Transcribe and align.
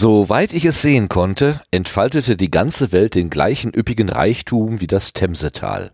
Soweit 0.00 0.52
ich 0.52 0.64
es 0.64 0.80
sehen 0.80 1.08
konnte, 1.08 1.60
entfaltete 1.72 2.36
die 2.36 2.52
ganze 2.52 2.92
Welt 2.92 3.16
den 3.16 3.30
gleichen 3.30 3.74
üppigen 3.74 4.08
Reichtum 4.08 4.80
wie 4.80 4.86
das 4.86 5.12
Themsetal. 5.12 5.90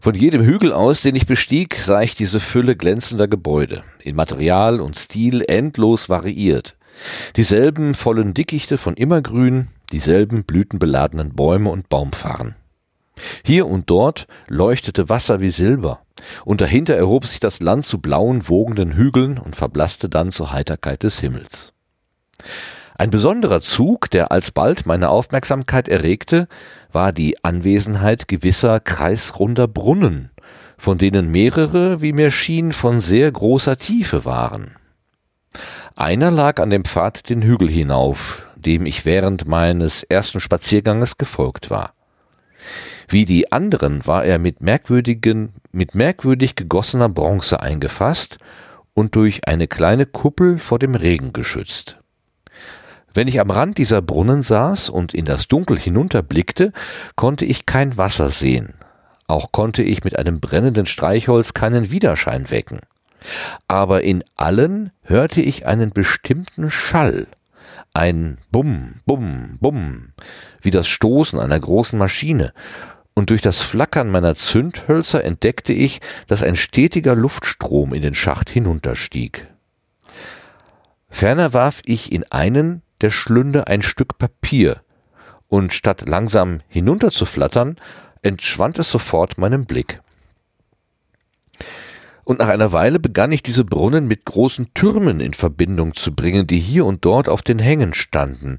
Von 0.00 0.14
jedem 0.14 0.42
Hügel 0.42 0.72
aus, 0.72 1.02
den 1.02 1.14
ich 1.14 1.26
bestieg, 1.26 1.74
sah 1.74 2.00
ich 2.00 2.14
diese 2.14 2.40
Fülle 2.40 2.76
glänzender 2.76 3.28
Gebäude, 3.28 3.84
in 4.00 4.16
Material 4.16 4.80
und 4.80 4.96
Stil 4.96 5.44
endlos 5.46 6.08
variiert. 6.08 6.78
Dieselben 7.36 7.92
vollen 7.92 8.32
Dickichte 8.32 8.78
von 8.78 8.94
Immergrün, 8.94 9.68
dieselben 9.92 10.44
blütenbeladenen 10.44 11.34
Bäume 11.34 11.68
und 11.68 11.90
Baumfarren. 11.90 12.54
Hier 13.44 13.66
und 13.66 13.90
dort 13.90 14.28
leuchtete 14.48 15.10
Wasser 15.10 15.42
wie 15.42 15.50
Silber, 15.50 16.00
und 16.46 16.62
dahinter 16.62 16.94
erhob 16.94 17.26
sich 17.26 17.38
das 17.38 17.60
Land 17.60 17.84
zu 17.84 17.98
blauen, 17.98 18.48
wogenden 18.48 18.96
Hügeln 18.96 19.36
und 19.36 19.56
verblasste 19.56 20.08
dann 20.08 20.32
zur 20.32 20.52
Heiterkeit 20.52 21.02
des 21.02 21.20
Himmels. 21.20 21.74
Ein 22.96 23.10
besonderer 23.10 23.60
Zug, 23.60 24.08
der 24.10 24.30
alsbald 24.30 24.86
meine 24.86 25.08
Aufmerksamkeit 25.08 25.88
erregte, 25.88 26.46
war 26.92 27.12
die 27.12 27.42
Anwesenheit 27.42 28.28
gewisser 28.28 28.78
kreisrunder 28.78 29.66
Brunnen, 29.66 30.30
von 30.78 30.98
denen 30.98 31.30
mehrere, 31.30 32.00
wie 32.02 32.12
mir 32.12 32.30
schien, 32.30 32.70
von 32.72 33.00
sehr 33.00 33.30
großer 33.32 33.78
Tiefe 33.78 34.24
waren. 34.24 34.76
Einer 35.96 36.30
lag 36.30 36.60
an 36.60 36.70
dem 36.70 36.84
Pfad 36.84 37.28
den 37.28 37.42
Hügel 37.42 37.68
hinauf, 37.68 38.46
dem 38.54 38.86
ich 38.86 39.04
während 39.04 39.46
meines 39.46 40.04
ersten 40.04 40.40
Spazierganges 40.40 41.18
gefolgt 41.18 41.70
war. 41.70 41.94
Wie 43.08 43.24
die 43.24 43.50
anderen 43.52 44.06
war 44.06 44.24
er 44.24 44.38
mit 44.38 44.60
merkwürdigen, 44.60 45.52
mit 45.72 45.94
merkwürdig 45.94 46.54
gegossener 46.54 47.08
Bronze 47.08 47.60
eingefasst 47.60 48.38
und 48.94 49.16
durch 49.16 49.46
eine 49.46 49.66
kleine 49.66 50.06
Kuppel 50.06 50.58
vor 50.58 50.78
dem 50.78 50.94
Regen 50.94 51.32
geschützt. 51.32 51.98
Wenn 53.14 53.28
ich 53.28 53.40
am 53.40 53.50
Rand 53.50 53.78
dieser 53.78 54.02
Brunnen 54.02 54.42
saß 54.42 54.88
und 54.88 55.14
in 55.14 55.24
das 55.24 55.46
Dunkel 55.46 55.78
hinunterblickte, 55.78 56.72
konnte 57.14 57.44
ich 57.44 57.64
kein 57.64 57.96
Wasser 57.96 58.28
sehen. 58.30 58.74
Auch 59.28 59.52
konnte 59.52 59.84
ich 59.84 60.02
mit 60.02 60.18
einem 60.18 60.40
brennenden 60.40 60.84
Streichholz 60.84 61.54
keinen 61.54 61.92
Widerschein 61.92 62.50
wecken. 62.50 62.80
Aber 63.68 64.02
in 64.02 64.24
allen 64.36 64.90
hörte 65.02 65.40
ich 65.40 65.64
einen 65.64 65.90
bestimmten 65.90 66.70
Schall. 66.72 67.28
Ein 67.94 68.38
Bumm, 68.50 68.96
Bumm, 69.06 69.58
Bumm, 69.60 70.12
wie 70.60 70.72
das 70.72 70.88
Stoßen 70.88 71.38
einer 71.38 71.58
großen 71.58 71.98
Maschine. 71.98 72.52
Und 73.14 73.30
durch 73.30 73.40
das 73.40 73.62
Flackern 73.62 74.10
meiner 74.10 74.34
Zündhölzer 74.34 75.22
entdeckte 75.22 75.72
ich, 75.72 76.00
dass 76.26 76.42
ein 76.42 76.56
stetiger 76.56 77.14
Luftstrom 77.14 77.94
in 77.94 78.02
den 78.02 78.14
Schacht 78.14 78.50
hinunterstieg. 78.50 79.46
Ferner 81.08 81.52
warf 81.52 81.80
ich 81.84 82.10
in 82.10 82.24
einen 82.32 82.82
der 83.00 83.10
Schlünde 83.10 83.66
ein 83.66 83.82
Stück 83.82 84.18
Papier, 84.18 84.80
und 85.48 85.72
statt 85.72 86.08
langsam 86.08 86.60
hinunterzuflattern, 86.68 87.76
entschwand 88.22 88.78
es 88.78 88.90
sofort 88.90 89.38
meinem 89.38 89.66
Blick. 89.66 90.00
Und 92.24 92.38
nach 92.38 92.48
einer 92.48 92.72
Weile 92.72 92.98
begann 92.98 93.32
ich 93.32 93.42
diese 93.42 93.64
Brunnen 93.64 94.08
mit 94.08 94.24
großen 94.24 94.72
Türmen 94.72 95.20
in 95.20 95.34
Verbindung 95.34 95.94
zu 95.94 96.14
bringen, 96.14 96.46
die 96.46 96.58
hier 96.58 96.86
und 96.86 97.04
dort 97.04 97.28
auf 97.28 97.42
den 97.42 97.58
Hängen 97.58 97.92
standen, 97.92 98.56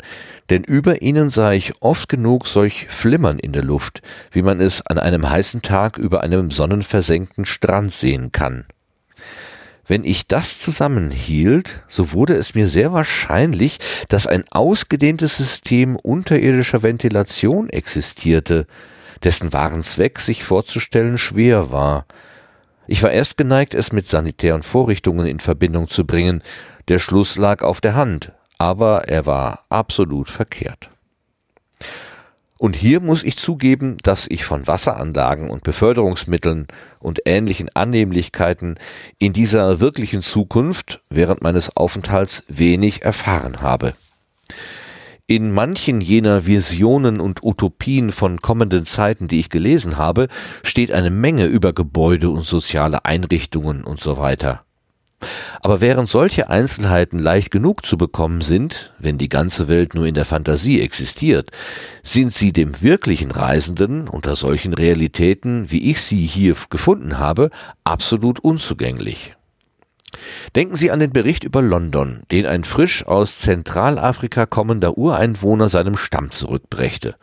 denn 0.52 0.64
über 0.64 1.02
ihnen 1.02 1.32
sah 1.32 1.52
ich 1.52 1.82
oft 1.82 2.08
genug 2.08 2.48
solch 2.48 2.86
Flimmern 2.90 3.40
in 3.40 3.54
der 3.54 3.64
Luft, 3.64 4.04
wie 4.32 4.44
man 4.44 4.62
es 4.62 4.86
an 4.86 5.00
einem 5.00 5.28
heißen 5.28 5.64
Tag 5.64 5.98
über 5.98 6.22
einem 6.22 6.52
sonnenversenkten 6.52 7.46
Strand 7.46 7.92
sehen 7.92 8.32
kann. 8.32 8.66
Wenn 9.88 10.04
ich 10.04 10.28
das 10.28 10.58
zusammenhielt, 10.58 11.84
so 11.88 12.12
wurde 12.12 12.34
es 12.34 12.56
mir 12.56 12.68
sehr 12.68 12.92
wahrscheinlich, 12.92 13.80
dass 14.10 14.26
ein 14.26 14.44
ausgedehntes 14.50 15.38
System 15.38 15.96
unterirdischer 15.96 16.82
Ventilation 16.82 17.70
existierte, 17.70 18.66
dessen 19.24 19.54
wahren 19.54 19.84
Zweck 19.84 20.20
sich 20.20 20.44
vorzustellen 20.44 21.18
schwer 21.18 21.72
war. 21.72 22.06
Ich 22.88 23.04
war 23.04 23.12
erst 23.12 23.38
geneigt, 23.38 23.74
es 23.74 23.92
mit 23.92 24.08
sanitären 24.08 24.64
Vorrichtungen 24.64 25.28
in 25.28 25.40
Verbindung 25.40 25.88
zu 25.88 26.06
bringen, 26.06 26.42
der 26.88 27.00
Schluss 27.00 27.38
lag 27.38 27.62
auf 27.62 27.82
der 27.82 27.96
Hand, 27.96 28.32
aber 28.58 29.08
er 29.08 29.26
war 29.26 29.66
absolut 29.70 30.30
verkehrt. 30.30 30.90
Und 32.58 32.76
hier 32.76 33.02
muss 33.02 33.24
ich 33.24 33.36
zugeben, 33.36 33.98
dass 34.04 34.28
ich 34.28 34.46
von 34.46 34.66
Wasseranlagen 34.66 35.50
und 35.50 35.64
Beförderungsmitteln 35.64 36.68
und 37.00 37.20
ähnlichen 37.26 37.70
Annehmlichkeiten 37.74 38.76
in 39.20 39.34
dieser 39.34 39.82
wirklichen 39.82 40.22
Zukunft 40.22 41.02
während 41.10 41.42
meines 41.42 41.76
Aufenthalts 41.76 42.44
wenig 42.48 43.04
erfahren 43.04 43.62
habe. 43.62 43.94
In 45.28 45.52
manchen 45.52 46.02
jener 46.02 46.46
Visionen 46.46 47.20
und 47.20 47.44
Utopien 47.44 48.12
von 48.12 48.40
kommenden 48.40 48.86
Zeiten, 48.86 49.28
die 49.28 49.40
ich 49.40 49.50
gelesen 49.50 49.98
habe, 49.98 50.28
steht 50.64 50.92
eine 50.92 51.10
Menge 51.10 51.46
über 51.46 51.74
Gebäude 51.74 52.30
und 52.30 52.46
soziale 52.46 53.06
Einrichtungen 53.06 53.84
und 53.84 54.00
so 54.00 54.18
weiter. 54.18 54.65
Aber 55.62 55.82
während 55.82 56.10
solche 56.10 56.50
Einzelheiten 56.50 57.20
leicht 57.20 57.52
genug 57.52 57.86
zu 57.86 57.98
bekommen 57.98 58.42
sind, 58.42 58.94
wenn 59.00 59.18
die 59.18 59.30
ganze 59.30 59.68
Welt 59.68 59.96
nur 59.96 60.06
in 60.06 60.14
der 60.14 60.26
Fantasie 60.26 60.82
existiert, 60.82 61.52
sind 62.04 62.34
sie 62.34 62.54
dem 62.54 62.82
wirklichen 62.82 63.32
Reisenden 63.32 64.08
unter 64.08 64.36
solchen 64.36 64.74
Realitäten, 64.74 65.72
wie 65.72 65.90
ich 65.90 66.02
sie 66.02 66.26
hier 66.26 66.56
gefunden 66.70 67.18
habe, 67.18 67.50
absolut 67.84 68.40
unzugänglich. 68.40 69.36
Denken 70.56 70.76
Sie 70.76 70.92
an 70.92 71.00
den 71.00 71.12
Bericht 71.12 71.44
über 71.44 71.62
London, 71.62 72.22
den 72.32 72.46
ein 72.46 72.64
frisch 72.64 73.06
aus 73.06 73.40
Zentralafrika 73.40 74.46
kommender 74.46 74.98
Ureinwohner 74.98 75.70
seinem 75.70 75.98
Stamm 75.98 76.32
zurückbrächte. 76.32 77.16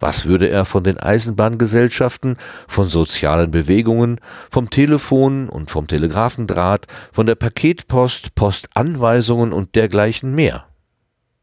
Was 0.00 0.24
würde 0.24 0.48
er 0.48 0.64
von 0.64 0.82
den 0.82 0.98
Eisenbahngesellschaften, 0.98 2.36
von 2.66 2.88
sozialen 2.88 3.50
Bewegungen, 3.50 4.20
vom 4.50 4.70
Telefon 4.70 5.48
und 5.48 5.70
vom 5.70 5.86
Telegraphendraht, 5.86 6.86
von 7.12 7.26
der 7.26 7.34
Paketpost, 7.34 8.34
Postanweisungen 8.34 9.52
und 9.52 9.74
dergleichen 9.76 10.34
mehr? 10.34 10.64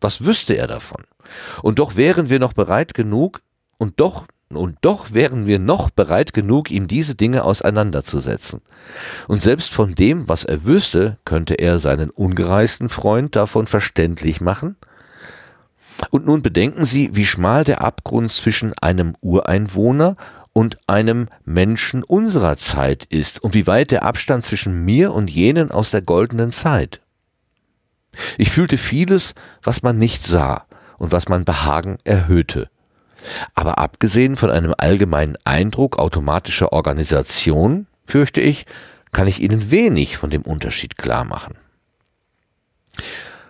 Was 0.02 0.26
wüsste 0.26 0.58
er 0.58 0.68
davon? 0.68 1.04
Und 1.62 1.80
doch 1.80 1.96
wären 1.96 2.30
wir 2.30 2.40
noch 2.40 2.54
bereit 2.54 2.94
genug, 2.94 3.42
und 3.78 4.00
doch 4.00 4.26
und 4.50 4.78
doch 4.82 5.14
wären 5.14 5.46
wir 5.46 5.60
noch 5.60 5.90
bereit 5.90 6.34
genug, 6.34 6.72
ihm 6.72 6.88
diese 6.88 7.16
Dinge 7.16 7.44
auseinanderzusetzen. 7.44 8.62
Und 9.28 9.42
selbst 9.42 9.74
von 9.74 9.94
dem, 9.94 10.30
was 10.30 10.46
er 10.46 10.64
wüsste, 10.64 11.18
könnte 11.26 11.56
er 11.56 11.80
seinen 11.80 12.10
ungereisten 12.10 12.88
Freund 12.88 13.36
davon 13.36 13.68
verständlich 13.68 14.40
machen, 14.40 14.78
und 16.10 16.26
nun 16.26 16.42
bedenken 16.42 16.84
Sie, 16.84 17.16
wie 17.16 17.26
schmal 17.26 17.64
der 17.64 17.82
Abgrund 17.82 18.32
zwischen 18.32 18.74
einem 18.80 19.16
Ureinwohner 19.22 20.16
und 20.54 20.78
einem 20.88 21.30
Menschen 21.46 22.04
unserer 22.04 22.58
Zeit 22.58 23.04
ist 23.06 23.44
und 23.44 23.54
wie 23.54 23.68
weit 23.68 23.92
der 23.92 24.04
Abstand 24.04 24.44
zwischen 24.44 24.86
mir 24.86 25.14
und 25.14 25.30
jenen 25.30 25.72
aus 25.72 25.92
der 25.92 26.02
goldenen 26.02 26.52
Zeit. 26.52 27.02
Ich 28.38 28.50
fühlte 28.50 28.78
vieles, 28.78 29.36
was 29.62 29.84
man 29.84 30.00
nicht 30.00 30.24
sah 30.24 30.66
und 30.98 31.12
was 31.12 31.30
mein 31.30 31.46
Behagen 31.46 31.98
erhöhte. 32.04 32.70
Aber 33.56 33.78
abgesehen 33.78 34.36
von 34.36 34.50
einem 34.50 34.74
allgemeinen 34.78 35.38
Eindruck 35.44 36.00
automatischer 36.00 36.74
Organisation, 36.74 37.88
fürchte 38.06 38.42
ich, 38.42 38.66
kann 39.12 39.28
ich 39.28 39.42
Ihnen 39.42 39.72
wenig 39.72 40.18
von 40.18 40.30
dem 40.30 40.42
Unterschied 40.42 40.98
klar 40.98 41.24
machen. 41.24 41.56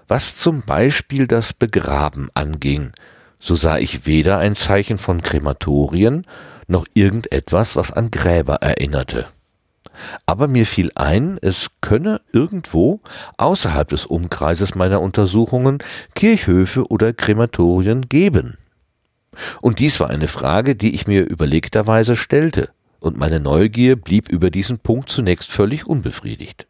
Was 0.07 0.37
zum 0.37 0.61
Beispiel 0.61 1.27
das 1.27 1.53
Begraben 1.53 2.29
anging, 2.33 2.91
so 3.39 3.55
sah 3.55 3.77
ich 3.77 4.05
weder 4.05 4.37
ein 4.37 4.55
Zeichen 4.55 4.97
von 4.97 5.21
Krematorien 5.21 6.25
noch 6.67 6.85
irgendetwas, 6.93 7.75
was 7.75 7.91
an 7.91 8.11
Gräber 8.11 8.55
erinnerte. 8.55 9.25
Aber 10.25 10.47
mir 10.47 10.65
fiel 10.65 10.91
ein, 10.95 11.39
es 11.41 11.71
könne 11.81 12.21
irgendwo 12.31 13.01
außerhalb 13.37 13.89
des 13.89 14.05
Umkreises 14.05 14.75
meiner 14.75 15.01
Untersuchungen 15.01 15.79
Kirchhöfe 16.15 16.87
oder 16.87 17.13
Krematorien 17.13 18.01
geben. 18.07 18.57
Und 19.61 19.79
dies 19.79 19.99
war 19.99 20.09
eine 20.09 20.27
Frage, 20.27 20.75
die 20.75 20.95
ich 20.95 21.07
mir 21.07 21.27
überlegterweise 21.27 22.15
stellte, 22.15 22.69
und 22.99 23.17
meine 23.17 23.39
Neugier 23.39 23.95
blieb 23.95 24.29
über 24.29 24.49
diesen 24.49 24.79
Punkt 24.79 25.09
zunächst 25.09 25.51
völlig 25.51 25.85
unbefriedigt. 25.85 26.67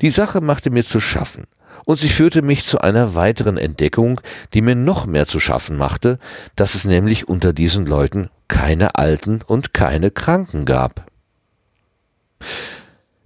Die 0.00 0.10
Sache 0.10 0.40
machte 0.40 0.70
mir 0.70 0.84
zu 0.84 1.00
schaffen, 1.00 1.46
und 1.84 1.98
sie 1.98 2.08
führte 2.08 2.42
mich 2.42 2.64
zu 2.64 2.80
einer 2.80 3.14
weiteren 3.14 3.56
Entdeckung, 3.56 4.20
die 4.54 4.62
mir 4.62 4.74
noch 4.74 5.06
mehr 5.06 5.26
zu 5.26 5.40
schaffen 5.40 5.76
machte, 5.76 6.18
dass 6.56 6.74
es 6.74 6.84
nämlich 6.84 7.28
unter 7.28 7.52
diesen 7.52 7.86
Leuten 7.86 8.30
keine 8.48 8.96
Alten 8.96 9.40
und 9.46 9.74
keine 9.74 10.10
Kranken 10.10 10.64
gab. 10.64 11.06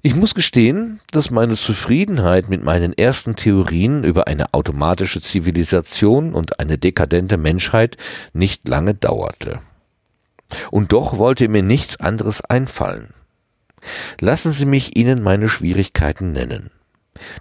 Ich 0.02 0.14
muss 0.14 0.36
gestehen, 0.36 1.00
dass 1.10 1.32
meine 1.32 1.56
Zufriedenheit 1.56 2.48
mit 2.48 2.62
meinen 2.62 2.92
ersten 2.92 3.34
Theorien 3.34 4.04
über 4.04 4.28
eine 4.28 4.54
automatische 4.54 5.20
Zivilisation 5.20 6.32
und 6.32 6.60
eine 6.60 6.78
dekadente 6.78 7.36
Menschheit 7.36 7.96
nicht 8.32 8.68
lange 8.68 8.94
dauerte. 8.94 9.58
Und 10.70 10.92
doch 10.92 11.18
wollte 11.18 11.48
mir 11.48 11.64
nichts 11.64 11.98
anderes 11.98 12.40
einfallen. 12.40 13.14
Lassen 14.20 14.52
Sie 14.52 14.66
mich 14.66 14.96
Ihnen 14.96 15.24
meine 15.24 15.48
Schwierigkeiten 15.48 16.30
nennen. 16.30 16.70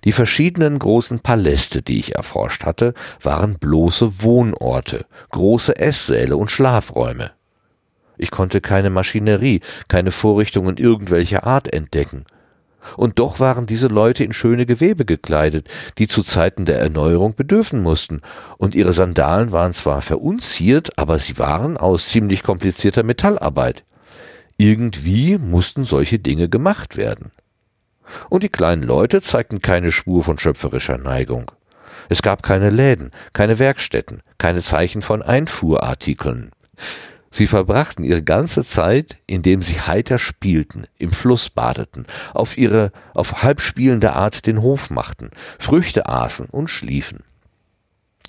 Die 0.03 0.11
verschiedenen 0.11 0.79
großen 0.79 1.19
Paläste, 1.19 1.81
die 1.81 1.99
ich 1.99 2.15
erforscht 2.15 2.65
hatte, 2.65 2.93
waren 3.21 3.57
bloße 3.59 4.21
Wohnorte, 4.21 5.05
große 5.31 5.77
Esssäle 5.77 6.37
und 6.37 6.51
Schlafräume. 6.51 7.31
Ich 8.17 8.31
konnte 8.31 8.61
keine 8.61 8.89
Maschinerie, 8.89 9.61
keine 9.87 10.11
Vorrichtungen 10.11 10.77
irgendwelcher 10.77 11.45
Art 11.45 11.73
entdecken. 11.73 12.25
Und 12.97 13.19
doch 13.19 13.39
waren 13.39 13.65
diese 13.65 13.87
Leute 13.87 14.23
in 14.23 14.31
schöne 14.31 14.65
Gewebe 14.65 15.05
gekleidet, 15.05 15.67
die 15.97 16.07
zu 16.07 16.21
Zeiten 16.21 16.65
der 16.65 16.79
Erneuerung 16.79 17.33
bedürfen 17.35 17.81
mussten, 17.81 18.21
und 18.57 18.75
ihre 18.75 18.93
Sandalen 18.93 19.51
waren 19.51 19.73
zwar 19.73 20.01
verunziert, 20.01 20.97
aber 20.97 21.17
sie 21.17 21.37
waren 21.39 21.77
aus 21.77 22.07
ziemlich 22.09 22.43
komplizierter 22.43 23.03
Metallarbeit. 23.03 23.83
Irgendwie 24.57 25.37
mussten 25.37 25.83
solche 25.83 26.19
Dinge 26.19 26.47
gemacht 26.47 26.95
werden. 26.95 27.31
Und 28.29 28.43
die 28.43 28.49
kleinen 28.49 28.83
Leute 28.83 29.21
zeigten 29.21 29.61
keine 29.61 29.91
Spur 29.91 30.23
von 30.23 30.37
schöpferischer 30.37 30.97
Neigung. 30.97 31.51
Es 32.09 32.21
gab 32.21 32.43
keine 32.43 32.69
Läden, 32.69 33.11
keine 33.33 33.59
Werkstätten, 33.59 34.21
keine 34.37 34.61
Zeichen 34.61 35.01
von 35.01 35.21
Einfuhrartikeln. 35.21 36.51
Sie 37.31 37.47
verbrachten 37.47 38.05
ihre 38.05 38.23
ganze 38.23 38.63
Zeit, 38.63 39.17
indem 39.27 39.61
sie 39.61 39.81
heiter 39.81 40.19
spielten, 40.19 40.87
im 40.97 41.11
Fluss 41.11 41.49
badeten, 41.49 42.05
auf 42.33 42.57
ihre 42.57 42.91
auf 43.13 43.43
halbspielende 43.43 44.13
Art 44.13 44.45
den 44.45 44.61
Hof 44.61 44.89
machten, 44.89 45.31
Früchte 45.59 46.07
aßen 46.07 46.45
und 46.45 46.69
schliefen. 46.69 47.23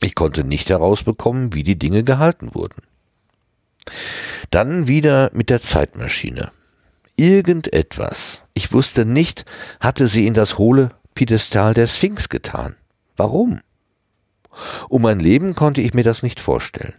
Ich 0.01 0.15
konnte 0.15 0.43
nicht 0.43 0.71
herausbekommen, 0.71 1.55
wie 1.55 1.63
die 1.63 1.79
Dinge 1.79 2.03
gehalten 2.03 2.55
wurden. 2.55 2.83
Dann 4.51 4.89
wieder 4.89 5.31
mit 5.33 5.51
der 5.51 5.61
Zeitmaschine. 5.61 6.51
Irgendetwas, 7.17 8.43
ich 8.57 8.73
wusste 8.73 9.05
nicht, 9.05 9.45
hatte 9.81 10.09
sie 10.09 10.27
in 10.27 10.33
das 10.33 10.57
hohle 10.57 10.89
Piedestal 11.15 11.75
der 11.75 11.87
Sphinx 11.87 12.31
getan. 12.31 12.75
Warum? 13.15 13.61
Um 14.89 15.03
mein 15.03 15.21
Leben 15.21 15.55
konnte 15.55 15.83
ich 15.83 15.93
mir 15.93 16.05
das 16.05 16.23
nicht 16.23 16.41
vorstellen. 16.41 16.95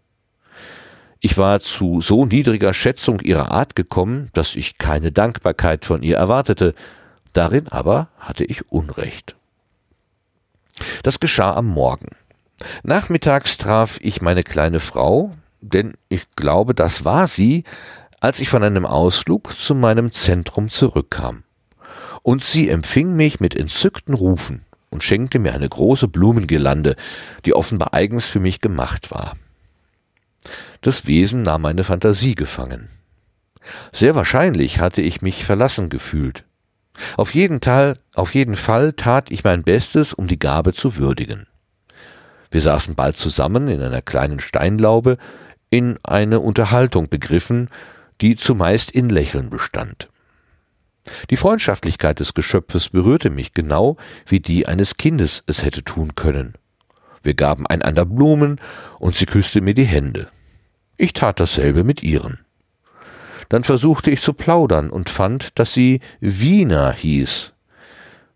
Ich 1.21 1.37
war 1.37 1.61
zu 1.61 2.01
so 2.01 2.25
niedriger 2.25 2.73
Schätzung 2.73 3.21
ihrer 3.21 3.51
Art 3.51 3.75
gekommen, 3.75 4.31
dass 4.33 4.57
ich 4.57 4.79
keine 4.79 5.11
Dankbarkeit 5.11 5.85
von 5.85 6.03
ihr 6.03 6.17
erwartete, 6.17 6.75
darin 7.33 7.69
aber 7.69 8.09
hatte 8.19 8.45
ich 8.45 8.71
Unrecht. 8.71 9.37
Das 11.03 11.21
geschah 11.21 11.55
am 11.55 11.67
Morgen. 11.67 12.09
Nachmittags 12.83 13.57
traf 13.57 13.99
ich 14.01 14.21
meine 14.21 14.43
kleine 14.43 14.81
Frau, 14.81 15.35
denn 15.61 15.95
ich 16.09 16.25
glaube, 16.37 16.75
das 16.75 17.05
war 17.05 17.29
sie, 17.29 17.65
als 18.21 18.41
ich 18.41 18.49
von 18.49 18.63
einem 18.63 18.87
Ausflug 18.87 19.57
zu 19.57 19.75
meinem 19.75 20.13
Zentrum 20.13 20.69
zurückkam. 20.69 21.45
Und 22.23 22.43
sie 22.43 22.69
empfing 22.69 23.15
mich 23.15 23.41
mit 23.41 23.55
entzückten 23.55 24.15
Rufen 24.15 24.65
und 24.91 25.05
schenkte 25.05 25.39
mir 25.39 25.55
eine 25.55 25.69
große 25.69 26.09
Blumengirlande, 26.09 26.97
die 27.45 27.55
offenbar 27.55 27.95
eigens 27.95 28.27
für 28.27 28.41
mich 28.41 28.61
gemacht 28.61 29.11
war. 29.11 29.37
Das 30.81 31.07
Wesen 31.07 31.43
nahm 31.43 31.63
meine 31.63 31.85
Fantasie 31.85 32.35
gefangen. 32.35 32.89
Sehr 33.93 34.15
wahrscheinlich 34.15 34.81
hatte 34.81 35.03
ich 35.03 35.23
mich 35.23 35.45
verlassen 35.45 35.89
gefühlt. 35.89 36.45
Auf 37.17 37.35
jeden, 37.35 37.61
Teil, 37.61 37.95
auf 38.15 38.35
jeden 38.35 38.57
Fall 38.57 38.93
tat 38.93 39.31
ich 39.31 39.45
mein 39.45 39.63
Bestes, 39.63 40.13
um 40.13 40.27
die 40.27 40.39
Gabe 40.39 40.73
zu 40.73 40.97
würdigen. 40.97 41.47
Wir 42.51 42.61
saßen 42.61 42.95
bald 42.95 43.17
zusammen 43.17 43.69
in 43.69 43.83
einer 43.83 44.03
kleinen 44.03 44.41
Steinlaube, 44.41 45.19
in 45.71 45.99
eine 46.03 46.41
Unterhaltung 46.41 47.09
begriffen, 47.09 47.69
die 48.21 48.37
zumeist 48.37 48.91
in 48.91 49.09
Lächeln 49.09 49.51
bestand. 49.51 50.09
Die 51.31 51.37
Freundschaftlichkeit 51.37 52.21
des 52.21 52.35
Geschöpfes 52.35 52.91
berührte 52.91 53.31
mich 53.31 53.55
genau, 53.55 53.97
wie 54.27 54.41
die 54.41 54.67
eines 54.67 54.97
Kindes 54.97 55.43
es 55.47 55.65
hätte 55.65 55.83
tun 55.83 56.15
können. 56.15 56.55
Wir 57.23 57.35
gaben 57.35 57.67
einander 57.67 58.05
Blumen, 58.05 58.61
und 58.99 59.15
sie 59.15 59.27
küsste 59.27 59.61
mir 59.61 59.75
die 59.75 59.85
Hände. 59.85 60.29
Ich 60.97 61.13
tat 61.13 61.41
dasselbe 61.41 61.85
mit 61.85 62.03
ihren. 62.03 62.41
Dann 63.49 63.65
versuchte 63.65 64.11
ich 64.11 64.21
zu 64.21 64.35
plaudern 64.35 64.91
und 64.91 65.09
fand, 65.09 65.59
dass 65.59 65.73
sie 65.73 66.01
Wiener 66.21 66.93
hieß. 66.93 67.55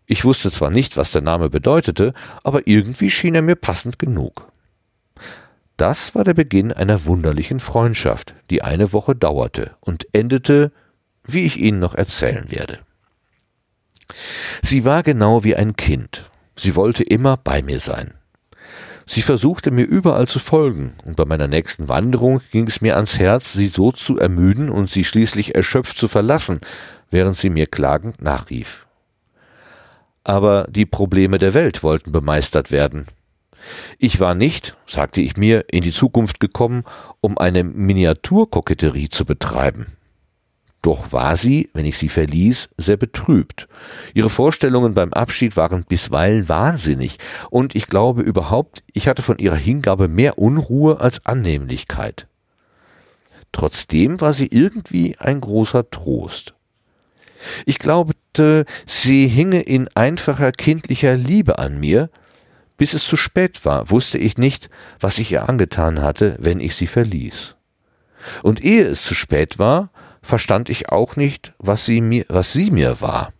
Ich 0.05 0.25
wusste 0.25 0.51
zwar 0.51 0.69
nicht, 0.69 0.97
was 0.97 1.11
der 1.11 1.21
Name 1.21 1.49
bedeutete, 1.49 2.13
aber 2.43 2.67
irgendwie 2.67 3.09
schien 3.09 3.35
er 3.35 3.41
mir 3.41 3.55
passend 3.55 3.99
genug. 3.99 4.51
Das 5.77 6.13
war 6.13 6.23
der 6.23 6.33
Beginn 6.33 6.71
einer 6.71 7.05
wunderlichen 7.05 7.59
Freundschaft, 7.59 8.35
die 8.49 8.61
eine 8.61 8.93
Woche 8.93 9.15
dauerte 9.15 9.75
und 9.79 10.07
endete, 10.13 10.71
wie 11.25 11.45
ich 11.45 11.59
Ihnen 11.59 11.79
noch 11.79 11.95
erzählen 11.95 12.51
werde. 12.51 12.79
Sie 14.61 14.85
war 14.85 15.03
genau 15.03 15.43
wie 15.43 15.55
ein 15.55 15.75
Kind. 15.75 16.29
Sie 16.55 16.75
wollte 16.75 17.03
immer 17.03 17.37
bei 17.37 17.61
mir 17.61 17.79
sein. 17.79 18.13
Sie 19.05 19.21
versuchte 19.21 19.71
mir 19.71 19.85
überall 19.85 20.27
zu 20.27 20.39
folgen, 20.39 20.93
und 21.05 21.15
bei 21.15 21.25
meiner 21.25 21.47
nächsten 21.47 21.87
Wanderung 21.87 22.41
ging 22.51 22.67
es 22.67 22.81
mir 22.81 22.95
ans 22.95 23.19
Herz, 23.19 23.53
sie 23.53 23.67
so 23.67 23.91
zu 23.91 24.17
ermüden 24.17 24.69
und 24.69 24.89
sie 24.89 25.03
schließlich 25.03 25.55
erschöpft 25.55 25.97
zu 25.97 26.07
verlassen, 26.07 26.61
während 27.11 27.35
sie 27.35 27.49
mir 27.49 27.67
klagend 27.67 28.21
nachrief. 28.21 28.87
Aber 30.23 30.67
die 30.69 30.85
Probleme 30.85 31.37
der 31.37 31.53
Welt 31.53 31.83
wollten 31.83 32.11
bemeistert 32.11 32.71
werden, 32.71 33.07
ich 33.97 34.19
war 34.19 34.35
nicht, 34.35 34.75
sagte 34.85 35.21
ich 35.21 35.37
mir, 35.37 35.65
in 35.71 35.83
die 35.83 35.91
Zukunft 35.91 36.39
gekommen, 36.39 36.83
um 37.21 37.37
eine 37.37 37.63
Miniaturkoketterie 37.63 39.09
zu 39.09 39.25
betreiben. 39.25 39.97
Doch 40.83 41.13
war 41.13 41.37
sie, 41.37 41.69
wenn 41.73 41.85
ich 41.85 41.97
sie 41.97 42.09
verließ, 42.09 42.69
sehr 42.77 42.97
betrübt. 42.97 43.69
Ihre 44.13 44.29
Vorstellungen 44.29 44.93
beim 44.93 45.13
Abschied 45.13 45.55
waren 45.55 45.85
bisweilen 45.85 46.49
wahnsinnig, 46.49 47.19
und 47.49 47.73
ich 47.73 47.87
glaube 47.87 48.21
überhaupt, 48.21 48.83
ich 48.91 49.07
hatte 49.07 49.21
von 49.21 49.37
ihrer 49.37 49.55
Hingabe 49.55 50.09
mehr 50.09 50.37
Unruhe 50.37 50.99
als 50.99 51.25
Annehmlichkeit. 51.25 52.27
Trotzdem 53.53 54.19
war 54.19 54.33
sie 54.33 54.47
irgendwie 54.47 55.17
ein 55.19 55.39
großer 55.39 55.89
Trost. 55.89 56.53
Ich 57.65 57.79
glaubte, 57.79 58.65
sie 58.85 59.29
hinge 59.29 59.61
in 59.61 59.87
einfacher 59.95 60.51
kindlicher 60.51 61.15
Liebe 61.15 61.59
an 61.59 61.79
mir, 61.79 62.09
bis 62.75 62.93
es 62.93 63.07
zu 63.07 63.15
spät 63.15 63.63
war, 63.63 63.89
wusste 63.89 64.17
ich 64.17 64.37
nicht, 64.37 64.69
was 64.99 65.17
ich 65.17 65.31
ihr 65.31 65.47
angetan 65.47 66.01
hatte, 66.01 66.35
wenn 66.39 66.59
ich 66.59 66.75
sie 66.75 66.87
verließ. 66.87 67.55
Und 68.41 68.61
ehe 68.61 68.83
es 68.83 69.03
zu 69.03 69.13
spät 69.13 69.59
war, 69.59 69.92
verstand 70.23 70.69
ich 70.69 70.89
auch 70.89 71.15
nicht, 71.15 71.53
was 71.59 71.85
sie 71.85 72.01
mir, 72.01 72.25
was 72.29 72.53
sie 72.53 72.71
mir 72.71 73.01
war. 73.01 73.33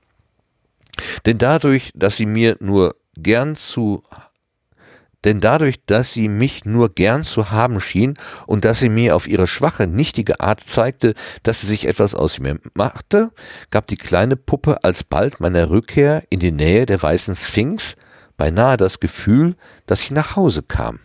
Denn 1.26 1.40
dadurch, 1.40 1.92
dass 1.96 2.18
sie 2.18 2.28
mir 2.28 2.58
nur 2.60 2.96
gern 3.16 3.56
zu 3.56 4.04
denn 5.24 5.40
dadurch, 5.40 5.86
dass 5.86 6.12
sie 6.12 6.28
mich 6.28 6.66
nur 6.66 6.94
gern 6.94 7.24
zu 7.24 7.50
haben 7.52 7.80
schien 7.80 8.16
und 8.46 8.66
dass 8.66 8.80
sie 8.80 8.90
mir 8.90 9.16
auf 9.16 9.28
ihre 9.28 9.48
schwache, 9.48 9.88
nichtige 9.88 10.42
Art 10.42 10.60
zeigte, 10.62 11.14
dass 11.44 11.62
sie 11.62 11.68
sich 11.68 11.88
etwas 11.88 12.14
aus 12.14 12.40
mir 12.40 12.60
machte, 12.74 13.32
gab 13.72 13.88
die 13.88 13.96
kleine 13.96 14.36
Puppe 14.36 14.84
alsbald 14.84 15.40
meiner 15.40 15.70
Rückkehr 15.70 16.24
in 16.30 16.40
die 16.40 16.52
Nähe 16.52 16.86
der 16.86 17.02
weißen 17.02 17.36
Sphinx 17.36 17.96
beinahe 18.36 18.78
das 18.78 19.00
Gefühl, 19.00 19.56
dass 19.86 20.02
ich 20.02 20.12
nach 20.12 20.36
Hause 20.36 20.64
kam. 20.64 21.00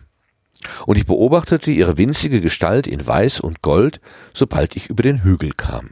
Und 0.85 0.97
ich 0.97 1.05
beobachtete 1.05 1.71
ihre 1.71 1.97
winzige 1.97 2.41
Gestalt 2.41 2.87
in 2.87 3.05
Weiß 3.05 3.39
und 3.39 3.61
Gold, 3.61 4.01
sobald 4.33 4.75
ich 4.75 4.89
über 4.89 5.03
den 5.03 5.23
Hügel 5.23 5.53
kam. 5.53 5.91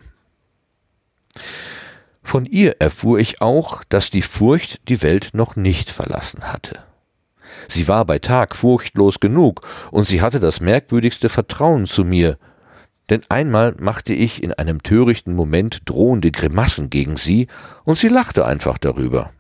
Von 2.22 2.46
ihr 2.46 2.76
erfuhr 2.80 3.20
ich 3.20 3.42
auch, 3.42 3.84
dass 3.86 4.10
die 4.10 4.22
Furcht 4.22 4.90
die 4.90 5.02
Welt 5.02 5.30
noch 5.32 5.56
nicht 5.56 5.90
verlassen 5.90 6.52
hatte. 6.52 6.84
Sie 7.70 7.88
war 7.88 8.04
bei 8.04 8.20
Tag 8.20 8.56
furchtlos 8.56 9.22
genug, 9.22 9.62
und 9.92 10.06
sie 10.06 10.22
hatte 10.22 10.42
das 10.42 10.60
merkwürdigste 10.60 11.30
Vertrauen 11.30 11.86
zu 11.86 12.04
mir, 12.04 12.38
denn 13.10 13.22
einmal 13.30 13.76
machte 13.80 14.14
ich 14.14 14.44
in 14.44 14.52
einem 14.52 14.84
törichten 14.84 15.34
Moment 15.34 15.82
drohende 15.86 16.32
Grimassen 16.32 16.90
gegen 16.90 17.16
sie, 17.16 17.48
und 17.86 17.98
sie 17.98 18.10
lachte 18.10 18.46
einfach 18.46 18.78
darüber. 18.78 19.32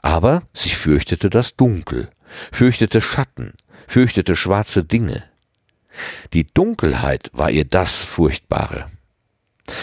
Aber 0.00 0.42
sie 0.54 0.70
fürchtete 0.70 1.28
das 1.28 1.56
Dunkel, 1.56 2.08
fürchtete 2.50 3.00
Schatten, 3.00 3.52
fürchtete 3.92 4.36
schwarze 4.36 4.84
Dinge. 4.84 5.22
Die 6.32 6.46
Dunkelheit 6.46 7.30
war 7.34 7.50
ihr 7.50 7.66
das 7.66 8.02
Furchtbare. 8.02 8.90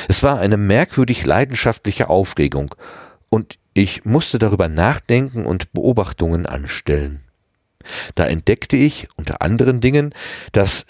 Es 0.08 0.24
war 0.24 0.40
eine 0.40 0.58
merkwürdig 0.58 1.28
leidenschaftliche 1.28 2.10
Aufregung, 2.10 2.74
und 3.30 3.60
ich 3.76 4.06
musste 4.06 4.40
darüber 4.40 4.68
nachdenken 4.68 5.46
und 5.46 5.74
Beobachtungen 5.74 6.48
anstellen. 6.48 7.22
Da 8.16 8.26
entdeckte 8.26 8.78
ich 8.78 9.08
unter 9.16 9.44
anderen 9.44 9.80
Dingen, 9.80 10.16
dass 10.54 10.88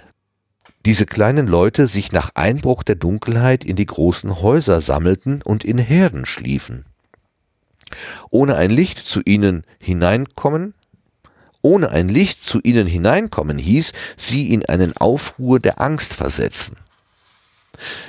diese 0.86 1.06
kleinen 1.06 1.48
Leute 1.48 1.90
sich 1.90 2.14
nach 2.14 2.32
Einbruch 2.36 2.84
der 2.84 2.96
Dunkelheit 2.96 3.66
in 3.66 3.76
die 3.76 3.86
großen 3.86 4.42
Häuser 4.42 4.80
sammelten 4.80 5.42
und 5.42 5.66
in 5.66 5.78
Herden 5.78 6.26
schliefen. 6.26 6.86
Ohne 8.30 8.56
ein 8.56 8.70
Licht 8.70 9.00
zu 9.00 9.20
ihnen 9.26 9.66
hineinkommen, 9.78 10.74
ohne 11.62 11.90
ein 11.90 12.10
Licht 12.10 12.44
zu 12.44 12.60
ihnen 12.62 12.88
hineinkommen 12.88 13.58
hieß, 13.58 13.94
sie 14.18 14.54
in 14.54 14.66
einen 14.66 14.96
Aufruhr 14.98 15.60
der 15.60 15.82
Angst 15.82 16.14
versetzen. 16.14 16.78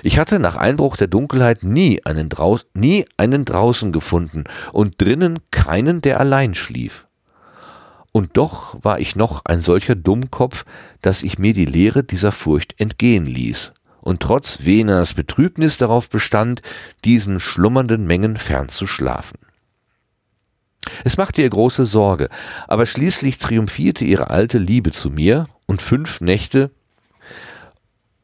Ich 0.02 0.18
hatte 0.18 0.38
nach 0.38 0.56
Einbruch 0.56 0.96
der 0.96 1.06
Dunkelheit 1.06 1.62
nie 1.62 2.04
einen, 2.04 2.28
Draus 2.28 2.66
nie 2.74 3.04
einen 3.16 3.44
draußen 3.44 3.92
gefunden 3.92 4.44
und 4.72 5.00
drinnen 5.00 5.38
keinen, 5.50 6.00
der 6.00 6.20
allein 6.20 6.54
schlief. 6.54 7.06
Und 8.12 8.36
doch 8.36 8.76
war 8.82 8.98
ich 8.98 9.14
noch 9.14 9.44
ein 9.44 9.60
solcher 9.60 9.94
Dummkopf, 9.94 10.64
dass 11.00 11.22
ich 11.22 11.38
mir 11.38 11.52
die 11.52 11.64
Lehre 11.64 12.02
dieser 12.02 12.32
Furcht 12.32 12.74
entgehen 12.80 13.26
ließ 13.26 13.72
und 14.00 14.20
trotz 14.20 14.64
Venas 14.64 15.14
Betrübnis 15.14 15.76
darauf 15.78 16.08
bestand, 16.08 16.62
diesen 17.04 17.38
schlummernden 17.38 18.06
Mengen 18.06 18.36
fernzuschlafen. 18.36 19.38
Es 21.04 21.16
machte 21.16 21.42
ihr 21.42 21.50
große 21.50 21.84
Sorge, 21.84 22.28
aber 22.66 22.86
schließlich 22.86 23.38
triumphierte 23.38 24.04
ihre 24.04 24.30
alte 24.30 24.58
Liebe 24.58 24.92
zu 24.92 25.10
mir 25.10 25.46
und 25.66 25.82
fünf 25.82 26.20
Nächte 26.20 26.70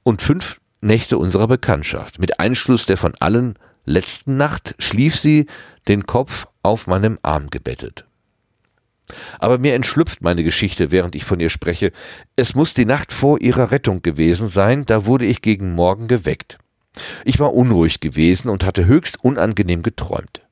und 0.02 0.22
fünf 0.22 0.60
Nächte 0.80 1.18
unserer 1.18 1.48
Bekanntschaft, 1.48 2.18
mit 2.18 2.40
Einschluss 2.40 2.86
der 2.86 2.96
von 2.96 3.14
allen 3.20 3.58
letzten 3.84 4.36
Nacht, 4.36 4.74
schlief 4.78 5.16
sie, 5.16 5.46
den 5.88 6.06
Kopf 6.06 6.46
auf 6.62 6.86
meinem 6.86 7.18
Arm 7.22 7.50
gebettet. 7.50 8.04
Aber 9.38 9.58
mir 9.58 9.74
entschlüpft 9.74 10.22
meine 10.22 10.42
Geschichte, 10.42 10.90
während 10.90 11.14
ich 11.14 11.24
von 11.24 11.38
ihr 11.38 11.50
spreche. 11.50 11.92
Es 12.34 12.54
muss 12.54 12.74
die 12.74 12.84
Nacht 12.84 13.12
vor 13.12 13.40
ihrer 13.40 13.70
Rettung 13.70 14.02
gewesen 14.02 14.48
sein, 14.48 14.84
da 14.84 15.06
wurde 15.06 15.26
ich 15.26 15.42
gegen 15.42 15.74
Morgen 15.74 16.08
geweckt. 16.08 16.58
Ich 17.24 17.38
war 17.38 17.54
unruhig 17.54 18.00
gewesen 18.00 18.48
und 18.48 18.64
hatte 18.64 18.86
höchst 18.86 19.22
unangenehm 19.22 19.82
geträumt. 19.82 20.42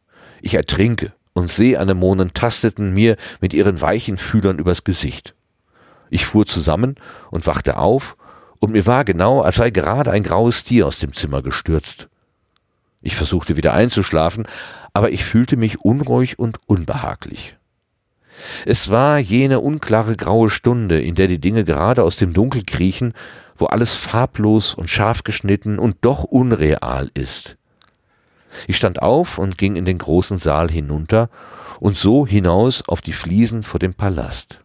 Ich 0.40 0.54
ertrinke, 0.54 1.12
und 1.34 1.50
Seeanemonen 1.50 2.32
tasteten 2.32 2.94
mir 2.94 3.16
mit 3.40 3.52
ihren 3.52 3.80
weichen 3.80 4.16
Fühlern 4.16 4.58
übers 4.58 4.84
Gesicht. 4.84 5.34
Ich 6.08 6.24
fuhr 6.24 6.46
zusammen 6.46 6.96
und 7.30 7.46
wachte 7.46 7.76
auf, 7.76 8.16
und 8.60 8.72
mir 8.72 8.86
war 8.86 9.04
genau, 9.04 9.42
als 9.42 9.56
sei 9.56 9.70
gerade 9.70 10.10
ein 10.10 10.22
graues 10.22 10.64
Tier 10.64 10.86
aus 10.86 10.98
dem 10.98 11.12
Zimmer 11.12 11.42
gestürzt. 11.42 12.08
Ich 13.02 13.16
versuchte 13.16 13.56
wieder 13.56 13.74
einzuschlafen, 13.74 14.46
aber 14.94 15.10
ich 15.10 15.24
fühlte 15.24 15.58
mich 15.58 15.80
unruhig 15.80 16.38
und 16.38 16.58
unbehaglich. 16.66 17.56
Es 18.64 18.90
war 18.90 19.18
jene 19.18 19.60
unklare 19.60 20.16
graue 20.16 20.48
Stunde, 20.48 21.00
in 21.00 21.14
der 21.14 21.28
die 21.28 21.40
Dinge 21.40 21.64
gerade 21.64 22.02
aus 22.02 22.16
dem 22.16 22.32
Dunkel 22.32 22.62
kriechen, 22.64 23.12
wo 23.56 23.66
alles 23.66 23.94
farblos 23.94 24.74
und 24.74 24.88
scharf 24.88 25.24
geschnitten 25.24 25.78
und 25.78 25.96
doch 26.00 26.24
unreal 26.24 27.10
ist. 27.14 27.56
Ich 28.66 28.76
stand 28.76 29.02
auf 29.02 29.38
und 29.38 29.58
ging 29.58 29.76
in 29.76 29.84
den 29.84 29.98
großen 29.98 30.38
Saal 30.38 30.70
hinunter 30.70 31.30
und 31.80 31.98
so 31.98 32.26
hinaus 32.26 32.88
auf 32.88 33.00
die 33.00 33.12
Fliesen 33.12 33.62
vor 33.62 33.80
dem 33.80 33.94
Palast. 33.94 34.60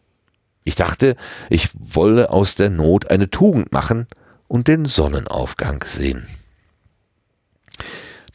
Ich 0.63 0.75
dachte, 0.75 1.15
ich 1.50 1.69
wolle 1.74 2.29
aus 2.29 2.55
der 2.55 2.69
Not 2.69 3.10
eine 3.10 3.29
Tugend 3.29 3.72
machen 3.72 4.08
und 4.48 4.67
den 4.67 4.86
Sonnenaufgang 4.86 5.84
sehen. 5.84 6.27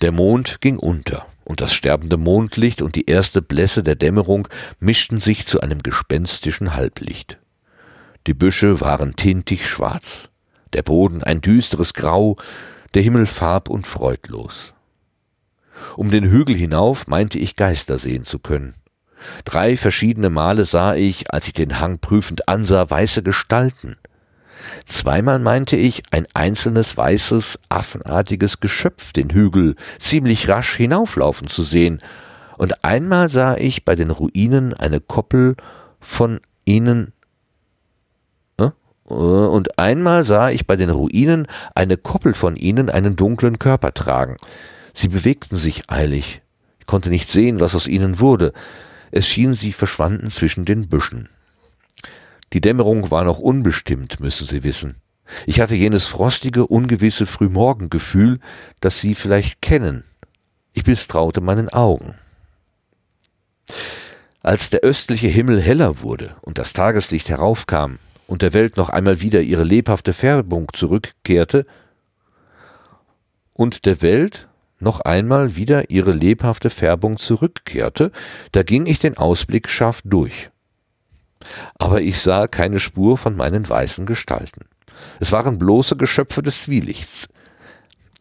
Der 0.00 0.12
Mond 0.12 0.60
ging 0.60 0.78
unter, 0.78 1.26
und 1.44 1.60
das 1.60 1.74
sterbende 1.74 2.16
Mondlicht 2.16 2.82
und 2.82 2.96
die 2.96 3.06
erste 3.06 3.42
Blässe 3.42 3.82
der 3.82 3.94
Dämmerung 3.94 4.48
mischten 4.80 5.20
sich 5.20 5.46
zu 5.46 5.60
einem 5.60 5.82
gespenstischen 5.82 6.74
Halblicht. 6.74 7.38
Die 8.26 8.34
Büsche 8.34 8.80
waren 8.80 9.16
tintig 9.16 9.68
schwarz, 9.68 10.30
der 10.72 10.82
Boden 10.82 11.22
ein 11.22 11.40
düsteres 11.40 11.94
Grau, 11.94 12.36
der 12.94 13.02
Himmel 13.02 13.26
farb 13.26 13.68
und 13.68 13.86
freudlos. 13.86 14.74
Um 15.96 16.10
den 16.10 16.24
Hügel 16.24 16.56
hinauf 16.56 17.06
meinte 17.06 17.38
ich 17.38 17.56
Geister 17.56 17.98
sehen 17.98 18.24
zu 18.24 18.38
können. 18.38 18.74
Drei 19.44 19.76
verschiedene 19.76 20.30
Male 20.30 20.64
sah 20.64 20.94
ich, 20.94 21.32
als 21.32 21.46
ich 21.46 21.52
den 21.54 21.80
Hang 21.80 21.98
prüfend 21.98 22.48
ansah, 22.48 22.88
weiße 22.90 23.22
Gestalten. 23.22 23.96
Zweimal 24.86 25.38
meinte 25.38 25.76
ich, 25.76 26.02
ein 26.10 26.26
einzelnes 26.34 26.96
weißes, 26.96 27.58
affenartiges 27.68 28.60
Geschöpf 28.60 29.12
den 29.12 29.30
Hügel 29.30 29.76
ziemlich 29.98 30.48
rasch 30.48 30.74
hinauflaufen 30.74 31.48
zu 31.48 31.62
sehen, 31.62 32.00
und 32.56 32.84
einmal 32.84 33.28
sah 33.28 33.56
ich 33.56 33.84
bei 33.84 33.96
den 33.96 34.10
Ruinen 34.10 34.74
eine 34.74 35.00
Koppel 35.00 35.56
von 36.00 36.40
ihnen 36.64 37.12
äh? 38.58 38.70
und 39.08 39.78
einmal 39.78 40.24
sah 40.24 40.50
ich 40.50 40.66
bei 40.66 40.76
den 40.76 40.90
Ruinen 40.90 41.46
eine 41.74 41.96
Koppel 41.96 42.34
von 42.34 42.56
ihnen 42.56 42.90
einen 42.90 43.16
dunklen 43.16 43.58
Körper 43.58 43.92
tragen. 43.92 44.36
Sie 44.94 45.08
bewegten 45.08 45.56
sich 45.56 45.90
eilig. 45.90 46.40
Ich 46.78 46.86
konnte 46.86 47.10
nicht 47.10 47.28
sehen, 47.28 47.60
was 47.60 47.74
aus 47.74 47.88
ihnen 47.88 48.20
wurde. 48.20 48.52
Es 49.10 49.28
schien, 49.28 49.52
sie 49.52 49.72
verschwanden 49.72 50.30
zwischen 50.30 50.64
den 50.64 50.88
Büschen. 50.88 51.28
Die 52.52 52.60
Dämmerung 52.60 53.10
war 53.10 53.24
noch 53.24 53.40
unbestimmt, 53.40 54.20
müssen 54.20 54.46
Sie 54.46 54.62
wissen. 54.62 54.96
Ich 55.46 55.60
hatte 55.60 55.74
jenes 55.74 56.06
frostige, 56.06 56.66
ungewisse 56.66 57.26
Frühmorgengefühl, 57.26 58.38
das 58.80 59.00
Sie 59.00 59.14
vielleicht 59.14 59.60
kennen. 59.60 60.04
Ich 60.72 60.86
misstraute 60.86 61.40
meinen 61.40 61.68
Augen. 61.68 62.14
Als 64.42 64.70
der 64.70 64.80
östliche 64.80 65.28
Himmel 65.28 65.60
heller 65.60 66.02
wurde 66.02 66.36
und 66.42 66.58
das 66.58 66.72
Tageslicht 66.72 67.28
heraufkam 67.28 67.98
und 68.26 68.42
der 68.42 68.52
Welt 68.52 68.76
noch 68.76 68.90
einmal 68.90 69.20
wieder 69.20 69.40
ihre 69.40 69.64
lebhafte 69.64 70.12
Färbung 70.12 70.68
zurückkehrte, 70.72 71.66
und 73.54 73.86
der 73.86 74.02
Welt 74.02 74.48
noch 74.84 75.00
einmal 75.00 75.56
wieder 75.56 75.90
ihre 75.90 76.12
lebhafte 76.12 76.70
Färbung 76.70 77.18
zurückkehrte, 77.18 78.12
da 78.52 78.62
ging 78.62 78.86
ich 78.86 79.00
den 79.00 79.16
Ausblick 79.16 79.68
scharf 79.68 80.02
durch. 80.04 80.50
Aber 81.78 82.00
ich 82.00 82.20
sah 82.20 82.46
keine 82.46 82.78
Spur 82.78 83.18
von 83.18 83.36
meinen 83.36 83.68
weißen 83.68 84.06
Gestalten. 84.06 84.66
Es 85.18 85.32
waren 85.32 85.58
bloße 85.58 85.96
Geschöpfe 85.96 86.42
des 86.42 86.62
Zwielichts. 86.62 87.28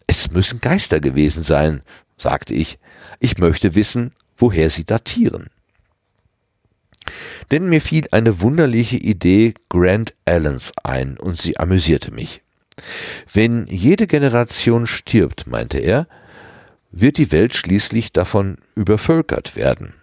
Es 0.07 0.31
müssen 0.31 0.59
Geister 0.59 0.99
gewesen 0.99 1.43
sein, 1.43 1.81
sagte 2.17 2.53
ich. 2.53 2.79
Ich 3.19 3.37
möchte 3.37 3.75
wissen, 3.75 4.11
woher 4.37 4.69
sie 4.69 4.85
datieren. 4.85 5.47
Denn 7.51 7.69
mir 7.69 7.81
fiel 7.81 8.07
eine 8.11 8.41
wunderliche 8.41 8.97
Idee 8.97 9.53
Grant 9.69 10.13
Allens 10.25 10.71
ein 10.83 11.17
und 11.17 11.37
sie 11.37 11.57
amüsierte 11.57 12.11
mich. 12.11 12.41
Wenn 13.31 13.67
jede 13.67 14.07
Generation 14.07 14.87
stirbt, 14.87 15.47
meinte 15.47 15.77
er, 15.77 16.07
wird 16.93 17.17
die 17.17 17.31
Welt 17.31 17.55
schließlich 17.55 18.13
davon 18.13 18.55
übervölkert 18.75 19.55
werden. 19.55 19.95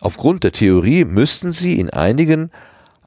Aufgrund 0.00 0.42
der 0.42 0.52
Theorie 0.52 1.04
müssten 1.04 1.52
sie 1.52 1.78
in 1.78 1.90
einigen 1.90 2.50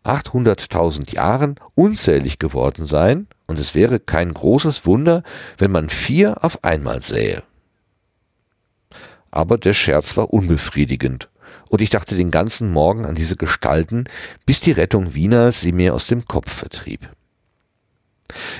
800.000 0.05 1.13
Jahren 1.13 1.55
unzählig 1.75 2.39
geworden 2.39 2.85
sein 2.85 3.27
und 3.47 3.59
es 3.59 3.75
wäre 3.75 3.99
kein 3.99 4.33
großes 4.33 4.85
Wunder, 4.85 5.23
wenn 5.57 5.71
man 5.71 5.89
vier 5.89 6.43
auf 6.43 6.63
einmal 6.63 7.01
sähe. 7.01 7.43
Aber 9.31 9.57
der 9.57 9.73
Scherz 9.73 10.15
war 10.17 10.31
unbefriedigend, 10.33 11.29
und 11.69 11.81
ich 11.81 11.89
dachte 11.89 12.15
den 12.15 12.31
ganzen 12.31 12.71
Morgen 12.71 13.05
an 13.05 13.15
diese 13.15 13.35
Gestalten, 13.35 14.05
bis 14.45 14.59
die 14.59 14.71
Rettung 14.71 15.13
Wieners 15.13 15.61
sie 15.61 15.71
mir 15.71 15.93
aus 15.93 16.07
dem 16.07 16.25
Kopf 16.25 16.51
vertrieb. 16.51 17.09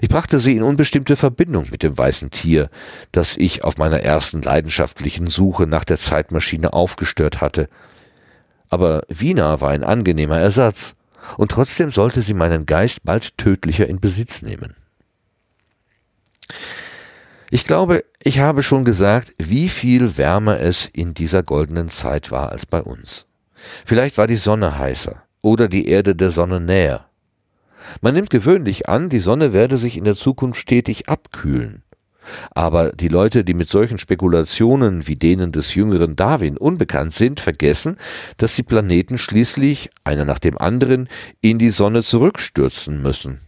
Ich 0.01 0.09
brachte 0.09 0.39
sie 0.39 0.55
in 0.55 0.63
unbestimmte 0.63 1.15
Verbindung 1.15 1.67
mit 1.71 1.83
dem 1.83 1.97
weißen 1.97 2.31
Tier, 2.31 2.69
das 3.11 3.37
ich 3.37 3.63
auf 3.63 3.77
meiner 3.77 4.01
ersten 4.01 4.41
leidenschaftlichen 4.41 5.27
Suche 5.27 5.67
nach 5.67 5.83
der 5.83 5.97
Zeitmaschine 5.97 6.73
aufgestört 6.73 7.41
hatte. 7.41 7.69
Aber 8.69 9.03
Wiener 9.09 9.61
war 9.61 9.71
ein 9.71 9.83
angenehmer 9.83 10.39
Ersatz, 10.39 10.95
und 11.37 11.51
trotzdem 11.51 11.91
sollte 11.91 12.21
sie 12.21 12.33
meinen 12.33 12.65
Geist 12.65 13.03
bald 13.03 13.37
tödlicher 13.37 13.87
in 13.87 13.99
Besitz 13.99 14.41
nehmen. 14.41 14.75
Ich 17.51 17.65
glaube, 17.65 18.05
ich 18.23 18.39
habe 18.39 18.63
schon 18.63 18.85
gesagt, 18.85 19.33
wie 19.37 19.69
viel 19.69 20.17
wärmer 20.17 20.59
es 20.59 20.85
in 20.85 21.13
dieser 21.13 21.43
goldenen 21.43 21.89
Zeit 21.89 22.31
war 22.31 22.51
als 22.51 22.65
bei 22.65 22.81
uns. 22.81 23.25
Vielleicht 23.85 24.17
war 24.17 24.27
die 24.27 24.37
Sonne 24.37 24.77
heißer 24.77 25.23
oder 25.41 25.67
die 25.67 25.87
Erde 25.87 26.15
der 26.15 26.31
Sonne 26.31 26.59
näher. 26.59 27.08
Man 28.01 28.13
nimmt 28.13 28.29
gewöhnlich 28.29 28.89
an, 28.89 29.09
die 29.09 29.19
Sonne 29.19 29.53
werde 29.53 29.77
sich 29.77 29.97
in 29.97 30.03
der 30.03 30.15
Zukunft 30.15 30.59
stetig 30.59 31.09
abkühlen. 31.09 31.83
Aber 32.51 32.91
die 32.91 33.07
Leute, 33.07 33.43
die 33.43 33.53
mit 33.53 33.69
solchen 33.69 33.97
Spekulationen 33.97 35.07
wie 35.07 35.15
denen 35.15 35.51
des 35.51 35.73
jüngeren 35.75 36.15
Darwin 36.15 36.57
unbekannt 36.57 37.13
sind, 37.13 37.39
vergessen, 37.39 37.97
dass 38.37 38.55
die 38.55 38.63
Planeten 38.63 39.17
schließlich, 39.17 39.89
einer 40.03 40.25
nach 40.25 40.39
dem 40.39 40.57
anderen, 40.57 41.09
in 41.41 41.57
die 41.57 41.69
Sonne 41.69 42.03
zurückstürzen 42.03 43.01
müssen. 43.01 43.41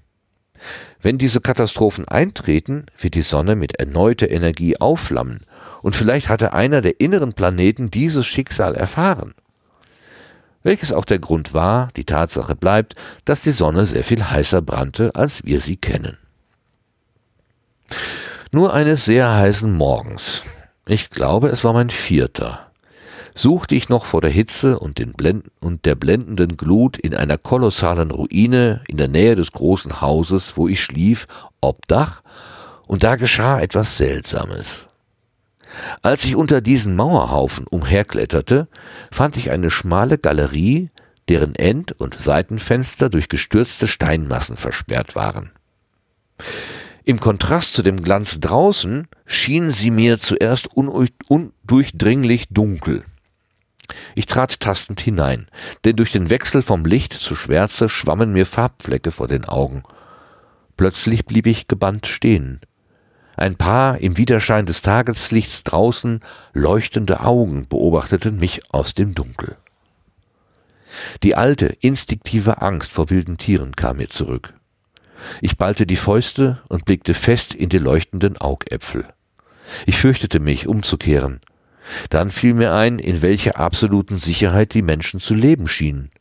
Wenn 1.01 1.17
diese 1.17 1.41
Katastrophen 1.41 2.07
eintreten, 2.07 2.85
wird 2.99 3.15
die 3.15 3.23
Sonne 3.23 3.55
mit 3.55 3.75
erneuter 3.75 4.29
Energie 4.29 4.77
aufflammen, 4.77 5.45
und 5.81 5.95
vielleicht 5.95 6.29
hatte 6.29 6.53
einer 6.53 6.81
der 6.81 6.99
inneren 6.99 7.33
Planeten 7.33 7.89
dieses 7.89 8.27
Schicksal 8.27 8.75
erfahren. 8.75 9.33
Welches 10.63 10.93
auch 10.93 11.05
der 11.05 11.19
Grund 11.19 11.53
war, 11.53 11.89
die 11.95 12.05
Tatsache 12.05 12.55
bleibt, 12.55 12.95
dass 13.25 13.41
die 13.41 13.51
Sonne 13.51 13.85
sehr 13.85 14.03
viel 14.03 14.23
heißer 14.23 14.61
brannte, 14.61 15.15
als 15.15 15.43
wir 15.43 15.59
sie 15.59 15.77
kennen. 15.77 16.17
Nur 18.51 18.73
eines 18.73 19.05
sehr 19.05 19.33
heißen 19.33 19.71
Morgens, 19.71 20.43
ich 20.85 21.09
glaube 21.09 21.49
es 21.49 21.63
war 21.63 21.73
mein 21.73 21.89
vierter, 21.89 22.71
suchte 23.33 23.75
ich 23.75 23.89
noch 23.89 24.05
vor 24.05 24.21
der 24.21 24.29
Hitze 24.29 24.77
und, 24.77 25.01
und 25.61 25.85
der 25.85 25.95
blendenden 25.95 26.57
Glut 26.57 26.97
in 26.97 27.15
einer 27.15 27.37
kolossalen 27.37 28.11
Ruine 28.11 28.81
in 28.87 28.97
der 28.97 29.07
Nähe 29.07 29.35
des 29.35 29.51
großen 29.51 30.01
Hauses, 30.01 30.57
wo 30.57 30.67
ich 30.67 30.81
schlief, 30.81 31.27
Obdach, 31.61 32.21
und 32.87 33.03
da 33.03 33.15
geschah 33.15 33.61
etwas 33.61 33.97
Seltsames. 33.97 34.87
Als 36.01 36.25
ich 36.25 36.35
unter 36.35 36.61
diesen 36.61 36.95
Mauerhaufen 36.95 37.67
umherkletterte, 37.67 38.67
fand 39.11 39.37
ich 39.37 39.51
eine 39.51 39.69
schmale 39.69 40.17
Galerie, 40.17 40.89
deren 41.29 41.55
End- 41.55 41.93
und 41.93 42.19
Seitenfenster 42.19 43.09
durch 43.09 43.29
gestürzte 43.29 43.87
Steinmassen 43.87 44.57
versperrt 44.57 45.15
waren. 45.15 45.51
Im 47.03 47.19
Kontrast 47.19 47.73
zu 47.73 47.83
dem 47.83 48.03
Glanz 48.03 48.39
draußen 48.39 49.07
schienen 49.25 49.71
sie 49.71 49.91
mir 49.91 50.19
zuerst 50.19 50.69
undurchdringlich 50.73 52.49
dunkel. 52.49 53.03
Ich 54.15 54.25
trat 54.25 54.59
tastend 54.59 55.01
hinein, 55.01 55.47
denn 55.83 55.95
durch 55.95 56.11
den 56.11 56.29
Wechsel 56.29 56.61
vom 56.61 56.85
Licht 56.85 57.13
zu 57.13 57.35
Schwärze 57.35 57.89
schwammen 57.89 58.31
mir 58.31 58.45
Farbflecke 58.45 59.11
vor 59.11 59.27
den 59.27 59.45
Augen. 59.45 59.83
Plötzlich 60.77 61.25
blieb 61.25 61.47
ich 61.47 61.67
gebannt 61.67 62.07
stehen. 62.07 62.61
Ein 63.41 63.55
paar 63.55 63.97
im 63.97 64.17
Widerschein 64.17 64.67
des 64.67 64.83
Tageslichts 64.83 65.63
draußen 65.63 66.19
leuchtende 66.53 67.21
Augen 67.21 67.65
beobachteten 67.67 68.37
mich 68.37 68.71
aus 68.71 68.93
dem 68.93 69.15
Dunkel. 69.15 69.57
Die 71.23 71.33
alte, 71.33 71.65
instinktive 71.65 72.61
Angst 72.61 72.91
vor 72.91 73.09
wilden 73.09 73.39
Tieren 73.39 73.75
kam 73.75 73.97
mir 73.97 74.09
zurück. 74.09 74.53
Ich 75.41 75.57
ballte 75.57 75.87
die 75.87 75.95
Fäuste 75.95 76.61
und 76.69 76.85
blickte 76.85 77.15
fest 77.15 77.55
in 77.55 77.69
die 77.69 77.79
leuchtenden 77.79 78.37
Augäpfel. 78.37 79.07
Ich 79.87 79.97
fürchtete 79.97 80.39
mich, 80.39 80.67
umzukehren. 80.67 81.41
Dann 82.11 82.29
fiel 82.29 82.53
mir 82.53 82.75
ein, 82.75 82.99
in 82.99 83.23
welcher 83.23 83.57
absoluten 83.57 84.17
Sicherheit 84.17 84.75
die 84.75 84.83
Menschen 84.83 85.19
zu 85.19 85.33
leben 85.33 85.65
schienen. 85.65 86.11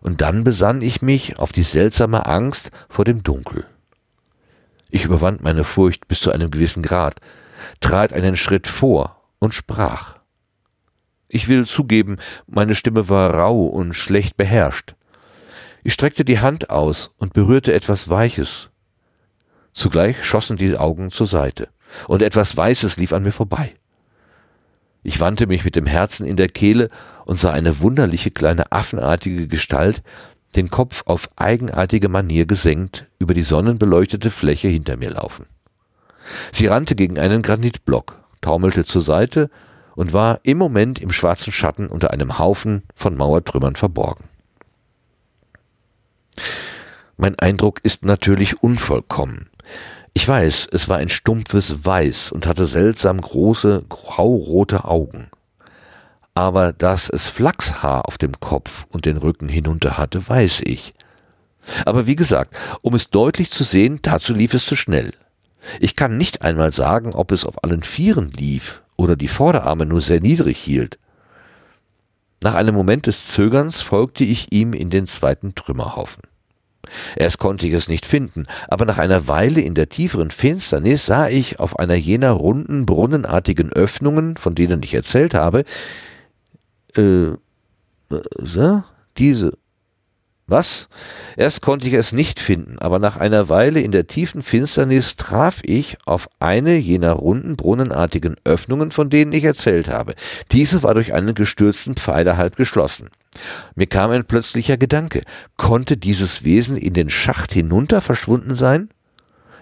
Und 0.00 0.22
dann 0.22 0.42
besann 0.42 0.82
ich 0.82 1.02
mich 1.02 1.38
auf 1.38 1.52
die 1.52 1.62
seltsame 1.62 2.26
Angst 2.26 2.72
vor 2.88 3.04
dem 3.04 3.22
Dunkel. 3.22 3.64
Ich 4.94 5.06
überwand 5.06 5.42
meine 5.42 5.64
Furcht 5.64 6.06
bis 6.06 6.20
zu 6.20 6.30
einem 6.32 6.50
gewissen 6.50 6.82
Grad, 6.82 7.16
trat 7.80 8.12
einen 8.12 8.36
Schritt 8.36 8.68
vor 8.68 9.22
und 9.38 9.54
sprach. 9.54 10.18
Ich 11.28 11.48
will 11.48 11.64
zugeben, 11.64 12.18
meine 12.46 12.74
Stimme 12.74 13.08
war 13.08 13.32
rau 13.32 13.64
und 13.64 13.94
schlecht 13.94 14.36
beherrscht. 14.36 14.94
Ich 15.82 15.94
streckte 15.94 16.26
die 16.26 16.40
Hand 16.40 16.68
aus 16.68 17.10
und 17.16 17.32
berührte 17.32 17.72
etwas 17.72 18.10
Weiches. 18.10 18.68
Zugleich 19.72 20.24
schossen 20.24 20.58
die 20.58 20.76
Augen 20.76 21.10
zur 21.10 21.26
Seite, 21.26 21.70
und 22.06 22.20
etwas 22.20 22.54
Weißes 22.54 22.98
lief 22.98 23.14
an 23.14 23.22
mir 23.22 23.32
vorbei. 23.32 23.74
Ich 25.02 25.20
wandte 25.20 25.46
mich 25.46 25.64
mit 25.64 25.74
dem 25.74 25.86
Herzen 25.86 26.26
in 26.26 26.36
der 26.36 26.48
Kehle 26.48 26.90
und 27.24 27.38
sah 27.38 27.50
eine 27.50 27.80
wunderliche 27.80 28.30
kleine 28.30 28.70
affenartige 28.70 29.48
Gestalt, 29.48 30.02
den 30.56 30.70
Kopf 30.70 31.02
auf 31.06 31.28
eigenartige 31.36 32.08
Manier 32.08 32.46
gesenkt, 32.46 33.06
über 33.18 33.34
die 33.34 33.42
sonnenbeleuchtete 33.42 34.30
Fläche 34.30 34.68
hinter 34.68 34.96
mir 34.96 35.10
laufen. 35.10 35.46
Sie 36.52 36.66
rannte 36.66 36.94
gegen 36.94 37.18
einen 37.18 37.42
Granitblock, 37.42 38.22
taumelte 38.40 38.84
zur 38.84 39.02
Seite 39.02 39.50
und 39.94 40.12
war 40.12 40.40
im 40.42 40.58
Moment 40.58 41.00
im 41.00 41.10
schwarzen 41.10 41.52
Schatten 41.52 41.88
unter 41.88 42.10
einem 42.10 42.38
Haufen 42.38 42.82
von 42.94 43.16
Mauertrümmern 43.16 43.76
verborgen. 43.76 44.24
Mein 47.16 47.38
Eindruck 47.38 47.80
ist 47.82 48.04
natürlich 48.04 48.62
unvollkommen. 48.62 49.50
Ich 50.14 50.26
weiß, 50.26 50.68
es 50.72 50.88
war 50.88 50.98
ein 50.98 51.08
stumpfes 51.08 51.84
Weiß 51.84 52.32
und 52.32 52.46
hatte 52.46 52.66
seltsam 52.66 53.20
große, 53.20 53.84
graurote 53.88 54.84
Augen. 54.84 55.30
Aber 56.34 56.72
dass 56.72 57.10
es 57.10 57.26
Flachshaar 57.26 58.06
auf 58.06 58.16
dem 58.16 58.40
Kopf 58.40 58.86
und 58.90 59.04
den 59.04 59.18
Rücken 59.18 59.48
hinunter 59.48 59.98
hatte, 59.98 60.26
weiß 60.28 60.62
ich. 60.64 60.94
Aber 61.84 62.06
wie 62.06 62.16
gesagt, 62.16 62.56
um 62.80 62.94
es 62.94 63.10
deutlich 63.10 63.50
zu 63.50 63.64
sehen, 63.64 64.00
dazu 64.02 64.32
lief 64.32 64.54
es 64.54 64.66
zu 64.66 64.74
schnell. 64.74 65.12
Ich 65.78 65.94
kann 65.94 66.18
nicht 66.18 66.42
einmal 66.42 66.72
sagen, 66.72 67.14
ob 67.14 67.30
es 67.30 67.44
auf 67.44 67.62
allen 67.62 67.82
Vieren 67.82 68.32
lief 68.32 68.82
oder 68.96 69.14
die 69.14 69.28
Vorderarme 69.28 69.86
nur 69.86 70.00
sehr 70.00 70.20
niedrig 70.20 70.58
hielt. 70.58 70.98
Nach 72.42 72.54
einem 72.54 72.74
Moment 72.74 73.06
des 73.06 73.28
Zögerns 73.28 73.82
folgte 73.82 74.24
ich 74.24 74.50
ihm 74.52 74.72
in 74.72 74.90
den 74.90 75.06
zweiten 75.06 75.54
Trümmerhaufen. 75.54 76.22
Erst 77.14 77.38
konnte 77.38 77.68
ich 77.68 77.72
es 77.72 77.88
nicht 77.88 78.06
finden, 78.06 78.44
aber 78.66 78.84
nach 78.84 78.98
einer 78.98 79.28
Weile 79.28 79.60
in 79.60 79.74
der 79.74 79.88
tieferen 79.88 80.32
Finsternis 80.32 81.06
sah 81.06 81.28
ich 81.28 81.60
auf 81.60 81.78
einer 81.78 81.94
jener 81.94 82.32
runden, 82.32 82.84
brunnenartigen 82.84 83.72
Öffnungen, 83.72 84.36
von 84.36 84.56
denen 84.56 84.82
ich 84.82 84.92
erzählt 84.92 85.34
habe, 85.34 85.64
äh, 86.96 87.32
so, 88.42 88.82
diese, 89.18 89.52
was? 90.52 90.88
Erst 91.36 91.62
konnte 91.62 91.86
ich 91.86 91.94
es 91.94 92.12
nicht 92.12 92.40
finden, 92.40 92.78
aber 92.78 92.98
nach 92.98 93.16
einer 93.16 93.48
Weile 93.48 93.80
in 93.80 93.92
der 93.92 94.06
tiefen 94.06 94.42
Finsternis 94.42 95.16
traf 95.16 95.60
ich 95.64 95.96
auf 96.04 96.28
eine 96.40 96.76
jener 96.76 97.12
runden, 97.12 97.56
brunnenartigen 97.56 98.36
Öffnungen, 98.44 98.90
von 98.90 99.08
denen 99.08 99.32
ich 99.32 99.44
erzählt 99.44 99.88
habe. 99.88 100.14
Diese 100.50 100.82
war 100.82 100.94
durch 100.94 101.14
einen 101.14 101.34
gestürzten 101.34 101.94
Pfeiler 101.94 102.36
halb 102.36 102.56
geschlossen. 102.56 103.08
Mir 103.76 103.86
kam 103.86 104.10
ein 104.10 104.26
plötzlicher 104.26 104.76
Gedanke. 104.76 105.22
Konnte 105.56 105.96
dieses 105.96 106.44
Wesen 106.44 106.76
in 106.76 106.92
den 106.92 107.08
Schacht 107.08 107.52
hinunter 107.52 108.00
verschwunden 108.00 108.54
sein? 108.54 108.90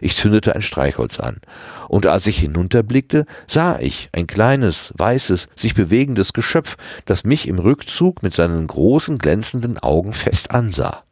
Ich 0.01 0.17
zündete 0.17 0.55
ein 0.55 0.63
Streichholz 0.63 1.21
an, 1.21 1.41
und 1.89 2.07
als 2.07 2.27
ich 2.27 2.39
hinunterblickte, 2.39 3.27
sah 3.47 3.79
ich 3.79 4.09
ein 4.13 4.27
kleines, 4.27 4.93
weißes, 4.97 5.49
sich 5.55 5.75
bewegendes 5.75 6.33
Geschöpf, 6.33 6.77
das 7.05 7.25
mich 7.25 7.47
im 7.49 7.59
Rückzug 7.59 8.23
mit 8.23 8.35
seinen 8.35 8.67
großen, 8.67 9.19
glänzenden 9.19 9.79
Augen 9.79 10.13
fest 10.13 10.53
ansah. 10.53 11.03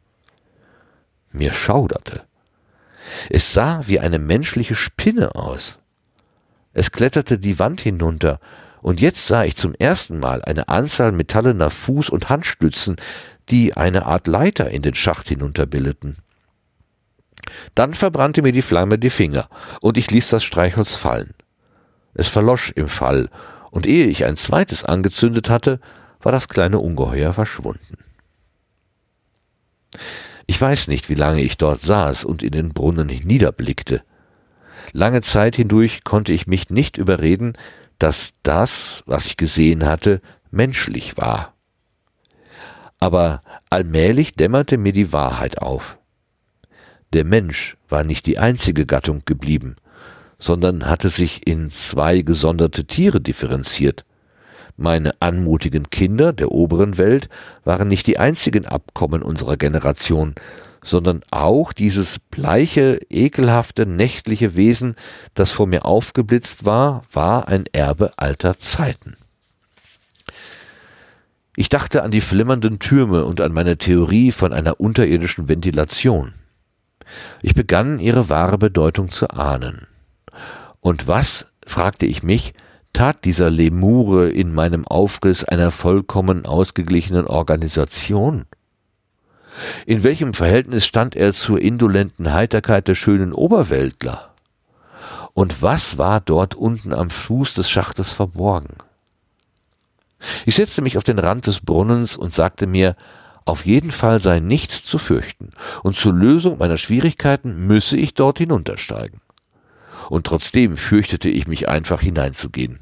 Mir 1.31 1.53
schauderte. 1.53 2.23
Es 3.29 3.53
sah 3.53 3.81
wie 3.85 3.99
eine 3.99 4.19
menschliche 4.19 4.75
Spinne 4.75 5.35
aus. 5.35 5.79
Es 6.73 6.91
kletterte 6.91 7.37
die 7.37 7.59
Wand 7.59 7.81
hinunter, 7.81 8.39
und 8.81 9.01
jetzt 9.01 9.27
sah 9.27 9.43
ich 9.43 9.55
zum 9.55 9.75
ersten 9.75 10.19
Mal 10.19 10.41
eine 10.41 10.69
Anzahl 10.69 11.11
metallener 11.11 11.69
Fuß- 11.69 12.09
und 12.09 12.29
Handstützen, 12.29 12.95
die 13.49 13.75
eine 13.75 14.05
Art 14.05 14.27
Leiter 14.27 14.69
in 14.69 14.81
den 14.81 14.95
Schacht 14.95 15.27
hinunterbildeten. 15.29 16.17
Dann 17.75 17.93
verbrannte 17.93 18.41
mir 18.41 18.51
die 18.51 18.61
Flamme 18.61 18.97
die 18.97 19.09
Finger, 19.09 19.49
und 19.81 19.97
ich 19.97 20.11
ließ 20.11 20.29
das 20.29 20.43
Streichholz 20.43 20.95
fallen. 20.95 21.33
Es 22.13 22.27
verlosch 22.27 22.71
im 22.71 22.87
Fall, 22.87 23.29
und 23.71 23.85
ehe 23.85 24.07
ich 24.07 24.25
ein 24.25 24.35
zweites 24.35 24.83
angezündet 24.83 25.49
hatte, 25.49 25.79
war 26.21 26.31
das 26.31 26.49
kleine 26.49 26.79
Ungeheuer 26.79 27.33
verschwunden. 27.33 27.97
Ich 30.47 30.59
weiß 30.59 30.87
nicht, 30.87 31.09
wie 31.09 31.15
lange 31.15 31.41
ich 31.41 31.57
dort 31.57 31.81
saß 31.81 32.25
und 32.25 32.41
in 32.41 32.51
den 32.51 32.69
Brunnen 32.69 33.07
niederblickte. 33.07 34.01
Lange 34.93 35.21
Zeit 35.21 35.55
hindurch 35.55 36.03
konnte 36.03 36.33
ich 36.33 36.47
mich 36.47 36.71
nicht 36.71 36.97
überreden, 36.97 37.53
dass 37.99 38.31
das, 38.41 39.03
was 39.05 39.27
ich 39.27 39.37
gesehen 39.37 39.85
hatte, 39.85 40.21
menschlich 40.49 41.17
war. 41.17 41.53
Aber 42.99 43.43
allmählich 43.69 44.33
dämmerte 44.33 44.79
mir 44.79 44.91
die 44.91 45.13
Wahrheit 45.13 45.61
auf. 45.61 45.98
Der 47.13 47.25
Mensch 47.25 47.75
war 47.89 48.03
nicht 48.03 48.27
die 48.27 48.37
einzige 48.37 48.85
Gattung 48.85 49.23
geblieben, 49.25 49.75
sondern 50.37 50.87
hatte 50.87 51.09
sich 51.09 51.47
in 51.47 51.69
zwei 51.69 52.21
gesonderte 52.21 52.85
Tiere 52.85 53.19
differenziert. 53.19 54.05
Meine 54.77 55.11
anmutigen 55.19 55.89
Kinder 55.89 56.33
der 56.33 56.51
oberen 56.51 56.97
Welt 56.97 57.27
waren 57.65 57.87
nicht 57.87 58.07
die 58.07 58.19
einzigen 58.19 58.65
Abkommen 58.65 59.23
unserer 59.23 59.57
Generation, 59.57 60.35
sondern 60.81 61.21
auch 61.31 61.73
dieses 61.73 62.19
bleiche, 62.19 62.99
ekelhafte, 63.09 63.85
nächtliche 63.85 64.55
Wesen, 64.55 64.95
das 65.33 65.51
vor 65.51 65.67
mir 65.67 65.85
aufgeblitzt 65.85 66.63
war, 66.63 67.03
war 67.11 67.47
ein 67.49 67.65
Erbe 67.73 68.13
alter 68.17 68.57
Zeiten. 68.57 69.17
Ich 71.57 71.67
dachte 71.67 72.03
an 72.03 72.11
die 72.11 72.21
flimmernden 72.21 72.79
Türme 72.79 73.25
und 73.25 73.41
an 73.41 73.51
meine 73.51 73.77
Theorie 73.77 74.31
von 74.31 74.53
einer 74.53 74.79
unterirdischen 74.79 75.49
Ventilation. 75.49 76.33
Ich 77.41 77.53
begann 77.53 77.99
ihre 77.99 78.29
wahre 78.29 78.57
Bedeutung 78.57 79.11
zu 79.11 79.29
ahnen. 79.29 79.87
Und 80.81 81.07
was, 81.07 81.51
fragte 81.65 82.05
ich 82.05 82.23
mich, 82.23 82.53
tat 82.93 83.25
dieser 83.25 83.49
Lemure 83.49 84.29
in 84.29 84.53
meinem 84.53 84.87
Aufriss 84.87 85.43
einer 85.43 85.71
vollkommen 85.71 86.45
ausgeglichenen 86.45 87.27
Organisation? 87.27 88.45
In 89.85 90.03
welchem 90.03 90.33
Verhältnis 90.33 90.85
stand 90.85 91.15
er 91.15 91.33
zur 91.33 91.59
indolenten 91.59 92.33
Heiterkeit 92.33 92.87
der 92.87 92.95
schönen 92.95 93.33
Oberweltler? 93.33 94.33
Und 95.33 95.61
was 95.61 95.97
war 95.97 96.21
dort 96.21 96.55
unten 96.55 96.93
am 96.93 97.09
Fuß 97.09 97.53
des 97.53 97.69
Schachtes 97.69 98.13
verborgen? 98.13 98.75
Ich 100.45 100.55
setzte 100.55 100.81
mich 100.81 100.97
auf 100.97 101.03
den 101.03 101.19
Rand 101.19 101.47
des 101.47 101.61
Brunnens 101.61 102.17
und 102.17 102.33
sagte 102.33 102.67
mir, 102.67 102.95
auf 103.49 103.65
jeden 103.65 103.91
Fall 103.91 104.21
sei 104.21 104.39
nichts 104.39 104.83
zu 104.83 104.97
fürchten, 104.97 105.51
und 105.83 105.95
zur 105.95 106.13
Lösung 106.13 106.57
meiner 106.57 106.77
Schwierigkeiten 106.77 107.67
müsse 107.67 107.97
ich 107.97 108.13
dort 108.13 108.37
hinuntersteigen 108.37 109.21
und 110.09 110.25
trotzdem 110.25 110.75
fürchtete 110.75 111.29
ich 111.29 111.47
mich 111.47 111.69
einfach 111.69 112.01
hineinzugehen. 112.01 112.79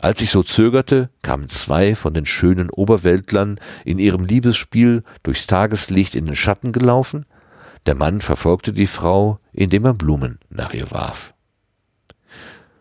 Als 0.00 0.20
ich 0.20 0.30
so 0.30 0.42
zögerte, 0.42 1.10
kamen 1.22 1.48
zwei 1.48 1.94
von 1.94 2.14
den 2.14 2.26
schönen 2.26 2.70
Oberweltlern 2.70 3.58
in 3.84 3.98
ihrem 3.98 4.24
Liebesspiel 4.24 5.02
durchs 5.22 5.46
Tageslicht 5.46 6.14
in 6.14 6.26
den 6.26 6.36
Schatten 6.36 6.72
gelaufen, 6.72 7.26
der 7.86 7.94
Mann 7.94 8.20
verfolgte 8.20 8.72
die 8.72 8.86
Frau, 8.86 9.40
indem 9.52 9.86
er 9.86 9.94
Blumen 9.94 10.38
nach 10.50 10.74
ihr 10.74 10.90
warf. 10.90 11.34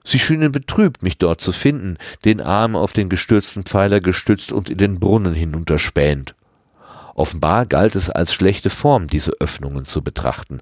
Sie 0.08 0.20
schienen 0.20 0.54
betrübt, 0.54 1.04
mich 1.04 1.18
dort 1.18 1.42
zu 1.42 1.52
finden, 1.52 1.98
den 2.24 2.40
Arm 2.40 2.78
auf 2.78 2.94
den 2.94 3.10
gestürzten 3.10 3.64
Pfeiler 3.64 4.00
gestützt 4.00 4.54
und 4.54 4.70
in 4.70 4.78
den 4.78 5.00
Brunnen 5.02 5.34
hinunterspähend. 5.34 6.34
Offenbar 7.14 7.66
galt 7.66 7.94
es 7.98 8.10
als 8.10 8.34
schlechte 8.34 8.70
Form, 8.70 9.08
diese 9.08 9.34
Öffnungen 9.42 9.84
zu 9.84 10.02
betrachten, 10.02 10.60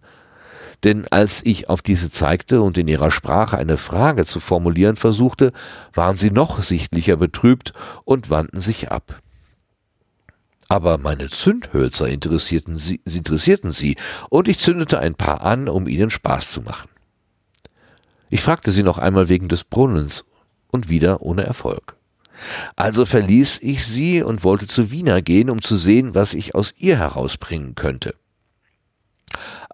denn 0.83 1.05
als 1.11 1.45
ich 1.45 1.69
auf 1.69 1.83
diese 1.83 2.09
zeigte 2.09 2.63
und 2.63 2.79
in 2.79 2.87
ihrer 2.87 3.11
Sprache 3.11 3.55
eine 3.55 3.77
Frage 3.77 4.25
zu 4.25 4.39
formulieren 4.39 4.95
versuchte, 4.95 5.53
waren 5.93 6.17
sie 6.17 6.31
noch 6.31 6.63
sichtlicher 6.63 7.15
betrübt 7.15 7.71
und 8.03 8.31
wandten 8.31 8.61
sich 8.61 8.91
ab. 8.91 9.21
Aber 10.69 10.97
meine 10.97 11.29
Zündhölzer 11.29 12.09
interessierten 12.09 12.75
sie, 12.75 12.99
interessierten 13.05 13.71
sie, 13.71 13.95
und 14.31 14.47
ich 14.47 14.57
zündete 14.57 14.97
ein 14.97 15.13
paar 15.13 15.41
an, 15.43 15.69
um 15.69 15.87
ihnen 15.87 16.09
Spaß 16.09 16.51
zu 16.51 16.63
machen. 16.63 16.89
Ich 18.35 18.41
fragte 18.41 18.73
sie 18.73 18.83
noch 18.83 18.97
einmal 18.97 19.29
wegen 19.29 19.47
des 19.47 19.63
Brunnens 19.63 20.25
und 20.69 20.89
wieder 20.89 21.21
ohne 21.21 21.43
Erfolg. 21.43 21.95
Also 22.75 23.05
verließ 23.05 23.59
ich 23.61 23.85
sie 23.85 24.23
und 24.23 24.43
wollte 24.43 24.67
zu 24.67 24.91
Wiener 24.91 25.21
gehen, 25.21 25.49
um 25.49 25.61
zu 25.61 25.77
sehen, 25.77 26.15
was 26.15 26.33
ich 26.33 26.53
aus 26.53 26.73
ihr 26.77 26.97
herausbringen 26.97 27.75
könnte 27.75 28.13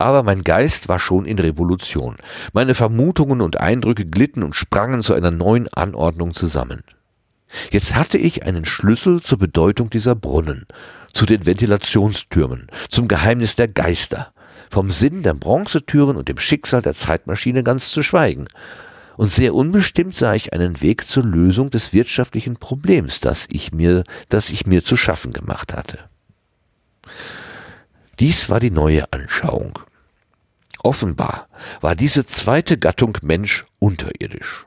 aber 0.02 0.24
mein 0.24 0.44
Geist 0.44 0.90
war 0.90 1.00
schon 1.00 1.26
in 1.26 1.38
Revolution. 1.38 2.18
Meine 2.54 2.74
Vermutungen 2.74 3.40
und 3.40 3.60
Eindrücke 3.60 4.06
glitten 4.06 4.42
und 4.42 4.56
sprangen 4.56 5.04
zu 5.04 5.14
einer 5.14 5.32
neuen 5.32 5.72
Anordnung 5.74 6.34
zusammen. 6.34 6.84
Jetzt 7.70 7.96
hatte 7.96 8.18
ich 8.18 8.44
einen 8.44 8.66
Schlüssel 8.66 9.22
zur 9.22 9.38
Bedeutung 9.38 9.90
dieser 9.90 10.16
Brunnen, 10.16 10.66
zu 11.14 11.26
den 11.26 11.46
Ventilationstürmen, 11.46 12.68
zum 12.90 13.08
Geheimnis 13.08 13.56
der 13.56 13.68
Geister, 13.68 14.34
vom 14.72 14.90
Sinn 14.90 15.22
der 15.22 15.34
Bronzetüren 15.34 16.16
und 16.16 16.30
dem 16.30 16.38
Schicksal 16.38 16.82
der 16.82 16.94
Zeitmaschine 16.94 17.64
ganz 17.64 17.90
zu 17.90 18.02
schweigen. 18.02 18.48
Und 19.18 19.28
sehr 19.28 19.54
unbestimmt 19.54 20.16
sah 20.16 20.34
ich 20.34 20.54
einen 20.54 20.82
Weg 20.82 21.06
zur 21.06 21.24
Lösung 21.24 21.70
des 21.70 21.94
wirtschaftlichen 21.94 22.56
Problems, 22.56 23.20
das 23.20 23.48
ich 23.52 23.74
mir, 23.74 24.04
das 24.30 24.50
ich 24.50 24.66
mir 24.66 24.84
zu 24.84 24.96
schaffen 24.96 25.34
gemacht 25.34 25.74
hatte. 25.74 26.00
Dies 28.20 28.50
war 28.50 28.60
die 28.60 28.72
neue 28.72 29.12
Anschauung. 29.12 29.78
Offenbar 30.84 31.48
war 31.82 31.96
diese 31.96 32.26
zweite 32.26 32.78
Gattung 32.78 33.18
Mensch 33.22 33.66
unterirdisch. 33.80 34.66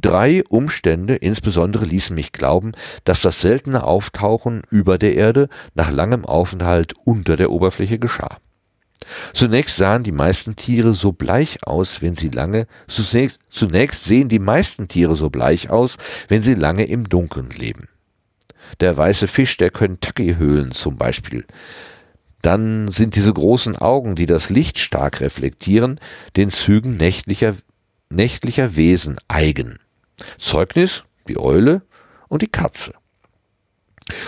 Drei 0.00 0.42
Umstände 0.48 1.16
insbesondere 1.16 1.84
ließen 1.84 2.16
mich 2.16 2.32
glauben, 2.32 2.72
dass 3.04 3.20
das 3.20 3.42
seltene 3.42 3.84
Auftauchen 3.84 4.62
über 4.70 4.96
der 4.96 5.14
Erde 5.14 5.48
nach 5.74 5.90
langem 5.90 6.24
Aufenthalt 6.24 6.94
unter 7.04 7.36
der 7.36 7.50
Oberfläche 7.50 7.98
geschah. 7.98 8.38
Zunächst 9.32 9.76
sahen 9.76 10.02
die 10.02 10.12
meisten 10.12 10.56
Tiere 10.56 10.94
so 10.94 11.12
bleich 11.12 11.66
aus, 11.66 12.02
wenn 12.02 12.14
sie 12.14 12.28
lange, 12.28 12.66
zunächst, 12.86 13.40
zunächst 13.48 14.04
sehen 14.04 14.28
die 14.28 14.38
meisten 14.38 14.88
Tiere 14.88 15.16
so 15.16 15.30
bleich 15.30 15.70
aus, 15.70 15.96
wenn 16.28 16.42
sie 16.42 16.54
lange 16.54 16.84
im 16.84 17.08
Dunkeln 17.08 17.50
leben. 17.50 17.88
Der 18.80 18.96
weiße 18.96 19.26
Fisch 19.26 19.56
der 19.56 19.70
Kentucky-Höhlen 19.70 20.70
zum 20.70 20.96
Beispiel 20.96 21.44
dann 22.42 22.88
sind 22.88 23.16
diese 23.16 23.32
großen 23.32 23.76
Augen, 23.76 24.16
die 24.16 24.26
das 24.26 24.50
Licht 24.50 24.78
stark 24.78 25.20
reflektieren, 25.20 26.00
den 26.36 26.50
Zügen 26.50 26.96
nächtlicher, 26.96 27.54
nächtlicher 28.08 28.76
Wesen 28.76 29.18
eigen. 29.28 29.78
Zeugnis 30.38 31.04
die 31.28 31.38
Eule 31.38 31.82
und 32.28 32.42
die 32.42 32.48
Katze. 32.48 32.94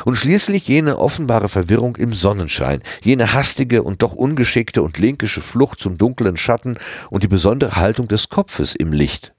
Und 0.04 0.16
schließlich 0.16 0.68
jene 0.68 0.98
offenbare 0.98 1.48
Verwirrung 1.48 1.96
im 1.96 2.12
Sonnenschein, 2.12 2.82
jene 3.02 3.32
hastige 3.32 3.82
und 3.82 4.02
doch 4.02 4.12
ungeschickte 4.12 4.82
und 4.82 4.98
linkische 4.98 5.40
Flucht 5.40 5.80
zum 5.80 5.98
dunklen 5.98 6.36
Schatten 6.36 6.78
und 7.10 7.22
die 7.22 7.28
besondere 7.28 7.76
Haltung 7.76 8.08
des 8.08 8.28
Kopfes 8.28 8.74
im 8.74 8.92
Licht. 8.92 9.32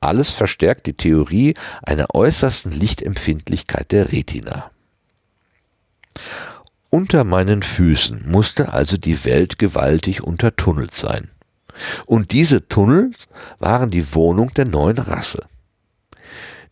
Alles 0.00 0.30
verstärkt 0.30 0.86
die 0.86 0.94
Theorie 0.94 1.54
einer 1.82 2.14
äußersten 2.14 2.72
Lichtempfindlichkeit 2.72 3.92
der 3.92 4.12
Retina. 4.12 4.70
Unter 6.90 7.24
meinen 7.24 7.62
Füßen 7.62 8.24
musste 8.26 8.72
also 8.72 8.96
die 8.96 9.24
Welt 9.24 9.58
gewaltig 9.58 10.22
untertunnelt 10.22 10.94
sein. 10.94 11.30
Und 12.06 12.32
diese 12.32 12.66
Tunnels 12.66 13.28
waren 13.58 13.90
die 13.90 14.14
Wohnung 14.14 14.52
der 14.54 14.64
neuen 14.64 14.98
Rasse. 14.98 15.46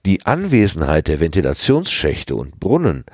Die 0.07 0.25
Anwesenheit 0.25 1.09
der 1.09 1.19
Ventilationsschächte 1.19 2.37
und 2.37 2.61
Brunnen, 2.61 3.05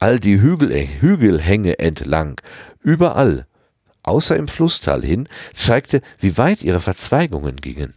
all 0.00 0.18
die 0.18 0.40
Hügel, 0.40 0.72
Hügelhänge 1.00 1.78
entlang, 1.78 2.40
überall, 2.82 3.46
außer 4.02 4.34
im 4.34 4.48
Flusstal 4.48 5.04
hin, 5.04 5.28
zeigte, 5.52 6.00
wie 6.18 6.36
weit 6.38 6.64
ihre 6.64 6.80
Verzweigungen 6.80 7.54
gingen. 7.58 7.94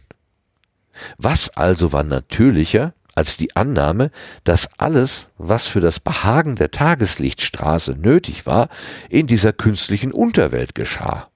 Was 1.18 1.48
also 1.48 1.92
war 1.92 2.04
natürlicher, 2.04 2.94
als 3.16 3.36
die 3.36 3.56
Annahme, 3.56 4.12
dass 4.44 4.68
alles, 4.78 5.26
was 5.36 5.66
für 5.66 5.80
das 5.80 5.98
Behagen 5.98 6.54
der 6.54 6.70
Tageslichtstraße 6.70 7.96
nötig 7.96 8.46
war, 8.46 8.68
in 9.08 9.26
dieser 9.26 9.52
künstlichen 9.52 10.12
Unterwelt 10.12 10.76
geschah. 10.76 11.28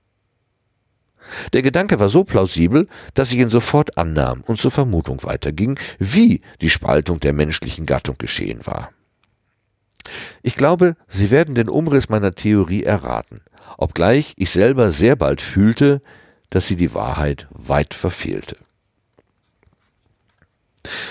Der 1.53 1.63
Gedanke 1.63 2.01
war 2.01 2.09
so 2.09 2.25
plausibel, 2.25 2.89
dass 3.15 3.33
ich 3.33 3.39
ihn 3.39 3.49
sofort 3.49 3.99
annahm 3.99 4.43
und 4.47 4.59
zur 4.59 4.71
Vermutung 4.71 5.23
weiterging, 5.23 5.79
wie 5.99 6.43
die 6.61 6.71
Spaltung 6.71 7.21
der 7.21 7.33
menschlichen 7.33 7.87
Gattung 7.87 8.17
geschehen 8.19 8.67
war. 8.67 8.91
Ich 10.43 10.57
glaube, 10.57 10.97
Sie 11.09 11.31
werden 11.31 11.55
den 11.55 11.69
Umriss 11.69 12.09
meiner 12.09 12.33
Theorie 12.33 12.83
erraten, 12.83 13.41
obgleich 13.77 14.35
ich 14.37 14.51
selber 14.51 14.91
sehr 14.91 15.17
bald 15.17 15.43
fühlte, 15.43 16.01
dass 16.51 16.67
sie 16.67 16.77
die 16.77 16.95
Wahrheit 16.95 17.47
weit 17.51 17.95
verfehlte. 17.95 18.57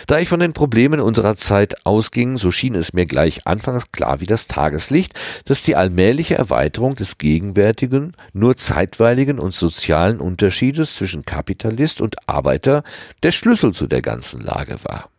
Da 0.08 0.20
ich 0.20 0.30
von 0.30 0.40
den 0.40 0.54
Problemen 0.54 1.00
unserer 1.00 1.38
Zeit 1.38 1.86
ausging, 1.86 2.38
so 2.38 2.52
schien 2.52 2.76
es 2.76 2.94
mir 2.94 3.06
gleich 3.06 3.48
anfangs 3.48 3.92
klar 3.92 4.20
wie 4.20 4.26
das 4.26 4.48
Tageslicht, 4.48 5.14
dass 5.46 5.64
die 5.64 5.76
allmähliche 5.76 6.36
Erweiterung 6.36 6.96
des 6.96 7.18
gegenwärtigen, 7.18 8.14
nur 8.34 8.58
zeitweiligen 8.58 9.40
und 9.40 9.54
sozialen 9.54 10.20
Unterschiedes 10.20 10.96
zwischen 10.96 11.26
Kapitalist 11.26 12.02
und 12.02 12.16
Arbeiter 12.28 12.84
der 13.24 13.32
Schlüssel 13.32 13.74
zu 13.74 13.88
der 13.88 14.02
ganzen 14.02 14.42
Lage 14.42 14.78
war. 14.84 15.10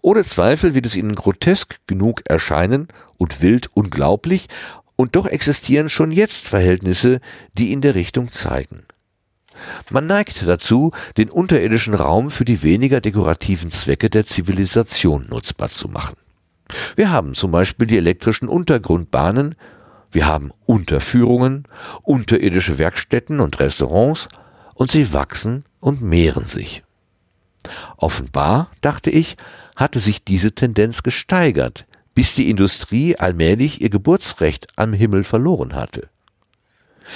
Ohne 0.00 0.24
Zweifel 0.24 0.74
wird 0.74 0.86
es 0.86 0.96
Ihnen 0.96 1.14
grotesk 1.14 1.78
genug 1.86 2.22
erscheinen 2.24 2.88
und 3.18 3.42
wild 3.42 3.68
unglaublich, 3.74 4.48
Und 4.98 5.14
doch 5.14 5.26
existieren 5.26 5.90
schon 5.90 6.10
jetzt 6.10 6.48
Verhältnisse, 6.48 7.20
die 7.52 7.70
in 7.70 7.82
der 7.82 7.94
Richtung 7.94 8.30
zeigen. 8.32 8.85
Man 9.90 10.06
neigt 10.06 10.46
dazu, 10.46 10.92
den 11.16 11.30
unterirdischen 11.30 11.94
Raum 11.94 12.30
für 12.30 12.44
die 12.44 12.62
weniger 12.62 13.00
dekorativen 13.00 13.70
Zwecke 13.70 14.10
der 14.10 14.26
Zivilisation 14.26 15.26
nutzbar 15.28 15.68
zu 15.68 15.88
machen. 15.88 16.16
Wir 16.96 17.10
haben 17.10 17.34
zum 17.34 17.52
Beispiel 17.52 17.86
die 17.86 17.96
elektrischen 17.96 18.48
Untergrundbahnen, 18.48 19.54
wir 20.10 20.26
haben 20.26 20.52
Unterführungen, 20.64 21.64
unterirdische 22.02 22.78
Werkstätten 22.78 23.40
und 23.40 23.58
Restaurants, 23.60 24.28
und 24.74 24.90
sie 24.90 25.12
wachsen 25.12 25.64
und 25.80 26.02
mehren 26.02 26.46
sich. 26.46 26.82
Offenbar, 27.96 28.70
dachte 28.80 29.10
ich, 29.10 29.36
hatte 29.74 30.00
sich 30.00 30.24
diese 30.24 30.52
Tendenz 30.52 31.02
gesteigert, 31.02 31.86
bis 32.14 32.34
die 32.34 32.48
Industrie 32.50 33.16
allmählich 33.16 33.80
ihr 33.80 33.90
Geburtsrecht 33.90 34.68
am 34.76 34.92
Himmel 34.92 35.24
verloren 35.24 35.74
hatte. 35.74 36.08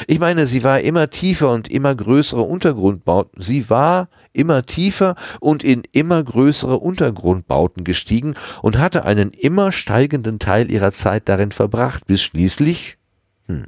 Ich 0.06 0.18
meine, 0.18 0.46
sie 0.46 0.64
war 0.64 0.80
immer 0.80 1.10
tiefer 1.10 1.50
und 1.50 1.68
immer 1.68 1.94
größere 1.94 2.42
Untergrundbauten. 2.42 3.42
Sie 3.42 3.70
war 3.70 4.08
immer 4.32 4.64
tiefer 4.64 5.16
und 5.40 5.64
in 5.64 5.82
immer 5.92 6.22
größere 6.22 6.78
Untergrundbauten 6.78 7.84
gestiegen 7.84 8.34
und 8.62 8.78
hatte 8.78 9.04
einen 9.04 9.30
immer 9.30 9.72
steigenden 9.72 10.38
Teil 10.38 10.70
ihrer 10.70 10.92
Zeit 10.92 11.28
darin 11.28 11.52
verbracht, 11.52 12.06
bis 12.06 12.22
schließlich, 12.22 12.96
hm, 13.46 13.66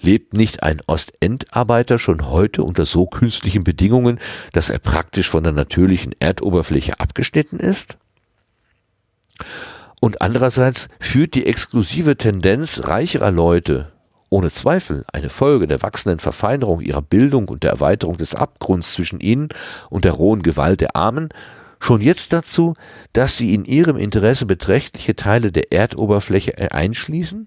lebt 0.00 0.34
nicht 0.34 0.62
ein 0.62 0.80
Ostendarbeiter 0.86 1.98
schon 1.98 2.28
heute 2.28 2.64
unter 2.64 2.84
so 2.84 3.06
künstlichen 3.06 3.62
Bedingungen, 3.62 4.18
dass 4.52 4.70
er 4.70 4.80
praktisch 4.80 5.28
von 5.28 5.44
der 5.44 5.52
natürlichen 5.52 6.14
Erdoberfläche 6.18 6.98
abgeschnitten 6.98 7.60
ist? 7.60 7.98
Und 10.00 10.20
andererseits 10.20 10.88
führt 10.98 11.36
die 11.36 11.46
exklusive 11.46 12.16
Tendenz 12.16 12.88
reicherer 12.88 13.30
Leute, 13.30 13.92
ohne 14.32 14.50
Zweifel 14.50 15.04
eine 15.12 15.28
Folge 15.28 15.66
der 15.66 15.82
wachsenden 15.82 16.18
Verfeinerung 16.18 16.80
ihrer 16.80 17.02
Bildung 17.02 17.48
und 17.48 17.62
der 17.62 17.70
Erweiterung 17.70 18.16
des 18.16 18.34
Abgrunds 18.34 18.94
zwischen 18.94 19.20
ihnen 19.20 19.50
und 19.90 20.06
der 20.06 20.12
rohen 20.12 20.42
Gewalt 20.42 20.80
der 20.80 20.96
Armen, 20.96 21.28
schon 21.80 22.00
jetzt 22.00 22.32
dazu, 22.32 22.74
dass 23.12 23.36
sie 23.36 23.52
in 23.54 23.64
ihrem 23.66 23.96
Interesse 23.98 24.46
beträchtliche 24.46 25.16
Teile 25.16 25.52
der 25.52 25.70
Erdoberfläche 25.72 26.72
einschließen? 26.72 27.46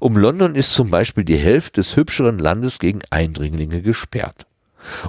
Um 0.00 0.16
London 0.16 0.54
ist 0.54 0.74
zum 0.74 0.90
Beispiel 0.90 1.24
die 1.24 1.36
Hälfte 1.36 1.80
des 1.80 1.96
hübscheren 1.96 2.38
Landes 2.38 2.78
gegen 2.78 3.00
Eindringlinge 3.10 3.80
gesperrt. 3.80 4.47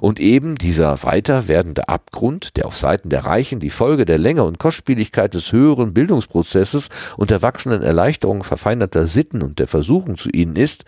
Und 0.02 0.20
eben 0.20 0.56
dieser 0.56 1.04
weiter 1.04 1.48
werdende 1.48 1.90
Abgrund, 1.90 2.58
der 2.58 2.66
auf 2.66 2.76
Seiten 2.76 3.10
der 3.10 3.26
Reichen 3.26 3.60
die 3.60 3.70
Folge 3.70 4.06
der 4.06 4.18
Länge 4.18 4.44
und 4.44 4.60
Kostspieligkeit 4.60 5.34
des 5.34 5.52
höheren 5.52 5.94
Bildungsprozesses 5.94 6.90
und 7.18 7.32
der 7.32 7.42
wachsenden 7.42 7.82
Erleichterung 7.82 8.44
verfeinerter 8.44 9.08
Sitten 9.08 9.42
und 9.42 9.60
der 9.60 9.68
Versuchung 9.68 10.18
zu 10.18 10.30
ihnen 10.30 10.56
ist, 10.56 10.86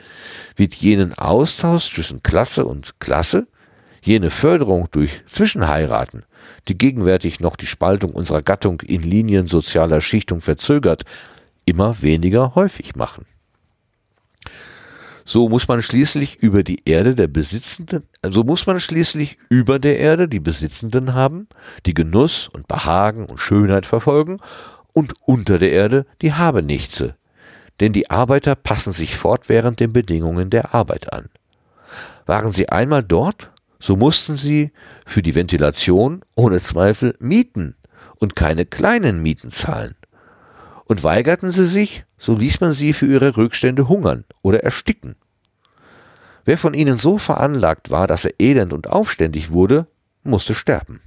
wird 0.55 0.73
jenen 0.75 1.13
Austausch 1.17 1.93
zwischen 1.93 2.23
Klasse 2.23 2.65
und 2.65 2.99
Klasse, 2.99 3.47
jene 4.01 4.29
Förderung 4.29 4.87
durch 4.91 5.21
Zwischenheiraten, 5.27 6.23
die 6.67 6.77
gegenwärtig 6.77 7.39
noch 7.39 7.55
die 7.55 7.67
Spaltung 7.67 8.11
unserer 8.11 8.41
Gattung 8.41 8.81
in 8.81 9.03
Linien 9.03 9.47
sozialer 9.47 10.01
Schichtung 10.01 10.41
verzögert, 10.41 11.03
immer 11.65 12.01
weniger 12.01 12.55
häufig 12.55 12.95
machen. 12.95 13.25
So 15.23 15.49
muss 15.49 15.67
man 15.67 15.81
schließlich 15.81 16.37
über 16.37 16.63
die 16.63 16.81
Erde 16.85 17.15
der 17.15 17.27
Besitzenden, 17.27 18.03
so 18.27 18.43
muss 18.43 18.65
man 18.65 18.79
schließlich 18.79 19.37
über 19.49 19.79
der 19.79 19.99
Erde 19.99 20.27
die 20.27 20.39
Besitzenden 20.39 21.13
haben, 21.13 21.47
die 21.85 21.93
Genuss 21.93 22.47
und 22.47 22.67
Behagen 22.67 23.25
und 23.25 23.39
Schönheit 23.39 23.85
verfolgen, 23.85 24.37
und 24.93 25.13
unter 25.25 25.57
der 25.59 25.71
Erde 25.71 26.05
die 26.21 26.33
Habenichtse, 26.33 27.15
denn 27.79 27.93
die 27.93 28.09
Arbeiter 28.09 28.55
passen 28.55 28.93
sich 28.93 29.15
fortwährend 29.15 29.79
den 29.79 29.93
Bedingungen 29.93 30.49
der 30.49 30.73
Arbeit 30.73 31.13
an. 31.13 31.29
Waren 32.25 32.51
sie 32.51 32.69
einmal 32.69 33.03
dort, 33.03 33.51
so 33.79 33.95
mussten 33.95 34.35
sie 34.35 34.71
für 35.05 35.21
die 35.21 35.35
Ventilation 35.35 36.21
ohne 36.35 36.59
Zweifel 36.59 37.15
Mieten 37.19 37.75
und 38.19 38.35
keine 38.35 38.65
kleinen 38.65 39.21
Mieten 39.23 39.49
zahlen. 39.49 39.95
Und 40.85 41.03
weigerten 41.03 41.51
sie 41.51 41.65
sich, 41.65 42.05
so 42.21 42.35
ließ 42.35 42.61
man 42.61 42.71
sie 42.71 42.93
für 42.93 43.07
ihre 43.07 43.35
Rückstände 43.35 43.87
hungern 43.87 44.25
oder 44.43 44.63
ersticken. 44.63 45.15
Wer 46.45 46.59
von 46.59 46.75
ihnen 46.75 46.97
so 46.97 47.17
veranlagt 47.17 47.89
war, 47.89 48.05
dass 48.05 48.25
er 48.25 48.39
elend 48.39 48.73
und 48.73 48.87
aufständig 48.87 49.49
wurde, 49.49 49.87
musste 50.23 50.53
sterben. 50.53 51.01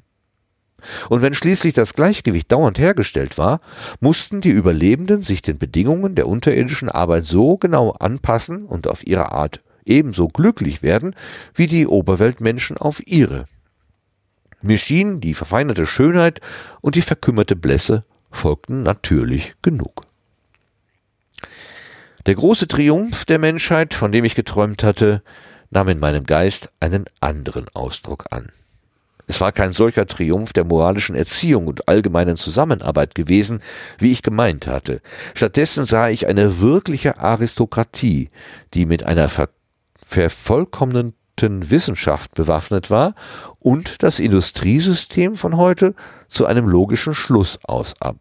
Und 1.08 1.22
wenn 1.22 1.32
schließlich 1.32 1.72
das 1.72 1.94
Gleichgewicht 1.94 2.50
dauernd 2.50 2.80
hergestellt 2.80 3.38
war, 3.38 3.60
mussten 4.00 4.40
die 4.40 4.50
Überlebenden 4.50 5.20
sich 5.20 5.40
den 5.40 5.56
Bedingungen 5.56 6.16
der 6.16 6.26
unterirdischen 6.26 6.88
Arbeit 6.88 7.26
so 7.26 7.58
genau 7.58 7.92
anpassen 7.92 8.66
und 8.66 8.88
auf 8.88 9.06
ihre 9.06 9.30
Art 9.30 9.62
ebenso 9.84 10.26
glücklich 10.26 10.82
werden, 10.82 11.14
wie 11.54 11.68
die 11.68 11.86
Oberweltmenschen 11.86 12.76
auf 12.76 13.06
ihre. 13.06 13.46
Mir 14.62 14.78
schien 14.78 15.20
die 15.20 15.34
verfeinerte 15.34 15.86
Schönheit 15.86 16.40
und 16.80 16.96
die 16.96 17.02
verkümmerte 17.02 17.54
Blässe 17.54 18.04
folgten 18.32 18.82
natürlich 18.82 19.54
genug. 19.62 20.06
Der 22.26 22.34
große 22.34 22.68
Triumph 22.68 23.26
der 23.26 23.38
Menschheit, 23.38 23.92
von 23.92 24.10
dem 24.10 24.24
ich 24.24 24.34
geträumt 24.34 24.82
hatte, 24.82 25.22
nahm 25.68 25.88
in 25.88 25.98
meinem 25.98 26.24
Geist 26.24 26.72
einen 26.80 27.04
anderen 27.20 27.66
Ausdruck 27.74 28.24
an. 28.30 28.50
Es 29.26 29.42
war 29.42 29.52
kein 29.52 29.72
solcher 29.72 30.06
Triumph 30.06 30.54
der 30.54 30.64
moralischen 30.64 31.16
Erziehung 31.16 31.66
und 31.66 31.86
allgemeinen 31.86 32.36
Zusammenarbeit 32.36 33.14
gewesen, 33.14 33.60
wie 33.98 34.10
ich 34.10 34.22
gemeint 34.22 34.66
hatte. 34.66 35.02
Stattdessen 35.34 35.84
sah 35.84 36.08
ich 36.08 36.26
eine 36.26 36.60
wirkliche 36.60 37.18
Aristokratie, 37.18 38.30
die 38.72 38.86
mit 38.86 39.02
einer 39.04 39.28
ver 39.28 39.50
vervollkommneten 40.06 41.70
Wissenschaft 41.70 42.34
bewaffnet 42.34 42.90
war 42.90 43.14
und 43.58 44.02
das 44.02 44.20
Industriesystem 44.20 45.36
von 45.36 45.56
heute 45.56 45.94
zu 46.28 46.46
einem 46.46 46.68
logischen 46.68 47.14
Schluss 47.14 47.58
ausab 47.64 48.16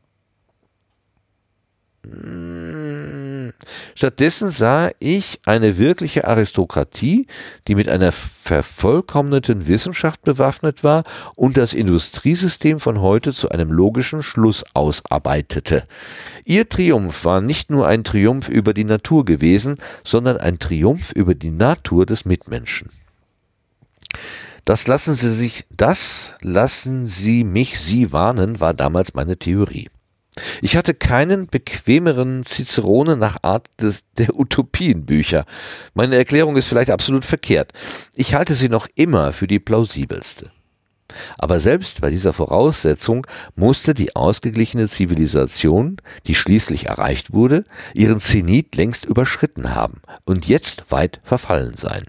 Stattdessen 3.95 4.51
sah 4.51 4.91
ich 4.99 5.39
eine 5.45 5.77
wirkliche 5.77 6.27
Aristokratie, 6.27 7.27
die 7.67 7.75
mit 7.75 7.89
einer 7.89 8.11
vervollkommneten 8.11 9.67
Wissenschaft 9.67 10.21
bewaffnet 10.23 10.83
war 10.83 11.03
und 11.35 11.57
das 11.57 11.73
Industriesystem 11.73 12.79
von 12.79 13.01
heute 13.01 13.33
zu 13.33 13.49
einem 13.49 13.71
logischen 13.71 14.23
Schluss 14.23 14.63
ausarbeitete. 14.73 15.83
Ihr 16.45 16.67
Triumph 16.67 17.25
war 17.25 17.41
nicht 17.41 17.69
nur 17.69 17.87
ein 17.87 18.03
Triumph 18.03 18.49
über 18.49 18.73
die 18.73 18.83
Natur 18.83 19.25
gewesen, 19.25 19.77
sondern 20.03 20.37
ein 20.37 20.59
Triumph 20.59 21.11
über 21.11 21.35
die 21.35 21.51
Natur 21.51 22.05
des 22.05 22.25
Mitmenschen. 22.25 22.89
Das 24.65 24.87
lassen 24.87 25.15
Sie 25.15 25.33
sich, 25.33 25.65
das 25.75 26.35
lassen 26.41 27.07
Sie 27.07 27.43
mich 27.43 27.79
Sie 27.79 28.13
warnen, 28.13 28.61
war 28.61 28.73
damals 28.73 29.13
meine 29.13 29.37
Theorie. 29.37 29.89
Ich 30.61 30.75
hatte 30.75 30.93
keinen 30.93 31.47
bequemeren 31.47 32.43
Cicerone 32.43 33.17
nach 33.17 33.37
Art 33.43 33.67
des, 33.79 34.05
der 34.17 34.35
Utopienbücher. 34.35 35.45
Meine 35.93 36.15
Erklärung 36.15 36.57
ist 36.57 36.67
vielleicht 36.67 36.89
absolut 36.89 37.25
verkehrt. 37.25 37.71
Ich 38.15 38.33
halte 38.33 38.53
sie 38.53 38.69
noch 38.69 38.87
immer 38.95 39.31
für 39.31 39.47
die 39.47 39.59
plausibelste. 39.59 40.51
Aber 41.37 41.59
selbst 41.59 42.01
bei 42.01 42.09
dieser 42.09 42.33
Voraussetzung 42.33 43.27
musste 43.55 43.93
die 43.93 44.15
ausgeglichene 44.15 44.87
Zivilisation, 44.87 45.97
die 46.25 46.33
schließlich 46.33 46.87
erreicht 46.87 47.33
wurde, 47.33 47.65
ihren 47.93 48.19
Zenit 48.19 48.75
längst 48.75 49.05
überschritten 49.05 49.75
haben 49.75 50.01
und 50.25 50.47
jetzt 50.47 50.91
weit 50.91 51.19
verfallen 51.23 51.75
sein. 51.75 52.05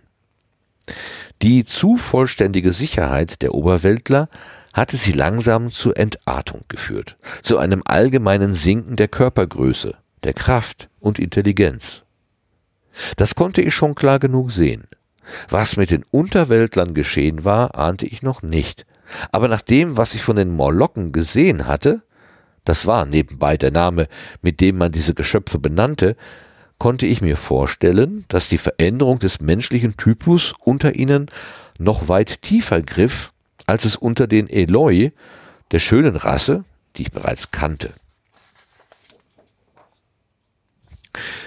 Die 1.43 1.65
zu 1.65 1.97
vollständige 1.97 2.73
Sicherheit 2.73 3.43
der 3.43 3.55
Oberweltler 3.55 4.29
hatte 4.75 4.97
sie 4.97 5.13
langsam 5.13 5.71
zur 5.71 5.97
Entartung 5.97 6.63
geführt, 6.69 7.17
zu 7.43 7.57
einem 7.57 7.83
allgemeinen 7.87 8.53
Sinken 8.53 8.97
der 8.97 9.09
Körpergröße, 9.09 9.97
der 10.25 10.35
Kraft 10.35 10.91
und 11.01 11.19
Intelligenz. 11.19 12.03
Das 13.17 13.35
konnte 13.35 13.63
ich 13.63 13.75
schon 13.75 13.95
klar 13.95 14.19
genug 14.19 14.51
sehen. 14.51 14.87
Was 15.49 15.77
mit 15.77 15.91
den 15.91 16.05
Unterweltlern 16.11 16.93
geschehen 16.93 17.45
war, 17.45 17.77
ahnte 17.77 18.07
ich 18.07 18.23
noch 18.23 18.43
nicht. 18.43 18.85
Aber 19.33 19.49
nach 19.49 19.63
dem, 19.63 19.97
was 19.97 20.15
ich 20.15 20.23
von 20.23 20.37
den 20.37 20.51
Morlocken 20.51 21.13
gesehen 21.13 21.67
hatte, 21.67 22.03
das 22.65 22.87
war 22.87 23.07
nebenbei 23.07 23.57
der 23.57 23.71
Name, 23.71 24.09
mit 24.43 24.61
dem 24.61 24.79
man 24.79 24.93
diese 24.93 25.15
Geschöpfe 25.15 25.59
benannte, 25.59 26.17
konnte 26.79 27.07
ich 27.07 27.21
mir 27.21 27.37
vorstellen, 27.37 28.25
dass 28.29 28.49
die 28.49 28.59
Veränderung 28.59 29.19
des 29.19 29.41
menschlichen 29.41 29.97
Typus 29.97 30.55
unter 30.59 30.95
ihnen 30.95 31.27
noch 31.79 32.09
weit 32.09 32.43
tiefer 32.43 32.83
griff 32.83 33.33
als 33.67 33.85
es 33.85 33.97
unter 33.97 34.27
den 34.27 34.49
Eloi 34.49 35.13
der 35.71 35.79
schönen 35.79 36.17
Rasse, 36.17 36.65
die 36.97 37.03
ich 37.03 37.13
bereits 37.13 37.51
kannte. 37.51 37.93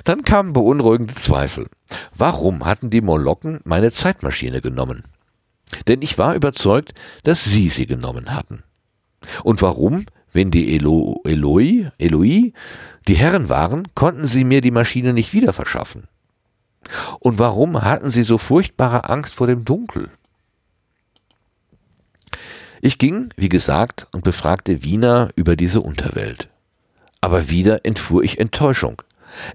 Dann 0.03 0.23
kamen 0.23 0.53
beunruhigende 0.53 1.13
Zweifel. 1.13 1.67
Warum 2.15 2.65
hatten 2.65 2.89
die 2.89 3.01
Molokken 3.01 3.59
meine 3.63 3.91
Zeitmaschine 3.91 4.61
genommen? 4.61 5.03
Denn 5.87 6.01
ich 6.01 6.17
war 6.17 6.35
überzeugt, 6.35 6.93
dass 7.23 7.43
sie 7.43 7.69
sie 7.69 7.85
genommen 7.85 8.33
hatten. 8.33 8.63
Und 9.43 9.61
warum 9.61 10.05
Wenn 10.37 10.51
die 10.51 10.75
Elo, 10.75 11.21
Eloi, 11.23 11.89
Eloi 11.97 12.53
die 13.07 13.15
Herren 13.15 13.49
waren, 13.49 13.87
konnten 13.95 14.27
sie 14.27 14.43
mir 14.43 14.61
die 14.61 14.69
Maschine 14.69 15.13
nicht 15.13 15.33
wieder 15.33 15.51
verschaffen. 15.51 16.07
Und 17.19 17.39
warum 17.39 17.81
hatten 17.81 18.11
sie 18.11 18.21
so 18.21 18.37
furchtbare 18.37 19.09
Angst 19.09 19.33
vor 19.33 19.47
dem 19.47 19.65
Dunkel? 19.65 20.11
Ich 22.87 22.99
ging, 22.99 23.33
wie 23.35 23.49
gesagt, 23.49 24.07
und 24.13 24.23
befragte 24.23 24.81
Wiener 24.81 25.27
über 25.35 25.57
diese 25.57 25.81
Unterwelt. 25.81 26.47
Aber 27.19 27.49
wieder 27.49 27.85
entfuhr 27.85 28.23
ich 28.23 28.39
Enttäuschung. 28.39 29.01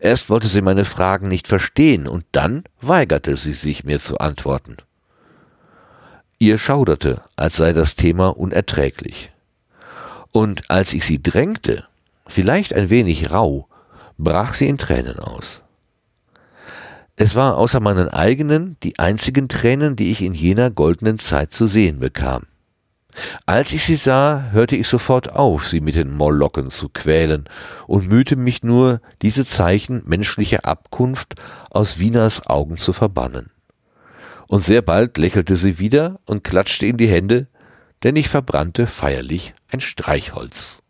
Erst 0.01 0.29
wollte 0.29 0.49
sie 0.49 0.61
meine 0.61 0.85
Fragen 0.85 1.29
nicht 1.29 1.49
verstehen, 1.49 2.07
und 2.07 2.27
dann 2.33 2.65
weigerte 2.83 3.39
sie 3.39 3.55
sich, 3.55 3.85
mir 3.85 3.99
zu 4.01 4.19
antworten. 4.19 4.77
Ihr 6.39 6.59
schauderte, 6.59 7.23
als 7.35 7.57
sei 7.57 7.73
das 7.73 7.95
Thema 7.95 8.37
unerträglich. 8.37 9.31
Und 10.33 10.71
als 10.71 10.93
ich 10.93 11.07
sie 11.07 11.23
drängte, 11.23 11.87
vielleicht 12.27 12.75
ein 12.75 12.91
wenig 12.91 13.31
rau, 13.31 13.67
brach 14.19 14.53
sie 14.53 14.69
in 14.69 14.77
Tränen 14.77 15.19
aus. 15.19 15.63
Es 17.17 17.35
war 17.35 17.57
außer 17.57 17.81
meinen 17.81 18.11
eigenen 18.11 18.77
die 18.83 18.99
einzigen 18.99 19.49
Tränen, 19.49 19.97
die 19.97 20.11
ich 20.11 20.21
in 20.21 20.35
jener 20.35 20.71
goldenen 20.71 21.19
Zeit 21.19 21.53
zu 21.53 21.67
sehen 21.67 21.99
bekam. 21.99 22.43
Als 23.47 23.73
ich 23.73 23.85
sie 23.85 23.97
sah, 23.97 24.49
hörte 24.53 24.77
ich 24.77 24.89
sofort 24.89 25.33
auf, 25.33 25.69
sie 25.69 25.81
mit 25.81 25.97
den 25.97 26.15
Mollocken 26.15 26.71
zu 26.71 26.89
quälen 26.89 27.45
und 27.87 28.09
mühte 28.09 28.37
mich 28.37 28.63
nur, 28.63 29.01
diese 29.21 29.45
Zeichen 29.45 30.03
menschlicher 30.07 30.65
Abkunft 30.65 31.35
aus 31.71 31.99
Wieners 31.99 32.47
Augen 32.47 32.77
zu 32.77 32.93
verbannen. 32.93 33.51
Und 34.49 34.63
sehr 34.63 34.83
bald 34.83 35.19
lächelte 35.19 35.57
sie 35.57 35.79
wieder 35.79 36.21
und 36.27 36.45
klatschte 36.45 36.87
in 36.87 36.97
die 36.97 37.09
Hände, 37.09 37.49
denn 38.03 38.17
ich 38.17 38.29
verbrannte 38.29 38.87
feierlich 38.87 39.55
ein 39.71 39.81
Streichholz. 39.81 40.82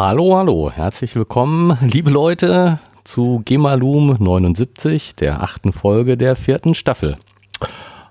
Hallo, 0.00 0.36
hallo, 0.36 0.70
herzlich 0.70 1.16
willkommen, 1.16 1.76
liebe 1.80 2.10
Leute, 2.10 2.78
zu 3.02 3.42
Gemalum 3.44 4.14
79, 4.20 5.16
der 5.16 5.42
achten 5.42 5.72
Folge 5.72 6.16
der 6.16 6.36
vierten 6.36 6.76
Staffel. 6.76 7.16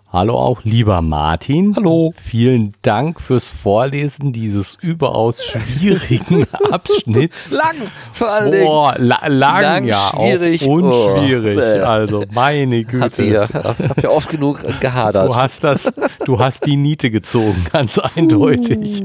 Hallo 0.09 0.35
auch 0.35 0.63
lieber 0.63 1.01
Martin. 1.01 1.75
Hallo. 1.75 2.13
Vielen 2.15 2.73
Dank 2.81 3.19
fürs 3.19 3.49
Vorlesen 3.49 4.31
dieses 4.31 4.77
überaus 4.81 5.43
schwierigen 5.43 6.47
Abschnitts. 6.71 7.51
Lang, 7.51 7.75
vor 8.13 8.29
allem. 8.29 8.63
Boah, 8.63 8.95
la 8.97 9.27
lang, 9.27 9.61
lang, 9.61 9.85
ja, 9.85 10.11
schwierig. 10.15 10.63
auch 10.63 10.67
unschwierig. 10.67 11.59
Oh, 11.59 11.85
also, 11.85 12.23
meine 12.31 12.85
Güte. 12.85 13.03
Hat 13.03 13.17
ja, 13.17 13.63
hab 13.63 14.01
ja 14.01 14.09
oft 14.09 14.29
genug 14.29 14.61
gehadert. 14.79 15.27
Du 15.27 15.35
hast 15.35 15.65
das, 15.65 15.93
du 16.23 16.39
hast 16.39 16.65
die 16.65 16.77
Niete 16.77 17.11
gezogen, 17.11 17.65
ganz 17.73 17.99
eindeutig. 17.99 19.03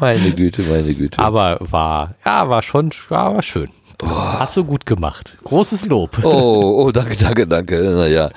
Meine 0.00 0.32
Güte, 0.32 0.62
meine 0.62 0.94
Güte. 0.94 1.18
Aber 1.18 1.58
war, 1.60 2.14
ja, 2.24 2.48
war 2.48 2.62
schon, 2.62 2.90
ja, 3.10 3.34
war 3.34 3.42
schön. 3.42 3.68
Oh. 4.02 4.06
Hast 4.08 4.56
du 4.56 4.64
gut 4.64 4.86
gemacht. 4.86 5.36
Großes 5.44 5.84
Lob. 5.84 6.18
Oh, 6.22 6.84
oh, 6.84 6.90
danke, 6.90 7.16
danke, 7.18 7.46
danke. 7.46 7.82
Naja, 7.82 8.30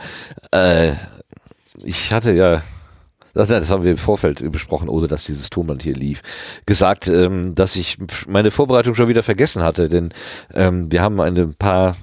äh, 0.51 0.95
ich 1.83 2.11
hatte 2.11 2.33
ja, 2.33 2.63
das, 3.33 3.47
das 3.47 3.69
haben 3.69 3.83
wir 3.83 3.91
im 3.91 3.97
Vorfeld 3.97 4.51
besprochen, 4.51 4.89
ohne 4.89 5.07
dass 5.07 5.25
dieses 5.25 5.49
Tonband 5.49 5.83
hier 5.83 5.95
lief, 5.95 6.21
gesagt, 6.65 7.07
ähm, 7.07 7.55
dass 7.55 7.75
ich 7.75 7.97
meine 8.27 8.51
Vorbereitung 8.51 8.95
schon 8.95 9.07
wieder 9.07 9.23
vergessen 9.23 9.63
hatte, 9.63 9.89
denn 9.89 10.09
ähm, 10.53 10.91
wir 10.91 11.01
haben 11.01 11.19
ein 11.19 11.55
paar 11.55 11.95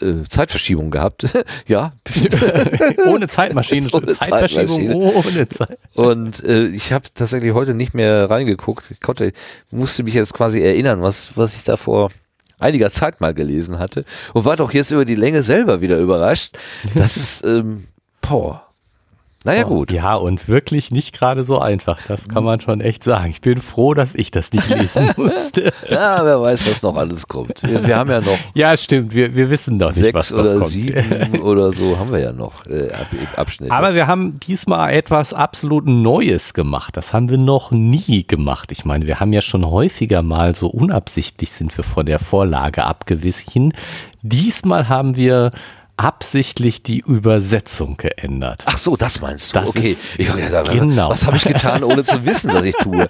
äh, 0.00 0.22
Zeitverschiebung 0.28 0.90
gehabt. 0.90 1.26
ja. 1.66 1.92
ohne 3.06 3.28
Zeitmaschine. 3.28 3.88
ohne 3.92 4.12
Zeitverschiebung 4.12 4.68
Zeitmaschine. 4.68 4.96
ohne 4.96 5.48
Zeit. 5.48 5.78
Und 5.94 6.44
äh, 6.44 6.66
ich 6.66 6.92
habe 6.92 7.06
tatsächlich 7.14 7.52
heute 7.52 7.74
nicht 7.74 7.94
mehr 7.94 8.30
reingeguckt. 8.30 8.90
Ich 8.90 9.00
konnte, 9.00 9.32
musste 9.70 10.02
mich 10.02 10.14
jetzt 10.14 10.34
quasi 10.34 10.60
erinnern, 10.60 11.02
was, 11.02 11.36
was 11.36 11.54
ich 11.54 11.64
da 11.64 11.76
vor 11.76 12.10
einiger 12.58 12.90
Zeit 12.90 13.20
mal 13.20 13.34
gelesen 13.34 13.78
hatte. 13.78 14.04
Und 14.32 14.44
war 14.44 14.56
doch 14.56 14.72
jetzt 14.72 14.90
über 14.90 15.04
die 15.04 15.14
Länge 15.14 15.42
selber 15.42 15.80
wieder 15.80 15.98
überrascht. 15.98 16.58
Das 16.94 17.16
ist, 17.16 17.44
ähm, 17.44 17.86
boah. 18.22 18.65
Naja, 19.46 19.62
gut. 19.62 19.92
Ja, 19.92 20.14
und 20.14 20.48
wirklich 20.48 20.90
nicht 20.90 21.16
gerade 21.18 21.44
so 21.44 21.58
einfach. 21.58 21.98
Das 22.08 22.28
kann 22.28 22.44
man 22.44 22.60
schon 22.60 22.80
echt 22.80 23.04
sagen. 23.04 23.30
Ich 23.30 23.40
bin 23.40 23.60
froh, 23.60 23.94
dass 23.94 24.14
ich 24.14 24.30
das 24.30 24.52
nicht 24.52 24.68
lesen 24.68 25.12
musste. 25.16 25.72
ja, 25.88 26.24
wer 26.24 26.40
weiß, 26.40 26.68
was 26.68 26.82
noch 26.82 26.96
alles 26.96 27.28
kommt. 27.28 27.62
Wir, 27.62 27.86
wir 27.86 27.96
haben 27.96 28.10
ja 28.10 28.20
noch. 28.20 28.38
Ja, 28.54 28.76
stimmt. 28.76 29.14
Wir, 29.14 29.34
wir 29.34 29.50
wissen 29.50 29.78
doch 29.78 29.94
nicht, 29.94 30.14
was 30.14 30.30
noch 30.30 30.40
oder 30.40 30.54
kommt. 30.58 30.70
sieben 30.70 31.40
oder 31.42 31.72
so 31.72 31.98
haben 31.98 32.10
wir 32.12 32.20
ja 32.20 32.32
noch 32.32 32.66
äh, 32.66 32.90
Abschnitte. 33.36 33.72
Aber 33.72 33.94
wir 33.94 34.06
haben 34.06 34.38
diesmal 34.40 34.92
etwas 34.92 35.32
absolut 35.32 35.86
Neues 35.86 36.54
gemacht. 36.54 36.96
Das 36.96 37.12
haben 37.12 37.28
wir 37.28 37.38
noch 37.38 37.70
nie 37.70 38.26
gemacht. 38.26 38.72
Ich 38.72 38.84
meine, 38.84 39.06
wir 39.06 39.20
haben 39.20 39.32
ja 39.32 39.42
schon 39.42 39.64
häufiger 39.64 40.22
mal 40.22 40.54
so 40.54 40.68
unabsichtlich 40.68 41.52
sind 41.52 41.76
wir 41.76 41.84
von 41.84 42.06
der 42.06 42.18
Vorlage 42.18 42.84
abgewichen. 42.84 43.72
Diesmal 44.22 44.88
haben 44.88 45.16
wir 45.16 45.50
absichtlich 45.96 46.82
die 46.82 47.00
Übersetzung 47.00 47.96
geändert. 47.96 48.64
Ach 48.66 48.76
so, 48.76 48.96
das 48.96 49.20
meinst 49.20 49.54
du. 49.54 49.60
Das 49.60 49.70
okay. 49.70 49.90
ist- 49.90 50.18
ich 50.18 50.28
hab 50.28 50.36
gesagt, 50.36 50.70
genau. 50.70 51.08
Was 51.10 51.26
habe 51.26 51.36
ich 51.36 51.44
getan, 51.44 51.82
ohne 51.84 52.04
zu 52.04 52.24
wissen, 52.26 52.52
was 52.52 52.64
ich 52.64 52.74
tue? 52.76 53.08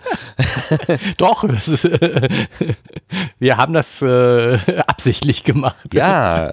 Doch, 1.19 1.47
das 1.49 1.67
ist, 1.69 1.85
wir 3.39 3.57
haben 3.57 3.73
das 3.73 4.03
äh, 4.03 4.59
absichtlich 4.87 5.43
gemacht. 5.43 5.95
Ja. 5.95 6.53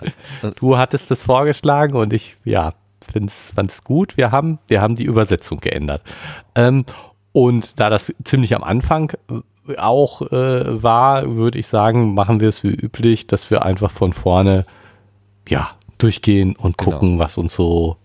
Du 0.60 0.78
hattest 0.78 1.12
das 1.12 1.24
vorgeschlagen 1.24 1.96
und 1.96 2.13
ich, 2.13 2.38
ja, 2.46 2.74
fand 3.56 3.69
es 3.69 3.84
gut. 3.84 4.17
Wir 4.17 4.32
haben, 4.32 4.60
wir 4.67 4.82
haben 4.82 4.96
die 4.96 5.04
Übersetzung 5.04 5.60
geändert. 5.60 6.02
Ähm, 6.56 6.86
und 7.32 7.80
da 7.80 7.89
das 7.89 8.13
ziemlich 8.24 8.56
am 8.56 8.63
Anfang 8.63 9.12
äh, 9.67 9.78
auch 9.78 10.22
äh, 10.32 10.84
war, 10.84 11.36
würde 11.36 11.60
ich 11.60 11.67
sagen, 11.67 12.15
machen 12.15 12.39
wir 12.39 12.50
es 12.50 12.63
wie 12.63 12.74
üblich, 12.74 13.28
dass 13.28 13.52
wir 13.52 13.63
einfach 13.63 13.91
von 13.91 14.13
vorne, 14.13 14.65
ja, 15.48 15.72
durchgehen 16.04 16.56
und 16.56 16.78
Genau. 16.78 16.92
gucken, 16.92 17.20
was 17.20 17.38
uns 17.38 17.54
so, 17.56 17.98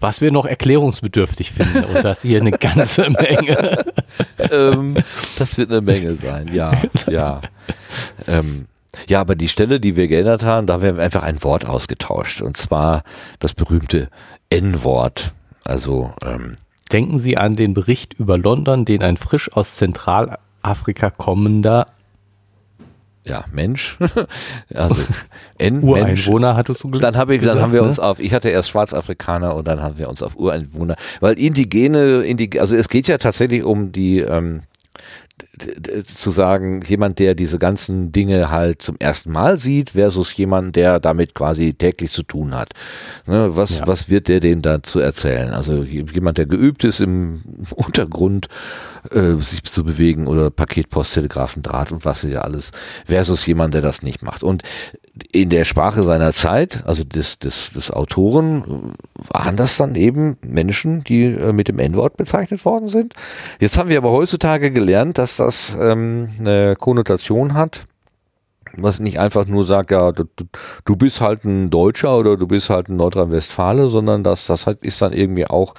was 0.00 0.20
wir 0.20 0.30
noch 0.30 0.46
erklärungsbedürftig 0.46 1.50
finden. 1.52 1.84
Und 1.84 2.04
das 2.04 2.22
hier 2.22 2.40
eine 2.40 2.52
ganze 2.52 3.10
Menge. 3.10 3.84
ähm, 4.38 4.96
das 5.38 5.58
wird 5.58 5.72
eine 5.72 5.80
Menge 5.80 6.14
sein, 6.16 6.52
ja, 6.54 6.72
ja. 7.10 7.40
Ähm, 8.26 8.66
ja, 9.08 9.20
aber 9.20 9.34
die 9.34 9.48
Stelle, 9.48 9.80
die 9.80 9.96
wir 9.96 10.08
geändert 10.08 10.42
haben, 10.44 10.66
da 10.66 10.74
haben 10.74 10.82
wir 10.82 10.98
einfach 10.98 11.22
ein 11.22 11.42
Wort 11.44 11.64
ausgetauscht. 11.66 12.40
Und 12.42 12.56
zwar 12.56 13.02
das 13.38 13.54
berühmte 13.54 14.08
N-Wort. 14.50 15.32
Also, 15.64 16.12
ähm, 16.24 16.56
Denken 16.90 17.18
Sie 17.18 17.36
an 17.36 17.54
den 17.54 17.74
Bericht 17.74 18.14
über 18.14 18.38
London, 18.38 18.86
den 18.86 19.02
ein 19.02 19.18
frisch 19.18 19.52
aus 19.52 19.76
Zentralafrika 19.76 21.10
kommender 21.10 21.86
ja, 23.28 23.44
Mensch. 23.52 23.98
also 24.74 25.00
N, 25.58 25.80
Mensch. 25.80 26.26
Ureinwohner, 26.26 26.56
hattest 26.56 26.82
du 26.82 26.90
Dann, 26.90 27.16
habe 27.16 27.34
ich, 27.34 27.40
dann 27.40 27.48
gesagt, 27.48 27.62
haben 27.62 27.72
wir 27.72 27.82
ne? 27.82 27.88
uns 27.88 27.98
auf, 27.98 28.20
ich 28.20 28.32
hatte 28.32 28.48
erst 28.48 28.70
Schwarzafrikaner 28.70 29.54
und 29.54 29.68
dann 29.68 29.82
haben 29.82 29.98
wir 29.98 30.08
uns 30.08 30.22
auf 30.22 30.36
Ureinwohner, 30.36 30.96
weil 31.20 31.38
indigene, 31.38 32.22
indig, 32.22 32.60
also 32.60 32.74
es 32.74 32.88
geht 32.88 33.08
ja 33.08 33.18
tatsächlich 33.18 33.62
um 33.64 33.92
die, 33.92 34.20
ähm, 34.20 34.62
zu 36.06 36.30
sagen, 36.30 36.80
jemand, 36.86 37.18
der 37.18 37.34
diese 37.34 37.58
ganzen 37.58 38.12
Dinge 38.12 38.50
halt 38.50 38.82
zum 38.82 38.96
ersten 38.98 39.30
Mal 39.32 39.58
sieht, 39.58 39.90
versus 39.90 40.36
jemand, 40.36 40.76
der 40.76 41.00
damit 41.00 41.34
quasi 41.34 41.74
täglich 41.74 42.12
zu 42.12 42.22
tun 42.22 42.54
hat. 42.54 42.70
Ne, 43.26 43.56
was, 43.56 43.78
Ja. 43.78 43.86
was 43.86 44.08
wird 44.08 44.28
der 44.28 44.40
dem 44.40 44.62
dazu 44.62 45.00
erzählen? 45.00 45.50
Also 45.50 45.82
jemand, 45.82 46.38
der 46.38 46.46
geübt 46.46 46.84
ist 46.84 47.00
im 47.00 47.42
Untergrund, 47.74 48.48
äh, 49.12 49.34
sich 49.40 49.62
zu 49.64 49.84
bewegen 49.84 50.26
oder 50.26 50.50
Paketpost, 50.50 51.14
Telegrafen, 51.14 51.62
Draht 51.62 51.92
und 51.92 52.04
was 52.04 52.22
ja 52.22 52.40
alles, 52.42 52.70
versus 53.06 53.46
jemand, 53.46 53.74
der 53.74 53.82
das 53.82 54.02
nicht 54.02 54.22
macht. 54.22 54.42
Und 54.42 54.62
in 55.32 55.50
der 55.50 55.64
Sprache 55.64 56.02
seiner 56.04 56.32
Zeit, 56.32 56.84
also 56.86 57.02
des, 57.04 57.38
des, 57.38 57.72
des 57.72 57.90
Autoren, 57.90 58.94
waren 59.32 59.56
das 59.56 59.76
dann 59.76 59.94
eben 59.96 60.36
Menschen, 60.42 61.02
die 61.04 61.24
äh, 61.24 61.52
mit 61.52 61.68
dem 61.68 61.78
N-Wort 61.78 62.16
bezeichnet 62.16 62.64
worden 62.64 62.88
sind. 62.88 63.14
Jetzt 63.58 63.78
haben 63.78 63.88
wir 63.88 63.98
aber 63.98 64.10
heutzutage 64.12 64.70
gelernt, 64.70 65.18
dass 65.18 65.36
das 65.36 65.76
ähm, 65.80 66.30
eine 66.38 66.76
Konnotation 66.76 67.54
hat, 67.54 67.86
was 68.76 69.00
nicht 69.00 69.18
einfach 69.18 69.46
nur 69.46 69.64
sagt, 69.64 69.90
ja, 69.90 70.12
du, 70.12 70.24
du- 70.36 70.44
du 70.84 70.96
bist 70.96 71.20
halt 71.20 71.44
ein 71.44 71.70
Deutscher 71.70 72.16
oder 72.16 72.36
du 72.36 72.46
bist 72.46 72.70
halt 72.70 72.88
ein 72.88 72.96
Nordrhein-Westfale, 72.96 73.88
sondern 73.88 74.22
dass 74.22 74.46
das 74.46 74.66
halt 74.66 74.84
ist 74.84 75.02
dann 75.02 75.12
irgendwie 75.12 75.46
auch 75.46 75.74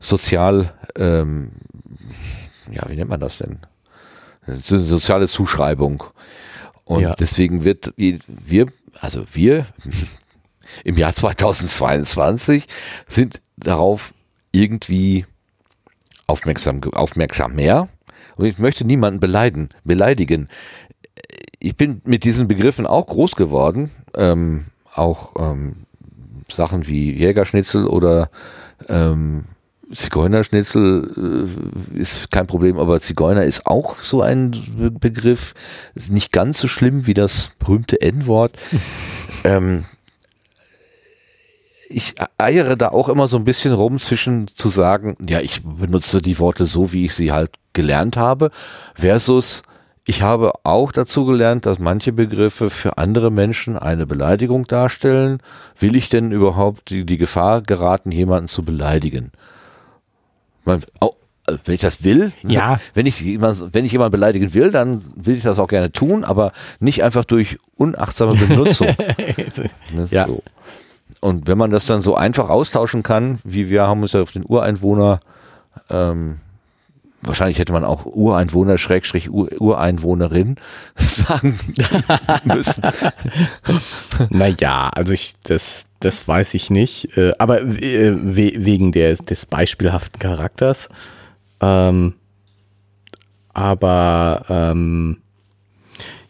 sozial, 0.00 0.72
ähm, 0.96 1.52
ja, 2.72 2.88
wie 2.88 2.96
nennt 2.96 3.10
man 3.10 3.20
das 3.20 3.38
denn? 3.38 3.58
So 4.62 4.76
eine 4.76 4.84
soziale 4.84 5.28
Zuschreibung. 5.28 6.02
Und 6.84 7.02
Ja. 7.02 7.14
deswegen 7.14 7.64
wird 7.64 7.92
die- 7.98 8.18
wir, 8.26 8.66
also 9.00 9.24
wir 9.32 9.66
im 10.84 10.96
Jahr 10.96 11.14
2022 11.14 12.66
sind 13.06 13.40
darauf 13.56 14.12
irgendwie 14.52 15.26
aufmerksam, 16.26 16.80
aufmerksam 16.94 17.54
mehr. 17.54 17.88
Und 18.36 18.46
ich 18.46 18.58
möchte 18.58 18.84
niemanden 18.86 19.20
beleiden, 19.20 19.68
beleidigen. 19.84 20.48
Ich 21.58 21.76
bin 21.76 22.00
mit 22.04 22.24
diesen 22.24 22.48
Begriffen 22.48 22.86
auch 22.86 23.06
groß 23.06 23.32
geworden. 23.36 23.90
Ähm, 24.14 24.66
auch 24.94 25.34
ähm, 25.38 25.84
Sachen 26.48 26.86
wie 26.86 27.12
Jägerschnitzel 27.12 27.86
oder 27.86 28.30
ähm, 28.88 29.44
Zigeunerschnitzel 29.92 31.48
äh, 31.96 31.98
ist 31.98 32.30
kein 32.30 32.46
Problem, 32.46 32.78
aber 32.78 33.00
Zigeuner 33.00 33.44
ist 33.44 33.66
auch 33.66 33.96
so 34.00 34.22
ein 34.22 34.52
Begriff. 35.00 35.54
Ist 35.94 36.10
nicht 36.10 36.32
ganz 36.32 36.60
so 36.60 36.68
schlimm 36.68 37.06
wie 37.06 37.14
das 37.14 37.50
berühmte 37.58 38.00
N-Wort. 38.00 38.52
ähm, 39.44 39.84
ich 41.88 42.14
eiere 42.38 42.76
da 42.76 42.90
auch 42.90 43.08
immer 43.08 43.26
so 43.26 43.36
ein 43.36 43.44
bisschen 43.44 43.72
rum 43.72 43.98
zwischen 43.98 44.46
zu 44.48 44.68
sagen, 44.68 45.16
ja, 45.28 45.40
ich 45.40 45.62
benutze 45.64 46.22
die 46.22 46.38
Worte 46.38 46.64
so, 46.66 46.92
wie 46.92 47.04
ich 47.04 47.14
sie 47.14 47.32
halt 47.32 47.50
gelernt 47.72 48.16
habe, 48.16 48.50
versus 48.94 49.62
ich 50.04 50.22
habe 50.22 50.52
auch 50.64 50.92
dazu 50.92 51.24
gelernt, 51.24 51.66
dass 51.66 51.78
manche 51.78 52.12
Begriffe 52.12 52.70
für 52.70 52.96
andere 52.98 53.30
Menschen 53.30 53.76
eine 53.76 54.06
Beleidigung 54.06 54.64
darstellen. 54.64 55.38
Will 55.78 55.94
ich 55.94 56.08
denn 56.08 56.32
überhaupt 56.32 56.90
die, 56.90 57.04
die 57.04 57.18
Gefahr 57.18 57.60
geraten, 57.60 58.10
jemanden 58.10 58.48
zu 58.48 58.64
beleidigen? 58.64 59.30
Man, 60.64 60.82
oh, 61.00 61.12
wenn 61.64 61.74
ich 61.74 61.80
das 61.80 62.04
will, 62.04 62.32
ne? 62.42 62.52
ja. 62.52 62.80
wenn 62.94 63.06
ich 63.06 63.24
wenn 63.24 63.84
ich 63.84 63.92
jemanden 63.92 64.12
beleidigen 64.12 64.54
will, 64.54 64.70
dann 64.70 65.02
will 65.16 65.36
ich 65.36 65.42
das 65.42 65.58
auch 65.58 65.68
gerne 65.68 65.90
tun, 65.92 66.24
aber 66.24 66.52
nicht 66.78 67.02
einfach 67.02 67.24
durch 67.24 67.58
unachtsame 67.76 68.34
Benutzung. 68.34 68.88
Ne, 69.92 70.06
ja. 70.10 70.26
So. 70.26 70.42
Und 71.20 71.46
wenn 71.46 71.58
man 71.58 71.70
das 71.70 71.84
dann 71.84 72.00
so 72.00 72.14
einfach 72.14 72.48
austauschen 72.48 73.02
kann, 73.02 73.40
wie 73.44 73.68
wir 73.68 73.86
haben 73.86 74.02
uns 74.02 74.12
ja 74.12 74.22
auf 74.22 74.30
den 74.30 74.44
Ureinwohner, 74.46 75.20
ähm, 75.88 76.38
wahrscheinlich 77.22 77.58
hätte 77.58 77.72
man 77.72 77.84
auch 77.84 78.06
Ureinwohner, 78.06 78.78
Schrägstrich 78.78 79.30
Ureinwohnerin 79.30 80.56
sagen 80.96 81.58
müssen. 82.44 82.82
naja, 84.30 84.90
also 84.94 85.12
ich, 85.12 85.34
das, 85.42 85.86
das 86.00 86.26
weiß 86.26 86.54
ich 86.54 86.70
nicht, 86.70 87.16
äh, 87.16 87.32
aber 87.38 87.60
äh, 87.60 88.12
wegen 88.14 88.92
der, 88.92 89.14
des 89.16 89.46
beispielhaften 89.46 90.18
Charakters. 90.18 90.88
Ähm, 91.60 92.14
aber 93.52 94.44
ähm, 94.48 95.18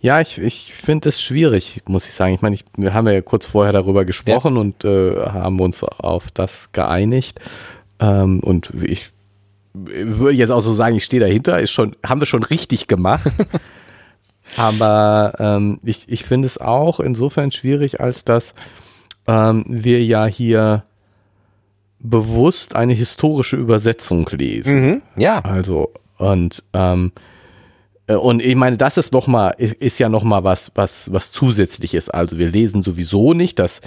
ja, 0.01 0.21
ich, 0.21 0.39
ich 0.39 0.75
finde 0.75 1.11
es 1.11 1.21
schwierig, 1.21 1.83
muss 1.87 2.07
ich 2.07 2.15
sagen. 2.15 2.35
Ich 2.35 2.43
meine, 2.43 2.57
wir 2.77 2.95
haben 2.95 3.07
ja 3.07 3.21
kurz 3.21 3.47
vorher 3.47 3.73
darüber 3.73 4.05
gesprochen 4.05 4.55
ja. 4.55 4.61
und 4.61 4.85
äh, 4.85 5.17
haben 5.27 5.61
uns 5.61 5.85
auf 5.85 6.31
das 6.33 6.73
geeinigt. 6.73 7.39
Ähm, 8.01 8.41
und 8.41 8.71
ich 8.83 9.11
würde 9.75 10.37
jetzt 10.37 10.51
auch 10.51 10.63
so 10.63 10.75
sagen, 10.75 10.97
ich 10.97 11.05
stehe 11.05 11.21
dahinter, 11.21 11.61
ist 11.61 11.71
schon, 11.71 11.95
haben 12.05 12.21
wir 12.21 12.27
schon 12.27 12.43
richtig 12.43 12.89
gemacht. 12.89 13.31
Aber 14.57 15.35
ähm, 15.39 15.79
ich, 15.85 16.09
ich 16.09 16.25
finde 16.25 16.47
es 16.47 16.59
auch 16.59 16.99
insofern 16.99 17.53
schwierig, 17.53 18.01
als 18.01 18.25
dass 18.25 18.55
ähm, 19.27 19.65
wir 19.67 20.03
ja 20.03 20.27
hier 20.27 20.85
bewusst 21.99 22.75
eine 22.75 22.95
historische 22.95 23.57
Übersetzung 23.57 24.29
lesen. 24.33 24.81
Mhm, 24.81 25.03
ja. 25.17 25.41
Also, 25.41 25.91
und 26.17 26.63
ähm, 26.73 27.13
äh, 28.11 28.17
und 28.17 28.43
ich 28.43 28.57
meine, 28.57 28.77
das 28.77 28.97
ist 28.97 29.13
noch 29.13 29.27
mal, 29.27 29.51
ist 29.59 29.99
ja 29.99 30.09
noch 30.09 30.25
mal 30.25 30.45
was, 30.45 30.73
was, 30.75 31.13
was 31.13 31.33
zusätzliches. 31.33 32.11
Also 32.11 32.39
wir 32.39 32.49
lesen 32.51 32.83
sowieso 32.83 33.35
nicht 33.35 33.59
das 33.59 33.81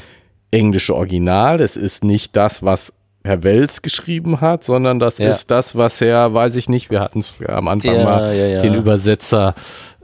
englische 0.51 0.95
Original. 0.95 1.59
Es 1.59 1.75
ist 1.75 2.03
nicht 2.03 2.35
das, 2.35 2.63
was 2.63 2.93
Herr 3.23 3.43
Wels 3.43 3.81
geschrieben 3.81 4.41
hat, 4.41 4.63
sondern 4.65 4.99
das 4.99 5.17
ja. 5.17 5.29
ist 5.29 5.49
das, 5.49 5.77
was 5.77 6.01
er, 6.01 6.33
weiß 6.33 6.57
ich 6.57 6.67
nicht, 6.67 6.91
wir 6.91 6.99
hatten 6.99 7.19
es 7.19 7.41
am 7.47 7.69
Anfang 7.69 7.95
ja, 7.95 8.03
mal 8.03 8.35
ja, 8.35 8.59
den 8.59 8.75
Übersetzer 8.75 9.53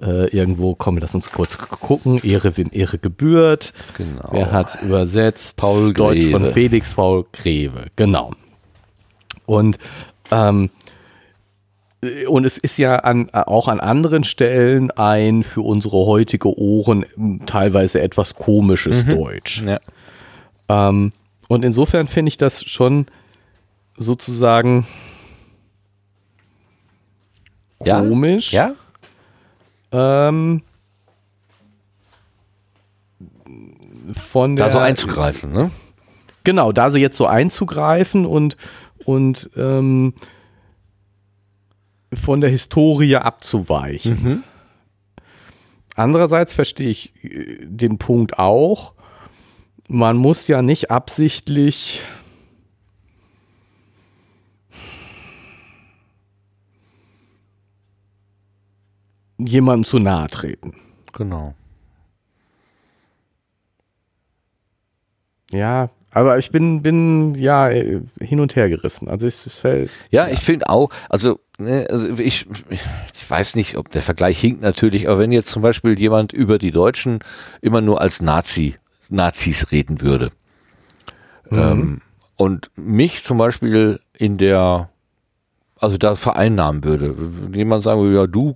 äh, 0.01 0.27
irgendwo, 0.29 0.75
komm, 0.75 0.97
lass 0.97 1.15
uns 1.15 1.31
kurz 1.31 1.57
gucken, 1.57 2.19
Ehre, 2.23 2.55
wem 2.55 2.69
Ehre 2.71 2.97
gebührt. 2.97 3.73
Genau. 3.97 4.29
Wer 4.31 4.51
hat 4.51 4.81
übersetzt? 4.81 5.57
Paul 5.57 5.91
Deutsch 5.91 6.19
Greve. 6.19 6.31
von 6.31 6.51
Felix 6.51 6.93
Paul 6.93 7.25
Greve, 7.33 7.87
genau. 7.97 8.31
Und 9.45 9.77
ähm, 10.31 10.69
und 12.29 12.45
es 12.45 12.57
ist 12.57 12.77
ja 12.77 12.95
an, 12.99 13.29
auch 13.33 13.67
an 13.67 13.81
anderen 13.81 14.23
Stellen 14.23 14.89
ein 14.91 15.43
für 15.43 15.61
unsere 15.61 15.97
heutige 16.05 16.57
Ohren 16.57 17.05
teilweise 17.45 18.01
etwas 18.01 18.35
komisches 18.35 19.05
mhm. 19.05 19.15
Deutsch. 19.15 19.63
Ja. 19.65 19.79
Ähm, 20.69 21.11
und 21.49 21.65
insofern 21.65 22.07
finde 22.07 22.29
ich 22.29 22.37
das 22.37 22.63
schon 22.63 23.07
sozusagen 23.97 24.85
komisch. 27.79 28.53
Ja. 28.53 28.75
ja? 29.91 30.29
Ähm, 30.29 30.61
von 34.13 34.55
der, 34.55 34.67
da 34.67 34.71
so 34.71 34.77
einzugreifen, 34.77 35.51
ne? 35.51 35.71
Genau, 36.43 36.71
da 36.71 36.91
so 36.91 36.97
jetzt 36.97 37.17
so 37.17 37.25
einzugreifen 37.25 38.27
und, 38.27 38.55
und 39.05 39.49
ähm, 39.55 40.13
von 42.13 42.41
der 42.41 42.51
Historie 42.51 43.15
abzuweichen. 43.15 44.23
Mhm. 44.23 44.43
Andererseits 45.95 46.53
verstehe 46.53 46.89
ich 46.89 47.13
äh, 47.23 47.65
den 47.65 47.97
Punkt 47.97 48.37
auch, 48.37 48.93
man 49.89 50.17
muss 50.17 50.47
ja 50.47 50.61
nicht 50.61 50.91
absichtlich 50.91 52.01
jemandem 59.39 59.85
zu 59.85 59.97
nahe 59.97 60.27
treten. 60.27 60.75
Genau. 61.13 61.55
Ja, 65.51 65.89
aber 66.11 66.37
ich 66.37 66.51
bin, 66.51 66.83
bin 66.83 67.33
ja 67.33 67.67
hin 67.69 68.39
und 68.39 68.55
her 68.55 68.69
gerissen. 68.69 69.09
Also 69.09 69.25
es, 69.25 69.47
es 69.47 69.57
fällt. 69.57 69.89
Ja, 70.11 70.27
ja. 70.27 70.33
ich 70.33 70.39
finde 70.39 70.69
auch, 70.69 70.91
also, 71.09 71.39
ne, 71.57 71.87
also 71.89 72.07
ich, 72.09 72.45
ich 72.69 73.29
weiß 73.29 73.55
nicht, 73.55 73.75
ob 73.75 73.89
der 73.89 74.03
Vergleich 74.03 74.39
hinkt 74.39 74.61
natürlich, 74.61 75.07
aber 75.09 75.17
wenn 75.17 75.31
jetzt 75.31 75.49
zum 75.49 75.63
Beispiel 75.63 75.97
jemand 75.97 76.31
über 76.31 76.59
die 76.59 76.71
Deutschen 76.71 77.19
immer 77.61 77.81
nur 77.81 78.01
als 78.01 78.21
Nazi, 78.21 78.75
Nazis 79.09 79.71
reden 79.71 80.01
würde. 80.01 80.31
Mhm. 81.49 81.57
Ähm, 81.57 82.01
und 82.35 82.71
mich 82.75 83.23
zum 83.23 83.37
Beispiel 83.37 83.99
in 84.17 84.37
der, 84.37 84.89
also 85.75 85.97
da 85.97 86.15
vereinnahmen 86.15 86.83
würde. 86.83 87.15
Jemand 87.53 87.83
sagen 87.83 88.01
würde, 88.01 88.15
ja, 88.15 88.27
du 88.27 88.55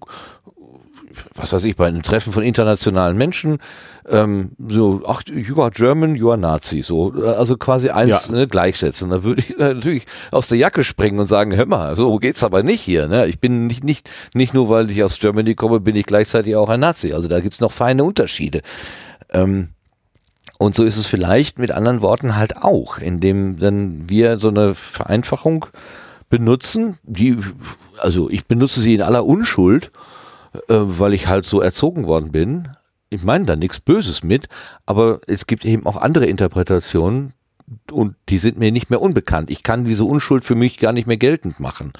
was 1.36 1.54
weiß 1.54 1.64
ich, 1.66 1.76
bei 1.76 1.88
einem 1.88 2.04
Treffen 2.04 2.34
von 2.34 2.44
internationalen 2.44 3.18
Menschen, 3.18 3.60
ähm, 4.08 4.52
so, 4.68 5.04
ach, 5.08 5.24
you 5.28 5.62
are 5.62 5.72
German, 5.72 6.16
you 6.16 6.30
are 6.30 6.38
Nazi, 6.38 6.82
so, 6.82 7.12
also 7.12 7.58
quasi 7.58 7.90
eins 7.90 8.28
ja. 8.28 8.36
ne, 8.36 8.48
gleichsetzen. 8.48 9.10
Da 9.10 9.24
würde 9.24 9.42
ich 9.42 9.58
natürlich 9.58 10.06
aus 10.32 10.48
der 10.50 10.58
Jacke 10.58 10.84
springen 10.84 11.20
und 11.20 11.28
sagen, 11.28 11.56
hör 11.56 11.66
mal, 11.66 11.96
so 11.96 12.18
geht's 12.18 12.44
aber 12.44 12.64
nicht 12.64 12.82
hier. 12.82 13.08
Ne? 13.08 13.28
Ich 13.28 13.40
bin 13.40 13.68
nicht, 13.68 13.84
nicht, 13.84 14.10
nicht 14.34 14.54
nur, 14.54 14.70
weil 14.70 14.90
ich 14.90 15.04
aus 15.04 15.20
Germany 15.20 15.56
komme, 15.56 15.80
bin 15.80 15.96
ich 15.96 16.06
gleichzeitig 16.06 16.56
auch 16.56 16.70
ein 16.70 16.80
Nazi. 16.80 17.14
Also 17.14 17.28
da 17.28 17.40
gibt's 17.40 17.60
noch 17.60 17.72
feine 17.72 18.04
Unterschiede. 18.04 18.62
Ähm, 19.30 19.70
und 20.64 20.76
so 20.76 20.84
ist 20.84 20.98
es 20.98 21.08
vielleicht 21.08 21.60
mit 21.60 21.72
anderen 21.72 22.02
Worten 22.02 22.36
halt 22.36 22.58
auch, 22.58 22.98
indem 22.98 23.60
dann 23.60 24.10
wir 24.10 24.40
so 24.40 24.50
eine 24.50 24.76
Vereinfachung 24.76 25.66
benutzen, 26.30 26.98
die, 27.04 27.38
also 27.98 28.30
ich 28.30 28.46
benutze 28.46 28.80
sie 28.80 28.96
in 28.96 29.02
aller 29.02 29.26
Unschuld 29.26 29.92
äh, 30.68 30.76
weil 30.78 31.14
ich 31.14 31.28
halt 31.28 31.46
so 31.46 31.62
erzogen 31.62 32.06
worden 32.06 32.32
bin. 32.32 32.70
Ich 33.10 33.24
meine 33.24 33.46
da 33.46 33.56
nichts 33.56 33.80
Böses 33.80 34.24
mit, 34.24 34.48
aber 34.86 35.20
es 35.26 35.48
gibt 35.48 35.66
eben 35.66 35.86
auch 35.88 35.98
andere 35.98 36.28
Interpretationen 36.28 37.34
und 37.92 38.16
die 38.30 38.38
sind 38.38 38.60
mir 38.60 38.72
nicht 38.72 38.92
mehr 38.92 39.02
unbekannt. 39.02 39.50
Ich 39.50 39.64
kann 39.64 39.86
diese 39.86 40.06
Unschuld 40.06 40.46
für 40.46 40.56
mich 40.56 40.78
gar 40.78 40.92
nicht 40.92 41.08
mehr 41.08 41.18
geltend 41.18 41.60
machen. 41.60 41.94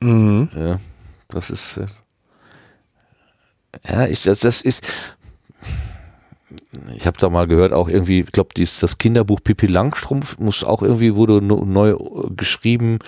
Mhm. 0.00 0.48
Ja, 0.56 0.80
das 1.28 1.50
ist 1.50 1.78
äh, 1.78 1.86
ja, 3.84 4.06
ich, 4.06 4.22
das, 4.22 4.38
das 4.38 4.62
ist 4.62 4.86
ich 6.96 7.06
habe 7.06 7.18
da 7.18 7.28
mal 7.28 7.46
gehört, 7.46 7.72
auch 7.72 7.88
irgendwie, 7.88 8.20
ich 8.20 8.32
glaube, 8.32 8.50
das 8.54 8.98
Kinderbuch 8.98 9.40
Pippi 9.42 9.66
Langstrumpf 9.66 10.38
muss 10.38 10.64
auch 10.64 10.82
irgendwie, 10.82 11.16
wurde 11.16 11.42
neu 11.42 11.96
geschrieben, 12.36 12.98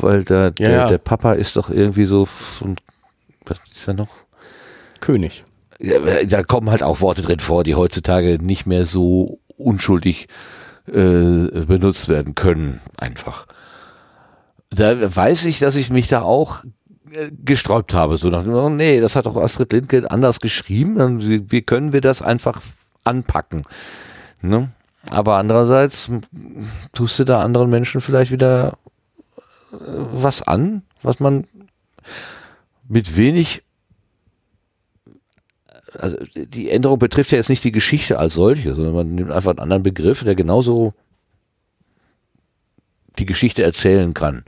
weil 0.00 0.24
der, 0.24 0.50
der, 0.50 0.70
ja, 0.70 0.76
ja. 0.76 0.86
der 0.88 0.98
Papa 0.98 1.32
ist 1.32 1.56
doch 1.56 1.70
irgendwie 1.70 2.04
so 2.04 2.28
ein 2.62 2.76
was 3.44 3.58
ist 3.72 3.88
da 3.88 3.92
noch? 3.92 4.08
König. 5.00 5.44
Ja, 5.80 5.98
da 6.24 6.42
kommen 6.42 6.70
halt 6.70 6.82
auch 6.82 7.00
Worte 7.00 7.22
drin 7.22 7.40
vor, 7.40 7.64
die 7.64 7.74
heutzutage 7.74 8.38
nicht 8.40 8.66
mehr 8.66 8.84
so 8.84 9.40
unschuldig 9.56 10.28
äh, 10.86 11.48
benutzt 11.66 12.08
werden 12.08 12.34
können, 12.34 12.80
einfach. 12.96 13.46
Da 14.70 15.14
weiß 15.14 15.44
ich, 15.46 15.58
dass 15.58 15.76
ich 15.76 15.90
mich 15.90 16.08
da 16.08 16.22
auch 16.22 16.64
äh, 17.14 17.30
gesträubt 17.44 17.94
habe, 17.94 18.16
so 18.16 18.28
nach, 18.28 18.46
oh 18.46 18.68
nee, 18.68 19.00
das 19.00 19.16
hat 19.16 19.26
doch 19.26 19.36
Astrid 19.36 19.72
Lindgren 19.72 20.06
anders 20.06 20.40
geschrieben, 20.40 21.50
wie 21.50 21.62
können 21.62 21.92
wir 21.92 22.00
das 22.00 22.22
einfach 22.22 22.60
anpacken? 23.04 23.64
Ne? 24.40 24.70
Aber 25.10 25.36
andererseits 25.36 26.10
tust 26.92 27.18
du 27.18 27.24
da 27.24 27.40
anderen 27.40 27.70
Menschen 27.70 28.00
vielleicht 28.00 28.32
wieder 28.32 28.78
äh, 29.72 29.76
was 30.12 30.42
an, 30.42 30.82
was 31.02 31.20
man 31.20 31.46
mit 32.88 33.16
wenig 33.16 33.62
also 35.98 36.16
die 36.34 36.70
Änderung 36.70 36.98
betrifft 36.98 37.32
ja 37.32 37.38
jetzt 37.38 37.50
nicht 37.50 37.64
die 37.64 37.72
Geschichte 37.72 38.18
als 38.18 38.34
solche, 38.34 38.72
sondern 38.74 38.94
man 38.94 39.14
nimmt 39.14 39.30
einfach 39.30 39.50
einen 39.50 39.58
anderen 39.58 39.82
Begriff, 39.82 40.24
der 40.24 40.34
genauso 40.34 40.94
die 43.18 43.26
Geschichte 43.26 43.62
erzählen 43.62 44.14
kann. 44.14 44.44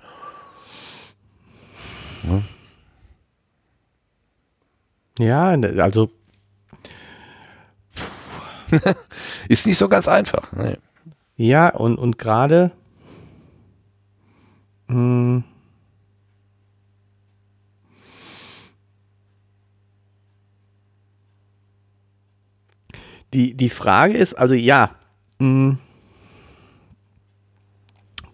Ja, 5.19 5.55
ja 5.55 5.83
also 5.83 6.11
ist 9.49 9.67
nicht 9.67 9.79
so 9.79 9.89
ganz 9.89 10.09
einfach. 10.09 10.53
Nee. 10.53 10.77
Ja, 11.37 11.69
und, 11.71 11.99
und 11.99 12.19
gerade 12.19 12.73
hm, 14.89 15.45
die, 23.33 23.55
die 23.55 23.71
Frage 23.71 24.15
ist, 24.15 24.35
also 24.35 24.55
ja, 24.55 24.95
mh, 25.39 25.47
hm, 25.47 25.79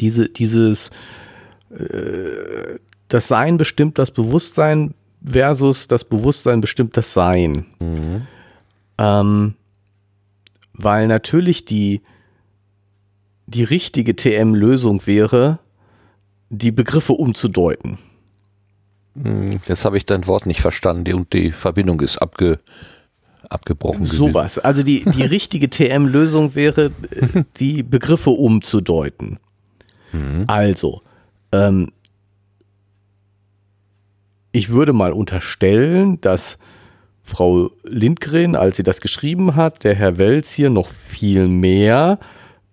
diese, 0.01 0.28
dieses 0.28 0.91
äh, 1.70 2.78
das 3.09 3.28
Sein 3.28 3.57
bestimmt 3.57 3.99
das 3.99 4.11
Bewusstsein 4.11 4.95
versus 5.24 5.88
das 5.88 6.05
Bewusstsein 6.05 6.61
bestimmt 6.61 6.97
das 6.97 7.12
Sein. 7.12 7.66
Mhm. 7.80 8.26
Ähm, 8.99 9.55
weil 10.83 11.07
natürlich 11.07 11.64
die, 11.64 12.03
die 13.47 13.64
richtige 13.64 14.16
TM-Lösung 14.16 15.07
wäre, 15.07 15.59
die 16.51 16.72
Begriffe 16.72 17.12
umzudeuten. 17.12 17.99
Hm, 19.14 19.61
jetzt 19.66 19.85
habe 19.85 19.97
ich 19.97 20.07
dein 20.07 20.26
Wort 20.26 20.47
nicht 20.47 20.61
verstanden 20.61 21.14
und 21.14 21.33
die 21.33 21.53
Verbindung 21.53 22.01
ist 22.01 22.18
abge, 22.18 22.59
abgebrochen. 23.49 24.05
Sowas. 24.05 24.59
Also 24.59 24.83
die, 24.83 25.05
die 25.05 25.22
richtige 25.24 25.68
TM-Lösung 25.70 26.55
wäre, 26.55 26.91
die 27.57 27.83
Begriffe 27.83 28.31
umzudeuten. 28.31 29.39
Mhm. 30.12 30.45
Also, 30.47 31.01
ähm, 31.53 31.93
ich 34.53 34.70
würde 34.70 34.93
mal 34.93 35.12
unterstellen, 35.12 36.20
dass 36.20 36.59
Frau 37.31 37.70
Lindgren, 37.85 38.57
als 38.57 38.76
sie 38.76 38.83
das 38.83 39.01
geschrieben 39.01 39.55
hat, 39.55 39.85
der 39.85 39.95
Herr 39.95 40.18
Welz 40.18 40.51
hier 40.51 40.68
noch 40.68 40.89
viel 40.89 41.49
mehr, 41.49 42.18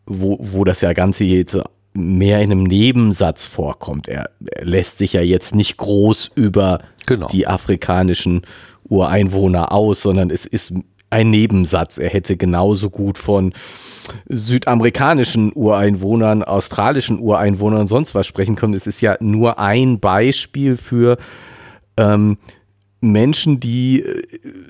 wo, 0.06 0.38
wo 0.42 0.64
das 0.64 0.82
ja 0.82 0.94
Ganze 0.94 1.24
jetzt 1.24 1.58
mehr 1.94 2.42
in 2.42 2.52
einem 2.52 2.64
Nebensatz 2.64 3.46
vorkommt. 3.46 4.08
Er, 4.08 4.30
er 4.46 4.66
lässt 4.66 4.98
sich 4.98 5.14
ja 5.14 5.22
jetzt 5.22 5.56
nicht 5.56 5.78
groß 5.78 6.32
über 6.36 6.80
genau. 7.06 7.28
die 7.28 7.48
afrikanischen 7.48 8.42
Ureinwohner 8.90 9.72
aus, 9.72 10.02
sondern 10.02 10.30
es 10.30 10.46
ist 10.46 10.74
ein 11.10 11.30
Nebensatz. 11.30 11.98
Er 11.98 12.10
hätte 12.10 12.38
genauso 12.38 12.90
gut 12.90 13.18
von 13.18 13.54
südamerikanischen 14.28 15.52
Ureinwohnern, 15.54 16.44
australischen 16.44 17.20
Ureinwohnern 17.20 17.82
und 17.82 17.88
sonst 17.88 18.16
was 18.16 18.28
sprechen 18.28 18.56
können. 18.56 18.74
Es 18.74 18.88
ist 18.88 19.02
ja 19.02 19.18
nur 19.20 19.60
ein 19.60 20.00
Beispiel 20.00 20.78
für 20.78 21.18
ähm, 21.98 22.38
Menschen, 23.00 23.60
die 23.60 24.02
äh, 24.02 24.24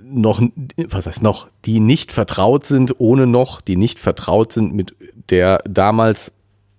noch, 0.04 0.42
was 0.90 1.06
heißt 1.06 1.24
noch, 1.24 1.48
die 1.66 1.80
nicht 1.80 2.12
vertraut 2.12 2.66
sind, 2.66 3.00
ohne 3.00 3.28
noch, 3.28 3.62
die 3.62 3.76
nicht 3.76 4.00
vertraut 4.00 4.52
sind 4.52 4.74
mit 4.74 4.96
der 5.30 5.60
damals 5.68 6.32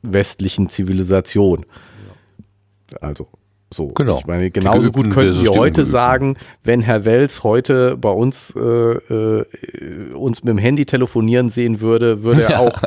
westlichen 0.03 0.69
Zivilisation. 0.69 1.67
Also 3.01 3.29
so, 3.73 3.89
genau. 3.89 4.19
Ich 4.19 4.27
meine, 4.27 4.51
genauso 4.51 4.91
gut 4.91 5.11
könnten 5.11 5.43
wir 5.43 5.51
heute 5.51 5.85
sagen, 5.85 6.37
wenn 6.65 6.81
Herr 6.81 7.05
Wels 7.05 7.45
heute 7.45 7.99
bei 7.99 8.11
uns 8.11 8.55
äh, 8.57 8.61
äh, 8.61 9.45
uns 10.15 10.43
mit 10.43 10.51
dem 10.51 10.59
Handy 10.59 10.87
telefonieren 10.87 11.51
sehen 11.51 11.81
würde, 11.81 12.23
würde 12.23 12.45
er 12.45 12.61
auch 12.61 12.81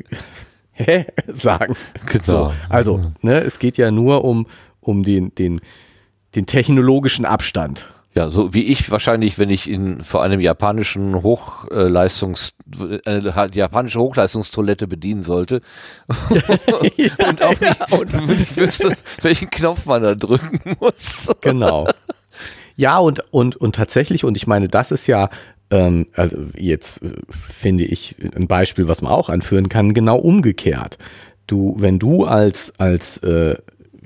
hä, 0.72 1.04
sagen. 1.26 1.76
Genau. 2.06 2.24
So, 2.24 2.52
also, 2.70 3.00
ne, 3.20 3.40
es 3.42 3.58
geht 3.58 3.76
ja 3.76 3.90
nur 3.90 4.24
um, 4.24 4.46
um 4.80 5.02
den, 5.02 5.34
den, 5.34 5.60
den 6.36 6.46
technologischen 6.46 7.24
Abstand. 7.24 7.88
Ja, 8.14 8.30
so 8.30 8.54
wie 8.54 8.62
ich 8.62 8.90
wahrscheinlich, 8.90 9.38
wenn 9.38 9.50
ich 9.50 9.68
in 9.68 10.02
vor 10.02 10.22
einem 10.22 10.40
japanischen 10.40 11.22
Hochleistungs 11.22 12.54
äh, 13.04 13.20
japanische 13.52 14.00
Hochleistungstoilette 14.00 14.86
bedienen 14.86 15.20
sollte 15.20 15.60
und 17.28 17.42
auch 17.42 17.60
nicht, 17.60 17.92
und 17.92 18.28
nicht 18.28 18.56
wüsste, 18.56 18.96
welchen 19.20 19.50
Knopf 19.50 19.84
man 19.84 20.02
da 20.02 20.14
drücken 20.14 20.76
muss. 20.80 21.30
Genau. 21.42 21.88
Ja, 22.74 22.98
und, 22.98 23.22
und, 23.32 23.56
und 23.56 23.74
tatsächlich, 23.74 24.24
und 24.24 24.36
ich 24.38 24.46
meine, 24.46 24.68
das 24.68 24.92
ist 24.92 25.06
ja 25.06 25.28
ähm, 25.70 26.06
also 26.14 26.38
jetzt 26.56 27.02
äh, 27.02 27.12
finde 27.28 27.84
ich 27.84 28.16
ein 28.34 28.46
Beispiel, 28.46 28.88
was 28.88 29.02
man 29.02 29.12
auch 29.12 29.28
anführen 29.28 29.68
kann, 29.68 29.94
genau 29.94 30.16
umgekehrt. 30.16 30.96
Du, 31.46 31.76
wenn 31.78 31.98
du 31.98 32.24
als, 32.24 32.78
als 32.78 33.18
äh, 33.18 33.56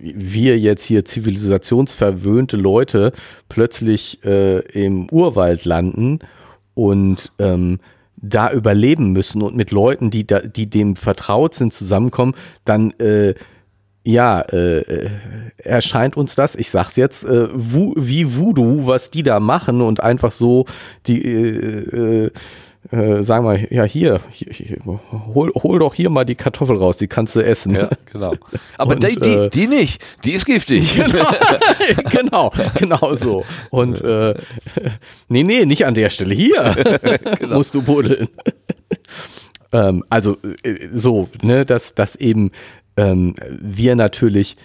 wir 0.03 0.59
jetzt 0.59 0.85
hier 0.85 1.05
zivilisationsverwöhnte 1.05 2.57
Leute 2.57 3.13
plötzlich 3.49 4.25
äh, 4.25 4.61
im 4.73 5.09
Urwald 5.11 5.65
landen 5.65 6.21
und 6.75 7.33
ähm, 7.39 7.79
da 8.17 8.53
überleben 8.53 9.13
müssen 9.13 9.43
und 9.43 9.57
mit 9.57 9.71
Leuten, 9.71 10.11
die, 10.11 10.27
da, 10.27 10.41
die 10.41 10.69
dem 10.69 10.97
vertraut 10.97 11.55
sind, 11.55 11.73
zusammenkommen, 11.73 12.35
dann 12.65 12.93
äh, 12.99 13.35
ja, 14.05 14.41
äh, 14.41 15.11
erscheint 15.59 16.17
uns 16.17 16.35
das, 16.35 16.57
ich 16.57 16.71
sag's 16.71 16.97
jetzt, 16.97 17.25
äh, 17.25 17.49
wie 17.53 18.37
Voodoo, 18.37 18.87
was 18.87 19.11
die 19.11 19.23
da 19.23 19.41
machen 19.41 19.83
und 19.83 20.03
einfach 20.03 20.33
so 20.33 20.65
die 21.07 21.23
äh, 21.23 22.31
äh, 22.91 23.23
sagen 23.23 23.45
wir, 23.45 23.73
ja, 23.73 23.85
hier, 23.85 24.21
hier, 24.31 24.53
hier, 24.53 24.79
hol, 25.35 25.53
hol 25.55 25.79
doch 25.79 25.95
hier 25.95 26.11
mal 26.11 26.25
die 26.25 26.35
Kartoffel 26.35 26.77
raus, 26.77 26.97
die 26.97 27.07
kannst 27.07 27.37
du 27.37 27.41
essen. 27.41 27.77
Ja, 27.77 27.89
genau. 28.11 28.35
Aber 28.79 28.95
und, 28.95 29.03
die, 29.05 29.15
die, 29.15 29.31
äh, 29.31 29.51
die, 29.51 29.67
nicht, 29.69 30.03
die 30.25 30.33
ist 30.33 30.45
giftig. 30.47 31.01
Genau, 32.11 32.51
genau, 32.51 32.53
genau 32.75 33.15
so. 33.15 33.45
Und 33.71 34.01
äh, 34.03 34.35
nee, 35.29 35.43
nee, 35.43 35.65
nicht 35.65 35.87
an 35.87 35.95
der 35.95 36.11
Stelle. 36.11 36.35
Hier 36.35 36.75
genau. 37.39 37.57
musst 37.57 37.75
du 37.75 37.83
buddeln. 37.83 38.29
ähm, 39.73 40.05
also 40.09 40.37
äh, 40.63 40.89
so, 40.93 41.29
ne, 41.43 41.65
dass, 41.65 41.95
dass 41.95 42.17
eben 42.17 42.51
ähm, 42.97 43.35
wir 43.61 43.97
natürlich 43.97 44.57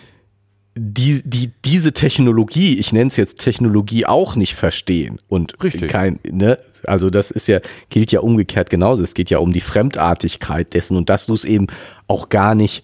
die, 0.78 1.22
die 1.24 1.52
diese 1.64 1.94
Technologie, 1.94 2.78
ich 2.78 2.92
nenne 2.92 3.08
es 3.08 3.16
jetzt 3.16 3.40
Technologie, 3.40 4.06
auch 4.06 4.36
nicht 4.36 4.56
verstehen 4.56 5.20
und 5.30 5.62
Richtig. 5.64 5.90
kein, 5.90 6.20
ne, 6.30 6.60
also 6.84 7.10
das 7.10 7.32
ist 7.32 7.48
ja, 7.48 7.60
gilt 7.90 8.12
ja 8.12 8.20
umgekehrt 8.20 8.70
genauso. 8.70 9.02
Es 9.02 9.14
geht 9.14 9.30
ja 9.30 9.38
um 9.38 9.54
die 9.54 9.62
Fremdartigkeit 9.62 10.74
dessen 10.74 10.98
und 10.98 11.10
dass 11.10 11.28
du 11.28 11.34
es 11.34 11.46
eben 11.46 11.68
auch 12.08 12.28
gar 12.28 12.56
nicht 12.56 12.84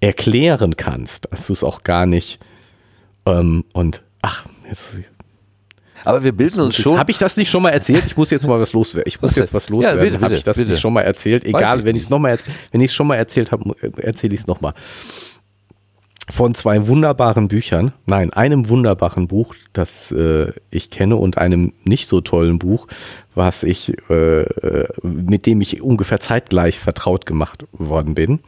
erklären 0.00 0.76
kannst, 0.76 1.28
dass 1.30 1.46
du 1.46 1.52
es 1.52 1.62
auch 1.62 1.84
gar 1.84 2.06
nicht 2.06 2.40
ähm, 3.24 3.64
und 3.72 4.02
ach, 4.20 4.46
jetzt 4.68 4.98
aber 6.04 6.24
wir 6.24 6.32
bilden 6.32 6.60
uns 6.60 6.74
schon. 6.74 6.98
Habe 6.98 7.12
ich 7.12 7.18
das 7.18 7.36
nicht 7.36 7.48
schon 7.48 7.62
mal 7.62 7.70
erzählt? 7.70 8.04
Ich 8.06 8.16
muss 8.16 8.30
jetzt 8.30 8.44
mal 8.44 8.58
was 8.58 8.72
loswerden. 8.72 9.06
Ich 9.06 9.22
muss 9.22 9.30
was 9.30 9.36
jetzt 9.36 9.54
was 9.54 9.68
loswerden. 9.68 10.14
Ja, 10.14 10.20
habe 10.20 10.34
ich 10.34 10.42
das 10.42 10.56
bitte. 10.56 10.72
nicht 10.72 10.80
schon 10.80 10.92
mal 10.92 11.02
erzählt? 11.02 11.44
Egal, 11.44 11.84
wenn 11.84 11.94
ich 11.94 12.02
es 12.02 12.10
noch 12.10 12.18
mal, 12.18 12.36
wenn 12.72 12.80
ich 12.80 12.90
es 12.90 12.94
schon 12.94 13.06
mal 13.06 13.14
erzählt 13.14 13.52
habe, 13.52 13.72
erzähle 13.98 14.34
ich 14.34 14.40
es 14.40 14.46
noch 14.48 14.60
mal 14.60 14.74
von 16.30 16.54
zwei 16.54 16.86
wunderbaren 16.86 17.48
Büchern, 17.48 17.92
nein, 18.06 18.32
einem 18.32 18.68
wunderbaren 18.68 19.28
Buch, 19.28 19.54
das 19.72 20.12
äh, 20.12 20.52
ich 20.70 20.90
kenne 20.90 21.16
und 21.16 21.38
einem 21.38 21.72
nicht 21.84 22.08
so 22.08 22.20
tollen 22.20 22.58
Buch, 22.58 22.86
was 23.34 23.64
ich, 23.64 23.94
äh, 24.08 24.44
mit 25.02 25.46
dem 25.46 25.60
ich 25.60 25.82
ungefähr 25.82 26.20
zeitgleich 26.20 26.78
vertraut 26.78 27.26
gemacht 27.26 27.64
worden 27.72 28.14
bin. 28.14 28.40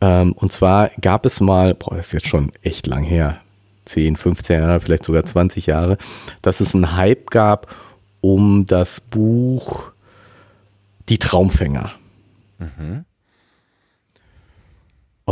Ähm, 0.00 0.32
und 0.32 0.52
zwar 0.52 0.90
gab 1.00 1.24
es 1.24 1.40
mal, 1.40 1.74
boah, 1.74 1.96
das 1.96 2.08
ist 2.08 2.12
jetzt 2.12 2.28
schon 2.28 2.52
echt 2.62 2.86
lang 2.86 3.04
her, 3.04 3.40
10, 3.86 4.16
15 4.16 4.60
Jahre, 4.60 4.80
vielleicht 4.80 5.04
sogar 5.04 5.24
20 5.24 5.66
Jahre, 5.66 5.98
dass 6.42 6.60
es 6.60 6.74
einen 6.74 6.96
Hype 6.96 7.30
gab 7.30 7.74
um 8.20 8.66
das 8.66 9.00
Buch 9.00 9.92
Die 11.08 11.18
Traumfänger. 11.18 11.90
Mhm. 12.58 13.04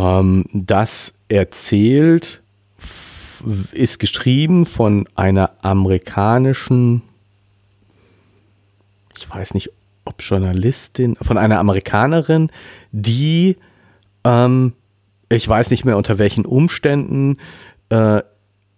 Ähm, 0.00 0.44
das 0.52 1.14
erzählt, 1.28 2.42
ist 3.72 3.98
geschrieben 3.98 4.66
von 4.66 5.06
einer 5.14 5.52
amerikanischen, 5.60 7.02
ich 9.16 9.28
weiß 9.28 9.54
nicht, 9.54 9.70
ob 10.04 10.16
Journalistin, 10.20 11.16
von 11.20 11.36
einer 11.36 11.58
Amerikanerin, 11.58 12.50
die, 12.92 13.56
ähm, 14.24 14.72
ich 15.28 15.46
weiß 15.46 15.70
nicht 15.70 15.84
mehr 15.84 15.98
unter 15.98 16.18
welchen 16.18 16.46
Umständen, 16.46 17.36
äh, 17.90 18.22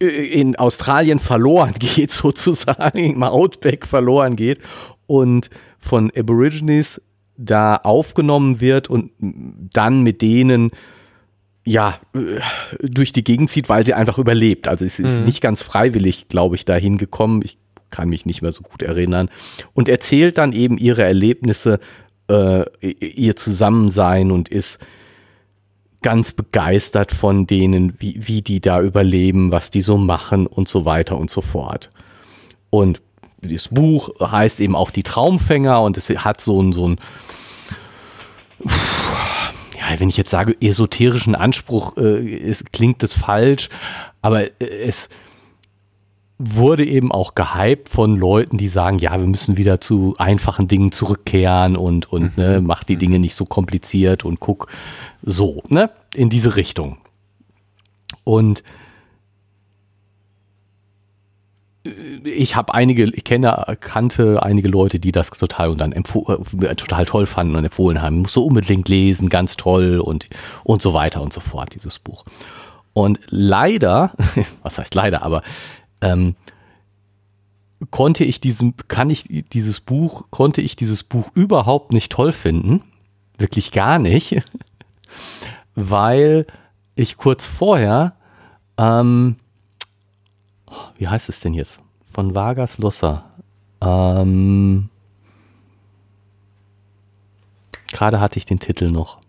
in 0.01 0.57
Australien 0.57 1.21
verloren 1.21 1.75
geht, 1.79 2.11
sozusagen, 2.11 2.99
im 2.99 3.23
Outback 3.23 3.87
verloren 3.87 4.35
geht 4.35 4.59
und 5.07 5.51
von 5.79 6.11
Aborigines 6.17 7.01
da 7.37 7.77
aufgenommen 7.77 8.61
wird 8.61 8.91
und 8.91 9.13
dann 9.19 10.03
mit 10.03 10.21
denen 10.21 10.73
ja, 11.65 11.99
äh, 12.15 12.41
durch 12.81 13.13
die 13.13 13.25
Gegend 13.25 13.51
zieht, 13.51 13.69
weil 13.69 13.85
sie 13.87 13.95
einfach 13.95 14.19
überlebt. 14.19 14.69
Also 14.69 14.85
es 14.85 14.99
ist 14.99 15.19
mhm. 15.19 15.25
nicht 15.25 15.41
ganz 15.41 15.63
freiwillig, 15.63 16.29
glaube 16.29 16.57
ich, 16.57 16.65
da 16.65 16.75
hingekommen. 16.75 17.43
Ich 17.43 17.59
kann 17.91 18.09
mich 18.09 18.27
nicht 18.27 18.43
mehr 18.43 18.53
so 18.53 18.63
gut 18.63 18.83
erinnern. 18.83 19.29
Und 19.75 19.89
erzählt 19.89 20.39
dann 20.39 20.53
eben 20.53 20.79
ihre 20.79 21.05
Erlebnisse, 21.05 21.79
äh, 22.29 22.65
ihr 22.81 23.37
Zusammensein 23.37 24.33
und 24.33 24.49
ist 24.49 24.79
ganz 26.01 26.33
begeistert 26.33 27.13
von 27.13 27.47
denen, 27.47 27.95
wie, 28.01 28.17
wie 28.27 28.43
die 28.43 28.61
da 28.61 28.83
überleben, 28.83 29.53
was 29.53 29.71
die 29.71 29.83
so 29.83 29.97
machen 29.97 30.49
und 30.49 30.69
so 30.69 30.85
weiter 30.85 31.17
und 31.17 31.31
so 31.31 31.43
fort. 31.43 31.91
Und 32.71 33.01
das 33.41 33.69
Buch 33.69 34.11
heißt 34.21 34.61
eben 34.61 34.75
auch 34.75 34.91
die 34.91 35.03
Traumfänger 35.03 35.81
und 35.83 35.97
es 35.97 36.09
hat 36.09 36.41
so 36.41 36.61
ein, 36.61 36.73
so 36.73 36.89
ein 36.89 36.97
wenn 40.01 40.09
ich 40.09 40.17
jetzt 40.17 40.31
sage, 40.31 40.57
esoterischen 40.61 41.35
Anspruch, 41.35 41.97
äh, 41.97 42.25
ist, 42.25 42.73
klingt 42.73 43.03
das 43.03 43.15
falsch, 43.15 43.69
aber 44.21 44.45
äh, 44.61 44.67
es 44.87 45.09
wurde 46.39 46.85
eben 46.85 47.13
auch 47.13 47.35
gehypt 47.35 47.89
von 47.89 48.17
Leuten, 48.17 48.59
die 48.59 48.69
sagen, 48.69 48.99
ja, 48.99 49.19
wir 49.19 49.27
müssen 49.27 49.57
wieder 49.57 49.81
zu 49.81 50.15
einfachen 50.19 50.67
Dingen 50.67 50.91
zurückkehren 50.91 51.77
und, 51.77 52.13
und 52.13 52.37
ne, 52.37 52.61
mhm. 52.61 52.67
mach 52.67 52.83
die 52.83 52.97
Dinge 52.97 53.19
nicht 53.19 53.37
so 53.37 53.45
kompliziert 53.45 54.25
und 54.25 54.41
guck 54.41 54.67
so, 55.23 55.63
ne, 55.69 55.91
in 56.15 56.31
diese 56.31 56.57
Richtung. 56.57 56.99
Und 58.25 58.65
ich 61.85 62.55
habe 62.55 62.75
einige, 62.75 63.05
ich 63.05 63.25
kenne, 63.25 63.77
kannte 63.81 64.43
einige 64.43 64.69
Leute, 64.69 65.01
die 65.01 65.11
das 65.11 65.31
total 65.31 65.71
und 65.71 65.79
dann 65.81 65.93
äh, 65.93 66.75
total 66.77 67.07
toll 67.07 67.27
fanden 67.27 67.57
und 67.57 67.65
empfohlen 67.65 68.01
haben. 68.01 68.19
Muss 68.19 68.35
so 68.35 68.45
unbedingt 68.45 68.89
lesen, 68.89 69.29
ganz 69.29 69.57
toll 69.57 69.99
und, 69.99 70.29
und 70.63 70.81
so 70.81 70.95
weiter 70.95 71.23
und 71.23 71.33
so 71.33 71.41
fort, 71.41 71.75
dieses 71.75 71.99
Buch. 71.99 72.25
Und 72.93 73.19
leider, 73.29 74.15
was 74.63 74.79
heißt 74.79 74.95
leider, 74.95 75.23
aber 75.23 75.43
ähm, 76.01 76.37
konnte 77.91 78.23
ich 78.23 78.41
diesem, 78.41 78.75
kann 78.87 79.11
ich 79.11 79.25
dieses 79.53 79.81
Buch, 79.81 80.27
konnte 80.31 80.61
ich 80.61 80.77
dieses 80.77 81.03
Buch 81.03 81.31
überhaupt 81.35 81.93
nicht 81.93 82.13
toll 82.13 82.33
finden. 82.33 82.83
Wirklich 83.39 83.73
gar 83.73 83.99
nicht. 83.99 84.41
Weil 85.75 86.47
ich 86.95 87.17
kurz 87.17 87.47
vorher 87.47 88.15
ähm, 88.79 89.37
wie 90.97 91.09
heißt 91.09 91.29
es 91.29 91.41
denn 91.41 91.55
jetzt? 91.55 91.81
Von 92.13 92.35
Vargas 92.35 92.79
Llosa. 92.79 93.25
Ähm, 93.81 94.89
Gerade 97.93 98.21
hatte 98.21 98.39
ich 98.39 98.45
den 98.45 98.59
Titel 98.59 98.87
noch. 98.87 99.21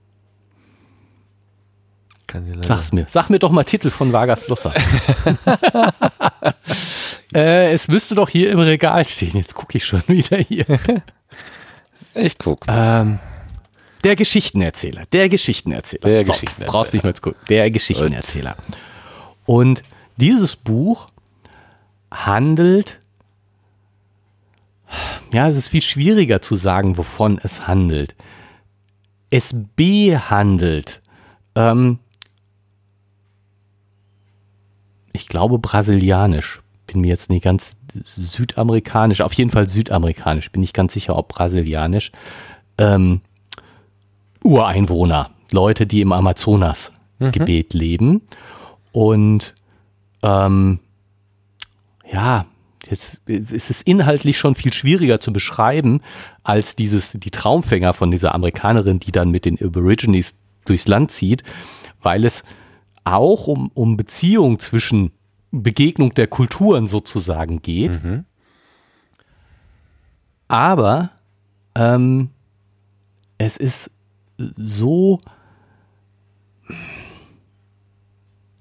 Sag's 2.62 2.92
mir. 2.92 3.06
Sag 3.08 3.30
mir 3.30 3.38
doch 3.38 3.52
mal 3.52 3.64
Titel 3.64 3.92
von 3.92 4.12
Vargas 4.12 4.48
Llosa. 4.48 4.74
äh, 7.34 7.72
es 7.72 7.88
müsste 7.88 8.16
doch 8.16 8.30
hier 8.30 8.52
im 8.52 8.60
Regal 8.60 9.06
stehen. 9.06 9.38
Jetzt 9.38 9.54
gucke 9.54 9.78
ich 9.78 9.86
schon 9.86 10.02
wieder 10.08 10.38
hier. 10.38 10.66
ich 12.16 12.38
guck. 12.40 12.62
Ähm, 12.68 13.20
der 14.04 14.16
Geschichtenerzähler. 14.16 15.04
Der 15.12 15.30
Geschichtenerzähler. 15.30 16.10
Der 16.10 16.24
so, 16.24 16.34
Geschichtenerzähler. 16.34 16.72
Brauchst 16.72 16.94
nicht 16.94 17.04
mehr 17.04 17.14
zu 17.14 17.22
gucken. 17.22 17.40
Der 17.50 17.70
Geschichtenerzähler. 17.70 18.58
Und 19.46 19.84
dieses 20.18 20.56
Buch 20.56 21.08
handelt, 22.14 23.00
ja, 25.34 25.48
es 25.48 25.58
ist 25.58 25.70
viel 25.70 25.82
schwieriger 25.82 26.42
zu 26.42 26.56
sagen, 26.56 26.98
wovon 26.98 27.40
es 27.42 27.68
handelt. 27.68 28.16
Es 29.32 29.56
behandelt, 29.76 31.02
ähm, 31.56 31.98
ich 35.12 35.28
glaube 35.28 35.58
brasilianisch, 35.58 36.62
bin 36.86 37.02
mir 37.02 37.08
jetzt 37.08 37.32
nicht 37.32 37.44
ganz 37.44 37.78
südamerikanisch, 38.04 39.22
auf 39.22 39.34
jeden 39.34 39.50
Fall 39.50 39.68
südamerikanisch, 39.68 40.52
bin 40.52 40.62
ich 40.62 40.74
ganz 40.74 40.94
sicher, 40.94 41.16
ob 41.16 41.30
brasilianisch, 41.30 42.12
ähm, 42.78 43.22
Ureinwohner, 44.44 45.32
Leute, 45.52 45.88
die 45.88 46.02
im 46.02 46.12
Amazonas-Gebet 46.12 47.74
mhm. 47.74 47.80
leben. 47.80 48.22
Und 48.92 49.56
ähm, 50.22 50.80
ja, 52.14 52.46
jetzt 52.90 53.22
ist 53.28 53.70
es 53.70 53.82
inhaltlich 53.82 54.38
schon 54.38 54.56
viel 54.56 54.72
schwieriger 54.72 55.20
zu 55.20 55.34
beschreiben 55.34 56.02
als 56.44 56.76
dieses, 56.76 57.14
die 57.14 57.32
Traumfänger 57.32 57.94
von 57.94 58.12
dieser 58.12 58.36
Amerikanerin, 58.36 59.00
die 59.00 59.12
dann 59.12 59.30
mit 59.30 59.46
den 59.46 59.60
Aborigines 59.60 60.40
durchs 60.66 60.88
Land 60.88 61.12
zieht, 61.12 61.44
weil 62.02 62.24
es 62.24 62.44
auch 63.04 63.48
um, 63.48 63.72
um 63.74 63.98
Beziehung 63.98 64.60
zwischen 64.60 65.12
Begegnung 65.52 66.14
der 66.14 66.28
Kulturen 66.28 66.88
sozusagen 66.88 67.62
geht. 67.62 68.04
Mhm. 68.04 68.26
Aber 70.48 71.10
ähm, 71.76 72.30
es 73.38 73.58
ist 73.58 73.90
so, 74.38 75.20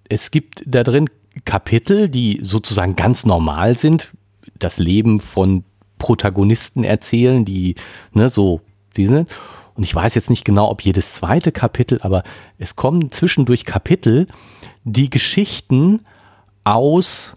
es 0.08 0.30
gibt 0.30 0.62
da 0.66 0.82
drin 0.82 1.08
Kapitel, 1.44 2.08
die 2.08 2.40
sozusagen 2.42 2.96
ganz 2.96 3.24
normal 3.24 3.78
sind, 3.78 4.12
das 4.58 4.78
Leben 4.78 5.20
von 5.20 5.64
Protagonisten 5.98 6.84
erzählen, 6.84 7.44
die 7.44 7.76
ne, 8.12 8.28
so 8.28 8.60
die 8.96 9.06
sind. 9.06 9.28
Und 9.74 9.84
ich 9.84 9.94
weiß 9.94 10.14
jetzt 10.14 10.30
nicht 10.30 10.44
genau, 10.44 10.68
ob 10.68 10.82
jedes 10.82 11.14
zweite 11.14 11.52
Kapitel, 11.52 11.98
aber 12.02 12.24
es 12.58 12.76
kommen 12.76 13.10
zwischendurch 13.10 13.64
Kapitel, 13.64 14.26
die 14.84 15.08
Geschichten 15.08 16.00
aus, 16.64 17.34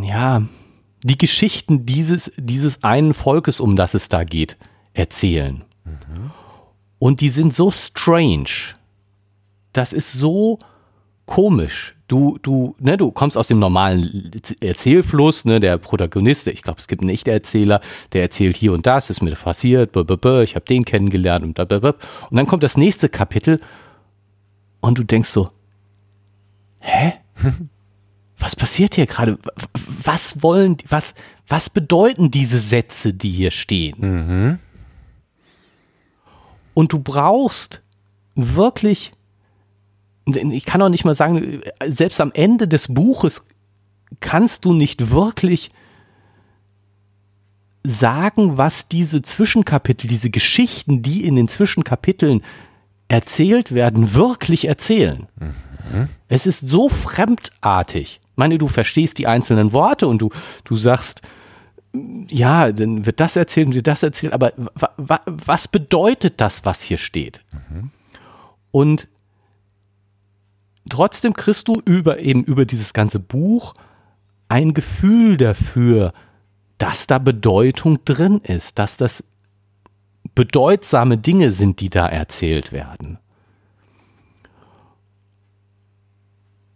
ja, 0.00 0.42
die 1.02 1.18
Geschichten 1.18 1.86
dieses, 1.86 2.30
dieses 2.36 2.84
einen 2.84 3.14
Volkes, 3.14 3.58
um 3.58 3.74
das 3.74 3.94
es 3.94 4.08
da 4.08 4.24
geht, 4.24 4.56
erzählen. 4.92 5.64
Mhm. 5.84 6.30
Und 6.98 7.20
die 7.22 7.30
sind 7.30 7.54
so 7.54 7.70
strange. 7.70 8.74
Das 9.72 9.92
ist 9.92 10.12
so 10.12 10.58
komisch. 11.30 11.94
Du, 12.08 12.38
du, 12.42 12.74
ne, 12.80 12.96
du 12.96 13.12
kommst 13.12 13.38
aus 13.38 13.46
dem 13.46 13.60
normalen 13.60 14.32
Erzählfluss, 14.60 15.44
ne, 15.44 15.60
der 15.60 15.78
Protagonist, 15.78 16.48
ich 16.48 16.60
glaube, 16.60 16.80
es 16.80 16.88
gibt 16.88 17.02
einen 17.02 17.10
echten 17.10 17.30
Erzähler, 17.30 17.80
der 18.12 18.22
erzählt 18.22 18.56
hier 18.56 18.72
und 18.72 18.84
das, 18.84 19.10
ist 19.10 19.22
mir 19.22 19.30
passiert, 19.36 19.96
ich 19.96 20.56
habe 20.56 20.64
den 20.68 20.84
kennengelernt 20.84 21.44
und 21.44 21.56
und 21.56 22.36
dann 22.36 22.46
kommt 22.48 22.64
das 22.64 22.76
nächste 22.76 23.08
Kapitel 23.08 23.60
und 24.80 24.98
du 24.98 25.04
denkst 25.04 25.28
so, 25.30 25.50
hä? 26.80 27.12
Was 28.40 28.56
passiert 28.56 28.96
hier 28.96 29.06
gerade? 29.06 29.38
Was 30.02 30.42
wollen, 30.42 30.78
was, 30.88 31.14
was 31.46 31.68
bedeuten 31.68 32.30
diese 32.30 32.58
Sätze, 32.58 33.12
die 33.12 33.30
hier 33.30 33.50
stehen? 33.50 33.96
Mhm. 34.00 34.58
Und 36.72 36.94
du 36.94 36.98
brauchst 37.00 37.82
wirklich 38.34 39.12
ich 40.36 40.64
kann 40.64 40.82
auch 40.82 40.88
nicht 40.88 41.04
mal 41.04 41.14
sagen, 41.14 41.60
selbst 41.86 42.20
am 42.20 42.32
Ende 42.32 42.68
des 42.68 42.92
Buches 42.92 43.46
kannst 44.20 44.64
du 44.64 44.72
nicht 44.72 45.10
wirklich 45.10 45.70
sagen, 47.82 48.58
was 48.58 48.88
diese 48.88 49.22
Zwischenkapitel, 49.22 50.06
diese 50.06 50.30
Geschichten, 50.30 51.02
die 51.02 51.24
in 51.24 51.36
den 51.36 51.48
Zwischenkapiteln 51.48 52.42
erzählt 53.08 53.72
werden, 53.72 54.14
wirklich 54.14 54.68
erzählen. 54.68 55.26
Mhm. 55.38 56.08
Es 56.28 56.46
ist 56.46 56.60
so 56.60 56.88
fremdartig. 56.88 58.20
Ich 58.22 58.36
meine, 58.36 58.58
du 58.58 58.68
verstehst 58.68 59.18
die 59.18 59.26
einzelnen 59.26 59.72
Worte 59.72 60.06
und 60.06 60.20
du, 60.22 60.30
du 60.64 60.76
sagst, 60.76 61.22
ja, 62.28 62.70
dann 62.70 63.06
wird 63.06 63.18
das 63.18 63.34
erzählt 63.36 63.68
und 63.68 63.74
wird 63.74 63.86
das 63.86 64.02
erzählt, 64.02 64.32
aber 64.32 64.52
was 65.26 65.66
bedeutet 65.66 66.40
das, 66.40 66.64
was 66.64 66.82
hier 66.82 66.98
steht? 66.98 67.40
Mhm. 67.52 67.90
Und 68.70 69.08
trotzdem 70.90 71.32
kriegst 71.32 71.68
du 71.68 71.80
über 71.84 72.20
eben 72.20 72.44
über 72.44 72.64
dieses 72.64 72.92
ganze 72.92 73.18
Buch 73.18 73.74
ein 74.48 74.74
Gefühl 74.74 75.36
dafür, 75.36 76.12
dass 76.78 77.06
da 77.06 77.18
Bedeutung 77.18 78.04
drin 78.04 78.38
ist, 78.38 78.78
dass 78.78 78.96
das 78.96 79.24
bedeutsame 80.34 81.18
Dinge 81.18 81.52
sind, 81.52 81.80
die 81.80 81.90
da 81.90 82.06
erzählt 82.06 82.72
werden. 82.72 83.18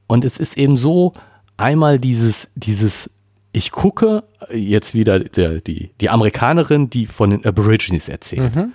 Und 0.07 0.25
es 0.25 0.39
ist 0.39 0.57
eben 0.59 0.77
so, 0.77 1.12
einmal 1.57 1.99
dieses, 1.99 2.51
dieses, 2.55 3.11
ich 3.53 3.71
gucke 3.71 4.25
jetzt 4.53 4.95
wieder 4.95 5.21
der, 5.21 5.61
die, 5.61 5.91
die 6.01 6.11
Amerikanerin, 6.11 6.91
die 6.91 7.07
von 7.07 7.31
den 7.31 7.45
Aborigines 7.45 8.09
erzählt, 8.09 8.55
mhm. 8.55 8.73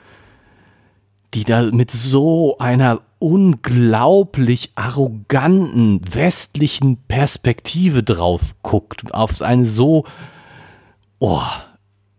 Die 1.33 1.43
da 1.43 1.69
mit 1.71 1.91
so 1.91 2.57
einer 2.57 3.01
unglaublich 3.19 4.71
arroganten 4.75 6.01
westlichen 6.11 6.97
Perspektive 7.07 8.01
drauf 8.03 8.55
guckt, 8.61 9.13
auf 9.13 9.41
eine 9.41 9.65
so 9.65 10.05
oh, 11.19 11.41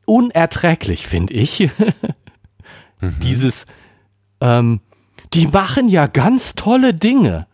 unerträglich, 0.04 1.06
finde 1.06 1.34
ich. 1.34 1.60
mhm. 3.00 3.14
Dieses, 3.22 3.66
ähm, 4.40 4.80
die 5.32 5.46
machen 5.46 5.88
ja 5.88 6.06
ganz 6.06 6.54
tolle 6.54 6.94
Dinge. 6.94 7.46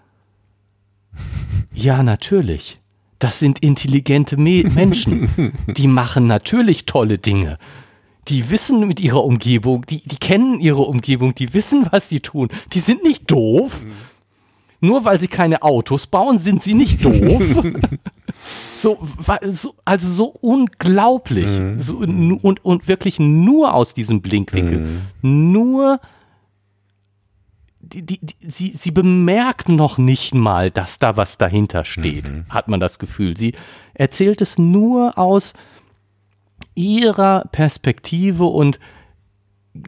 Ja, 1.73 2.03
natürlich. 2.03 2.81
Das 3.19 3.39
sind 3.39 3.61
intelligente 3.61 4.37
Me 4.37 4.65
Menschen. 4.65 5.53
Die 5.69 5.89
machen 5.89 6.27
natürlich 6.27 6.85
tolle 6.85 7.19
Dinge. 7.19 7.59
Die 8.29 8.51
wissen 8.51 8.87
mit 8.89 9.01
ihrer 9.01 9.24
Umgebung, 9.24 9.87
die, 9.87 10.03
die 10.03 10.16
kennen 10.16 10.61
ihre 10.61 10.83
Umgebung, 10.83 11.35
die 11.35 11.55
wissen, 11.55 11.87
was 11.91 12.09
sie 12.09 12.20
tun. 12.20 12.49
Die 12.72 12.81
sind 12.81 13.05
nicht 13.05 13.31
doof. 13.31 13.85
Nur 14.81 15.05
weil 15.05 15.18
sie 15.18 15.29
keine 15.29 15.62
Autos 15.62 16.07
bauen, 16.07 16.39
sind 16.39 16.61
sie 16.61 16.74
nicht 16.74 17.05
doof. 17.05 17.43
so, 18.77 18.99
so, 19.49 19.74
also 19.85 20.09
so 20.09 20.27
unglaublich. 20.27 21.59
Mhm. 21.59 21.79
So, 21.79 21.97
und, 21.97 22.64
und 22.64 22.89
wirklich 22.89 23.18
nur 23.18 23.72
aus 23.74 23.95
diesem 23.95 24.20
Blinkwinkel. 24.20 25.03
Mhm. 25.22 25.53
Nur 25.53 26.01
die, 27.93 28.05
die, 28.05 28.18
die, 28.20 28.35
sie, 28.41 28.72
sie 28.74 28.91
bemerkt 28.91 29.68
noch 29.68 29.97
nicht 29.97 30.35
mal, 30.35 30.70
dass 30.70 30.99
da 30.99 31.16
was 31.16 31.39
dahinter 31.39 31.85
steht, 31.85 32.29
mhm. 32.29 32.47
hat 32.49 32.68
man 32.68 32.81
das 32.81 32.99
Gefühl. 32.99 33.37
Sie 33.37 33.55
erzählt 33.95 34.41
es 34.41 34.59
nur 34.59 35.18
aus 35.18 35.55
ihrer 36.75 37.45
Perspektive 37.53 38.45
und 38.45 38.79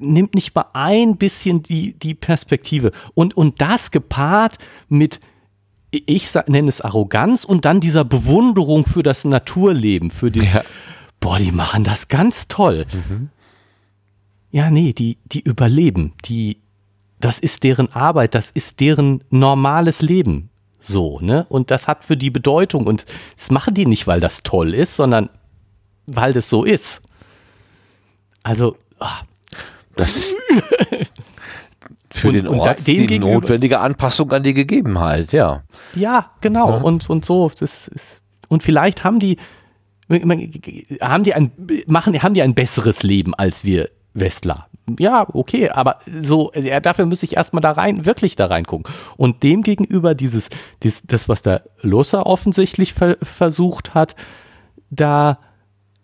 nimmt 0.01 0.35
nicht 0.35 0.55
mal 0.55 0.67
ein 0.73 1.17
bisschen 1.17 1.63
die, 1.63 1.95
die 1.95 2.15
Perspektive. 2.15 2.91
Und, 3.15 3.37
und 3.37 3.61
das 3.61 3.91
gepaart 3.91 4.59
mit, 4.89 5.21
ich 5.91 6.29
nenne 6.47 6.69
es 6.69 6.81
Arroganz 6.81 7.45
und 7.45 7.65
dann 7.65 7.81
dieser 7.81 8.05
Bewunderung 8.05 8.85
für 8.85 9.03
das 9.03 9.25
Naturleben, 9.25 10.11
für 10.11 10.31
dieses, 10.31 10.55
ja. 10.55 10.63
boah, 11.21 11.39
die 11.39 11.53
machen 11.53 11.85
das 11.85 12.09
ganz 12.09 12.49
toll. 12.49 12.87
Mhm. 12.93 13.31
Ja, 14.51 14.71
nee, 14.71 14.93
die, 14.93 15.19
die 15.27 15.41
überleben, 15.41 16.13
die, 16.25 16.59
das 17.21 17.39
ist 17.39 17.65
deren 17.65 17.93
Arbeit, 17.93 18.35
das 18.35 18.51
ist 18.51 18.81
deren 18.81 19.25
normales 19.31 20.03
Leben. 20.03 20.51
So, 20.81 21.19
ne? 21.21 21.45
Und 21.49 21.71
das 21.71 21.89
hat 21.89 22.05
für 22.05 22.17
die 22.17 22.31
Bedeutung. 22.31 22.87
Und 22.87 23.05
das 23.37 23.51
machen 23.51 23.75
die 23.75 23.85
nicht, 23.85 24.07
weil 24.07 24.21
das 24.21 24.45
toll 24.45 24.75
ist, 24.75 24.97
sondern 24.97 25.29
weil 26.09 26.33
das 26.33 26.49
so 26.49 26.65
ist. 26.65 27.03
Also, 28.43 28.77
ach. 28.99 29.25
das 29.95 30.17
ist 30.17 30.37
für 32.11 32.29
und, 32.29 32.35
den 32.35 32.49
Ort 32.49 32.87
die 32.87 33.07
gegenüber, 33.07 33.35
notwendige 33.35 33.81
Anpassung 33.81 34.33
an 34.33 34.43
die 34.43 34.55
Gegebenheit, 34.55 35.33
ja. 35.33 35.63
Ja, 35.95 36.31
genau. 36.41 36.71
Ja. 36.71 36.77
Und, 36.83 37.09
und 37.09 37.25
so, 37.25 37.51
das 37.51 37.89
ist, 37.89 38.21
und 38.49 38.63
vielleicht 38.63 39.05
haben 39.05 39.19
die, 39.19 39.37
haben 40.11 41.25
die 41.25 41.35
ein, 41.35 41.53
machen, 41.87 42.21
haben 42.23 42.35
die 42.35 42.43
ein 42.43 42.55
besseres 42.55 43.03
Leben 43.03 43.35
als 43.35 43.65
wir 43.65 43.91
Westler. 44.15 44.67
Ja, 44.99 45.27
okay, 45.35 45.69
aber 45.69 45.99
so, 46.07 46.51
ja, 46.55 46.81
dafür 46.81 47.05
muss 47.05 47.23
ich 47.23 47.37
erstmal 47.37 47.61
da 47.61 47.73
rein, 47.73 48.07
wirklich 48.07 48.37
da 48.37 48.47
reingucken. 48.47 48.91
Und 49.19 49.43
dem 49.43 49.63
gegenüber 49.63 50.15
dieses, 50.15 50.49
dieses 50.83 51.03
das, 51.03 51.29
was 51.29 51.43
der 51.43 51.65
Losser 51.83 52.25
offensichtlich 52.25 52.95
ver 52.95 53.19
versucht 53.23 53.93
hat, 53.95 54.17
da 54.91 55.39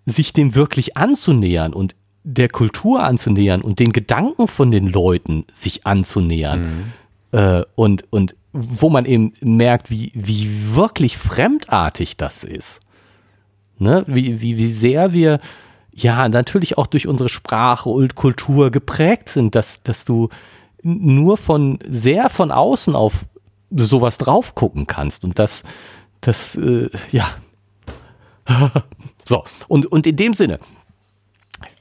sich 0.07 0.33
dem 0.33 0.55
wirklich 0.55 0.97
anzunähern 0.97 1.73
und 1.73 1.95
der 2.25 2.49
Kultur 2.49 3.03
anzunähern 3.03 3.61
und 3.61 3.79
den 3.79 3.93
Gedanken 3.93 4.49
von 4.49 4.71
den 4.71 4.87
Leuten 4.87 5.45
sich 5.53 5.87
anzunähern. 5.87 6.93
Mhm. 7.33 7.39
Äh, 7.39 7.65
und, 7.75 8.05
und 8.11 8.35
wo 8.53 8.89
man 8.89 9.05
eben 9.05 9.33
merkt, 9.41 9.91
wie, 9.91 10.13
wie 10.15 10.75
wirklich 10.75 11.19
fremdartig 11.19 12.17
das 12.17 12.45
ist. 12.45 12.81
Ne? 13.79 14.05
Wie, 14.07 14.41
wie, 14.41 14.57
wie 14.57 14.71
sehr 14.71 15.13
wir 15.13 15.41
ja 15.93 16.29
natürlich 16.29 16.79
auch 16.79 16.87
durch 16.87 17.07
unsere 17.07 17.29
Sprache 17.29 17.89
und 17.89 18.15
Kultur 18.15 18.71
geprägt 18.71 19.29
sind, 19.29 19.55
dass, 19.55 19.83
dass 19.83 20.05
du 20.05 20.29
nur 20.83 21.37
von 21.37 21.79
sehr 21.87 22.31
von 22.31 22.51
außen 22.51 22.95
auf 22.95 23.27
sowas 23.71 24.19
drauf 24.19 24.55
gucken 24.55 24.87
kannst. 24.87 25.25
Und 25.25 25.39
das, 25.39 25.65
das, 26.21 26.57
äh, 26.57 26.91
ja. 27.11 27.27
so, 29.25 29.45
und, 29.69 29.87
und 29.87 30.07
in 30.07 30.17
dem 30.17 30.35
Sinne, 30.35 30.59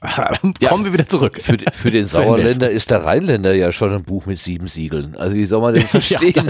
kommen 0.00 0.54
ja, 0.60 0.84
wir 0.84 0.92
wieder 0.92 1.08
zurück. 1.08 1.40
Für, 1.40 1.56
für 1.72 1.90
den 1.90 2.06
Sauerländer 2.08 2.70
ist 2.70 2.90
der 2.90 3.04
Rheinländer 3.04 3.54
ja 3.54 3.72
schon 3.72 3.92
ein 3.92 4.04
Buch 4.04 4.26
mit 4.26 4.38
sieben 4.38 4.68
Siegeln. 4.68 5.16
Also 5.16 5.36
wie 5.36 5.44
soll 5.44 5.60
man 5.60 5.74
denn 5.74 5.86
verstehen? 5.86 6.32
ja, 6.36 6.42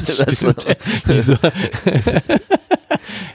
das 1.07 1.31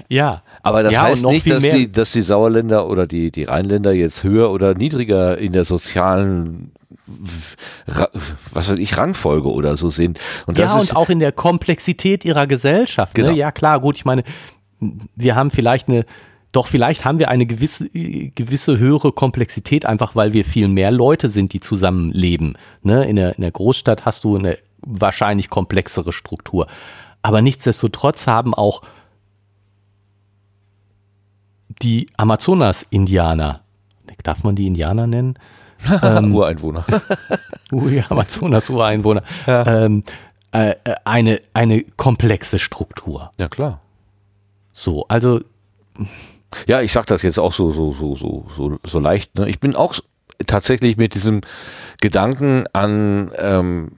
ja. 0.09 0.43
Aber 0.61 0.83
das 0.83 0.93
ja, 0.93 1.03
heißt 1.03 1.25
nicht, 1.25 1.49
dass 1.49 1.63
die, 1.63 1.91
dass 1.91 2.11
die 2.11 2.21
Sauerländer 2.21 2.87
oder 2.87 3.07
die, 3.07 3.31
die 3.31 3.45
Rheinländer 3.45 3.93
jetzt 3.93 4.23
höher 4.23 4.51
oder 4.51 4.73
niedriger 4.73 5.37
in 5.37 5.53
der 5.53 5.63
sozialen 5.63 6.71
was 8.51 8.69
weiß 8.69 8.77
ich, 8.77 8.97
Rangfolge 8.97 9.49
oder 9.49 9.75
so 9.77 9.89
sind. 9.89 10.19
Und 10.45 10.57
ja, 10.59 10.71
und 10.75 10.95
auch 10.95 11.09
in 11.09 11.19
der 11.19 11.31
Komplexität 11.31 12.23
ihrer 12.23 12.45
Gesellschaft. 12.45 13.17
Ne? 13.17 13.23
Genau. 13.23 13.33
Ne? 13.33 13.39
Ja, 13.39 13.51
klar, 13.51 13.79
gut, 13.79 13.97
ich 13.97 14.05
meine, 14.05 14.23
wir 15.15 15.35
haben 15.35 15.49
vielleicht 15.49 15.87
eine, 15.87 16.05
doch 16.51 16.67
vielleicht 16.67 17.05
haben 17.05 17.19
wir 17.19 17.29
eine 17.29 17.45
gewisse, 17.45 17.89
gewisse 17.89 18.79
höhere 18.79 19.11
Komplexität, 19.11 19.85
einfach 19.85 20.15
weil 20.15 20.33
wir 20.33 20.45
viel 20.45 20.67
mehr 20.67 20.91
Leute 20.91 21.29
sind, 21.29 21.53
die 21.53 21.59
zusammenleben. 21.59 22.57
Ne? 22.81 23.05
In, 23.05 23.17
der, 23.17 23.35
in 23.35 23.41
der 23.41 23.51
Großstadt 23.51 24.05
hast 24.05 24.23
du 24.23 24.35
eine 24.35 24.57
wahrscheinlich 24.81 25.49
komplexere 25.49 26.11
Struktur. 26.11 26.67
Aber 27.21 27.41
nichtsdestotrotz 27.41 28.27
haben 28.27 28.53
auch 28.53 28.81
die 31.81 32.09
Amazonas-Indianer, 32.17 33.61
darf 34.23 34.43
man 34.43 34.55
die 34.55 34.67
Indianer 34.67 35.07
nennen? 35.07 35.35
ähm, 36.03 36.35
Ureinwohner. 36.35 36.85
Amazonas-Ureinwohner. 38.09 39.23
Ja. 39.47 39.85
Ähm, 39.85 40.03
äh, 40.51 40.71
äh, 40.83 40.95
eine, 41.05 41.41
eine 41.53 41.83
komplexe 41.83 42.59
Struktur. 42.59 43.31
Ja, 43.39 43.47
klar. 43.47 43.81
So, 44.71 45.05
also. 45.07 45.41
Ja, 46.67 46.81
ich 46.81 46.91
sag 46.91 47.05
das 47.05 47.21
jetzt 47.21 47.39
auch 47.39 47.53
so, 47.53 47.71
so, 47.71 47.93
so, 47.93 48.15
so, 48.15 48.45
so, 48.55 48.79
so 48.83 48.99
leicht. 48.99 49.37
Ne? 49.37 49.49
Ich 49.49 49.59
bin 49.59 49.75
auch 49.75 49.95
tatsächlich 50.47 50.97
mit 50.97 51.13
diesem 51.13 51.41
Gedanken 52.01 52.65
an, 52.73 53.31
ähm, 53.37 53.91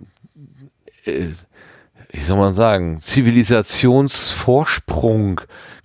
äh, 1.05 1.27
wie 2.11 2.21
soll 2.21 2.37
man 2.37 2.53
sagen, 2.53 3.01
Zivilisationsvorsprung 3.01 5.41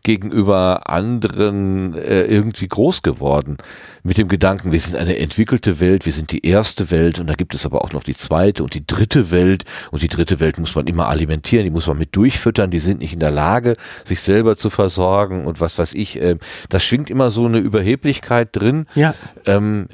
gegenüber 0.07 0.89
anderen 0.89 1.95
äh, 1.95 2.23
irgendwie 2.23 2.69
groß 2.69 3.03
geworden. 3.03 3.57
Mit 4.05 4.19
dem 4.19 4.29
Gedanken, 4.29 4.71
wir 4.71 4.79
sind 4.79 4.95
eine 4.95 5.19
entwickelte 5.19 5.81
Welt, 5.81 6.07
wir 6.07 6.13
sind 6.13 6.31
die 6.31 6.47
erste 6.47 6.93
Welt 6.93 7.19
und 7.19 7.27
da 7.27 7.35
gibt 7.35 7.57
es 7.57 7.67
aber 7.67 7.83
auch 7.83 7.93
noch 7.93 8.05
die 8.05 8.15
zweite 8.15 8.63
und 8.63 8.75
die 8.75 8.87
dritte 8.87 9.33
Welt 9.33 9.65
und 9.91 10.03
die 10.03 10.09
dritte 10.09 10.39
Welt 10.39 10.59
muss 10.59 10.77
man 10.77 10.87
immer 10.87 11.09
alimentieren, 11.09 11.65
die 11.65 11.73
muss 11.73 11.89
man 11.89 11.99
mit 11.99 12.15
durchfüttern, 12.15 12.71
die 12.71 12.79
sind 12.79 13.01
nicht 13.01 13.15
in 13.15 13.21
der 13.21 13.33
Lage, 13.33 13.75
sich 14.05 14.21
selber 14.21 14.55
zu 14.55 14.71
versorgen 14.71 15.45
und 15.45 15.61
was 15.61 15.77
weiß 15.77 15.95
ich. 15.95 16.23
Äh, 16.23 16.37
das 16.69 16.85
schwingt 16.85 17.11
immer 17.11 17.33
so 17.33 17.47
eine 17.47 17.59
Überheblichkeit 17.59 18.51
drin. 18.53 18.87
Ja. 18.95 19.17
Ähm, 19.45 19.89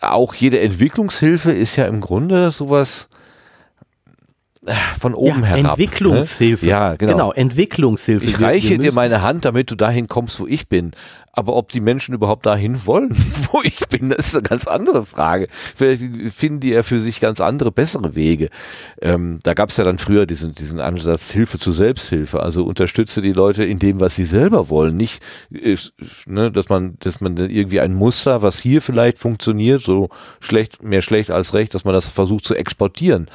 auch 0.00 0.34
jede 0.34 0.58
Entwicklungshilfe 0.58 1.52
ist 1.52 1.76
ja 1.76 1.86
im 1.86 2.00
Grunde 2.00 2.50
sowas, 2.50 3.08
von 4.98 5.14
oben 5.14 5.42
ja, 5.42 5.48
herab. 5.48 5.78
Entwicklungshilfe. 5.78 6.64
Ne? 6.64 6.70
Ja, 6.70 6.94
genau. 6.94 7.12
genau. 7.12 7.32
Entwicklungshilfe. 7.32 8.26
Ich 8.26 8.40
reiche 8.40 8.70
wir 8.70 8.78
dir 8.78 8.92
meine 8.92 9.22
Hand, 9.22 9.44
damit 9.44 9.70
du 9.70 9.76
dahin 9.76 10.08
kommst, 10.08 10.40
wo 10.40 10.46
ich 10.46 10.68
bin. 10.68 10.92
Aber 11.32 11.54
ob 11.54 11.70
die 11.70 11.80
Menschen 11.80 12.14
überhaupt 12.14 12.46
dahin 12.46 12.86
wollen, 12.86 13.10
wo 13.52 13.60
ich 13.62 13.78
bin, 13.88 14.08
das 14.08 14.28
ist 14.28 14.34
eine 14.34 14.42
ganz 14.42 14.66
andere 14.66 15.04
Frage. 15.04 15.48
Vielleicht 15.50 16.02
finden 16.34 16.60
die 16.60 16.70
ja 16.70 16.82
für 16.82 16.98
sich 16.98 17.20
ganz 17.20 17.40
andere, 17.42 17.70
bessere 17.70 18.14
Wege. 18.14 18.48
Ähm, 19.02 19.38
da 19.42 19.52
gab 19.52 19.68
es 19.68 19.76
ja 19.76 19.84
dann 19.84 19.98
früher 19.98 20.24
diesen, 20.24 20.54
diesen 20.54 20.80
Ansatz 20.80 21.30
Hilfe 21.30 21.58
zur 21.58 21.74
Selbsthilfe. 21.74 22.40
Also 22.40 22.64
unterstütze 22.64 23.20
die 23.20 23.32
Leute 23.32 23.64
in 23.64 23.78
dem, 23.78 24.00
was 24.00 24.16
sie 24.16 24.24
selber 24.24 24.70
wollen. 24.70 24.96
Nicht, 24.96 25.22
äh, 25.52 25.76
ne, 26.24 26.50
dass 26.50 26.70
man, 26.70 26.96
dass 27.00 27.20
man 27.20 27.36
irgendwie 27.36 27.80
ein 27.80 27.94
Muster, 27.94 28.40
was 28.40 28.58
hier 28.58 28.80
vielleicht 28.80 29.18
funktioniert, 29.18 29.82
so 29.82 30.08
schlecht, 30.40 30.82
mehr 30.82 31.02
schlecht 31.02 31.30
als 31.30 31.52
recht, 31.52 31.74
dass 31.74 31.84
man 31.84 31.92
das 31.92 32.08
versucht 32.08 32.46
zu 32.46 32.54
exportieren. 32.54 33.26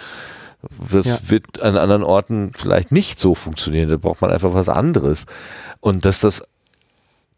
Das 0.92 1.06
ja. 1.06 1.20
wird 1.24 1.62
an 1.62 1.78
anderen 1.78 2.04
Orten 2.04 2.52
vielleicht 2.56 2.92
nicht 2.92 3.20
so 3.20 3.36
funktionieren. 3.36 3.90
Da 3.90 3.98
braucht 3.98 4.22
man 4.22 4.32
einfach 4.32 4.54
was 4.54 4.70
anderes. 4.70 5.26
Und 5.80 6.06
dass 6.06 6.20
das, 6.20 6.44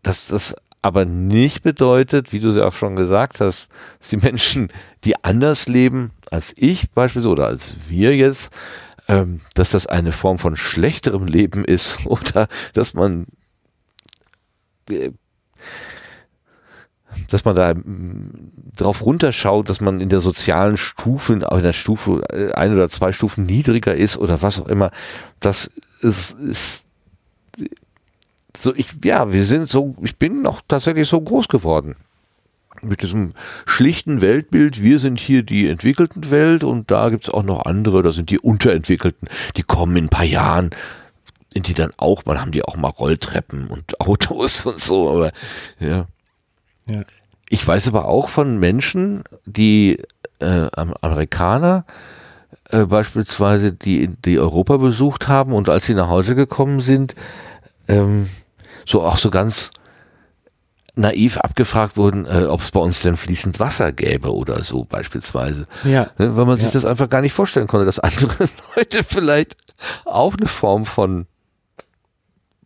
dass 0.01 0.28
das 0.28 0.55
aber 0.82 1.05
nicht 1.05 1.63
bedeutet, 1.63 2.34
wie 2.34 2.39
du 2.39 2.49
es 2.49 2.57
ja 2.57 2.65
auch 2.65 2.74
schon 2.74 2.95
gesagt 2.97 3.39
hast, 3.39 3.69
dass 3.99 4.09
die 4.09 4.17
Menschen, 4.17 4.69
die 5.05 5.24
anders 5.24 5.67
leben 5.67 6.11
als 6.30 6.53
ich 6.57 6.91
beispielsweise 6.91 7.32
oder 7.32 7.47
als 7.47 7.76
wir 7.88 8.15
jetzt, 8.15 8.53
ähm, 9.07 9.41
dass 9.53 9.71
das 9.71 9.88
eine 9.88 10.11
Form 10.11 10.39
von 10.39 10.55
schlechterem 10.55 11.26
Leben 11.26 11.63
ist 11.63 11.99
oder 12.05 12.47
dass 12.74 12.93
man 12.93 13.28
äh, 14.89 15.11
dass 17.30 17.45
man 17.45 17.55
da 17.55 17.74
mm, 17.74 18.51
drauf 18.76 19.05
runterschaut, 19.05 19.69
dass 19.69 19.82
man 19.82 20.01
in 20.01 20.09
der 20.09 20.19
sozialen 20.19 20.78
Stufe, 20.78 21.34
in 21.34 21.39
der 21.39 21.74
Stufe 21.74 22.21
äh, 22.30 22.53
ein 22.53 22.74
oder 22.74 22.89
zwei 22.89 23.11
Stufen 23.11 23.45
niedriger 23.45 23.95
ist 23.95 24.17
oder 24.17 24.41
was 24.41 24.59
auch 24.59 24.67
immer. 24.67 24.91
Das 25.39 25.71
ist, 26.01 26.38
ist 26.39 26.86
so, 28.57 28.74
ich, 28.76 28.88
ja, 29.03 29.32
wir 29.32 29.43
sind 29.43 29.67
so, 29.67 29.95
ich 30.01 30.17
bin 30.17 30.41
noch 30.41 30.61
tatsächlich 30.67 31.07
so 31.07 31.19
groß 31.19 31.47
geworden. 31.47 31.95
mit 32.82 33.01
diesem 33.01 33.34
schlichten 33.65 34.21
Weltbild, 34.21 34.82
wir 34.82 34.99
sind 34.99 35.19
hier 35.19 35.43
die 35.43 35.67
entwickelten 35.67 36.30
Welt 36.32 36.63
und 36.63 36.91
da 36.91 37.09
gibt's 37.09 37.30
auch 37.30 37.43
noch 37.43 37.65
andere, 37.65 38.03
das 38.03 38.15
sind 38.15 38.30
die 38.30 38.39
unterentwickelten, 38.39 39.30
die 39.55 39.63
kommen 39.63 39.95
in 39.95 40.05
ein 40.05 40.09
paar 40.09 40.26
Jahren, 40.26 40.71
sind 41.53 41.67
die 41.67 41.74
dann 41.74 41.91
auch, 41.97 42.26
man 42.26 42.41
haben 42.41 42.51
die 42.51 42.63
auch 42.63 42.76
mal 42.76 42.89
Rolltreppen 42.89 43.67
und 43.67 43.99
Autos 44.01 44.65
und 44.65 44.80
so, 44.80 45.09
aber 45.11 45.32
ja. 45.80 46.07
Ja. 46.88 47.01
Ich 47.49 47.67
weiß 47.67 47.88
aber 47.88 48.05
auch 48.05 48.29
von 48.29 48.57
Menschen, 48.57 49.23
die 49.45 50.01
äh, 50.39 50.67
Amerikaner, 51.01 51.86
äh, 52.69 52.86
beispielsweise, 52.86 53.73
die, 53.73 54.07
die 54.07 54.39
Europa 54.39 54.77
besucht 54.77 55.27
haben 55.27 55.53
und 55.53 55.69
als 55.69 55.86
sie 55.86 55.93
nach 55.93 56.09
Hause 56.09 56.36
gekommen 56.36 56.79
sind, 56.79 57.15
ähm, 57.88 58.29
so 58.86 59.03
auch 59.03 59.17
so 59.17 59.29
ganz 59.29 59.71
naiv 60.95 61.38
abgefragt 61.38 61.97
wurden, 61.97 62.25
äh, 62.25 62.45
ob 62.45 62.61
es 62.61 62.71
bei 62.71 62.79
uns 62.79 63.01
denn 63.01 63.17
fließend 63.17 63.59
Wasser 63.59 63.91
gäbe 63.91 64.34
oder 64.34 64.63
so 64.63 64.84
beispielsweise. 64.84 65.67
Ja. 65.84 66.11
Ne, 66.17 66.36
weil 66.38 66.45
man 66.45 66.57
sich 66.57 66.67
ja. 66.67 66.71
das 66.71 66.86
einfach 66.86 67.09
gar 67.09 67.21
nicht 67.21 67.34
vorstellen 67.34 67.67
konnte, 67.67 67.86
dass 67.86 67.99
andere 67.99 68.49
Leute 68.75 69.03
vielleicht 69.03 69.55
auch 70.05 70.36
eine 70.36 70.47
Form 70.47 70.86
von 70.86 71.25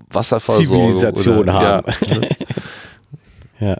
Wasserversorgung 0.10 0.88
Zivilisation 0.88 1.38
oder, 1.40 1.54
haben. 1.54 1.94
Ja, 2.06 2.18
ne? 2.18 2.30
ja. 3.60 3.78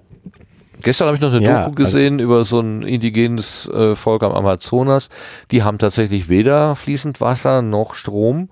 Gestern 0.88 1.08
habe 1.08 1.18
ich 1.18 1.22
noch 1.22 1.34
eine 1.34 1.44
Ja, 1.44 1.64
Doku 1.64 1.76
gesehen 1.76 2.20
über 2.20 2.46
so 2.46 2.62
ein 2.62 2.82
indigenes 2.82 3.68
äh, 3.68 3.94
Volk 3.94 4.24
am 4.24 4.32
Amazonas. 4.32 5.10
Die 5.52 5.62
haben 5.62 5.80
tatsächlich 5.80 6.30
weder 6.30 6.78
fließend 6.78 7.20
Wasser 7.20 7.62
noch 7.62 7.94
Strom. 7.94 8.48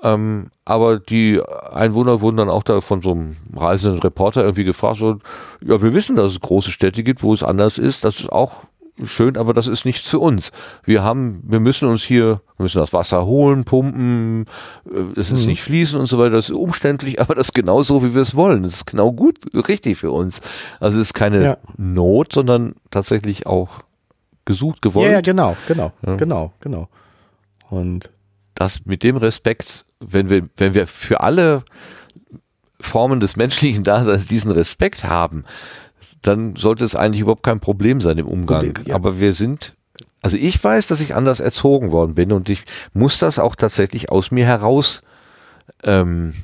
Ähm, 0.00 0.52
aber 0.64 1.00
die 1.00 1.42
Einwohner 1.72 2.20
wurden 2.20 2.36
dann 2.36 2.50
auch 2.50 2.62
da 2.62 2.80
von 2.80 3.02
so 3.02 3.10
einem 3.10 3.34
reisenden 3.52 4.00
Reporter 4.00 4.44
irgendwie 4.44 4.62
gefragt, 4.62 4.98
so, 4.98 5.18
ja, 5.60 5.82
wir 5.82 5.92
wissen, 5.92 6.14
dass 6.14 6.30
es 6.30 6.40
große 6.40 6.70
Städte 6.70 7.02
gibt, 7.02 7.24
wo 7.24 7.34
es 7.34 7.42
anders 7.42 7.78
ist. 7.78 8.04
Das 8.04 8.20
ist 8.20 8.30
auch 8.30 8.62
schön, 9.04 9.36
aber 9.36 9.52
das 9.52 9.66
ist 9.66 9.84
nichts 9.84 10.08
für 10.08 10.18
uns. 10.18 10.52
Wir 10.84 11.02
haben, 11.02 11.42
wir 11.46 11.60
müssen 11.60 11.88
uns 11.88 12.02
hier, 12.02 12.40
wir 12.56 12.62
müssen 12.62 12.78
das 12.78 12.92
Wasser 12.92 13.26
holen, 13.26 13.64
pumpen, 13.64 14.46
äh, 14.90 15.18
es 15.20 15.30
ist 15.30 15.42
Mhm. 15.42 15.48
nicht 15.48 15.62
fließen 15.62 15.98
und 16.00 16.06
so 16.06 16.18
weiter. 16.18 16.30
Das 16.36 16.48
ist 16.48 16.54
umständlich, 16.56 17.20
aber 17.20 17.34
das 17.34 17.48
ist 17.48 17.52
genau 17.54 17.82
so, 17.82 18.02
wie 18.02 18.14
wir 18.14 18.22
es 18.22 18.34
wollen. 18.34 18.62
Das 18.62 18.74
ist 18.74 18.86
genau 18.86 19.12
gut, 19.12 19.38
richtig 19.68 19.98
für 19.98 20.10
uns. 20.10 20.40
Also 20.80 21.00
es 21.00 21.08
ist 21.08 21.14
keine 21.14 21.44
Ja. 21.44 21.56
Not, 21.76 22.32
sondern 22.32 22.74
tatsächlich 22.90 23.46
auch 23.46 23.80
gesucht, 24.44 24.80
gewollt. 24.82 25.06
Ja, 25.08 25.12
ja, 25.14 25.20
genau, 25.20 25.56
genau, 25.68 25.92
Ja. 26.06 26.16
genau, 26.16 26.52
genau. 26.60 26.88
Und 27.68 28.10
das 28.54 28.86
mit 28.86 29.02
dem 29.02 29.16
Respekt, 29.16 29.84
wenn 30.00 30.30
wir, 30.30 30.48
wenn 30.56 30.72
wir 30.74 30.86
für 30.86 31.20
alle 31.20 31.64
Formen 32.80 33.20
des 33.20 33.36
menschlichen 33.36 33.82
Daseins 33.84 34.26
diesen 34.26 34.50
Respekt 34.52 35.04
haben, 35.04 35.44
dann 36.26 36.56
sollte 36.56 36.84
es 36.84 36.94
eigentlich 36.94 37.20
überhaupt 37.20 37.42
kein 37.42 37.60
Problem 37.60 38.00
sein 38.00 38.18
im 38.18 38.26
Umgang. 38.26 38.78
Ja. 38.86 38.94
Aber 38.94 39.20
wir 39.20 39.32
sind, 39.32 39.74
also 40.22 40.36
ich 40.36 40.62
weiß, 40.62 40.86
dass 40.86 41.00
ich 41.00 41.14
anders 41.14 41.40
erzogen 41.40 41.92
worden 41.92 42.14
bin 42.14 42.32
und 42.32 42.48
ich 42.48 42.64
muss 42.92 43.18
das 43.18 43.38
auch 43.38 43.54
tatsächlich 43.54 44.10
aus 44.10 44.30
mir 44.30 44.44
heraus 44.44 45.02
ähm, 45.82 46.34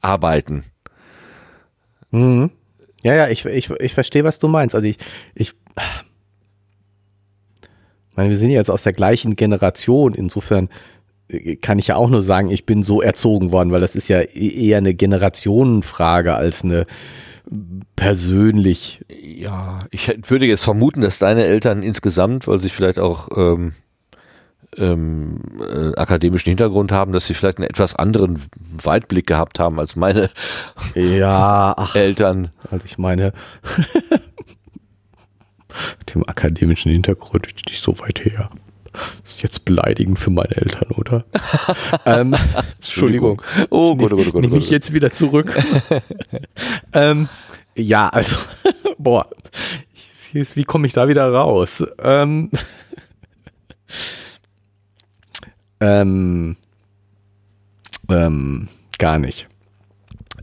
arbeiten. 0.00 0.64
Mhm. 2.10 2.50
Ja, 3.02 3.14
ja, 3.14 3.28
ich, 3.28 3.44
ich, 3.44 3.70
ich 3.70 3.94
verstehe, 3.94 4.24
was 4.24 4.38
du 4.38 4.48
meinst. 4.48 4.74
Also 4.74 4.86
ich, 4.86 4.96
ich 5.34 5.52
meine, 8.16 8.30
wir 8.30 8.36
sind 8.36 8.50
ja 8.50 8.56
jetzt 8.56 8.70
aus 8.70 8.82
der 8.82 8.92
gleichen 8.92 9.36
Generation. 9.36 10.14
Insofern 10.14 10.70
äh, 11.28 11.56
kann 11.56 11.78
ich 11.78 11.88
ja 11.88 11.96
auch 11.96 12.08
nur 12.08 12.22
sagen, 12.22 12.50
ich 12.50 12.64
bin 12.64 12.82
so 12.82 13.02
erzogen 13.02 13.52
worden, 13.52 13.72
weil 13.72 13.80
das 13.80 13.94
ist 13.96 14.08
ja 14.08 14.20
e- 14.20 14.68
eher 14.68 14.78
eine 14.78 14.94
Generationenfrage 14.94 16.34
als 16.34 16.64
eine 16.64 16.86
persönlich. 17.96 19.04
Ja, 19.22 19.84
ich 19.90 20.10
würde 20.28 20.46
jetzt 20.46 20.64
vermuten, 20.64 21.02
dass 21.02 21.18
deine 21.18 21.44
Eltern 21.44 21.82
insgesamt, 21.82 22.46
weil 22.46 22.60
sie 22.60 22.68
vielleicht 22.70 22.98
auch 22.98 23.28
ähm, 23.36 23.72
ähm, 24.76 25.40
äh, 25.60 25.94
akademischen 25.94 26.50
Hintergrund 26.50 26.90
haben, 26.92 27.12
dass 27.12 27.26
sie 27.26 27.34
vielleicht 27.34 27.58
einen 27.58 27.68
etwas 27.68 27.94
anderen 27.94 28.40
Weitblick 28.82 29.26
gehabt 29.26 29.58
haben 29.58 29.78
als 29.78 29.94
meine 29.96 30.30
Ja, 30.94 31.74
ach, 31.76 31.94
Eltern. 31.94 32.50
also 32.70 32.84
ich 32.84 32.98
meine, 32.98 33.32
mit 35.98 36.14
dem 36.14 36.28
akademischen 36.28 36.90
Hintergrund 36.90 37.48
nicht 37.68 37.80
so 37.80 37.98
weit 38.00 38.24
her. 38.24 38.50
Das 39.22 39.32
ist 39.32 39.42
jetzt 39.42 39.64
beleidigend 39.64 40.18
für 40.18 40.30
meine 40.30 40.56
Eltern, 40.56 40.90
oder? 40.92 41.24
ähm, 42.06 42.34
Entschuldigung. 42.76 43.42
Oh 43.70 43.90
oh 43.90 43.96
Gott, 43.96 44.12
oh 44.12 44.16
Gott, 44.16 44.34
oh 44.34 44.40
Nehme 44.40 44.54
Gott. 44.54 44.62
ich 44.62 44.70
jetzt 44.70 44.92
wieder 44.92 45.10
zurück. 45.10 45.52
ähm, 46.92 47.28
ja, 47.74 48.08
also, 48.08 48.36
boah, 48.98 49.28
ich, 49.94 50.56
wie 50.56 50.64
komme 50.64 50.86
ich 50.86 50.92
da 50.92 51.08
wieder 51.08 51.28
raus? 51.28 51.84
Ähm, 52.02 52.50
ähm, 55.80 56.56
ähm, 58.08 58.68
gar 58.98 59.18
nicht. 59.18 59.48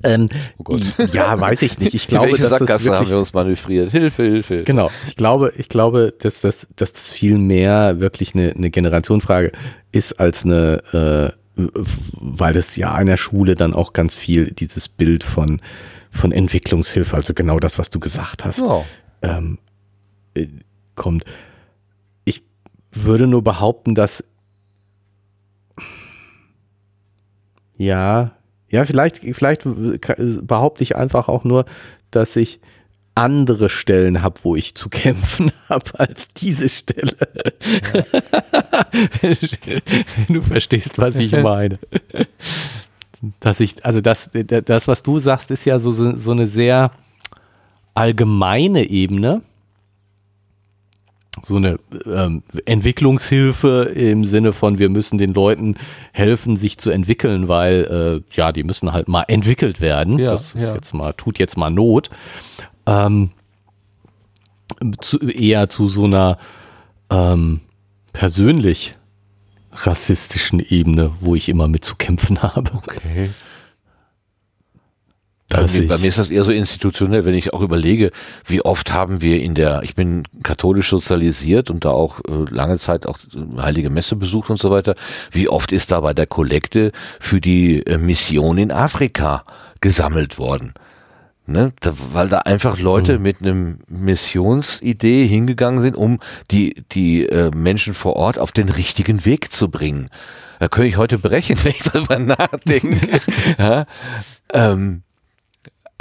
Ähm, 0.03 0.27
Oh 0.57 0.63
Gott. 0.63 0.81
ja, 1.13 1.39
weiß 1.39 1.61
ich 1.63 1.79
nicht. 1.79 1.93
Ich 1.93 2.07
glaube, 2.09 2.27
welche 2.27 2.41
dass 2.43 2.51
das 2.51 2.59
Sackgasse 2.59 2.85
wirklich 2.85 2.99
haben 3.01 3.09
wir 3.09 3.17
uns 3.19 3.33
manövriert? 3.33 3.91
Hilfe, 3.91 4.23
Hilfe. 4.23 4.57
Genau, 4.63 4.89
ich 5.07 5.15
glaube, 5.15 5.51
ich 5.57 5.69
glaube, 5.69 6.13
dass 6.19 6.41
das, 6.41 6.67
dass 6.75 6.93
das 6.93 7.09
viel 7.09 7.37
mehr 7.37 7.99
wirklich 7.99 8.33
eine, 8.35 8.51
eine 8.51 8.69
Generationenfrage 8.69 9.51
ist 9.91 10.13
als 10.19 10.45
eine, 10.45 11.33
äh, 11.55 11.61
weil 12.19 12.55
es 12.55 12.75
ja 12.75 12.97
in 12.99 13.07
der 13.07 13.17
Schule 13.17 13.55
dann 13.55 13.73
auch 13.73 13.93
ganz 13.93 14.15
viel 14.17 14.51
dieses 14.51 14.87
Bild 14.87 15.23
von, 15.23 15.61
von 16.11 16.31
Entwicklungshilfe, 16.31 17.15
also 17.15 17.33
genau 17.33 17.59
das, 17.59 17.77
was 17.77 17.89
du 17.89 17.99
gesagt 17.99 18.45
hast, 18.45 18.59
Ja. 18.61 18.83
ähm, 19.21 19.57
äh, 20.33 20.47
kommt. 20.95 21.25
Ich 22.25 22.43
würde 22.93 23.27
nur 23.27 23.43
behaupten, 23.43 23.95
dass 23.95 24.23
ja, 27.77 28.31
ja, 28.71 28.85
vielleicht, 28.85 29.17
vielleicht 29.17 29.63
behaupte 29.65 30.83
ich 30.83 30.95
einfach 30.95 31.27
auch 31.27 31.43
nur, 31.43 31.65
dass 32.09 32.35
ich 32.35 32.59
andere 33.13 33.69
Stellen 33.69 34.21
habe, 34.21 34.39
wo 34.43 34.55
ich 34.55 34.75
zu 34.75 34.89
kämpfen 34.89 35.51
habe, 35.69 35.99
als 35.99 36.29
diese 36.29 36.69
Stelle. 36.69 37.15
du 40.29 40.41
verstehst, 40.41 40.97
was 40.97 41.19
ich 41.19 41.33
meine. 41.33 41.79
Dass 43.39 43.59
ich, 43.59 43.85
also 43.85 44.01
das, 44.01 44.31
das, 44.31 44.87
was 44.87 45.03
du 45.03 45.19
sagst, 45.19 45.51
ist 45.51 45.65
ja 45.65 45.77
so 45.77 45.91
so 45.91 46.31
eine 46.31 46.47
sehr 46.47 46.91
allgemeine 47.93 48.89
Ebene. 48.89 49.41
So 51.43 51.55
eine 51.55 51.79
ähm, 52.05 52.43
Entwicklungshilfe 52.65 53.91
im 53.95 54.25
Sinne 54.25 54.53
von, 54.53 54.79
wir 54.79 54.89
müssen 54.89 55.17
den 55.17 55.33
Leuten 55.33 55.75
helfen, 56.11 56.55
sich 56.55 56.77
zu 56.77 56.91
entwickeln, 56.91 57.47
weil 57.47 58.23
äh, 58.31 58.35
ja, 58.35 58.51
die 58.51 58.63
müssen 58.63 58.93
halt 58.93 59.07
mal 59.07 59.23
entwickelt 59.27 59.81
werden. 59.81 60.19
Ja, 60.19 60.31
das 60.31 60.53
ist 60.53 60.69
ja. 60.69 60.75
jetzt 60.75 60.93
mal, 60.93 61.13
tut 61.13 61.39
jetzt 61.39 61.57
mal 61.57 61.69
Not. 61.69 62.09
Ähm, 62.85 63.31
zu, 64.99 65.19
eher 65.19 65.69
zu 65.69 65.87
so 65.87 66.05
einer 66.05 66.37
ähm, 67.09 67.61
persönlich 68.13 68.93
rassistischen 69.71 70.59
Ebene, 70.59 71.11
wo 71.19 71.35
ich 71.35 71.49
immer 71.49 71.67
mit 71.67 71.85
zu 71.85 71.95
kämpfen 71.95 72.41
habe. 72.43 72.71
Okay. 72.73 73.29
Bei 75.51 75.87
bei 75.87 75.97
mir 75.97 76.07
ist 76.07 76.17
das 76.17 76.29
eher 76.29 76.43
so 76.43 76.51
institutionell, 76.51 77.25
wenn 77.25 77.33
ich 77.33 77.53
auch 77.53 77.61
überlege, 77.61 78.11
wie 78.45 78.61
oft 78.63 78.93
haben 78.93 79.21
wir 79.21 79.41
in 79.41 79.53
der, 79.55 79.83
ich 79.83 79.95
bin 79.95 80.23
katholisch 80.43 80.89
sozialisiert 80.89 81.69
und 81.69 81.85
da 81.85 81.89
auch 81.89 82.19
äh, 82.21 82.45
lange 82.49 82.77
Zeit 82.77 83.05
auch 83.05 83.19
äh, 83.35 83.61
Heilige 83.61 83.89
Messe 83.89 84.15
besucht 84.15 84.49
und 84.49 84.57
so 84.57 84.71
weiter, 84.71 84.95
wie 85.31 85.49
oft 85.49 85.71
ist 85.71 85.91
da 85.91 85.99
bei 85.99 86.13
der 86.13 86.27
Kollekte 86.27 86.91
für 87.19 87.41
die 87.41 87.85
äh, 87.85 87.97
Mission 87.97 88.57
in 88.57 88.71
Afrika 88.71 89.43
gesammelt 89.81 90.37
worden? 90.37 90.73
Ne? 91.47 91.73
Da, 91.81 91.93
weil 92.13 92.29
da 92.29 92.39
einfach 92.39 92.79
Leute 92.79 93.17
Mhm. 93.17 93.23
mit 93.23 93.41
einem 93.41 93.79
Missionsidee 93.87 95.27
hingegangen 95.27 95.81
sind, 95.81 95.97
um 95.97 96.19
die, 96.51 96.83
die 96.91 97.25
äh, 97.25 97.51
Menschen 97.53 97.93
vor 97.93 98.15
Ort 98.15 98.37
auf 98.39 98.51
den 98.51 98.69
richtigen 98.69 99.25
Weg 99.25 99.51
zu 99.51 99.69
bringen. 99.69 100.09
Da 100.59 100.67
könnte 100.67 100.87
ich 100.87 100.97
heute 100.97 101.17
brechen, 101.17 101.57
wenn 101.63 101.71
ich 101.71 101.83
drüber 101.83 102.19
nachdenke. 102.19 103.19
ja? 103.57 103.85
ähm, 104.53 105.01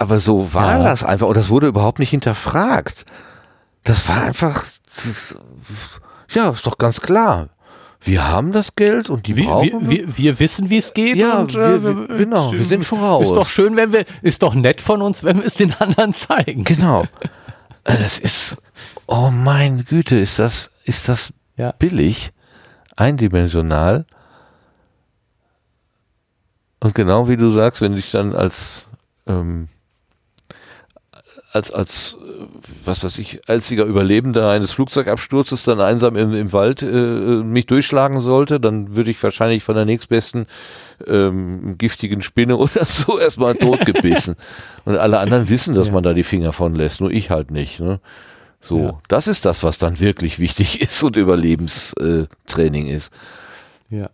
aber 0.01 0.19
so 0.19 0.55
war 0.55 0.79
Ja. 0.79 0.85
das 0.85 1.05
einfach 1.05 1.27
und 1.29 1.37
das 1.37 1.49
wurde 1.51 1.67
überhaupt 1.69 1.99
nicht 1.99 2.11
hinterfragt. 2.11 3.05
Das 3.85 4.09
war 4.09 4.23
einfach, 4.23 4.65
das, 4.95 5.37
ja, 6.31 6.51
ist 6.51 6.67
doch 6.67 6.79
ganz 6.79 7.01
klar. 7.01 7.49
Wir 8.03 8.27
haben 8.27 8.53
das 8.53 8.77
Geld 8.77 9.11
und 9.11 9.27
die 9.27 9.37
Wir, 9.37 9.45
brauchen 9.47 9.91
wir, 9.91 10.07
wir, 10.07 10.17
wir 10.17 10.41
wissen, 10.41 10.71
wie 10.71 10.79
es 10.79 10.95
geht. 10.95 11.17
Ja, 11.17 11.41
und, 11.41 11.53
wir- 11.55 11.61
äh, 11.75 11.83
wir- 11.85 12.19
genau, 12.19 12.53
wir 12.53 12.65
sind 12.65 12.85
voraus. 12.85 13.25
Ist 13.29 13.37
doch 13.37 13.47
schön, 13.49 13.77
wenn 13.77 13.93
wir, 13.93 14.07
ist 14.23 14.43
doch 14.43 14.55
nett 14.55 14.81
von 14.81 15.03
uns, 15.03 15.23
wenn 15.23 15.39
wir 15.39 15.45
es 15.47 15.55
den 15.55 15.75
anderen 15.79 16.13
zeigen. 16.15 16.65
Genau. 16.65 17.03
Äh, 17.85 17.97
Das 17.99 18.19
ist, 18.19 18.57
oh 19.07 19.31
mein 19.31 19.85
Güte, 19.85 20.17
ist 20.17 20.39
das, 20.39 20.71
ist 20.85 21.09
das 21.11 21.33
Ja. 21.57 21.73
billig, 21.73 22.33
eindimensional. 22.97 24.07
Und 26.83 26.95
genau 26.95 27.29
wie 27.29 27.37
du 27.37 27.51
sagst, 27.51 27.83
wenn 27.83 27.95
ich 27.97 28.11
dann 28.11 28.35
als, 28.35 28.87
ähm, 29.27 29.69
als, 31.53 31.73
als 31.73 32.17
äh, 32.21 32.45
was 32.85 33.03
weiß 33.03 33.19
ich, 33.19 33.49
einziger 33.49 33.85
Überlebender 33.85 34.51
eines 34.51 34.73
Flugzeugabsturzes 34.73 35.65
dann 35.65 35.81
einsam 35.81 36.17
im, 36.17 36.33
im 36.33 36.53
Wald 36.53 36.83
äh, 36.83 36.87
mich 36.87 37.67
durchschlagen 37.67 38.21
sollte, 38.21 38.61
dann 38.61 38.95
würde 38.95 39.11
ich 39.11 39.23
wahrscheinlich 39.23 39.65
von 39.65 39.75
der 39.75 39.85
nächstbesten 39.85 40.47
ähm, 41.07 41.77
giftigen 41.77 42.23
Spinne 42.23 42.57
oder 42.59 42.85
so 42.85 43.19
erstmal 43.19 43.55
totgebissen. 43.55 44.37
Und 44.85 44.97
alle 44.97 45.19
anderen 45.19 45.49
wissen, 45.49 45.75
dass 45.75 45.89
ja. 45.89 45.93
man 45.93 46.03
da 46.03 46.15
die 46.15 46.23
Finger 46.23 46.53
von 46.53 46.75
lässt, 46.75 47.01
nur 47.01 47.11
ich 47.11 47.31
halt 47.31 47.51
nicht. 47.51 47.81
Ne? 47.81 48.01
So, 48.61 48.79
ja. 48.79 48.99
das 49.09 49.27
ist 49.27 49.45
das, 49.45 49.63
was 49.63 49.79
dann 49.79 49.99
wirklich 49.99 50.39
wichtig 50.39 50.81
ist 50.83 51.03
und 51.03 51.17
Überlebenstraining 51.17 52.87
ist. 52.87 53.13
Ja. 53.89 54.09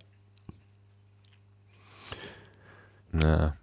Na. 3.12 3.56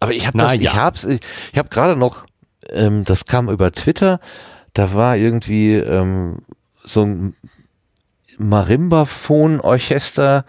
Aber 0.00 0.12
ich 0.12 0.26
habe 0.26 0.38
das, 0.38 0.54
ja. 0.56 0.60
ich 0.60 0.74
hab's, 0.74 1.04
ich, 1.04 1.20
ich 1.52 1.58
habe 1.58 1.68
gerade 1.68 1.94
noch, 1.96 2.26
ähm, 2.72 3.04
das 3.04 3.24
kam 3.24 3.48
über 3.48 3.72
Twitter, 3.72 4.20
da 4.74 4.92
war 4.94 5.16
irgendwie 5.16 5.74
ähm, 5.74 6.42
so 6.84 7.02
ein 7.02 7.34
Marimbaphon-Orchester 8.38 10.44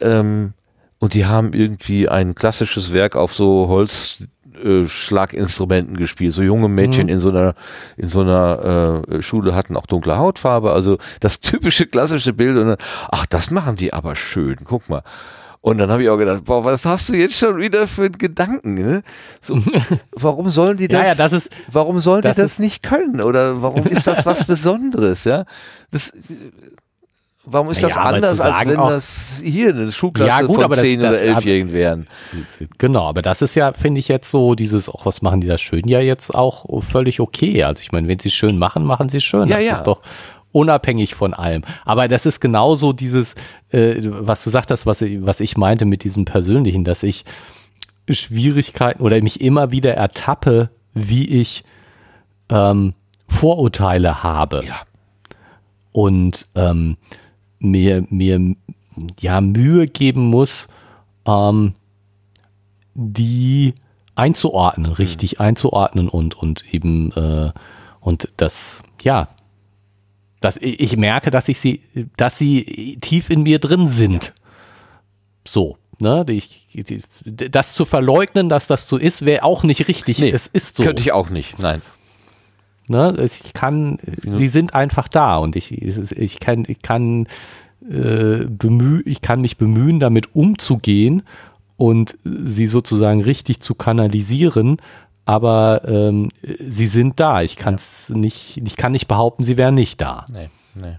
ähm, 0.00 0.52
und 0.98 1.14
die 1.14 1.26
haben 1.26 1.52
irgendwie 1.52 2.08
ein 2.08 2.34
klassisches 2.34 2.92
Werk 2.92 3.14
auf 3.16 3.32
so 3.34 3.68
Holzschlaginstrumenten 3.68 5.94
äh, 5.94 5.98
gespielt. 5.98 6.32
So 6.32 6.42
junge 6.42 6.68
Mädchen 6.68 7.04
mhm. 7.04 7.12
in 7.12 7.20
so 7.20 7.28
einer 7.28 7.54
in 7.96 8.08
so 8.08 8.22
einer 8.22 9.04
äh, 9.08 9.22
Schule 9.22 9.54
hatten 9.54 9.76
auch 9.76 9.86
dunkle 9.86 10.18
Hautfarbe, 10.18 10.72
also 10.72 10.98
das 11.20 11.38
typische 11.40 11.86
klassische 11.86 12.32
Bild 12.32 12.56
und 12.56 12.66
dann, 12.68 12.78
ach, 13.10 13.26
das 13.26 13.50
machen 13.50 13.76
die 13.76 13.92
aber 13.92 14.16
schön. 14.16 14.56
Guck 14.64 14.88
mal. 14.88 15.02
Und 15.60 15.78
dann 15.78 15.90
habe 15.90 16.02
ich 16.02 16.08
auch 16.08 16.16
gedacht, 16.16 16.44
boah, 16.44 16.64
was 16.64 16.84
hast 16.84 17.08
du 17.08 17.14
jetzt 17.14 17.36
schon 17.36 17.58
wieder 17.58 17.86
für 17.86 18.04
einen 18.04 18.18
Gedanken? 18.18 18.74
Ne? 18.74 19.02
So, 19.40 19.58
warum 20.12 20.50
sollen 20.50 20.76
die 20.76 20.88
das? 20.88 21.02
ja, 21.02 21.08
ja, 21.08 21.14
das 21.14 21.32
ist, 21.32 21.50
warum 21.70 22.00
sollen 22.00 22.22
das 22.22 22.36
die 22.36 22.42
das 22.42 22.58
nicht 22.58 22.82
können? 22.82 23.20
Oder 23.20 23.60
warum 23.60 23.86
ist 23.86 24.06
das 24.06 24.24
was 24.24 24.44
Besonderes? 24.46 25.24
Ja, 25.24 25.44
das. 25.90 26.12
Warum 27.50 27.70
ist 27.70 27.82
das 27.82 27.94
ja, 27.94 28.02
anders, 28.02 28.40
als 28.40 28.66
wenn 28.66 28.76
auch, 28.76 28.90
das 28.90 29.40
hier 29.42 29.70
eine 29.70 29.90
Schulklasse 29.90 30.28
ja, 30.28 30.42
gut, 30.42 30.60
von 30.60 30.70
10 30.70 31.00
das, 31.00 31.22
oder 31.22 31.38
11-Jährigen 31.38 31.72
wären? 31.72 32.06
Genau, 32.76 33.08
aber 33.08 33.22
das 33.22 33.40
ist 33.40 33.54
ja, 33.54 33.72
finde 33.72 34.00
ich 34.00 34.08
jetzt 34.08 34.30
so, 34.30 34.54
dieses, 34.54 34.90
auch 34.90 35.06
was 35.06 35.22
machen 35.22 35.40
die 35.40 35.46
da 35.46 35.56
schön, 35.56 35.88
ja 35.88 36.00
jetzt 36.00 36.34
auch 36.34 36.66
völlig 36.82 37.20
okay. 37.20 37.64
Also 37.64 37.80
ich 37.80 37.90
meine, 37.90 38.06
wenn 38.06 38.18
sie 38.18 38.28
es 38.28 38.34
schön 38.34 38.58
machen, 38.58 38.84
machen 38.84 39.08
sie 39.08 39.16
es 39.16 39.24
schön. 39.24 39.48
Ja, 39.48 39.56
das 39.56 39.64
ja. 39.64 39.72
ist 39.72 39.84
doch 39.84 40.02
unabhängig 40.58 41.14
von 41.14 41.34
allem. 41.34 41.62
Aber 41.84 42.08
das 42.08 42.26
ist 42.26 42.40
genauso 42.40 42.92
dieses, 42.92 43.34
äh, 43.70 43.96
was 44.00 44.42
du 44.44 44.50
sagtest, 44.50 44.86
was, 44.86 45.02
was 45.02 45.40
ich 45.40 45.56
meinte 45.56 45.84
mit 45.84 46.04
diesem 46.04 46.24
Persönlichen, 46.24 46.84
dass 46.84 47.02
ich 47.02 47.24
Schwierigkeiten 48.10 49.02
oder 49.02 49.20
mich 49.22 49.40
immer 49.40 49.70
wieder 49.70 49.94
ertappe, 49.94 50.70
wie 50.94 51.40
ich 51.40 51.64
ähm, 52.48 52.94
Vorurteile 53.28 54.22
habe. 54.22 54.64
Ja. 54.66 54.80
Und 55.92 56.46
ähm, 56.54 56.96
mir, 57.58 58.04
mir 58.08 58.56
ja 59.20 59.40
Mühe 59.40 59.86
geben 59.86 60.26
muss, 60.26 60.68
ähm, 61.26 61.74
die 62.94 63.74
einzuordnen, 64.14 64.90
richtig 64.92 65.38
mhm. 65.38 65.44
einzuordnen 65.44 66.08
und, 66.08 66.34
und 66.34 66.72
eben 66.72 67.12
äh, 67.12 67.52
und 68.00 68.28
das, 68.36 68.82
ja, 69.02 69.28
dass 70.40 70.56
ich 70.58 70.96
merke, 70.96 71.30
dass 71.30 71.48
ich 71.48 71.58
sie, 71.58 71.82
dass 72.16 72.38
sie 72.38 72.98
tief 73.00 73.30
in 73.30 73.42
mir 73.42 73.58
drin 73.58 73.86
sind. 73.86 74.34
So. 75.46 75.78
Ne, 76.00 76.24
ich, 76.28 76.68
das 77.24 77.74
zu 77.74 77.84
verleugnen, 77.84 78.48
dass 78.48 78.68
das 78.68 78.88
so 78.88 78.96
ist, 78.96 79.24
wäre 79.24 79.42
auch 79.42 79.64
nicht 79.64 79.88
richtig. 79.88 80.20
Nee, 80.20 80.30
es 80.30 80.46
ist 80.46 80.76
so. 80.76 80.84
Könnte 80.84 81.02
ich 81.02 81.10
auch 81.10 81.28
nicht, 81.28 81.58
nein. 81.58 81.82
Ne, 82.88 83.16
ich 83.20 83.52
kann, 83.52 83.98
sie 84.22 84.46
sind 84.46 84.74
einfach 84.74 85.08
da 85.08 85.38
und 85.38 85.56
ich, 85.56 85.72
ich 85.72 86.38
kann, 86.38 86.64
ich 86.68 86.82
kann, 86.82 87.26
äh, 87.82 88.44
bemüh, 88.48 89.02
ich 89.06 89.22
kann 89.22 89.40
mich 89.40 89.56
bemühen, 89.56 89.98
damit 89.98 90.36
umzugehen 90.36 91.24
und 91.76 92.16
sie 92.22 92.68
sozusagen 92.68 93.20
richtig 93.22 93.60
zu 93.60 93.74
kanalisieren, 93.74 94.76
aber 95.28 95.82
ähm, 95.84 96.30
sie 96.42 96.86
sind 96.86 97.20
da. 97.20 97.42
Ich 97.42 97.56
kann 97.56 97.74
es 97.74 98.08
ja. 98.08 98.16
nicht, 98.16 98.62
ich 98.64 98.76
kann 98.76 98.92
nicht 98.92 99.08
behaupten, 99.08 99.44
sie 99.44 99.58
wären 99.58 99.74
nicht 99.74 100.00
da. 100.00 100.24
Nee, 100.32 100.48
nee. 100.74 100.96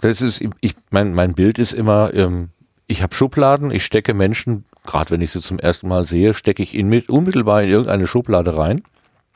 Das 0.00 0.22
ist, 0.22 0.40
ich, 0.60 0.76
mein, 0.90 1.12
mein 1.12 1.34
Bild 1.34 1.58
ist 1.58 1.72
immer, 1.72 2.14
ähm, 2.14 2.50
ich 2.86 3.02
habe 3.02 3.12
Schubladen, 3.16 3.72
ich 3.72 3.84
stecke 3.84 4.14
Menschen, 4.14 4.64
gerade 4.86 5.10
wenn 5.10 5.22
ich 5.22 5.32
sie 5.32 5.40
zum 5.40 5.58
ersten 5.58 5.88
Mal 5.88 6.04
sehe, 6.04 6.32
stecke 6.32 6.62
ich 6.62 6.72
ihn 6.72 6.88
mit, 6.88 7.10
unmittelbar 7.10 7.64
in 7.64 7.70
irgendeine 7.70 8.06
Schublade 8.06 8.56
rein 8.56 8.80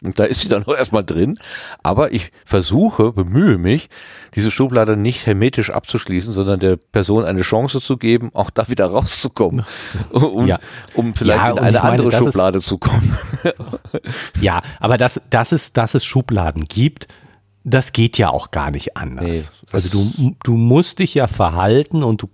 und 0.04 0.18
da 0.18 0.24
ist 0.24 0.40
sie 0.40 0.48
dann 0.48 0.64
auch 0.64 0.76
erstmal 0.76 1.04
drin. 1.04 1.38
Aber 1.82 2.12
ich 2.12 2.30
versuche, 2.44 3.12
bemühe 3.12 3.58
mich, 3.58 3.88
diese 4.34 4.50
Schublade 4.50 4.96
nicht 4.96 5.26
hermetisch 5.26 5.70
abzuschließen, 5.70 6.32
sondern 6.32 6.60
der 6.60 6.76
Person 6.76 7.24
eine 7.24 7.42
Chance 7.42 7.80
zu 7.80 7.96
geben, 7.96 8.30
auch 8.34 8.50
da 8.50 8.68
wieder 8.68 8.86
rauszukommen. 8.86 9.64
Um, 10.10 10.46
ja. 10.46 10.58
um 10.94 11.14
vielleicht 11.14 11.38
ja, 11.38 11.50
in 11.50 11.58
eine 11.58 11.78
meine, 11.78 11.82
andere 11.82 12.12
Schublade 12.12 12.58
ist, 12.58 12.66
zu 12.66 12.78
kommen. 12.78 13.16
ja, 14.40 14.60
aber 14.80 14.96
dass, 14.96 15.20
dass, 15.30 15.52
es, 15.52 15.72
dass 15.72 15.94
es 15.94 16.04
Schubladen 16.04 16.64
gibt, 16.66 17.08
das 17.64 17.92
geht 17.92 18.18
ja 18.18 18.30
auch 18.30 18.50
gar 18.50 18.70
nicht 18.70 18.96
anders. 18.96 19.52
Nee, 19.52 19.68
also 19.72 19.88
du, 19.88 20.36
du 20.42 20.56
musst 20.56 20.98
dich 20.98 21.14
ja 21.14 21.26
verhalten 21.26 22.02
und 22.02 22.22
du 22.22 22.28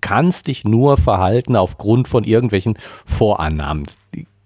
kannst 0.00 0.46
dich 0.46 0.64
nur 0.64 0.98
verhalten 0.98 1.56
aufgrund 1.56 2.06
von 2.06 2.24
irgendwelchen 2.24 2.78
Vorannahmen. 3.04 3.86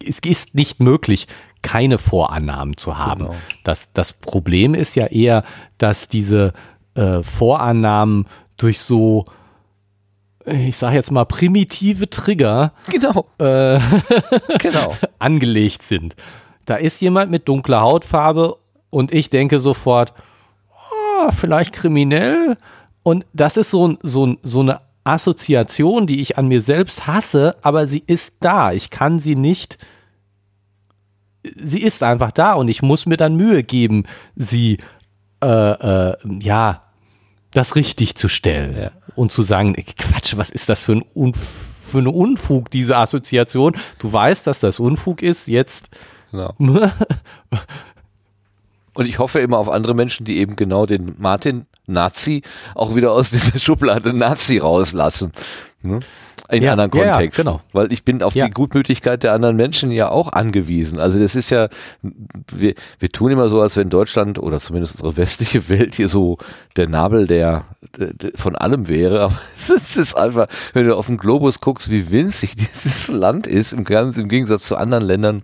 Es 0.02 0.20
ist 0.20 0.54
nicht 0.54 0.80
möglich, 0.80 1.26
keine 1.62 1.98
Vorannahmen 1.98 2.76
zu 2.76 2.98
haben. 2.98 3.26
Genau. 3.26 3.36
Das, 3.64 3.92
das 3.92 4.12
Problem 4.12 4.74
ist 4.74 4.94
ja 4.94 5.06
eher, 5.06 5.44
dass 5.78 6.08
diese 6.08 6.52
äh, 6.94 7.22
Vorannahmen 7.22 8.26
durch 8.56 8.80
so, 8.80 9.24
ich 10.46 10.76
sage 10.76 10.96
jetzt 10.96 11.10
mal, 11.10 11.24
primitive 11.24 12.08
Trigger 12.08 12.72
genau. 12.88 13.26
Äh, 13.38 13.80
genau. 14.58 14.96
angelegt 15.18 15.82
sind. 15.82 16.16
Da 16.66 16.76
ist 16.76 17.00
jemand 17.00 17.30
mit 17.30 17.48
dunkler 17.48 17.80
Hautfarbe 17.80 18.56
und 18.90 19.12
ich 19.12 19.30
denke 19.30 19.60
sofort, 19.60 20.12
oh, 20.70 21.30
vielleicht 21.30 21.72
kriminell. 21.72 22.56
Und 23.02 23.26
das 23.32 23.56
ist 23.56 23.70
so, 23.70 23.96
so, 24.02 24.36
so 24.42 24.60
eine 24.60 24.80
Assoziation, 25.04 26.06
die 26.06 26.20
ich 26.20 26.38
an 26.38 26.48
mir 26.48 26.60
selbst 26.60 27.06
hasse, 27.06 27.56
aber 27.62 27.86
sie 27.86 28.02
ist 28.06 28.38
da. 28.40 28.72
Ich 28.72 28.90
kann 28.90 29.18
sie 29.18 29.34
nicht 29.34 29.78
sie 31.42 31.82
ist 31.82 32.02
einfach 32.02 32.32
da 32.32 32.54
und 32.54 32.68
ich 32.68 32.82
muss 32.82 33.06
mir 33.06 33.16
dann 33.16 33.36
Mühe 33.36 33.62
geben, 33.62 34.04
sie 34.36 34.78
äh, 35.42 35.46
äh, 35.46 36.16
ja 36.40 36.82
das 37.52 37.74
richtig 37.74 38.14
zu 38.16 38.28
stellen 38.28 38.76
ja. 38.76 38.90
und 39.16 39.32
zu 39.32 39.42
sagen, 39.42 39.74
Quatsch, 39.74 40.36
was 40.36 40.50
ist 40.50 40.68
das 40.68 40.80
für 40.80 40.92
ein 40.92 41.02
Unf 41.14 41.38
für 41.90 41.98
eine 41.98 42.10
Unfug, 42.10 42.70
diese 42.70 42.96
Assoziation? 42.96 43.76
Du 43.98 44.12
weißt, 44.12 44.46
dass 44.46 44.60
das 44.60 44.78
Unfug 44.78 45.22
ist, 45.22 45.48
jetzt. 45.48 45.88
Genau. 46.30 46.54
und 48.94 49.06
ich 49.06 49.18
hoffe 49.18 49.40
immer 49.40 49.58
auf 49.58 49.68
andere 49.68 49.94
Menschen, 49.94 50.24
die 50.24 50.38
eben 50.38 50.54
genau 50.54 50.86
den 50.86 51.16
Martin 51.18 51.66
Nazi 51.86 52.42
auch 52.76 52.94
wieder 52.94 53.10
aus 53.10 53.30
dieser 53.30 53.58
Schublade 53.64 54.12
Nazi 54.12 54.58
rauslassen. 54.58 55.32
Ne? 55.82 55.98
In 56.50 56.62
ja, 56.62 56.72
anderen 56.72 56.90
Kontext. 56.90 57.38
Ja, 57.38 57.44
genau. 57.44 57.60
Weil 57.72 57.92
ich 57.92 58.04
bin 58.04 58.22
auf 58.22 58.34
ja. 58.34 58.46
die 58.46 58.50
Gutmütigkeit 58.50 59.22
der 59.22 59.32
anderen 59.32 59.56
Menschen 59.56 59.90
ja 59.92 60.08
auch 60.08 60.32
angewiesen. 60.32 60.98
Also 60.98 61.18
das 61.18 61.36
ist 61.36 61.50
ja, 61.50 61.68
wir, 62.52 62.74
wir 62.98 63.08
tun 63.10 63.30
immer 63.30 63.48
so, 63.48 63.60
als 63.60 63.76
wenn 63.76 63.88
Deutschland 63.88 64.38
oder 64.38 64.58
zumindest 64.58 64.94
unsere 64.94 65.16
westliche 65.16 65.68
Welt 65.68 65.94
hier 65.94 66.08
so 66.08 66.38
der 66.76 66.88
Nabel 66.88 67.26
der, 67.26 67.64
der 67.96 68.32
von 68.34 68.56
allem 68.56 68.88
wäre. 68.88 69.20
Aber 69.20 69.38
es 69.54 69.96
ist 69.96 70.14
einfach, 70.14 70.48
wenn 70.72 70.86
du 70.86 70.96
auf 70.96 71.06
den 71.06 71.18
Globus 71.18 71.60
guckst, 71.60 71.90
wie 71.90 72.10
winzig 72.10 72.56
dieses 72.56 73.08
Land 73.08 73.46
ist, 73.46 73.72
im, 73.72 73.84
im 73.86 74.28
Gegensatz 74.28 74.64
zu 74.64 74.76
anderen 74.76 75.04
Ländern 75.04 75.42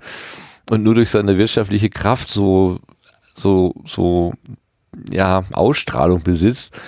und 0.70 0.82
nur 0.82 0.94
durch 0.94 1.10
seine 1.10 1.38
wirtschaftliche 1.38 1.90
Kraft 1.90 2.30
so, 2.30 2.80
so, 3.34 3.74
so, 3.84 4.32
ja, 5.10 5.44
Ausstrahlung 5.52 6.22
besitzt 6.22 6.80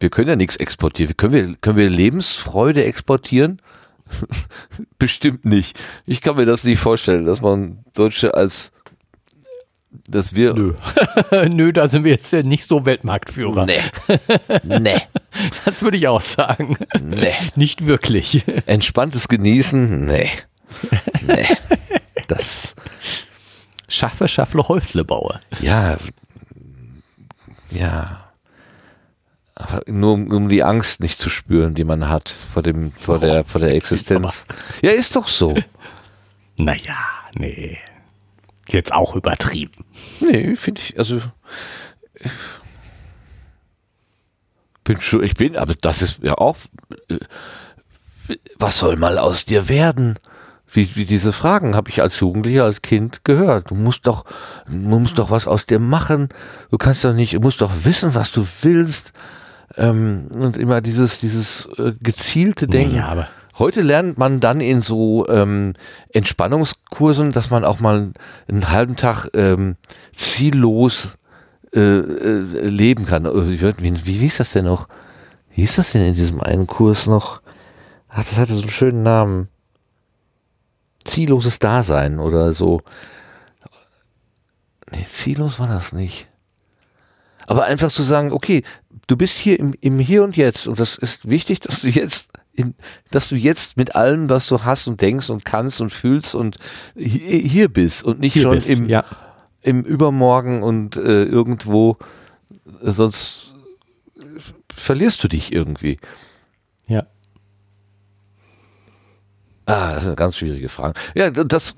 wir 0.00 0.10
können 0.10 0.28
ja 0.28 0.36
nichts 0.36 0.56
exportieren. 0.56 1.16
Können 1.16 1.32
wir, 1.32 1.56
können 1.60 1.76
wir 1.76 1.90
Lebensfreude 1.90 2.84
exportieren? 2.84 3.60
Bestimmt 4.98 5.44
nicht. 5.44 5.78
Ich 6.06 6.22
kann 6.22 6.36
mir 6.36 6.46
das 6.46 6.64
nicht 6.64 6.80
vorstellen, 6.80 7.26
dass 7.26 7.40
man 7.40 7.84
Deutsche 7.94 8.34
als 8.34 8.72
dass 10.08 10.34
wir. 10.34 10.54
Nö. 10.54 10.74
Nö, 11.50 11.72
da 11.72 11.86
sind 11.86 12.04
wir 12.04 12.12
jetzt 12.12 12.32
ja 12.32 12.42
nicht 12.42 12.66
so 12.66 12.84
Weltmarktführer. 12.86 13.66
Nee. 13.66 13.80
Nee. 14.80 15.02
Das 15.64 15.82
würde 15.82 15.96
ich 15.96 16.08
auch 16.08 16.20
sagen. 16.20 16.76
Nee. 17.00 17.34
Nicht 17.54 17.86
wirklich. 17.86 18.44
Entspanntes 18.66 19.28
Genießen? 19.28 20.06
Nee. 20.06 20.28
Nee. 21.26 21.46
Das. 22.26 22.74
Schaffe, 23.88 24.28
schaffle, 24.28 24.68
Häusle 24.68 25.04
baue. 25.04 25.40
Ja. 25.60 25.98
Ja 27.70 28.29
nur 29.86 30.12
um, 30.14 30.32
um, 30.32 30.48
die 30.48 30.62
Angst 30.62 31.00
nicht 31.00 31.20
zu 31.20 31.30
spüren, 31.30 31.74
die 31.74 31.84
man 31.84 32.08
hat 32.08 32.28
vor 32.28 32.62
dem, 32.62 32.92
vor 32.92 33.16
oh, 33.16 33.18
der, 33.18 33.44
vor 33.44 33.60
der 33.60 33.74
Existenz. 33.74 34.46
Ja, 34.82 34.90
ist 34.90 35.16
doch 35.16 35.28
so. 35.28 35.54
naja, 36.56 36.96
nee. 37.34 37.78
jetzt 38.68 38.92
auch 38.92 39.16
übertrieben. 39.16 39.84
Nee, 40.20 40.56
finde 40.56 40.80
ich, 40.80 40.98
also 40.98 41.20
bin 44.84 45.00
schon, 45.00 45.22
ich 45.22 45.34
bin, 45.34 45.56
aber 45.56 45.74
das 45.74 46.02
ist 46.02 46.20
ja 46.22 46.34
auch, 46.34 46.56
äh, 47.08 47.18
was 48.58 48.78
soll 48.78 48.96
mal 48.96 49.18
aus 49.18 49.44
dir 49.44 49.68
werden? 49.68 50.18
Wie, 50.72 50.94
wie 50.96 51.04
diese 51.04 51.32
Fragen 51.32 51.74
habe 51.74 51.90
ich 51.90 52.00
als 52.00 52.20
Jugendlicher, 52.20 52.64
als 52.64 52.82
Kind 52.82 53.24
gehört. 53.24 53.70
Du 53.70 53.74
musst 53.74 54.06
doch, 54.06 54.24
du 54.68 54.74
musst 54.74 55.18
doch 55.18 55.30
was 55.30 55.48
aus 55.48 55.66
dir 55.66 55.80
machen. 55.80 56.28
Du 56.70 56.78
kannst 56.78 57.04
doch 57.04 57.12
nicht, 57.12 57.34
du 57.34 57.40
musst 57.40 57.60
doch 57.60 57.72
wissen, 57.82 58.14
was 58.14 58.30
du 58.30 58.46
willst. 58.62 59.12
Ähm, 59.76 60.28
und 60.34 60.56
immer 60.56 60.80
dieses, 60.80 61.18
dieses 61.18 61.68
äh, 61.78 61.92
gezielte 62.00 62.66
Denken. 62.66 62.96
Ja, 62.96 63.08
aber 63.08 63.28
Heute 63.60 63.82
lernt 63.82 64.16
man 64.16 64.40
dann 64.40 64.62
in 64.62 64.80
so 64.80 65.28
ähm, 65.28 65.74
Entspannungskursen, 66.14 67.30
dass 67.30 67.50
man 67.50 67.62
auch 67.62 67.78
mal 67.78 68.14
einen 68.48 68.70
halben 68.70 68.96
Tag 68.96 69.28
ähm, 69.34 69.76
ziellos 70.14 71.10
äh, 71.74 71.78
äh, 71.78 72.38
leben 72.66 73.04
kann. 73.04 73.24
Wie, 73.24 73.60
wie, 73.60 74.06
wie 74.06 74.16
hieß 74.16 74.38
das 74.38 74.52
denn 74.52 74.64
noch? 74.64 74.88
Wie 75.50 75.60
hieß 75.60 75.76
das 75.76 75.92
denn 75.92 76.06
in 76.06 76.14
diesem 76.14 76.40
einen 76.40 76.66
Kurs 76.66 77.06
noch? 77.06 77.42
Ach, 78.08 78.24
das 78.24 78.38
hatte 78.38 78.54
so 78.54 78.62
einen 78.62 78.70
schönen 78.70 79.02
Namen. 79.02 79.50
Zielloses 81.04 81.58
Dasein 81.58 82.18
oder 82.18 82.54
so. 82.54 82.80
Nee, 84.90 85.04
ziellos 85.04 85.60
war 85.60 85.68
das 85.68 85.92
nicht. 85.92 86.28
Aber 87.46 87.64
einfach 87.64 87.90
zu 87.90 88.04
sagen, 88.04 88.32
okay, 88.32 88.62
du 89.10 89.16
bist 89.16 89.38
hier 89.38 89.58
im, 89.58 89.74
im 89.80 89.98
Hier 89.98 90.22
und 90.22 90.36
Jetzt 90.36 90.68
und 90.68 90.78
das 90.78 90.96
ist 90.96 91.28
wichtig, 91.28 91.58
dass 91.60 91.80
du 91.80 91.88
jetzt 91.88 92.30
in, 92.52 92.74
dass 93.10 93.28
du 93.28 93.36
jetzt 93.36 93.76
mit 93.76 93.96
allem, 93.96 94.30
was 94.30 94.46
du 94.46 94.62
hast 94.64 94.86
und 94.86 95.00
denkst 95.00 95.30
und 95.30 95.44
kannst 95.44 95.80
und 95.80 95.90
fühlst 95.90 96.34
und 96.34 96.58
hier, 96.94 97.38
hier 97.38 97.68
bist 97.68 98.04
und 98.04 98.20
nicht 98.20 98.34
Hier 98.34 98.42
schon 98.42 98.54
bist, 98.54 98.68
im, 98.68 98.88
ja. 98.88 99.04
im 99.62 99.82
Übermorgen 99.82 100.62
und 100.62 100.96
äh, 100.96 101.24
irgendwo, 101.24 101.96
sonst 102.82 103.52
verlierst 104.74 105.24
du 105.24 105.28
dich 105.28 105.52
irgendwie. 105.52 105.98
ja. 106.86 107.06
Ah, 109.70 109.92
das 109.92 110.02
ist 110.02 110.06
eine 110.08 110.16
ganz 110.16 110.36
schwierige 110.36 110.68
Frage. 110.68 110.94
Ja, 111.14 111.30
das 111.30 111.74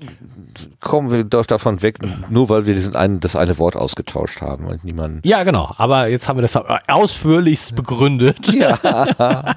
kommen 0.79 1.11
wir 1.11 1.23
doch 1.23 1.45
davon 1.45 1.81
weg, 1.81 1.99
nur 2.29 2.49
weil 2.49 2.65
wir 2.65 2.73
diesen 2.73 2.95
einen, 2.95 3.19
das 3.19 3.35
eine 3.35 3.57
Wort 3.59 3.75
ausgetauscht 3.75 4.41
haben 4.41 4.65
und 4.65 4.83
niemanden. 4.83 5.21
Ja, 5.23 5.43
genau. 5.43 5.73
Aber 5.77 6.07
jetzt 6.09 6.27
haben 6.27 6.37
wir 6.37 6.41
das 6.41 6.55
ausführlichst 6.55 7.75
begründet. 7.75 8.53
Ja. 8.53 8.77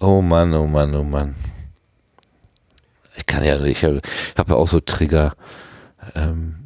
oh 0.00 0.22
Mann, 0.22 0.54
oh 0.54 0.66
Mann, 0.66 0.94
oh 0.94 1.04
Mann. 1.04 1.34
Ich 3.16 3.26
kann 3.26 3.44
ja, 3.44 3.60
ich 3.62 3.84
habe 3.84 4.00
hab 4.36 4.48
ja 4.48 4.54
auch 4.54 4.68
so 4.68 4.80
Trigger. 4.80 5.34
Ähm, 6.14 6.62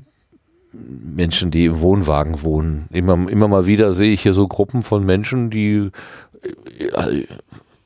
Menschen, 0.72 1.50
die 1.50 1.64
im 1.66 1.80
Wohnwagen 1.80 2.42
wohnen. 2.42 2.88
Immer, 2.90 3.28
immer 3.30 3.48
mal 3.48 3.66
wieder 3.66 3.94
sehe 3.94 4.12
ich 4.12 4.22
hier 4.22 4.34
so 4.34 4.46
Gruppen 4.46 4.82
von 4.82 5.04
Menschen, 5.04 5.50
die 5.50 5.90
äh, 6.78 7.26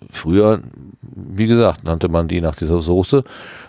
früher, 0.08 0.62
wie 1.02 1.46
gesagt, 1.46 1.84
nannte 1.84 2.08
man 2.08 2.28
die 2.28 2.40
nach 2.40 2.54
dieser 2.54 2.80
Soße. 2.80 3.24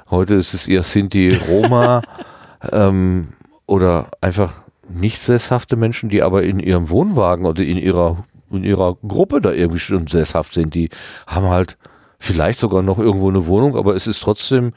Heute 0.09 0.35
ist 0.35 0.53
es 0.53 0.67
eher 0.67 0.83
Sinti 0.83 1.35
Roma 1.35 2.01
ähm, 2.71 3.29
oder 3.65 4.09
einfach 4.21 4.61
nicht 4.89 5.21
sesshafte 5.21 5.75
Menschen, 5.75 6.09
die 6.09 6.21
aber 6.21 6.43
in 6.43 6.59
ihrem 6.59 6.89
Wohnwagen 6.89 7.45
oder 7.45 7.63
in 7.63 7.77
ihrer, 7.77 8.25
in 8.49 8.63
ihrer 8.63 8.95
Gruppe 9.07 9.41
da 9.41 9.51
irgendwie 9.51 9.79
schon 9.79 10.07
sesshaft 10.07 10.53
sind. 10.53 10.75
Die 10.75 10.89
haben 11.27 11.47
halt 11.47 11.77
vielleicht 12.19 12.59
sogar 12.59 12.81
noch 12.81 12.99
irgendwo 12.99 13.29
eine 13.29 13.47
Wohnung, 13.47 13.75
aber 13.75 13.95
es 13.95 14.07
ist 14.07 14.21
trotzdem 14.21 14.73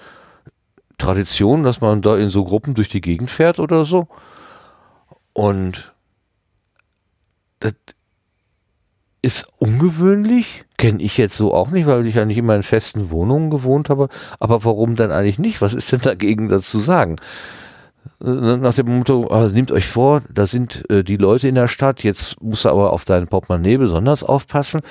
Tradition, 0.99 1.65
dass 1.65 1.81
man 1.81 2.03
da 2.03 2.17
in 2.17 2.31
so 2.31 2.45
Gruppen 2.45 2.75
durch 2.75 2.89
die 2.89 3.01
Gegend 3.01 3.31
fährt 3.31 3.59
oder 3.59 3.85
so. 3.85 4.07
Und 5.33 5.93
das 7.59 7.75
ist 9.25 9.49
ungewöhnlich, 9.59 10.65
kenne 10.77 11.03
ich 11.03 11.17
jetzt 11.17 11.37
so 11.37 11.55
auch 11.55 11.71
nicht, 11.71 11.87
weil 11.87 12.07
ich 12.07 12.15
ja 12.15 12.25
nicht 12.25 12.37
immer 12.37 12.55
in 12.55 12.63
festen 12.63 13.11
Wohnungen 13.11 13.51
gewohnt 13.51 13.89
habe. 13.89 14.09
Aber 14.39 14.65
warum 14.65 14.97
dann 14.97 15.11
eigentlich 15.11 15.39
nicht? 15.39 15.63
Was 15.63 15.75
ist 15.75 15.91
denn 15.91 16.01
dagegen 16.01 16.49
dazu 16.49 16.79
sagen? 16.79 17.17
Äh, 18.23 18.57
Nach 18.57 18.75
dem 18.75 18.99
Motto, 18.99 19.29
ah, 19.31 19.49
nehmt 19.49 19.73
euch 19.73 19.87
vor, 19.87 20.23
da 20.33 20.47
sind 20.47 20.89
äh, 20.91 21.03
die 21.03 21.17
Leute 21.17 21.49
in 21.49 21.55
der 21.55 21.69
Stadt, 21.69 22.05
jetzt 22.05 22.41
musst 22.43 22.65
du 22.65 22.69
aber 22.69 22.93
auf 22.93 23.05
dein 23.05 23.27
Portemonnaie 23.27 23.79
besonders 23.79 24.23
aufpassen. 24.23 24.83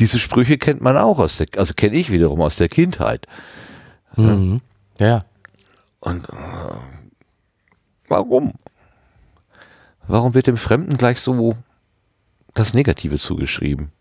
Diese 0.00 0.18
Sprüche 0.18 0.56
kennt 0.56 0.80
man 0.80 0.96
auch 0.96 1.18
aus 1.18 1.36
der, 1.36 1.48
also 1.56 1.74
kenne 1.74 1.96
ich 1.96 2.10
wiederum 2.10 2.40
aus 2.40 2.56
der 2.56 2.70
Kindheit. 2.70 3.26
Mhm. 4.16 4.62
Ja. 4.98 5.24
Und 6.00 6.28
äh, 6.30 6.32
warum? 8.08 8.54
Warum 10.08 10.34
wird 10.34 10.46
dem 10.46 10.56
Fremden 10.56 10.96
gleich 10.96 11.20
so 11.20 11.56
das 12.54 12.74
Negative 12.74 13.18
zugeschrieben? 13.18 13.92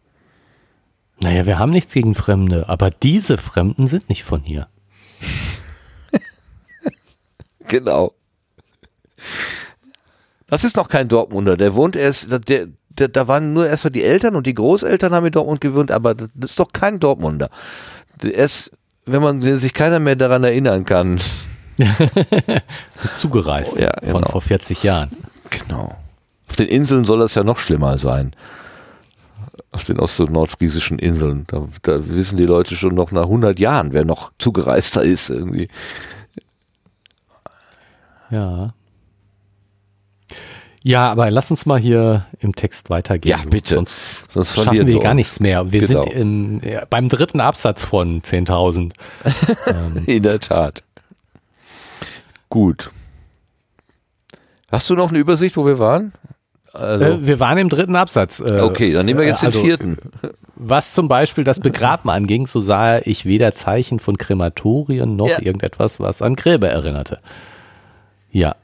Naja, 1.20 1.46
wir 1.46 1.60
haben 1.60 1.72
nichts 1.72 1.94
gegen 1.94 2.16
Fremde, 2.16 2.70
aber 2.70 2.90
diese 2.90 3.38
Fremden 3.38 3.88
sind 3.88 4.10
nicht 4.10 4.24
von 4.24 4.42
hier. 4.42 4.68
Genau. 7.68 8.14
Das 10.48 10.64
ist 10.64 10.76
noch 10.76 10.90
kein 10.90 11.08
Dortmunder. 11.08 11.56
Der 11.56 11.76
wohnt 11.76 11.96
erst, 11.96 12.32
der, 12.50 12.68
der, 12.90 13.08
da 13.08 13.28
waren 13.28 13.54
nur 13.54 13.68
erst 13.68 13.84
mal 13.84 13.92
die 13.92 14.04
Eltern 14.04 14.36
und 14.36 14.48
die 14.48 14.56
Großeltern 14.56 15.14
haben 15.14 15.28
in 15.28 15.32
Dortmund 15.32 15.62
gewohnt, 15.62 15.92
aber 15.92 16.16
das 16.16 16.30
ist 16.42 16.60
doch 16.60 16.74
kein 16.74 17.00
Dortmunder. 17.00 17.50
Erst, 18.24 18.72
wenn 19.06 19.22
man 19.22 19.44
wenn 19.44 19.60
sich 19.60 19.74
keiner 19.74 20.00
mehr 20.00 20.16
daran 20.16 20.44
erinnern 20.44 20.84
kann. 20.84 21.22
Zugereist 23.14 23.76
Oh, 23.78 23.80
ja, 23.80 23.92
von 24.02 24.22
genau. 24.22 24.32
vor 24.32 24.42
40 24.42 24.84
Jahren. 24.84 25.12
Genau. 25.52 25.96
Auf 26.50 26.56
den 26.56 26.68
Inseln 26.68 27.04
soll 27.06 27.20
das 27.20 27.36
ja 27.36 27.44
noch 27.44 27.60
schlimmer 27.60 27.98
sein. 27.98 28.36
Auf 29.72 29.84
den 29.84 30.00
ost- 30.00 30.20
und 30.20 30.32
nordfriesischen 30.32 30.98
Inseln. 30.98 31.46
Da, 31.48 31.68
da 31.84 32.08
wissen 32.08 32.38
die 32.38 32.44
Leute 32.46 32.76
schon 32.76 32.96
noch 32.96 33.12
nach 33.12 33.24
100 33.24 33.60
Jahren, 33.60 33.94
wer 33.94 34.04
noch 34.04 34.32
zugereister 34.40 35.04
ist 35.04 35.30
irgendwie. 35.30 35.68
Ja. 38.32 38.74
Ja, 40.82 41.12
aber 41.12 41.30
lass 41.30 41.52
uns 41.52 41.66
mal 41.66 41.78
hier 41.80 42.26
im 42.40 42.56
Text 42.56 42.90
weitergehen. 42.90 43.38
Ja, 43.38 43.46
bitte. 43.48 43.76
Sonst, 43.76 44.24
Sonst 44.32 44.56
schaffen 44.56 44.88
wir 44.88 45.00
gar 45.00 45.14
nichts 45.14 45.40
mehr. 45.40 45.72
Wir 45.72 45.82
Genau. 45.86 46.02
sind 46.04 46.14
im, 46.14 46.62
ja, 46.64 46.86
beim 46.90 47.10
dritten 47.10 47.42
Absatz 47.42 47.84
von 47.84 48.22
10.000. 48.22 48.94
ähm, 49.68 50.04
In 50.06 50.24
der 50.24 50.40
Tat. 50.40 50.84
Gut. 52.50 52.92
Hast 54.72 54.90
du 54.90 54.96
noch 54.96 55.10
eine 55.10 55.20
Übersicht, 55.20 55.58
wo 55.58 55.66
wir 55.66 55.80
waren? 55.80 56.14
Also, 56.74 57.06
äh, 57.06 57.26
wir 57.26 57.40
waren 57.40 57.58
im 57.58 57.70
dritten 57.70 57.96
Absatz. 57.96 58.40
Äh, 58.40 58.62
okay, 58.62 58.94
dann 58.94 59.06
nehmen 59.06 59.20
wir 59.20 59.26
jetzt 59.28 59.44
also, 59.44 59.60
den 59.60 59.66
vierten. 59.68 59.98
Was 60.56 60.94
zum 60.94 61.08
Beispiel 61.08 61.44
das 61.44 61.60
Begraben 61.60 62.10
anging, 62.10 62.46
so 62.48 62.60
sah 62.60 63.00
ich 63.00 63.26
weder 63.26 63.56
Zeichen 63.56 64.00
von 64.00 64.18
Krematorien 64.18 65.16
noch 65.16 65.30
Ja. 65.30 65.42
irgendetwas, 65.42 66.00
was 66.00 66.22
an 66.22 66.36
Gräber 66.36 66.70
erinnerte. 66.70 67.20
Ja. 68.32 68.56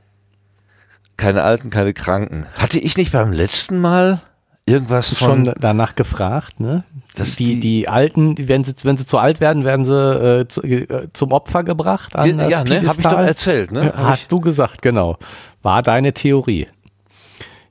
Keine 1.17 1.43
Alten, 1.43 1.69
keine 1.69 1.93
Kranken. 1.93 2.45
Hatte 2.55 2.77
ich 2.79 2.97
nicht 2.97 3.13
beim 3.13 3.31
letzten 3.31 3.79
Mal 3.79 4.21
irgendwas 4.65 5.13
von... 5.13 5.45
Schon 5.45 5.53
danach 5.59 5.95
gefragt, 5.95 6.59
ne? 6.59 6.83
Dass 7.15 7.35
die, 7.37 7.55
die- 7.55 7.59
die 7.61 7.87
Alten, 7.87 8.35
wenn 8.49 8.63
sie, 8.65 8.73
wenn 8.83 8.97
sie 8.97 9.05
zu 9.05 9.17
alt 9.17 9.39
werden, 9.39 9.63
werden 9.63 9.85
sie 9.85 9.93
äh, 10.41 10.47
zu, 10.47 10.61
äh, 10.63 11.07
zum 11.13 11.31
Opfer 11.31 11.63
gebracht 11.63 12.15
an 12.17 12.37
das 12.37 12.49
ja, 12.51 12.63
ne? 12.65 12.81
Hab 12.85 12.97
ich 12.97 13.03
doch 13.05 13.17
erzählt, 13.19 13.71
ne? 13.71 13.85
Ja, 13.85 13.93
Hab 13.93 14.03
hast 14.09 14.31
du 14.31 14.39
gesagt, 14.41 14.81
genau. 14.81 15.17
War 15.61 15.81
deine 15.81 16.11
Theorie. 16.13 16.67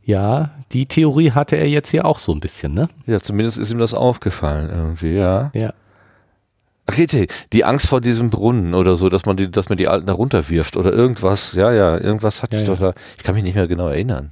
Ja, 0.05 0.51
die 0.73 0.87
Theorie 0.87 1.33
hatte 1.33 1.57
er 1.57 1.69
jetzt 1.69 1.89
hier 1.91 2.05
auch 2.05 2.19
so 2.19 2.33
ein 2.33 2.41
bisschen, 2.41 2.75
ne? 2.75 2.89
ja, 3.07 3.19
zumindest 3.21 3.59
ist 3.59 3.71
ihm 3.71 3.79
das 3.79 3.95
aufgefallen 3.95 4.69
irgendwie, 4.71 5.15
ja. 5.15 5.51
Ja. 5.55 5.73
Ach, 6.87 6.95
die, 6.95 7.29
die 7.53 7.65
Angst 7.65 7.87
vor 7.87 8.03
diesem 8.03 8.29
Brunnen 8.29 8.75
oder 8.75 8.97
so, 8.97 9.09
dass 9.09 9.25
man 9.25 9.39
die, 9.39 9.51
dass 9.51 9.71
man 9.71 9.79
die 9.79 9.89
Alten 9.89 10.07
da 10.07 10.13
runterwirft 10.13 10.77
oder 10.77 10.93
irgendwas. 10.93 11.55
Ja, 11.55 11.73
ja, 11.73 11.97
irgendwas 11.99 12.43
hatte 12.43 12.57
Ja, 12.57 12.63
ich 12.63 12.69
ja. 12.69 12.75
doch 12.75 12.81
da. 12.81 12.95
Ich 13.17 13.23
kann 13.25 13.35
mich 13.35 13.43
nicht 13.45 13.55
mehr 13.55 13.67
genau 13.67 13.89
erinnern. 13.89 14.31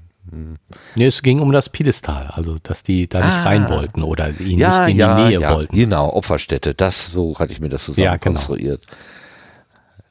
Nee, 0.95 1.07
es 1.07 1.23
ging 1.23 1.41
um 1.41 1.51
das 1.53 1.69
Piedestal, 1.71 2.27
also 2.33 2.57
dass 2.63 2.83
die 2.83 3.09
da 3.09 3.19
nicht 3.21 3.29
Ah. 3.29 3.43
rein 3.45 3.69
wollten 3.71 4.03
oder 4.03 4.29
ihn 4.41 4.59
Ja, 4.59 4.85
nicht 4.87 4.99
in 4.99 5.17
die 5.17 5.23
Nähe 5.31 5.41
ja. 5.41 5.55
wollten. 5.55 5.75
Genau, 5.75 6.11
Opferstätte. 6.13 6.75
Das, 6.75 7.07
so 7.07 7.39
hatte 7.39 7.53
ich 7.53 7.61
mir 7.61 7.71
das 7.71 7.85
zusammen 7.87 8.07
genau. 8.21 8.37
konstruiert. 8.37 8.85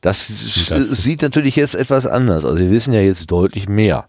Das, 0.01 0.65
Das- 0.69 0.89
sieht 0.89 1.21
natürlich 1.21 1.55
jetzt 1.55 1.75
etwas 1.75 2.07
anders. 2.07 2.43
Also 2.43 2.57
wir 2.57 2.71
wissen 2.71 2.91
ja 2.93 3.01
jetzt 3.01 3.29
deutlich 3.29 3.69
mehr. 3.69 4.05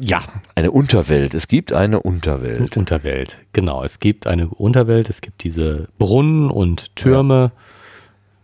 Ja, 0.00 0.22
Eine 0.54 0.70
Unterwelt. 0.70 1.34
Es 1.34 1.46
gibt 1.46 1.72
eine 1.72 2.00
Unterwelt. 2.00 2.76
Unterwelt. 2.76 3.36
Genau, 3.52 3.84
es 3.84 4.00
gibt 4.00 4.26
eine 4.26 4.48
Unterwelt, 4.48 5.10
es 5.10 5.20
gibt 5.20 5.44
diese 5.44 5.88
Brunnen 5.98 6.50
und 6.50 6.96
Türme, 6.96 7.52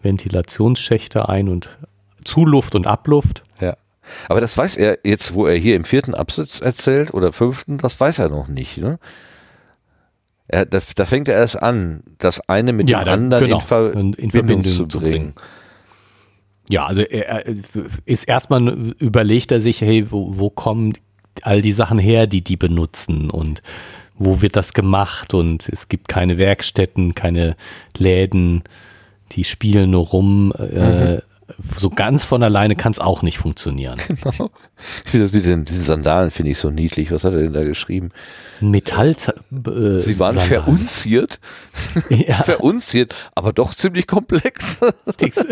Ventilationsschächte 0.02 1.28
ein- 1.28 1.48
und 1.48 1.78
Zuluft 2.24 2.74
und 2.74 2.86
Abluft. 2.86 3.42
Ja. 3.60 3.76
Aber 4.28 4.40
das 4.40 4.56
weiß 4.56 4.76
er 4.76 4.98
jetzt, 5.04 5.34
wo 5.34 5.46
er 5.46 5.56
hier 5.56 5.76
im 5.76 5.84
vierten 5.84 6.14
Absatz 6.14 6.60
erzählt 6.60 7.12
oder 7.14 7.32
fünften, 7.32 7.78
das 7.78 7.98
weiß 7.98 8.18
er 8.20 8.28
noch 8.28 8.48
nicht. 8.48 8.78
Ne? 8.78 8.98
Er, 10.48 10.64
da, 10.66 10.80
da 10.94 11.06
fängt 11.06 11.28
er 11.28 11.34
erst 11.36 11.60
an, 11.60 12.02
das 12.18 12.40
eine 12.48 12.72
mit 12.72 12.88
Ja, 12.88 13.00
dem 13.00 13.06
da- 13.06 13.12
anderen 13.12 13.44
genau, 13.44 13.56
in, 13.58 13.62
Ver 13.62 13.92
in- 13.94 14.12
in 14.14 14.30
Verbindung 14.30 14.62
Verbindung 14.62 14.90
zu 14.90 14.98
zu 14.98 15.00
bringen. 15.00 15.34
Ja, 16.68 16.86
also 16.86 17.02
er, 17.02 17.46
er 17.46 17.54
ist 18.06 18.24
erstmal 18.24 18.68
überlegt 18.98 19.52
er 19.52 19.60
sich, 19.60 19.80
hey, 19.80 20.10
wo, 20.10 20.36
wo 20.38 20.50
kommen 20.50 20.94
all 21.44 21.60
die 21.62 21.72
Sachen 21.72 21.98
her, 21.98 22.26
die 22.26 22.42
die 22.42 22.56
benutzen 22.56 23.30
und 23.30 23.62
wo 24.18 24.40
wird 24.40 24.56
das 24.56 24.72
gemacht 24.72 25.34
und 25.34 25.68
es 25.68 25.88
gibt 25.88 26.08
keine 26.08 26.38
Werkstätten, 26.38 27.14
keine 27.14 27.56
Läden, 27.98 28.64
die 29.32 29.44
spielen 29.44 29.90
nur 29.90 30.06
rum. 30.06 30.52
Äh, 30.58 31.16
mhm. 31.16 31.22
So 31.76 31.90
ganz 31.90 32.24
von 32.24 32.42
alleine 32.42 32.74
kann 32.74 32.90
es 32.90 32.98
auch 32.98 33.22
nicht 33.22 33.38
funktionieren. 33.38 33.98
Genau. 34.08 34.50
Ich 35.04 35.10
finde 35.10 35.24
das 35.26 35.32
mit 35.32 35.46
den, 35.46 35.64
diesen 35.64 35.82
Sandalen 35.82 36.30
finde 36.30 36.50
ich 36.50 36.58
so 36.58 36.70
niedlich. 36.70 37.10
Was 37.12 37.24
hat 37.24 37.34
er 37.34 37.40
denn 37.40 37.52
da 37.52 37.62
geschrieben? 37.62 38.10
Metall. 38.60 39.10
Äh, 39.10 40.00
Sie 40.00 40.18
waren 40.18 40.34
Sandalen. 40.36 40.48
verunziert. 40.48 41.40
Ja. 42.10 42.42
verunziert, 42.42 43.14
aber 43.34 43.52
doch 43.52 43.74
ziemlich 43.74 44.06
komplex. 44.06 44.80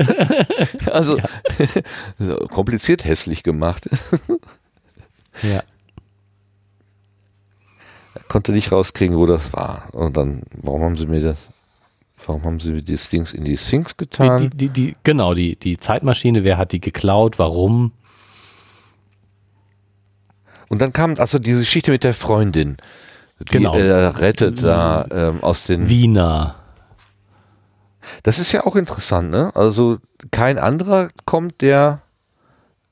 also 0.90 1.18
ja. 1.18 1.24
so, 2.18 2.36
kompliziert 2.48 3.04
hässlich 3.04 3.42
gemacht. 3.42 3.88
ja. 5.42 5.62
Konnte 8.28 8.52
nicht 8.52 8.72
rauskriegen, 8.72 9.16
wo 9.16 9.26
das 9.26 9.52
war. 9.52 9.88
Und 9.92 10.16
dann, 10.16 10.42
warum 10.62 10.82
haben 10.82 10.96
sie 10.96 11.06
mir 11.06 11.22
das? 11.22 11.36
Warum 12.26 12.44
haben 12.44 12.60
sie 12.60 12.82
die 12.82 12.94
Dings 12.94 13.34
in 13.34 13.44
die 13.44 13.56
Sphinx 13.56 13.96
getan? 13.96 14.38
Die, 14.38 14.50
die, 14.50 14.68
die, 14.68 14.96
genau, 15.02 15.34
die, 15.34 15.56
die 15.56 15.76
Zeitmaschine, 15.76 16.42
wer 16.42 16.56
hat 16.56 16.72
die 16.72 16.80
geklaut, 16.80 17.38
warum? 17.38 17.92
Und 20.68 20.80
dann 20.80 20.92
kam 20.92 21.14
also 21.18 21.38
diese 21.38 21.60
Geschichte 21.60 21.90
mit 21.90 22.02
der 22.02 22.14
Freundin. 22.14 22.78
Die 23.40 23.58
genau. 23.58 23.74
äh, 23.74 24.06
rettet 24.06 24.62
da 24.62 25.04
ähm, 25.10 25.42
aus 25.42 25.64
den. 25.64 25.88
Wiener. 25.88 26.56
Das 28.22 28.38
ist 28.38 28.52
ja 28.52 28.64
auch 28.64 28.76
interessant, 28.76 29.30
ne? 29.30 29.50
Also 29.54 29.98
kein 30.30 30.58
anderer 30.58 31.08
kommt 31.24 31.60
der 31.62 32.02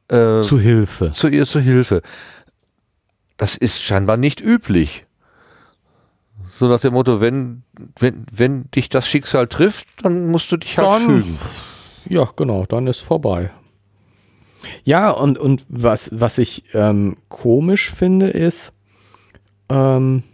äh, 0.08 0.42
zu 0.42 0.58
Hilfe. 0.58 1.12
Zu 1.12 1.28
ihr 1.28 1.46
zu 1.46 1.60
Hilfe. 1.60 2.02
Das 3.36 3.56
ist 3.56 3.82
scheinbar 3.82 4.16
nicht 4.16 4.40
üblich. 4.40 5.06
So 6.54 6.68
nach 6.68 6.80
dem 6.80 6.92
Motto, 6.92 7.22
wenn, 7.22 7.62
wenn, 7.98 8.26
wenn 8.30 8.70
dich 8.72 8.90
das 8.90 9.08
Schicksal 9.08 9.48
trifft, 9.48 9.86
dann 10.02 10.30
musst 10.30 10.52
du 10.52 10.58
dich 10.58 10.76
halt 10.76 10.86
dann, 10.86 11.06
fügen. 11.06 11.38
Ja, 12.08 12.28
genau, 12.36 12.66
dann 12.66 12.86
ist 12.86 13.00
vorbei. 13.00 13.50
Ja, 14.84 15.10
und, 15.10 15.38
und 15.38 15.64
was, 15.68 16.10
was 16.12 16.36
ich 16.36 16.64
ähm, 16.74 17.16
komisch 17.30 17.90
finde, 17.90 18.28
ist, 18.28 18.74
ähm, 19.70 20.24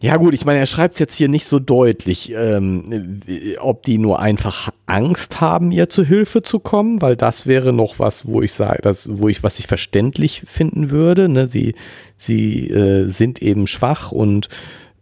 Ja 0.00 0.18
gut, 0.18 0.34
ich 0.34 0.44
meine, 0.44 0.58
er 0.58 0.66
schreibt 0.66 0.94
es 0.94 1.00
jetzt 1.00 1.14
hier 1.14 1.28
nicht 1.28 1.46
so 1.46 1.58
deutlich, 1.58 2.30
ähm, 2.34 3.22
ob 3.58 3.82
die 3.82 3.96
nur 3.96 4.20
einfach 4.20 4.70
Angst 4.84 5.40
haben, 5.40 5.72
ihr 5.72 5.88
zu 5.88 6.04
Hilfe 6.04 6.42
zu 6.42 6.58
kommen, 6.58 7.00
weil 7.00 7.16
das 7.16 7.46
wäre 7.46 7.72
noch 7.72 7.98
was, 7.98 8.26
wo 8.26 8.42
ich 8.42 8.52
sage, 8.52 8.80
das, 8.82 9.08
wo 9.10 9.28
ich, 9.28 9.42
was 9.42 9.58
ich 9.58 9.66
verständlich 9.66 10.42
finden 10.46 10.90
würde. 10.90 11.30
Ne? 11.30 11.46
Sie, 11.46 11.74
sie 12.18 12.68
äh, 12.68 13.08
sind 13.08 13.40
eben 13.40 13.66
schwach 13.66 14.12
und 14.12 14.50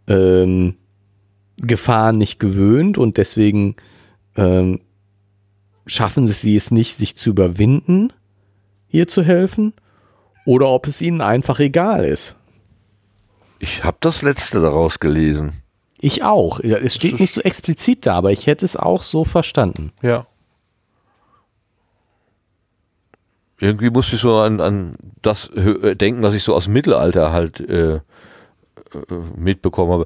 ähm, 0.07 0.75
Gefahren 1.57 2.17
nicht 2.17 2.39
gewöhnt 2.39 2.97
und 2.97 3.17
deswegen 3.17 3.75
ähm, 4.37 4.79
schaffen 5.85 6.27
sie 6.27 6.55
es 6.55 6.71
nicht, 6.71 6.95
sich 6.95 7.17
zu 7.17 7.31
überwinden, 7.31 8.13
ihr 8.89 9.07
zu 9.07 9.23
helfen, 9.23 9.73
oder 10.45 10.69
ob 10.69 10.87
es 10.87 11.01
ihnen 11.01 11.21
einfach 11.21 11.59
egal 11.59 12.05
ist. 12.05 12.35
Ich 13.59 13.83
habe 13.83 13.97
das 13.99 14.21
letzte 14.21 14.59
daraus 14.59 14.99
gelesen. 14.99 15.61
Ich 15.97 16.23
auch. 16.23 16.59
Es 16.59 16.95
steht 16.95 17.19
nicht 17.19 17.33
so 17.33 17.41
explizit 17.41 18.05
da, 18.05 18.15
aber 18.15 18.31
ich 18.31 18.47
hätte 18.47 18.65
es 18.65 18.75
auch 18.75 19.03
so 19.03 19.23
verstanden. 19.23 19.91
Ja. 20.01 20.27
Irgendwie 23.59 23.89
musste 23.89 24.17
ich 24.17 24.21
so 24.21 24.37
an, 24.37 24.59
an 24.59 24.91
das 25.21 25.49
denken, 25.55 26.21
was 26.21 26.33
ich 26.33 26.43
so 26.43 26.53
aus 26.53 26.65
dem 26.65 26.73
Mittelalter 26.73 27.31
halt 27.31 27.61
äh, 27.61 27.95
äh, 27.95 28.01
mitbekommen 29.37 29.91
habe. 29.91 30.05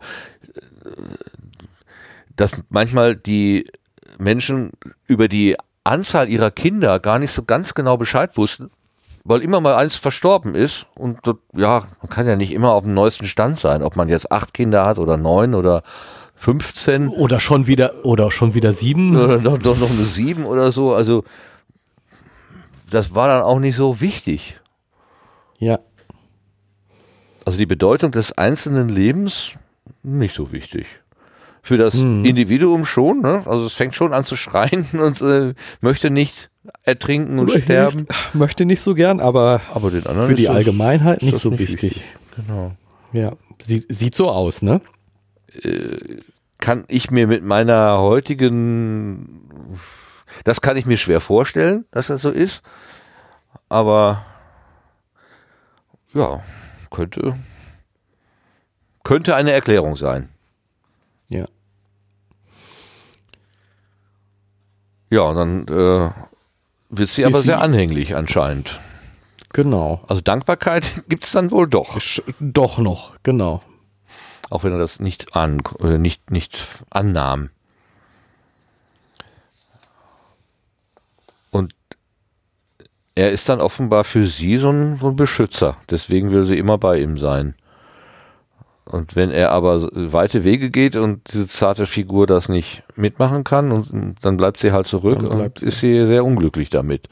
Dass 2.35 2.51
manchmal 2.69 3.15
die 3.15 3.65
Menschen 4.19 4.71
über 5.07 5.27
die 5.27 5.57
Anzahl 5.83 6.29
ihrer 6.29 6.51
Kinder 6.51 6.99
gar 6.99 7.17
nicht 7.17 7.33
so 7.33 7.43
ganz 7.43 7.73
genau 7.73 7.97
Bescheid 7.97 8.37
wussten 8.37 8.69
weil 9.29 9.41
immer 9.41 9.61
mal 9.61 9.75
eins 9.75 9.95
verstorben 9.95 10.55
ist 10.55 10.87
und 10.95 11.19
ja, 11.53 11.87
man 12.01 12.09
kann 12.09 12.25
ja 12.25 12.35
nicht 12.35 12.51
immer 12.51 12.73
auf 12.73 12.83
dem 12.83 12.95
neuesten 12.95 13.27
Stand 13.27 13.59
sein, 13.59 13.83
ob 13.83 13.95
man 13.95 14.09
jetzt 14.09 14.31
acht 14.31 14.55
Kinder 14.55 14.85
hat 14.87 14.97
oder 14.97 15.17
neun 15.17 15.53
oder 15.53 15.83
15. 16.33 17.09
Oder 17.09 17.39
schon 17.39 17.67
wieder, 17.67 18.05
oder 18.05 18.31
schon 18.31 18.55
wieder 18.55 18.73
sieben. 18.73 19.15
Oder 19.15 19.37
doch, 19.37 19.59
doch 19.59 19.77
noch 19.77 19.91
eine 19.91 20.03
sieben 20.03 20.45
oder 20.45 20.71
so. 20.71 20.95
Also, 20.95 21.25
das 22.89 23.13
war 23.13 23.27
dann 23.27 23.43
auch 23.43 23.59
nicht 23.59 23.75
so 23.75 24.01
wichtig. 24.01 24.59
Ja. 25.59 25.79
Also 27.45 27.59
die 27.59 27.67
Bedeutung 27.67 28.11
des 28.11 28.35
einzelnen 28.35 28.89
Lebens 28.89 29.51
nicht 30.01 30.33
so 30.33 30.51
wichtig. 30.51 30.87
Für 31.61 31.77
das 31.77 31.95
hm. 31.95 32.25
Individuum 32.25 32.83
schon, 32.83 33.21
ne? 33.21 33.43
Also 33.45 33.65
es 33.65 33.73
fängt 33.73 33.93
schon 33.93 34.11
an 34.11 34.23
zu 34.23 34.35
schreien 34.35 34.87
und 34.93 35.21
äh, 35.21 35.53
möchte 35.81 36.09
nicht 36.09 36.49
ertrinken 36.83 37.39
und 37.39 37.47
möchte 37.47 37.61
sterben. 37.61 37.99
Nicht, 37.99 38.35
möchte 38.35 38.65
nicht 38.65 38.81
so 38.81 38.93
gern, 38.93 39.19
aber, 39.19 39.61
aber 39.73 39.91
für 39.91 40.35
die 40.35 40.49
Allgemeinheit 40.49 41.21
nicht 41.21 41.37
so 41.37 41.49
nicht 41.49 41.59
wichtig. 41.59 41.97
wichtig. 41.97 42.03
Genau. 42.35 42.71
Ja, 43.11 43.33
Sie, 43.61 43.85
sieht 43.89 44.15
so 44.15 44.29
aus, 44.29 44.61
ne? 44.61 44.81
Äh, 45.61 46.21
kann 46.59 46.85
ich 46.87 47.09
mir 47.11 47.27
mit 47.27 47.43
meiner 47.43 47.99
heutigen, 47.99 49.47
das 50.43 50.61
kann 50.61 50.77
ich 50.77 50.85
mir 50.85 50.97
schwer 50.97 51.21
vorstellen, 51.21 51.85
dass 51.91 52.07
das 52.07 52.21
so 52.21 52.29
ist, 52.29 52.61
aber 53.69 54.25
ja, 56.13 56.41
könnte, 56.91 57.35
könnte 59.03 59.35
eine 59.35 59.51
Erklärung 59.51 59.95
sein. 59.95 60.29
Ja. 61.27 61.45
Ja, 65.09 65.21
und 65.21 65.35
dann 65.35 65.67
äh, 65.67 66.11
wird 66.89 67.09
sie 67.09 67.25
aber 67.25 67.39
sie 67.39 67.47
sehr 67.47 67.61
anhänglich 67.61 68.15
anscheinend. 68.15 68.79
Genau. 69.53 70.03
Also 70.07 70.21
Dankbarkeit 70.21 71.03
gibt 71.09 71.25
es 71.25 71.31
dann 71.31 71.51
wohl 71.51 71.67
doch. 71.67 71.97
Doch 72.39 72.77
noch, 72.77 73.15
genau. 73.23 73.61
Auch 74.49 74.63
wenn 74.63 74.71
er 74.71 74.79
das 74.79 74.99
nicht, 74.99 75.35
an, 75.35 75.61
äh, 75.81 75.97
nicht, 75.97 76.31
nicht 76.31 76.59
annahm. 76.89 77.51
Und 81.51 81.75
er 83.15 83.31
ist 83.31 83.49
dann 83.49 83.61
offenbar 83.61 84.03
für 84.03 84.27
sie 84.27 84.57
so 84.57 84.71
ein, 84.71 84.97
so 84.99 85.09
ein 85.09 85.15
Beschützer. 85.15 85.77
Deswegen 85.89 86.31
will 86.31 86.45
sie 86.45 86.57
immer 86.57 86.77
bei 86.77 86.99
ihm 86.99 87.17
sein. 87.17 87.55
Und 88.91 89.15
wenn 89.15 89.29
er 89.29 89.51
aber 89.51 89.87
weite 89.93 90.43
Wege 90.43 90.71
geht 90.71 90.95
und 90.95 91.31
diese 91.31 91.47
zarte 91.47 91.85
Figur 91.85 92.25
das 92.25 92.49
nicht 92.49 92.83
mitmachen 92.95 93.43
kann, 93.43 93.71
und 93.71 94.15
dann 94.21 94.37
bleibt 94.37 94.59
sie 94.59 94.71
halt 94.71 94.87
zurück 94.87 95.21
und 95.21 95.61
ist 95.61 95.79
sie 95.79 96.07
sehr 96.07 96.25
unglücklich 96.25 96.71
damit. 96.71 97.07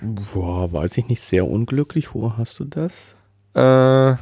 Boah, 0.00 0.72
weiß 0.72 0.98
ich 0.98 1.08
nicht, 1.08 1.20
sehr 1.20 1.48
unglücklich. 1.48 2.14
Wo 2.14 2.36
hast 2.36 2.60
du 2.60 2.64
das? 2.64 3.16
Äh, 3.54 4.14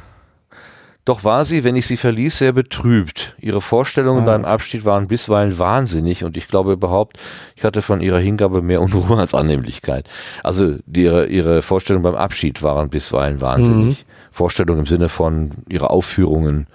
doch 1.03 1.23
war 1.23 1.45
sie, 1.45 1.63
wenn 1.63 1.75
ich 1.75 1.87
sie 1.87 1.97
verließ, 1.97 2.37
sehr 2.37 2.53
betrübt. 2.53 3.35
Ihre 3.39 3.61
Vorstellungen 3.61 4.23
ah. 4.23 4.25
beim 4.25 4.45
Abschied 4.45 4.85
waren 4.85 5.07
bisweilen 5.07 5.57
wahnsinnig 5.57 6.23
und 6.23 6.37
ich 6.37 6.47
glaube 6.47 6.73
überhaupt, 6.73 7.17
ich 7.55 7.63
hatte 7.63 7.81
von 7.81 8.01
ihrer 8.01 8.19
Hingabe 8.19 8.61
mehr 8.61 8.81
Unruhe 8.81 9.17
als 9.19 9.33
Annehmlichkeit. 9.33 10.07
Also 10.43 10.75
die, 10.85 11.03
ihre, 11.03 11.25
ihre 11.27 11.61
Vorstellungen 11.63 12.03
beim 12.03 12.15
Abschied 12.15 12.61
waren 12.61 12.89
bisweilen 12.89 13.41
wahnsinnig. 13.41 14.05
Mhm. 14.05 14.11
Vorstellung 14.31 14.79
im 14.79 14.85
Sinne 14.85 15.09
von 15.09 15.51
ihrer 15.67 15.91
Aufführungen 15.91 16.67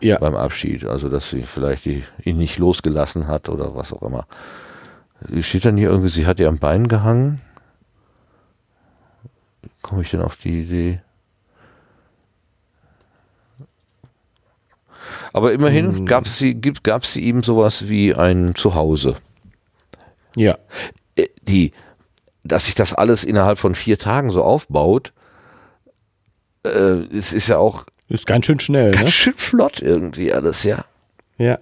ja. 0.00 0.18
beim 0.18 0.34
Abschied. 0.34 0.84
Also, 0.84 1.08
dass 1.08 1.30
sie 1.30 1.42
vielleicht 1.42 1.84
die, 1.84 2.04
ihn 2.22 2.36
nicht 2.38 2.58
losgelassen 2.58 3.28
hat 3.28 3.48
oder 3.48 3.74
was 3.74 3.92
auch 3.92 4.02
immer. 4.02 4.26
Steht 5.40 5.64
dann 5.64 5.76
hier 5.76 5.88
irgendwie, 5.88 6.10
sie 6.10 6.26
hat 6.26 6.38
ihr 6.38 6.48
am 6.48 6.58
Bein 6.58 6.88
gehangen. 6.88 7.40
Komme 9.82 10.02
ich 10.02 10.10
denn 10.10 10.20
auf 10.20 10.36
die 10.36 10.62
Idee? 10.62 11.00
Aber 15.38 15.52
immerhin 15.52 15.98
hm. 15.98 16.06
gab 16.06 16.26
sie, 16.26 16.56
gibt, 16.56 16.82
gab 16.82 17.06
sie 17.06 17.20
ihm 17.20 17.44
sowas 17.44 17.88
wie 17.88 18.12
ein 18.12 18.56
Zuhause. 18.56 19.14
Ja. 20.34 20.58
Äh, 21.14 21.26
die, 21.42 21.70
dass 22.42 22.66
sich 22.66 22.74
das 22.74 22.92
alles 22.92 23.22
innerhalb 23.22 23.60
von 23.60 23.76
vier 23.76 23.98
Tagen 23.98 24.30
so 24.30 24.42
aufbaut, 24.42 25.12
äh, 26.64 27.04
es 27.16 27.32
ist 27.32 27.46
ja 27.46 27.58
auch. 27.58 27.86
Ist 28.08 28.26
ganz 28.26 28.46
schön 28.46 28.58
schnell, 28.58 28.90
Ganz 28.90 29.04
ne? 29.04 29.10
schön 29.12 29.34
flott 29.36 29.80
irgendwie 29.80 30.32
alles, 30.32 30.64
ja. 30.64 30.86
Ja. 31.36 31.60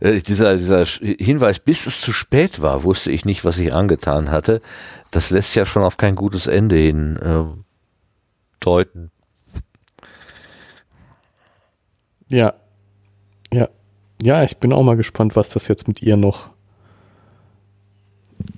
Äh, 0.00 0.20
dieser, 0.20 0.58
dieser 0.58 0.84
Hinweis, 0.84 1.60
bis 1.60 1.86
es 1.86 2.02
zu 2.02 2.12
spät 2.12 2.60
war, 2.60 2.84
wusste 2.84 3.10
ich 3.10 3.24
nicht, 3.24 3.42
was 3.46 3.58
ich 3.58 3.72
angetan 3.72 4.30
hatte. 4.30 4.60
Das 5.12 5.30
lässt 5.30 5.56
ja 5.56 5.64
schon 5.64 5.82
auf 5.82 5.96
kein 5.96 6.14
gutes 6.14 6.46
Ende 6.46 6.76
hin 6.76 7.16
äh, 7.16 7.44
deuten. 8.60 9.10
Ja. 12.28 12.54
Ja. 13.52 13.68
Ja, 14.22 14.42
ich 14.42 14.56
bin 14.58 14.72
auch 14.72 14.82
mal 14.82 14.96
gespannt, 14.96 15.36
was 15.36 15.50
das 15.50 15.68
jetzt 15.68 15.86
mit 15.88 16.02
ihr 16.02 16.16
noch 16.16 16.50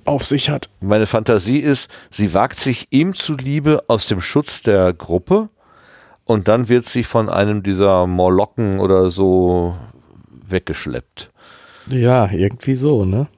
auf 0.04 0.24
sich 0.24 0.50
hat. 0.50 0.70
Meine 0.80 1.06
Fantasie 1.06 1.58
ist, 1.58 1.90
sie 2.10 2.32
wagt 2.34 2.58
sich 2.58 2.86
ihm 2.90 3.14
zuliebe 3.14 3.84
aus 3.88 4.06
dem 4.06 4.20
Schutz 4.20 4.62
der 4.62 4.92
Gruppe 4.92 5.48
und 6.24 6.48
dann 6.48 6.68
wird 6.68 6.86
sie 6.86 7.04
von 7.04 7.28
einem 7.28 7.62
dieser 7.62 8.06
Morlocken 8.06 8.80
oder 8.80 9.10
so 9.10 9.76
weggeschleppt. 10.48 11.30
Ja, 11.88 12.30
irgendwie 12.30 12.74
so, 12.74 13.04
ne? 13.04 13.28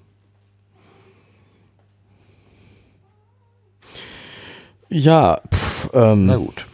Ja, 4.88 5.40
pff, 5.52 5.90
ähm, 5.92 6.26
Na 6.26 6.36
gut. 6.36 6.66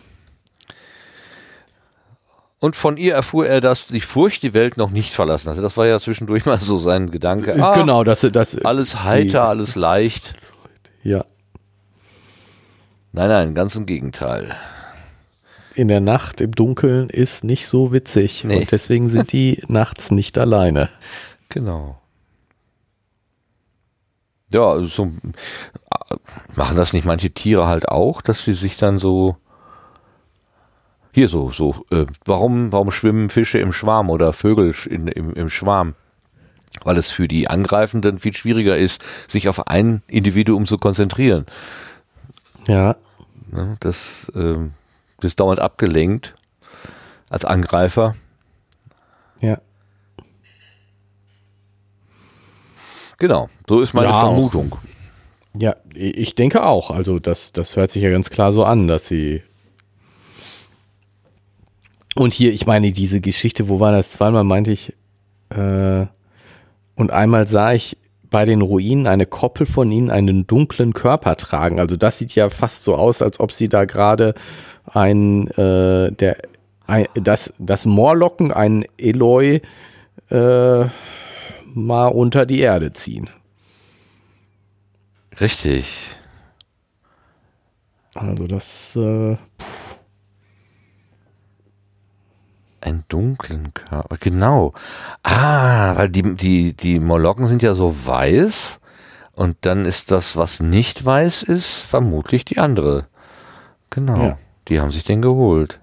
Und 2.65 2.77
von 2.77 2.97
ihr 2.97 3.12
erfuhr 3.12 3.47
er, 3.47 3.61
dass 3.61 3.89
die 3.89 4.01
Furcht 4.01 4.43
die 4.43 4.55
Welt 4.55 4.78
noch 4.78 4.89
nicht 4.89 5.12
verlassen 5.12 5.51
hatte. 5.51 5.61
Das 5.61 5.77
war 5.77 5.86
ja 5.86 6.01
zwischendurch 6.01 6.47
mal 6.47 6.57
so 6.59 6.78
sein 6.78 7.11
Gedanke. 7.11 7.62
Ah, 7.62 7.74
genau, 7.74 8.05
das, 8.05 8.23
das 8.32 8.57
Alles 8.65 9.03
heiter, 9.05 9.28
die- 9.28 9.36
alles 9.36 9.74
leicht. 9.74 10.35
Ja, 11.03 11.27
Nein, 13.12 13.28
nein, 13.28 13.55
ganz 13.55 13.77
im 13.77 13.85
Gegenteil. 13.85 14.55
in 15.74 15.89
der 15.89 16.01
Nacht 16.01 16.41
im 16.41 16.53
Dunkeln 16.53 17.11
ist 17.11 17.45
nicht 17.45 17.69
so 17.69 17.93
witzig 17.93 18.45
Nee. 18.45 18.61
und 18.61 18.73
deswegen 18.73 19.11
sind 19.11 19.32
die 19.32 19.62
nachts 19.69 20.11
nicht 20.11 20.39
alleine. 20.39 20.89
Genau. 21.51 22.01
Ja, 24.53 24.82
so 24.85 25.05
äh, 25.05 26.15
machen 26.55 26.77
das 26.77 26.93
nicht 26.95 27.05
manche 27.05 27.31
Tiere 27.31 27.66
halt 27.66 27.89
auch, 27.89 28.23
dass 28.23 28.43
sie 28.45 28.55
sich 28.55 28.78
dann 28.78 28.99
so 28.99 29.36
hier 31.15 31.28
so 31.28 31.51
so 31.51 31.86
äh, 31.91 32.07
warum 32.24 32.73
warum 32.73 32.91
schwimmen 32.91 33.31
Fische 33.31 33.59
im 33.59 33.73
Schwarm 33.73 34.11
oder 34.11 34.32
Vögel 34.32 34.74
in, 34.91 35.09
im, 35.09 35.32
im 35.35 35.49
Schwarm? 35.49 35.95
Weil 36.82 36.99
es 36.99 37.11
für 37.11 37.28
die 37.28 37.49
Angreifenden 37.49 38.19
viel 38.19 38.32
schwieriger 38.35 38.77
ist, 38.77 39.03
sich 39.28 39.49
auf 39.49 39.69
ein 39.69 40.03
Individuum 40.09 40.66
zu 40.66 40.77
konzentrieren. 40.78 41.47
Ja, 42.66 42.97
Ne? 43.51 43.77
Das 43.81 44.31
ähm, 44.35 44.73
das 45.20 45.31
ist 45.32 45.41
dauernd 45.41 45.61
abgelenkt 45.61 46.35
als 47.31 47.45
Angreifer. 47.45 48.15
ja. 49.41 49.59
Genau, 53.19 53.49
so 53.69 53.81
ist 53.81 53.95
meine 53.95 54.09
Ja, 54.09 54.23
auch. 54.23 54.35
Vermutung. 54.51 54.77
Ja, 55.57 55.77
ich 55.95 56.35
denke 56.35 56.65
auch. 56.65 56.91
Also 56.91 57.20
das, 57.20 57.53
das 57.53 57.77
hört 57.77 57.91
sich 57.93 58.03
ja 58.03 58.11
ganz 58.11 58.28
klar 58.28 58.53
so 58.53 58.65
an, 58.65 58.89
dass 58.89 59.07
sie. 59.07 59.43
Und 62.15 62.32
hier, 62.32 62.53
ich 62.53 62.66
meine, 62.66 62.93
diese 62.93 63.20
Geschichte, 63.20 63.69
wo 63.69 63.81
war 63.81 63.93
das? 63.93 64.11
Zweimal 64.11 64.45
meinte 64.45 64.70
ich, 64.70 64.93
äh, 65.51 66.07
und 66.95 67.11
einmal 67.11 67.47
sah 67.47 67.73
ich 67.73 67.97
bei 68.31 68.45
den 68.45 68.62
Ruinen 68.62 69.07
eine 69.07 69.27
Koppel 69.27 69.66
von 69.66 69.91
ihnen 69.93 70.11
einen 70.11 70.47
dunklen 70.47 70.93
Körper 70.93 71.36
tragen. 71.36 71.81
Also 71.81 71.97
das 71.97 72.19
sieht 72.19 72.35
ja 72.35 72.51
fast 72.51 72.85
so 72.85 72.95
aus, 72.95 73.23
als 73.23 73.39
ob 73.41 73.53
sie 73.53 73.69
da 73.69 73.85
gerade 73.85 74.35
ein, 74.86 75.49
äh, 75.51 76.11
der, 76.12 76.39
ein, 76.86 77.07
das, 77.15 77.53
das 77.59 77.86
Moorlocken, 77.86 78.53
ein 78.53 78.85
Eloi, 78.99 79.61
äh, 80.31 80.85
mal 81.74 82.07
unter 82.09 82.47
die 82.47 82.61
Erde 82.61 82.93
ziehen. 82.93 83.31
Richtig. 85.41 86.16
Also 88.15 88.47
das, 88.47 88.97
äh, 88.97 89.36
Einen 92.85 93.05
dunklen 93.09 93.73
Körper, 93.73 94.19
genau. 94.20 94.74
Ah, 95.23 95.97
weil 95.97 96.11
die, 96.11 96.35
die, 96.35 96.74
die 96.74 97.01
Molokken 97.01 97.47
sind 97.47 97.62
ja 97.62 97.73
so 97.73 97.94
weiß 98.05 98.78
und 99.32 99.56
dann 99.62 99.86
ist 99.86 100.11
das, 100.12 100.36
was 100.36 100.61
nicht 100.61 101.02
weiß 101.02 101.44
ist, 101.44 101.85
vermutlich 101.85 102.44
die 102.44 102.59
andere. 102.59 103.06
Genau. 103.89 104.23
Ja. 104.23 104.39
Die 104.69 104.81
haben 104.82 104.90
sich 104.90 105.02
den 105.02 105.23
geholt. 105.23 105.81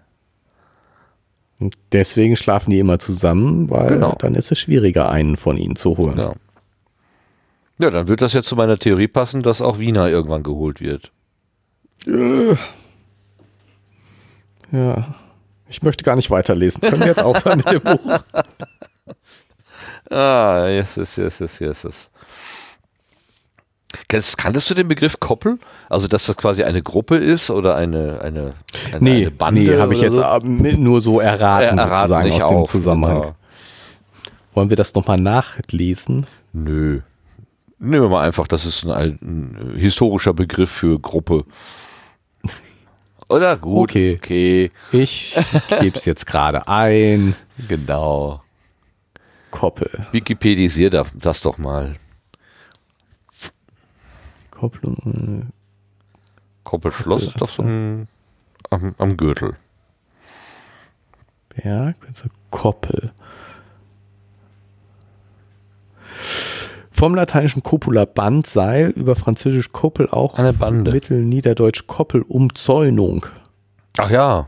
Und 1.59 1.75
deswegen 1.91 2.35
schlafen 2.35 2.69
die 2.69 2.77
immer 2.77 2.99
zusammen, 2.99 3.71
weil 3.71 3.93
Genau. 3.93 4.15
dann 4.19 4.35
ist 4.35 4.51
es 4.51 4.59
schwieriger, 4.59 5.09
einen 5.09 5.37
von 5.37 5.57
ihnen 5.57 5.75
zu 5.75 5.97
holen. 5.97 6.19
Ja. 6.19 6.33
Ja, 7.79 7.89
dann 7.89 8.07
wird 8.07 8.21
das 8.21 8.33
jetzt 8.33 8.47
zu 8.47 8.55
meiner 8.55 8.77
Theorie 8.77 9.07
passen, 9.07 9.41
dass 9.41 9.59
auch 9.59 9.79
Wiener 9.79 10.07
irgendwann 10.07 10.43
geholt 10.43 10.81
wird. 10.81 11.11
Ja. 14.71 15.15
Ich 15.71 15.81
möchte 15.81 16.03
gar 16.03 16.15
nicht 16.15 16.29
weiterlesen. 16.29 16.81
Können 16.81 16.99
wir 16.99 17.07
jetzt 17.07 17.21
aufhören 17.23 17.57
mit 17.59 17.71
dem 17.71 17.81
Buch? 17.81 18.19
Ah, 20.09 20.67
yes, 20.67 20.97
yes, 20.97 21.15
yes, 21.15 21.39
yes, 21.39 21.59
yes. 21.83 22.11
Kennst- 24.09 24.37
Kanntest 24.37 24.69
du 24.69 24.73
den 24.73 24.87
Begriff 24.87 25.19
Koppel? 25.19 25.57
Also, 25.89 26.07
dass 26.07 26.25
das 26.25 26.35
quasi 26.37 26.63
eine 26.63 26.81
Gruppe 26.81 27.17
ist 27.17 27.49
oder 27.49 27.75
eine, 27.75 28.19
eine, 28.21 28.53
eine, 28.91 28.99
Nee, 29.03 29.21
eine 29.21 29.31
Bande? 29.31 29.61
nee 29.61 29.77
habe 29.79 29.93
ich 29.93 30.01
jetzt 30.01 30.15
so? 30.15 30.21
äh, 30.23 30.39
nur 30.75 31.01
so 31.01 31.19
erraten, 31.19 31.77
Äh, 31.77 31.81
erraten 31.81 31.95
sozusagen 32.07 32.27
ich 32.27 32.43
aus 32.43 32.49
dem 32.49 32.57
auch, 32.57 32.69
Zusammenhang. 32.69 33.21
genau. 33.21 33.35
Wollen 34.53 34.69
wir 34.69 34.77
das 34.77 34.93
nochmal 34.93 35.19
nachlesen? 35.19 36.27
Nö. 36.51 37.01
Nehmen 37.79 38.03
wir 38.03 38.09
mal 38.09 38.25
einfach, 38.27 38.47
das 38.47 38.65
ist 38.65 38.85
ein, 38.85 39.17
ein 39.21 39.73
historischer 39.77 40.33
Begriff 40.33 40.69
für 40.69 40.99
Gruppe. 40.99 41.45
Oder 43.31 43.57
gut. 43.57 43.89
Okay. 43.91 44.15
Okay. 44.21 44.71
Ich 44.91 45.35
gebe 45.79 45.97
es 45.97 46.05
jetzt 46.05 46.25
gerade 46.25 46.67
ein. 46.67 47.35
Genau. 47.67 48.43
Koppel. 49.51 50.07
Wikipedisier 50.11 50.89
da- 50.89 51.05
das 51.13 51.41
doch 51.41 51.57
mal. 51.57 51.95
Kopplung. 54.51 55.51
Koppelschloss 56.63 57.23
ist 57.27 57.41
doch 57.41 57.49
so 57.49 57.63
ein, 57.63 58.07
am, 58.69 58.95
am 58.97 59.17
Gürtel. 59.17 59.57
äh, 61.55 61.61
Berg, 61.63 61.95
also 62.07 62.29
Koppel. 62.49 63.11
Vom 67.01 67.15
lateinischen 67.15 67.63
Copula 67.63 68.05
Band, 68.05 68.45
Seil, 68.45 68.89
über 68.91 69.15
französisch 69.15 69.71
Koppel 69.71 70.07
auch 70.11 70.37
Eine 70.37 70.53
Bande. 70.53 70.91
Mittelniederdeutsch 70.91 71.87
Koppel, 71.87 72.21
Umzäunung. 72.21 73.25
Ach 73.97 74.11
ja. 74.11 74.47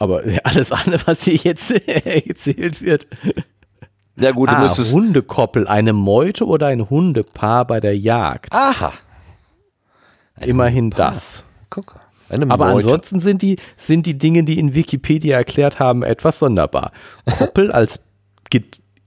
Aber 0.00 0.22
alles 0.42 0.72
andere, 0.72 1.06
was 1.06 1.22
hier 1.22 1.36
jetzt 1.36 1.70
erzählt 1.86 2.82
wird. 2.82 3.06
Ja 4.16 4.32
gut, 4.32 4.48
du 4.48 4.54
Ah, 4.54 4.62
müsstest. 4.64 4.92
Hundekoppel, 4.92 5.68
eine 5.68 5.92
Meute 5.92 6.44
oder 6.44 6.66
ein 6.66 6.90
Hundepaar 6.90 7.64
bei 7.64 7.78
der 7.78 7.96
Jagd. 7.96 8.52
Aha. 8.52 8.92
Immerhin 10.40 10.90
das. 10.90 11.44
Guck. 11.70 11.94
Aber 12.28 12.66
ansonsten 12.66 13.20
sind 13.20 13.42
die, 13.42 13.60
sind 13.76 14.04
die 14.04 14.18
Dinge, 14.18 14.42
die 14.42 14.58
in 14.58 14.74
Wikipedia 14.74 15.36
erklärt 15.36 15.78
haben, 15.78 16.02
etwas 16.02 16.40
sonderbar. 16.40 16.90
Koppel 17.38 17.70
als 17.70 18.00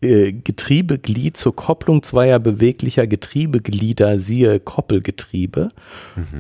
äh, 0.01 0.31
Getriebeglied 0.31 1.35
zur 1.37 1.55
Kopplung 1.55 2.03
zweier 2.03 2.39
beweglicher 2.39 3.05
Getriebeglieder, 3.07 4.19
siehe 4.19 4.59
Koppelgetriebe. 4.59 5.69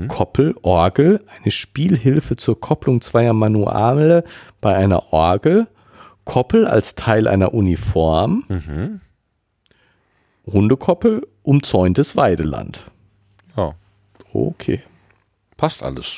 Koppel, 0.07 0.55
Orgel, 0.61 1.21
eine 1.41 1.51
Spielhilfe 1.51 2.35
zur 2.35 2.59
Kopplung 2.59 3.01
zweier 3.01 3.33
Manuale 3.33 4.23
bei 4.61 4.75
einer 4.75 5.11
Orgel. 5.13 5.67
Koppel 6.25 6.67
als 6.67 6.95
Teil 6.95 7.27
einer 7.27 7.53
Uniform. 7.53 8.43
Hundekoppel, 10.45 11.27
umzäuntes 11.43 12.15
Weideland. 12.15 12.85
Ja, 13.57 13.73
Okay. 14.33 14.81
passt 15.57 15.83
alles. 15.83 16.17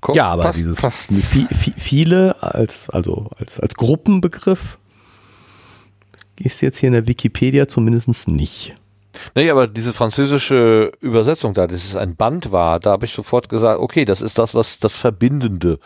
Ko- 0.00 0.14
Ja, 0.14 0.28
aber 0.30 0.42
passt, 0.44 0.58
dieses 0.58 0.80
passt. 0.80 1.10
vi- 1.10 1.46
vi- 1.50 1.74
viele 1.76 2.42
als, 2.42 2.88
also 2.90 3.28
als, 3.38 3.60
als 3.60 3.74
Gruppenbegriff 3.74 4.78
ist 6.40 6.60
jetzt 6.60 6.78
hier 6.78 6.88
in 6.88 6.94
der 6.94 7.06
Wikipedia 7.06 7.68
zumindest 7.68 8.28
nicht. 8.28 8.74
Nee, 9.34 9.50
aber 9.50 9.66
diese 9.66 9.92
französische 9.92 10.92
Übersetzung 11.00 11.54
da, 11.54 11.66
dass 11.66 11.84
es 11.84 11.96
ein 11.96 12.16
Band 12.16 12.52
war, 12.52 12.80
da 12.80 12.90
habe 12.90 13.06
ich 13.06 13.12
sofort 13.12 13.48
gesagt, 13.48 13.80
okay, 13.80 14.04
das 14.04 14.22
ist 14.22 14.38
das, 14.38 14.54
was 14.54 14.78
das 14.78 14.96
Verbindende. 14.96 15.78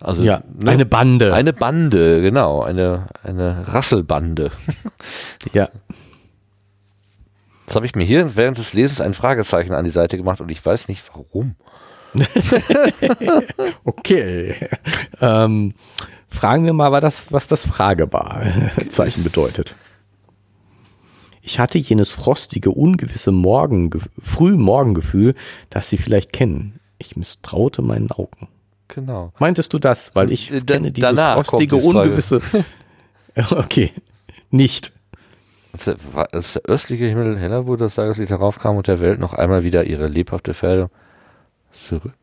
Also 0.00 0.24
Ja, 0.24 0.42
ne? 0.58 0.70
eine 0.70 0.86
Bande. 0.86 1.34
Eine 1.34 1.52
Bande, 1.52 2.22
genau, 2.22 2.62
eine, 2.62 3.06
eine 3.22 3.66
Rasselbande. 3.68 4.50
ja. 5.52 5.68
Jetzt 7.66 7.76
habe 7.76 7.84
ich 7.84 7.94
mir 7.94 8.04
hier 8.04 8.34
während 8.36 8.56
des 8.58 8.72
Lesens 8.72 9.00
ein 9.00 9.12
Fragezeichen 9.12 9.74
an 9.74 9.84
die 9.84 9.90
Seite 9.90 10.16
gemacht 10.16 10.40
und 10.40 10.50
ich 10.50 10.64
weiß 10.64 10.88
nicht 10.88 11.04
warum. 11.12 11.54
Okay. 13.84 14.54
ähm, 15.20 15.74
fragen 16.38 16.64
wir 16.64 16.72
mal, 16.72 16.92
was 16.92 17.00
das, 17.02 17.32
was 17.32 17.48
das 17.48 17.66
Fragezeichen 17.66 19.24
bedeutet. 19.24 19.74
Ich 21.42 21.58
hatte 21.58 21.78
jenes 21.78 22.12
frostige, 22.12 22.70
ungewisse 22.70 23.32
Morgen, 23.32 23.90
frühe 24.18 24.56
Morgengefühl, 24.56 25.34
das 25.70 25.88
Sie 25.90 25.96
vielleicht 25.98 26.32
kennen. 26.32 26.78
Ich 26.98 27.16
misstraute 27.16 27.82
meinen 27.82 28.10
Augen. 28.10 28.48
Genau. 28.88 29.32
Meintest 29.38 29.72
du 29.72 29.78
das? 29.78 30.10
Weil 30.14 30.30
ich 30.30 30.50
Äh, 30.52 30.60
da- 30.60 30.74
kenne 30.74 30.92
dieses 30.92 31.18
frostige, 31.18 31.78
die 31.78 31.82
ungewisse. 31.84 32.40
okay. 33.50 33.90
Nicht. 34.50 34.92
Als 35.72 35.84
der, 35.84 35.96
östliche 36.64 37.04
Himmel 37.06 37.38
heller 37.38 37.66
wurde, 37.66 37.84
das 37.84 37.96
Tageslicht 37.96 38.30
heraufkam 38.30 38.76
und 38.76 38.86
der 38.86 39.00
Welt 39.00 39.20
noch 39.20 39.32
einmal 39.34 39.62
wieder 39.64 39.84
ihre 39.84 40.06
lebhafte 40.06 40.54
Pferde 40.54 40.90
zurück. 41.72 42.14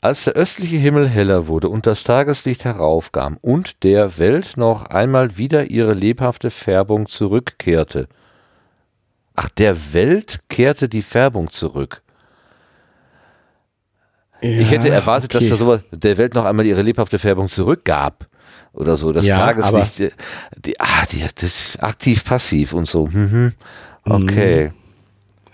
Als 0.00 0.24
der 0.24 0.34
östliche 0.34 0.76
Himmel 0.76 1.08
heller 1.08 1.48
wurde 1.48 1.68
und 1.68 1.86
das 1.86 2.04
Tageslicht 2.04 2.64
heraufkam 2.64 3.36
und 3.40 3.82
der 3.82 4.18
Welt 4.18 4.56
noch 4.56 4.86
einmal 4.86 5.36
wieder 5.36 5.70
ihre 5.70 5.92
lebhafte 5.92 6.50
Färbung 6.50 7.08
zurückkehrte. 7.08 8.08
Ach, 9.34 9.48
der 9.48 9.92
Welt 9.92 10.40
kehrte 10.48 10.88
die 10.88 11.02
Färbung 11.02 11.50
zurück. 11.50 12.02
ich 14.40 14.70
hätte 14.70 14.90
erwartet, 14.90 15.34
dass 15.34 15.48
da 15.48 15.56
sowas, 15.56 15.82
der 15.90 16.16
Welt 16.16 16.34
noch 16.34 16.44
einmal 16.44 16.66
ihre 16.66 16.82
lebhafte 16.82 17.18
Färbung 17.18 17.48
zurückgab. 17.48 18.28
Oder 18.72 18.96
so, 18.96 19.10
das 19.10 19.26
Ja, 19.26 19.38
Tageslicht, 19.38 19.98
die, 19.98 20.10
die, 20.56 20.80
ah, 20.80 21.04
die, 21.10 21.20
das 21.22 21.42
ist 21.42 21.82
aktiv-passiv 21.82 22.72
und 22.72 22.86
so. 22.86 23.06
Mhm. 23.06 23.52
Okay. 24.04 24.72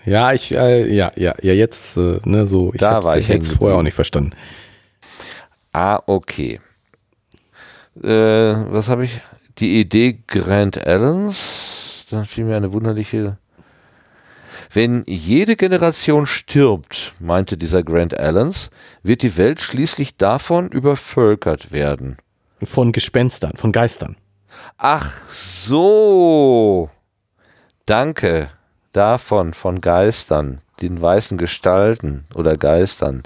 Ja, 0.05 0.33
ich, 0.33 0.53
äh, 0.53 0.93
ja, 0.93 1.11
ja, 1.15 1.35
ja, 1.41 1.53
jetzt, 1.53 1.97
äh, 1.97 2.19
ne, 2.25 2.45
so, 2.45 2.71
ich 2.73 2.79
Da 2.79 3.03
war 3.03 3.17
ich 3.17 3.27
hätte 3.27 3.39
es 3.39 3.47
hängen 3.47 3.57
vorher 3.57 3.77
auch 3.77 3.83
nicht 3.83 3.95
verstanden. 3.95 4.31
Ah, 5.73 6.01
okay. 6.05 6.59
Äh, 8.01 8.07
was 8.07 8.87
habe 8.87 9.05
ich? 9.05 9.21
Die 9.57 9.79
Idee 9.79 10.19
Grant 10.27 10.85
Allens. 10.85 12.05
Dann 12.11 12.25
fiel 12.25 12.45
mir 12.45 12.55
eine 12.55 12.71
wunderliche. 12.71 13.37
Wenn 14.71 15.03
jede 15.07 15.55
Generation 15.55 16.25
stirbt, 16.25 17.13
meinte 17.19 17.57
dieser 17.57 17.81
Grant 17.83 18.17
Allens, 18.17 18.69
wird 19.03 19.21
die 19.21 19.37
Welt 19.37 19.61
schließlich 19.61 20.17
davon 20.17 20.69
übervölkert 20.69 21.71
werden. 21.71 22.17
Von 22.61 22.91
Gespenstern, 22.91 23.53
von 23.55 23.71
Geistern. 23.71 24.17
Ach 24.77 25.27
so. 25.29 26.89
Danke. 27.85 28.49
Davon, 28.95 29.53
von 29.53 29.81
Geistern, 29.81 30.61
den 30.81 31.01
weißen 31.01 31.37
Gestalten 31.37 32.23
oder 32.33 32.55
Geistern. 32.55 33.23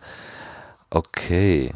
Okay. 0.89 1.73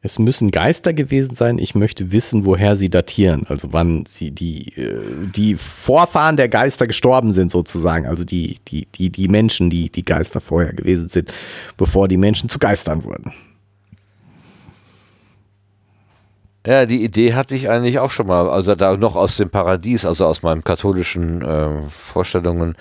Es 0.00 0.18
müssen 0.18 0.50
Geister 0.50 0.94
gewesen 0.94 1.34
sein. 1.34 1.58
Ich 1.58 1.74
möchte 1.74 2.10
wissen, 2.10 2.46
woher 2.46 2.74
sie 2.74 2.88
datieren. 2.88 3.44
Also 3.48 3.72
wann 3.72 4.04
sie 4.06 4.30
die, 4.30 4.76
äh, 4.76 5.28
die 5.28 5.56
Vorfahren 5.56 6.36
der 6.36 6.48
Geister 6.48 6.86
gestorben 6.86 7.32
sind 7.32 7.50
sozusagen. 7.50 8.06
Also 8.06 8.24
die, 8.24 8.56
die, 8.66 8.86
die, 8.86 9.10
die 9.10 9.28
Menschen, 9.28 9.68
die, 9.68 9.90
die 9.90 10.04
Geister 10.04 10.40
vorher 10.40 10.72
gewesen 10.72 11.10
sind, 11.10 11.32
bevor 11.76 12.08
die 12.08 12.16
Menschen 12.16 12.48
zu 12.48 12.58
Geistern 12.58 13.04
wurden. 13.04 13.32
Ja, 16.66 16.86
die 16.86 17.02
Idee 17.02 17.34
hatte 17.34 17.54
ich 17.56 17.68
eigentlich 17.68 17.98
auch 17.98 18.10
schon 18.10 18.28
mal, 18.28 18.48
also 18.48 18.74
da 18.76 18.96
noch 18.96 19.16
aus 19.16 19.36
dem 19.36 19.50
Paradies, 19.50 20.04
also 20.04 20.26
aus 20.26 20.42
meinen 20.42 20.62
katholischen 20.62 21.42
äh, 21.42 21.88
Vorstellungen. 21.88 22.76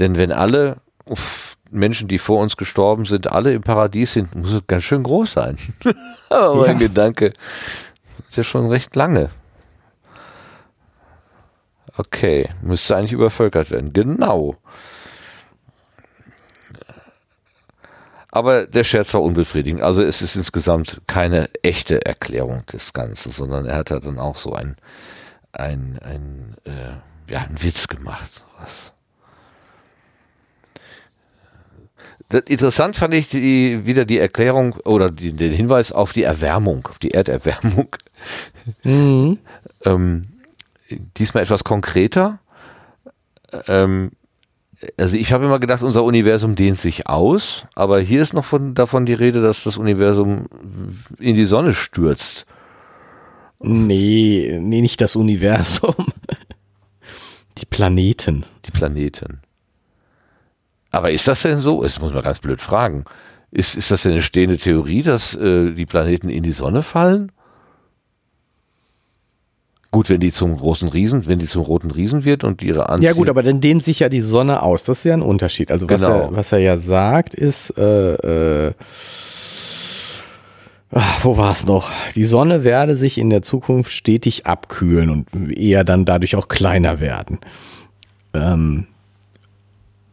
Denn 0.00 0.16
wenn 0.16 0.32
alle 0.32 0.78
uff, 1.04 1.56
Menschen, 1.70 2.08
die 2.08 2.18
vor 2.18 2.40
uns 2.40 2.56
gestorben 2.56 3.04
sind, 3.04 3.30
alle 3.30 3.52
im 3.54 3.62
Paradies 3.62 4.14
sind, 4.14 4.34
muss 4.34 4.52
es 4.52 4.62
ganz 4.66 4.82
schön 4.84 5.04
groß 5.04 5.32
sein. 5.32 5.56
Aber 6.28 6.56
mein 6.56 6.80
Ja. 6.80 6.86
Gedanke 6.88 7.32
ist 8.28 8.36
ja 8.36 8.44
schon 8.44 8.68
recht 8.68 8.96
lange. 8.96 9.30
Okay, 11.96 12.48
müsste 12.62 12.96
eigentlich 12.96 13.12
übervölkert 13.12 13.70
werden. 13.70 13.92
Genau. 13.92 14.56
Aber 18.34 18.66
der 18.66 18.82
Scherz 18.82 19.12
war 19.12 19.22
unbefriedigend. 19.22 19.82
Also 19.82 20.02
es 20.02 20.22
ist 20.22 20.36
insgesamt 20.36 21.02
keine 21.06 21.50
echte 21.62 22.04
Erklärung 22.06 22.64
des 22.72 22.94
Ganzen, 22.94 23.30
sondern 23.30 23.66
er 23.66 23.76
hat 23.76 23.90
da 23.90 24.00
dann 24.00 24.18
auch 24.18 24.38
so 24.38 24.54
ein, 24.54 24.76
ein, 25.52 25.98
ein, 26.02 26.56
äh, 26.64 27.30
ja, 27.30 27.42
einen 27.42 27.62
Witz 27.62 27.88
gemacht. 27.88 28.42
Was. 28.58 28.94
Das, 32.30 32.40
interessant 32.44 32.96
fand 32.96 33.12
ich 33.12 33.28
die, 33.28 33.84
wieder 33.84 34.06
die 34.06 34.18
Erklärung 34.18 34.76
oder 34.84 35.10
die, 35.10 35.32
den 35.32 35.52
Hinweis 35.52 35.92
auf 35.92 36.14
die 36.14 36.22
Erwärmung, 36.22 36.86
auf 36.86 36.98
die 36.98 37.12
Erderwärmung. 37.12 37.94
Mhm. 38.82 39.38
Ähm, 39.84 40.28
diesmal 41.18 41.42
etwas 41.42 41.64
konkreter. 41.64 42.38
Ähm, 43.66 44.12
also 44.96 45.16
ich 45.16 45.32
habe 45.32 45.44
immer 45.44 45.58
gedacht, 45.58 45.82
unser 45.82 46.04
Universum 46.04 46.54
dehnt 46.54 46.78
sich 46.78 47.06
aus, 47.06 47.66
aber 47.74 48.00
hier 48.00 48.22
ist 48.22 48.34
noch 48.34 48.44
von, 48.44 48.74
davon 48.74 49.06
die 49.06 49.14
Rede, 49.14 49.42
dass 49.42 49.64
das 49.64 49.76
Universum 49.76 50.46
in 51.18 51.34
die 51.34 51.44
Sonne 51.44 51.74
stürzt. 51.74 52.46
Nee, 53.60 54.58
nee, 54.60 54.80
nicht 54.80 55.00
das 55.00 55.14
Universum. 55.16 55.94
Die 57.58 57.66
Planeten. 57.66 58.44
die 58.64 58.72
Planeten. 58.72 59.40
Aber 60.90 61.12
ist 61.12 61.28
das 61.28 61.42
denn 61.42 61.60
so? 61.60 61.82
Das 61.82 62.00
muss 62.00 62.12
man 62.12 62.22
ganz 62.22 62.40
blöd 62.40 62.60
fragen. 62.60 63.04
Ist, 63.50 63.76
ist 63.76 63.90
das 63.90 64.02
denn 64.02 64.12
eine 64.12 64.22
stehende 64.22 64.56
Theorie, 64.56 65.02
dass 65.02 65.34
äh, 65.36 65.72
die 65.72 65.86
Planeten 65.86 66.28
in 66.28 66.42
die 66.42 66.52
Sonne 66.52 66.82
fallen? 66.82 67.30
Gut, 69.92 70.08
wenn 70.08 70.20
die 70.20 70.32
zum 70.32 70.56
großen 70.56 70.88
Riesen, 70.88 71.26
wenn 71.26 71.38
die 71.38 71.46
zum 71.46 71.60
roten 71.62 71.90
Riesen 71.90 72.24
wird 72.24 72.44
und 72.44 72.62
ihre 72.62 72.88
Anziehung. 72.88 73.04
Ja 73.04 73.12
gut, 73.12 73.28
aber 73.28 73.42
dann 73.42 73.60
dehnt 73.60 73.82
sich 73.82 74.00
ja 74.00 74.08
die 74.08 74.22
Sonne 74.22 74.62
aus. 74.62 74.84
Das 74.84 74.98
ist 74.98 75.04
ja 75.04 75.12
ein 75.12 75.20
Unterschied. 75.20 75.70
Also 75.70 75.88
was, 75.88 76.00
Genau. 76.00 76.18
er, 76.18 76.34
was 76.36 76.50
er 76.50 76.60
ja 76.60 76.78
sagt 76.78 77.34
ist, 77.34 77.76
äh, 77.76 78.68
äh, 78.68 78.72
ah, 80.92 81.02
wo 81.22 81.36
war 81.36 81.52
es 81.52 81.66
noch? 81.66 81.90
Die 82.14 82.24
Sonne 82.24 82.64
werde 82.64 82.96
sich 82.96 83.18
in 83.18 83.28
der 83.28 83.42
Zukunft 83.42 83.92
stetig 83.92 84.46
abkühlen 84.46 85.10
und 85.10 85.28
eher 85.54 85.84
dann 85.84 86.06
dadurch 86.06 86.36
auch 86.36 86.48
kleiner 86.48 87.00
werden. 87.00 87.38
Ähm, 88.32 88.86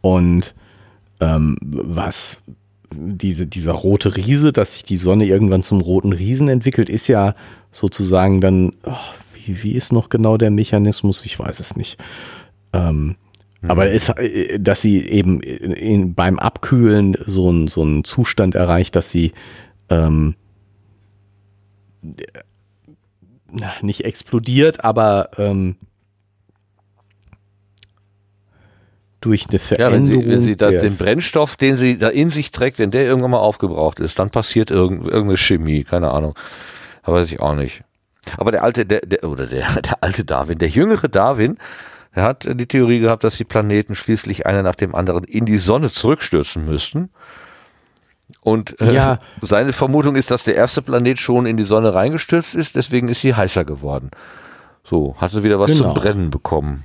und 0.02 0.54
ähm, 1.20 1.56
was 1.62 2.42
diese, 2.92 3.46
dieser 3.46 3.72
rote 3.72 4.14
Riese, 4.16 4.52
dass 4.52 4.74
sich 4.74 4.84
die 4.84 4.96
Sonne 4.96 5.24
irgendwann 5.24 5.62
zum 5.62 5.80
roten 5.80 6.12
Riesen 6.12 6.48
entwickelt, 6.48 6.90
ist 6.90 7.06
ja 7.08 7.34
sozusagen 7.72 8.42
dann, 8.42 8.74
oh, 8.84 8.92
wie, 9.46 9.62
wie 9.62 9.72
ist 9.72 9.92
noch 9.92 10.08
genau 10.08 10.36
der 10.36 10.50
Mechanismus? 10.50 11.24
Ich 11.24 11.38
weiß 11.38 11.60
es 11.60 11.76
nicht. 11.76 11.98
Ähm, 12.72 13.16
Aber 13.62 13.90
es, 13.90 14.08
äh, 14.08 14.58
dass 14.58 14.80
sie 14.80 15.00
eben 15.00 15.40
in, 15.40 15.72
in, 15.72 16.14
beim 16.14 16.38
Abkühlen 16.38 17.16
so 17.26 17.50
ein 17.50 17.68
so 17.68 17.82
einen 17.82 18.04
Zustand 18.04 18.54
erreicht, 18.54 18.96
dass 18.96 19.10
sie 19.10 19.32
ähm, 19.88 20.34
nicht 23.82 24.04
explodiert, 24.04 24.84
aber 24.84 25.30
ähm, 25.36 25.76
durch 29.20 29.46
eine 29.48 29.58
ja, 29.58 29.60
wenn 29.92 30.06
Veränderung 30.06 30.22
sie, 30.22 30.30
wenn 30.30 30.40
sie 30.40 30.56
das, 30.56 30.80
den 30.80 30.96
Brennstoff, 30.96 31.56
den 31.56 31.76
sie 31.76 31.98
da 31.98 32.08
in 32.08 32.30
sich 32.30 32.50
trägt, 32.50 32.78
wenn 32.78 32.90
der 32.90 33.04
irgendwann 33.04 33.32
mal 33.32 33.38
aufgebraucht 33.38 34.00
ist, 34.00 34.18
dann 34.18 34.30
passiert 34.30 34.70
irgend, 34.70 35.04
irgendeine 35.04 35.36
Chemie, 35.36 35.84
keine 35.84 36.10
Ahnung. 36.10 36.34
Aber 37.02 37.16
weiß 37.16 37.30
ich 37.30 37.40
auch 37.40 37.54
nicht. 37.54 37.82
Aber 38.36 38.50
der 38.52 38.62
alte, 38.62 38.86
der, 38.86 39.00
der 39.00 39.24
oder 39.24 39.46
der, 39.46 39.66
der 39.82 40.02
alte 40.02 40.24
Darwin, 40.24 40.58
der 40.58 40.68
jüngere 40.68 41.08
Darwin, 41.08 41.58
der 42.14 42.24
hat 42.24 42.48
die 42.52 42.66
Theorie 42.66 43.00
gehabt, 43.00 43.22
dass 43.24 43.36
die 43.36 43.44
Planeten 43.44 43.94
schließlich 43.94 44.44
einer 44.46 44.62
nach 44.62 44.74
dem 44.74 44.94
anderen 44.94 45.24
in 45.24 45.46
die 45.46 45.58
Sonne 45.58 45.90
zurückstürzen 45.90 46.64
müssten. 46.66 47.10
Und 48.42 48.80
äh, 48.80 48.92
Ja. 48.94 49.18
seine 49.42 49.72
Vermutung 49.72 50.16
ist, 50.16 50.30
dass 50.30 50.44
der 50.44 50.54
erste 50.56 50.82
Planet 50.82 51.18
schon 51.18 51.46
in 51.46 51.56
die 51.56 51.62
Sonne 51.64 51.94
reingestürzt 51.94 52.54
ist, 52.54 52.74
deswegen 52.74 53.08
ist 53.08 53.20
sie 53.20 53.34
heißer 53.34 53.64
geworden. 53.64 54.10
So, 54.84 55.14
hatte 55.18 55.42
wieder 55.44 55.60
was 55.60 55.70
Genau. 55.72 55.92
zum 55.92 55.94
Brennen 55.94 56.30
bekommen. 56.30 56.84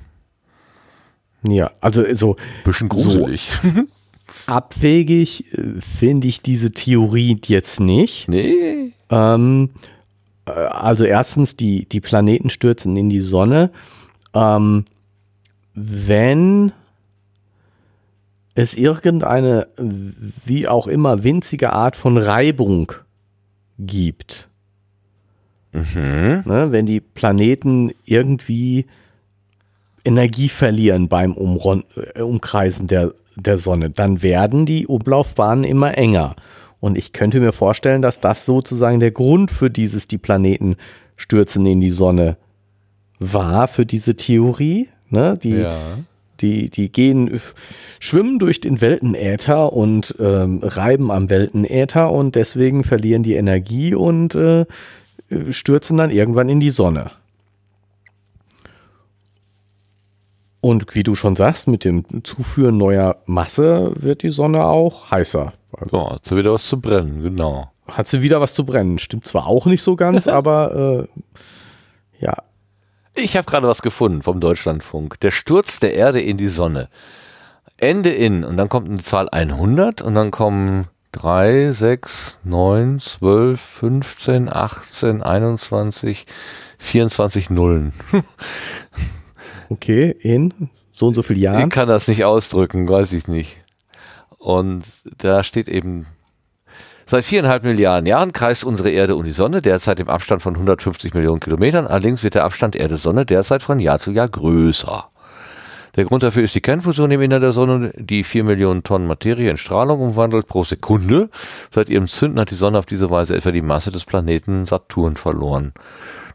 ja, 1.42 1.70
also 1.80 2.04
so 2.14 2.36
Bisschen 2.64 2.88
gruselig. 2.88 3.48
abwegig 4.46 5.52
äh, 5.52 5.80
finde 5.80 6.28
ich 6.28 6.42
diese 6.42 6.72
Theorie 6.72 7.40
jetzt 7.46 7.80
nicht. 7.80 8.28
nee. 8.28 8.92
Ähm, 9.10 9.70
äh, 9.74 9.80
also 10.46 11.04
erstens, 11.04 11.56
die, 11.56 11.88
die 11.88 12.00
Planeten 12.00 12.50
stürzen 12.50 12.96
in 12.96 13.08
die 13.10 13.20
Sonne. 13.20 13.70
Ähm, 14.34 14.84
wenn 15.74 16.72
es 18.54 18.74
irgendeine, 18.74 19.68
wie 19.76 20.66
auch 20.66 20.86
immer, 20.86 21.24
winzige 21.24 21.72
Art 21.72 21.96
von 21.96 22.16
Reibung 22.16 22.92
gibt, 23.78 24.48
Mhm. 25.76 26.42
ne, 26.46 26.68
wenn 26.70 26.86
die 26.86 27.00
Planeten 27.00 27.92
irgendwie 28.06 28.86
Energie 30.04 30.48
verlieren 30.48 31.08
beim 31.08 31.32
Umron 31.34 31.84
äh, 32.14 32.22
Umkreisen 32.22 32.86
der, 32.86 33.12
der 33.36 33.58
Sonne, 33.58 33.90
dann 33.90 34.22
werden 34.22 34.64
die 34.64 34.86
Umlaufbahnen 34.86 35.64
immer 35.64 35.98
enger. 35.98 36.36
Und 36.80 36.98
ich 36.98 37.12
könnte 37.12 37.40
mir 37.40 37.52
vorstellen, 37.52 38.02
dass 38.02 38.20
das 38.20 38.44
sozusagen 38.46 39.00
der 39.00 39.10
Grund 39.10 39.50
für 39.50 39.70
dieses, 39.70 40.08
die 40.08 40.18
Planeten 40.18 40.76
stürzen 41.16 41.66
in 41.66 41.80
die 41.80 41.90
Sonne 41.90 42.36
war, 43.18 43.68
für 43.68 43.86
diese 43.86 44.16
Theorie. 44.16 44.88
Ne? 45.08 45.38
Die, 45.42 45.56
Ja. 45.56 45.76
Die, 46.42 46.68
die 46.68 46.92
gehen, 46.92 47.40
schwimmen 47.98 48.38
durch 48.38 48.60
den 48.60 48.82
Weltenäther 48.82 49.72
und 49.72 50.14
ähm, 50.18 50.60
reiben 50.62 51.10
am 51.10 51.30
Weltenäther 51.30 52.12
und 52.12 52.34
deswegen 52.34 52.84
verlieren 52.84 53.22
die 53.22 53.36
Energie 53.36 53.94
und 53.94 54.34
äh, 54.34 54.66
stürzen 55.48 55.96
dann 55.96 56.10
irgendwann 56.10 56.50
in 56.50 56.60
die 56.60 56.68
Sonne. 56.68 57.10
Und 60.60 60.94
wie 60.94 61.04
du 61.04 61.14
schon 61.14 61.36
sagst, 61.36 61.68
mit 61.68 61.84
dem 61.84 62.04
Zuführen 62.24 62.76
neuer 62.76 63.16
Masse 63.24 63.92
wird 63.94 64.22
die 64.22 64.30
Sonne 64.30 64.64
auch 64.64 65.10
heißer. 65.10 65.52
Ja, 65.92 66.12
hat 66.12 66.24
sie 66.24 66.36
wieder 66.36 66.52
was 66.52 66.66
zu 66.66 66.80
brennen, 66.80 67.22
genau. 67.22 67.70
Hat 67.88 68.08
sie 68.08 68.22
wieder 68.22 68.40
was 68.40 68.54
zu 68.54 68.64
brennen. 68.64 68.98
Stimmt 68.98 69.26
zwar 69.26 69.46
auch 69.46 69.66
nicht 69.66 69.82
so 69.82 69.96
ganz, 69.96 70.26
aber 70.28 71.06
äh, 71.06 72.24
ja. 72.24 72.34
Ich 73.14 73.36
habe 73.36 73.46
gerade 73.46 73.66
was 73.66 73.82
gefunden 73.82 74.22
vom 74.22 74.40
Deutschlandfunk. 74.40 75.20
Der 75.20 75.30
Sturz 75.30 75.80
der 75.80 75.94
Erde 75.94 76.20
in 76.20 76.36
die 76.36 76.48
Sonne. 76.48 76.88
Ende 77.78 78.10
in 78.10 78.44
und 78.44 78.56
dann 78.56 78.68
kommt 78.68 78.88
eine 78.88 79.02
Zahl 79.02 79.28
100 79.30 80.02
und 80.02 80.14
dann 80.14 80.30
kommen 80.30 80.88
3, 81.12 81.72
6, 81.72 82.40
9, 82.44 83.00
12, 83.00 83.60
15, 83.60 84.52
18, 84.52 85.22
21, 85.22 86.26
24 86.78 87.50
Nullen. 87.50 87.92
okay, 89.68 90.14
in 90.20 90.70
so 90.92 91.06
und 91.08 91.14
so 91.14 91.22
viel 91.22 91.38
Jahren. 91.38 91.68
Ich 91.68 91.68
kann 91.70 91.88
das 91.88 92.08
nicht 92.08 92.24
ausdrücken, 92.24 92.88
weiß 92.88 93.12
ich 93.12 93.28
nicht. 93.28 93.62
Und 94.46 94.84
da 95.18 95.42
steht 95.42 95.66
eben, 95.66 96.06
seit 97.04 97.24
viereinhalb 97.24 97.64
Milliarden 97.64 98.06
Jahren 98.06 98.32
kreist 98.32 98.62
unsere 98.62 98.90
Erde 98.90 99.16
um 99.16 99.24
die 99.24 99.32
Sonne, 99.32 99.60
derzeit 99.60 99.98
im 99.98 100.08
Abstand 100.08 100.40
von 100.40 100.54
150 100.54 101.14
Millionen 101.14 101.40
Kilometern. 101.40 101.88
Allerdings 101.88 102.22
wird 102.22 102.36
der 102.36 102.44
Abstand 102.44 102.76
Erde-Sonne 102.76 103.26
derzeit 103.26 103.64
von 103.64 103.80
Jahr 103.80 103.98
zu 103.98 104.12
Jahr 104.12 104.28
größer. 104.28 105.08
Der 105.96 106.04
Grund 106.04 106.22
dafür 106.22 106.44
ist 106.44 106.54
die 106.54 106.60
Kernfusion 106.60 107.10
im 107.10 107.22
Innern 107.22 107.40
der 107.40 107.50
Sonne, 107.50 107.92
die 107.96 108.22
4 108.22 108.44
Millionen 108.44 108.84
Tonnen 108.84 109.08
Materie 109.08 109.50
in 109.50 109.56
Strahlung 109.56 110.00
umwandelt 110.00 110.46
pro 110.46 110.62
Sekunde. 110.62 111.28
Seit 111.72 111.90
ihrem 111.90 112.06
Zünden 112.06 112.38
hat 112.38 112.52
die 112.52 112.54
Sonne 112.54 112.78
auf 112.78 112.86
diese 112.86 113.10
Weise 113.10 113.34
etwa 113.34 113.50
die 113.50 113.62
Masse 113.62 113.90
des 113.90 114.04
Planeten 114.04 114.64
Saturn 114.64 115.16
verloren. 115.16 115.72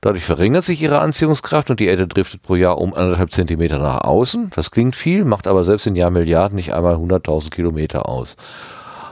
Dadurch 0.01 0.25
verringert 0.25 0.63
sich 0.63 0.81
ihre 0.81 0.99
Anziehungskraft 0.99 1.69
und 1.69 1.79
die 1.79 1.85
Erde 1.85 2.07
driftet 2.07 2.41
pro 2.41 2.55
Jahr 2.55 2.79
um 2.79 2.95
anderthalb 2.95 3.31
Zentimeter 3.31 3.77
nach 3.77 4.01
außen. 4.01 4.49
Das 4.55 4.71
klingt 4.71 4.95
viel, 4.95 5.25
macht 5.25 5.45
aber 5.45 5.63
selbst 5.63 5.85
in 5.85 5.95
Jahrmilliarden 5.95 6.55
nicht 6.55 6.73
einmal 6.73 6.95
100.000 6.95 7.51
Kilometer 7.51 8.09
aus. 8.09 8.35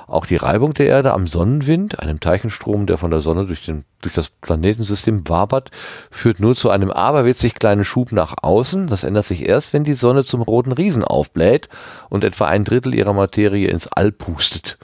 Auch 0.08 0.26
die 0.26 0.38
Reibung 0.38 0.74
der 0.74 0.88
Erde 0.88 1.14
am 1.14 1.28
Sonnenwind, 1.28 2.00
einem 2.00 2.20
Teilchenstrom, 2.20 2.88
der 2.88 2.98
von 2.98 3.12
der 3.12 3.22
Sonne 3.22 3.46
durch, 3.46 3.64
den, 3.64 3.86
durch 4.02 4.16
das 4.16 4.30
Planetensystem 4.30 5.30
wabert, 5.30 5.70
führt 6.10 6.40
nur 6.40 6.56
zu 6.56 6.72
einem 6.72 6.90
aberwitzig 6.90 7.54
kleinen 7.54 7.84
Schub 7.84 8.12
nach 8.12 8.34
außen. 8.42 8.88
Das 8.88 9.04
ändert 9.04 9.26
sich 9.26 9.48
erst, 9.48 9.72
wenn 9.74 9.84
die 9.84 9.94
Sonne 9.94 10.24
zum 10.24 10.42
roten 10.42 10.72
Riesen 10.72 11.04
aufbläht 11.04 11.70
und 12.10 12.24
etwa 12.24 12.46
ein 12.46 12.64
Drittel 12.64 12.96
ihrer 12.96 13.14
Materie 13.14 13.68
ins 13.68 13.88
All 13.88 14.12
pustet. 14.12 14.80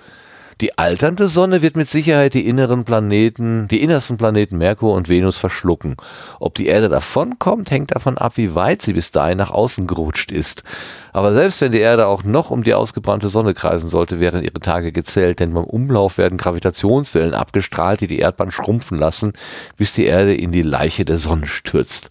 Die 0.62 0.78
alternde 0.78 1.28
Sonne 1.28 1.62
wird 1.62 1.76
mit 1.76 1.90
Sicherheit 1.90 2.34
die 2.34 2.48
inneren 2.48 2.86
Planeten, 2.86 3.68
die 3.68 3.82
innersten 3.82 4.16
Planeten 4.16 4.58
Merkur 4.58 4.94
und 4.94 5.10
Venus 5.10 5.38
verschlucken. 5.38 5.98
Ob 6.40 6.56
die 6.56 6.68
Erde 6.68 6.88
davonkommt, 6.88 7.72
hängt 7.72 7.94
davon 7.94 8.18
ab, 8.18 8.38
wie 8.38 8.56
weit 8.56 8.82
sie 8.82 8.94
bis 8.94 9.12
dahin 9.12 9.38
nach 9.38 9.52
außen 9.52 9.86
gerutscht 9.86 10.32
ist. 10.32 10.64
Aber 11.12 11.34
selbst 11.34 11.60
wenn 11.60 11.74
die 11.74 11.80
Erde 11.80 12.08
auch 12.08 12.24
noch 12.24 12.52
um 12.52 12.64
die 12.64 12.74
ausgebrannte 12.74 13.28
Sonne 13.28 13.54
kreisen 13.54 13.90
sollte, 13.90 14.22
wären 14.22 14.44
ihre 14.44 14.62
Tage 14.62 14.94
gezählt, 14.94 15.42
denn 15.42 15.54
beim 15.54 15.66
Umlauf 15.66 16.18
werden 16.18 16.38
Gravitationswellen 16.38 17.34
abgestrahlt, 17.34 18.00
die 18.00 18.08
die 18.08 18.20
Erdbahn 18.20 18.52
schrumpfen 18.52 18.98
lassen, 18.98 19.34
bis 19.76 19.92
die 19.92 20.06
Erde 20.06 20.34
in 20.34 20.54
die 20.54 20.62
Leiche 20.62 21.04
der 21.04 21.18
Sonne 21.18 21.48
stürzt. 21.48 22.10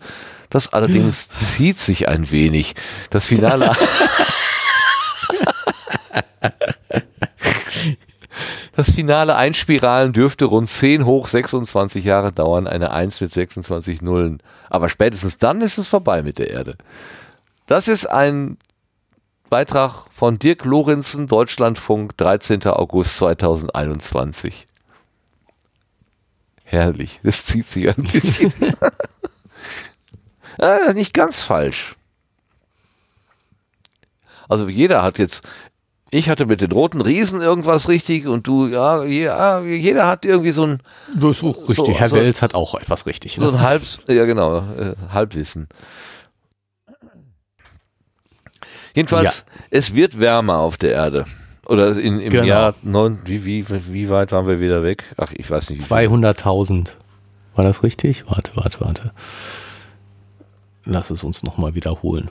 Das 0.51 0.71
allerdings 0.71 1.29
zieht 1.35 1.79
sich 1.79 2.09
ein 2.09 2.31
wenig. 2.31 2.75
Das 3.09 3.25
Finale. 3.25 3.71
Das 8.77 8.91
finale 8.91 9.37
Einspiralen 9.37 10.13
dürfte 10.13 10.47
rund 10.47 10.69
10 10.69 11.05
hoch 11.05 11.29
26 11.29 12.05
Jahre 12.05 12.33
dauern, 12.33 12.67
eine 12.67 12.91
1 12.91 13.21
mit 13.21 13.33
26 13.33 14.03
Nullen. 14.03 14.43
Aber 14.69 14.89
spätestens 14.89 15.39
dann 15.39 15.61
ist 15.61 15.79
es 15.79 15.87
vorbei 15.87 16.23
mit 16.23 16.39
der 16.39 16.51
Erde. 16.51 16.77
Das 17.67 17.87
ist 17.87 18.07
ein 18.07 18.59
Beitrag 19.49 20.07
von 20.13 20.39
Dirk 20.41 20.65
Lorenzen, 20.65 21.29
Deutschlandfunk, 21.29 22.17
13. 22.17 22.65
August 22.67 23.17
2021. 23.19 24.67
Herrlich, 26.65 27.21
das 27.23 27.45
zieht 27.45 27.67
sich 27.69 27.89
ein 27.89 28.03
bisschen. 28.03 28.53
ah, 30.59 30.93
nicht 30.95 31.15
ganz 31.15 31.45
falsch. 31.45 31.95
Also 34.49 34.69
jeder 34.69 35.03
hat 35.03 35.19
jetzt 35.19 35.47
ich 36.15 36.29
hatte 36.29 36.47
mit 36.47 36.61
den 36.61 36.71
roten 36.71 37.01
Riesen 37.01 37.41
irgendwas 37.41 37.89
richtig 37.89 38.29
und 38.29 38.47
du, 38.47 38.69
ja, 38.69 39.03
ja 39.03 39.61
jeder 39.61 40.07
hat 40.07 40.25
irgendwie 40.25 40.53
so 40.53 40.65
ein. 40.65 40.79
Das 41.13 41.39
ist 41.39 41.43
auch 41.43 41.69
richtig. 41.69 41.77
So, 41.77 41.93
Herr 41.93 42.09
so, 42.09 42.17
Wels 42.17 42.41
hat 42.41 42.55
auch 42.55 42.77
etwas 42.77 43.07
richtig. 43.07 43.37
Ne? 43.37 43.45
So 43.45 43.51
ein 43.51 43.61
Halb, 43.61 43.83
ja 44.09 44.25
genau, 44.25 44.59
äh, 44.59 44.95
Halbwissen. 45.13 45.69
Jedenfalls, 48.95 49.45
ja. 49.45 49.63
es 49.71 49.97
wird 49.97 50.21
wärmer 50.21 50.59
auf 50.59 50.77
der 50.77 50.93
Erde. 50.93 51.25
Oder 51.67 51.99
in, 51.99 52.21
im 52.21 52.31
genau. 52.31 52.45
Jahr 52.45 52.75
neun, 52.83 53.19
wie, 53.25 53.45
wie, 53.45 53.67
wie 53.69 54.09
weit 54.09 54.31
waren 54.31 54.47
wir 54.47 54.61
wieder 54.61 54.85
weg? 54.85 55.03
Ach, 55.17 55.33
ich 55.33 55.51
weiß 55.51 55.71
nicht. 55.71 55.83
200.000. 55.83 56.91
War 57.57 57.65
das 57.65 57.83
richtig? 57.83 58.25
Warte, 58.29 58.53
warte, 58.55 58.81
warte. 58.81 59.13
Lass 60.85 61.11
es 61.11 61.25
uns 61.25 61.43
nochmal 61.43 61.75
wiederholen. 61.75 62.29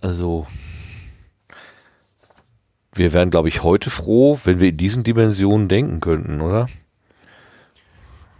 Also, 0.00 0.46
wir 2.94 3.12
wären, 3.12 3.30
glaube 3.30 3.48
ich, 3.48 3.62
heute 3.62 3.90
froh, 3.90 4.38
wenn 4.44 4.60
wir 4.60 4.68
in 4.68 4.76
diesen 4.76 5.02
Dimensionen 5.04 5.68
denken 5.68 6.00
könnten, 6.00 6.40
oder? 6.40 6.68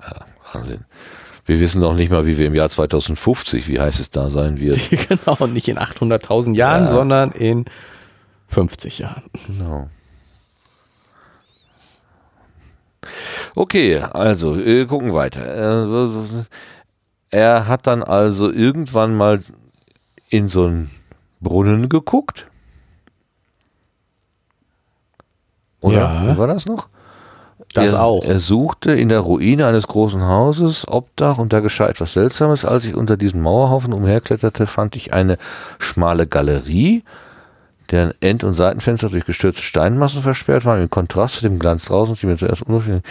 Ja, 0.00 0.24
Wahnsinn. 0.52 0.84
Wir 1.46 1.60
wissen 1.60 1.80
noch 1.80 1.94
nicht 1.94 2.10
mal, 2.10 2.26
wie 2.26 2.36
wir 2.38 2.46
im 2.46 2.54
Jahr 2.54 2.68
2050, 2.68 3.68
wie 3.68 3.80
heiß 3.80 4.00
es 4.00 4.10
da 4.10 4.28
sein 4.30 4.60
wird. 4.60 4.78
genau, 5.08 5.46
nicht 5.46 5.68
in 5.68 5.78
800.000 5.78 6.54
Jahren, 6.54 6.84
ja. 6.84 6.90
sondern 6.90 7.30
in 7.32 7.64
50 8.48 8.98
Jahren. 8.98 9.22
Genau. 9.46 9.88
Okay, 13.54 13.98
also, 13.98 14.56
wir 14.56 14.86
gucken 14.86 15.12
weiter. 15.12 15.44
Äh, 15.44 16.44
er 17.30 17.68
hat 17.68 17.86
dann 17.86 18.02
also 18.02 18.50
irgendwann 18.50 19.16
mal 19.16 19.40
in 20.28 20.48
so 20.48 20.64
einen 20.64 20.90
Brunnen 21.40 21.88
geguckt. 21.88 22.46
Oder 25.80 25.98
ja. 25.98 26.28
Wie 26.28 26.38
war 26.38 26.46
das 26.46 26.66
noch? 26.66 26.88
Das 27.74 27.92
er, 27.92 28.02
auch. 28.02 28.24
Er 28.24 28.38
suchte 28.38 28.92
in 28.92 29.08
der 29.08 29.20
Ruine 29.20 29.66
eines 29.66 29.86
großen 29.86 30.22
Hauses 30.22 30.86
Obdach 30.88 31.38
und 31.38 31.52
da 31.52 31.60
geschah 31.60 31.88
etwas 31.88 32.14
Seltsames. 32.14 32.64
Als 32.64 32.84
ich 32.84 32.94
unter 32.94 33.16
diesen 33.16 33.40
Mauerhaufen 33.40 33.92
umherkletterte, 33.92 34.66
fand 34.66 34.96
ich 34.96 35.12
eine 35.12 35.38
schmale 35.78 36.26
Galerie 36.26 37.04
deren 37.90 38.12
End- 38.20 38.44
und 38.44 38.54
Seitenfenster 38.54 39.08
durch 39.08 39.24
gestürzte 39.24 39.62
Steinmassen 39.62 40.22
versperrt 40.22 40.64
waren. 40.64 40.82
Im 40.82 40.90
Kontrast 40.90 41.36
zu 41.36 41.42
dem 41.42 41.58
Glanz 41.58 41.86
draußen, 41.86 42.14
die 42.14 42.26
mir 42.26 42.36
zuerst 42.36 42.62
unverständlich 42.62 43.04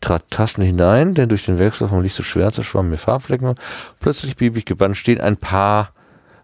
trat 0.00 0.30
Tasten 0.30 0.62
hinein, 0.62 1.14
denn 1.14 1.28
durch 1.28 1.46
den 1.46 1.58
Wechsel 1.58 1.88
vom 1.88 2.02
Licht 2.02 2.14
zu 2.14 2.22
Schwärze 2.22 2.62
schwammen 2.62 2.90
mir 2.90 2.98
Farbflecken. 2.98 3.54
Plötzlich 4.00 4.36
blieb 4.36 4.56
ich 4.56 4.64
gebannt 4.64 4.96
stehen. 4.96 5.20
Ein 5.20 5.36
paar 5.36 5.92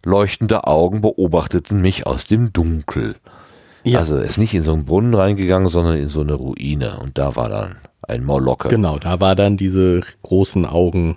leuchtende 0.05 0.67
Augen 0.67 1.01
beobachteten 1.01 1.81
mich 1.81 2.07
aus 2.07 2.27
dem 2.27 2.53
Dunkel. 2.53 3.17
Ja. 3.85 3.99
Also 4.01 4.17
er 4.17 4.25
ist 4.25 4.39
nicht 4.39 4.55
in 4.55 4.63
so 4.63 4.73
einen 4.73 4.85
Brunnen 4.85 5.15
reingegangen, 5.15 5.69
sondern 5.69 5.97
in 5.97 6.09
so 6.09 6.21
eine 6.21 6.35
Ruine. 6.35 6.99
Und 7.01 7.19
da 7.19 7.37
war 7.37 7.49
dann 7.49 7.77
ein 8.03 8.25
Molocke. 8.25 8.69
Genau, 8.69 8.99
da 8.99 9.21
war 9.21 9.35
dann 9.35 9.57
diese 9.57 10.03
großen 10.23 10.67
Augen. 10.67 11.17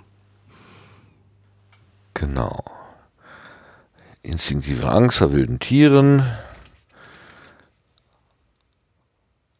Genau. 2.14 2.64
Instinktive 4.22 4.88
Angst 4.88 5.18
vor 5.18 5.32
wilden 5.32 5.58
Tieren. 5.58 6.22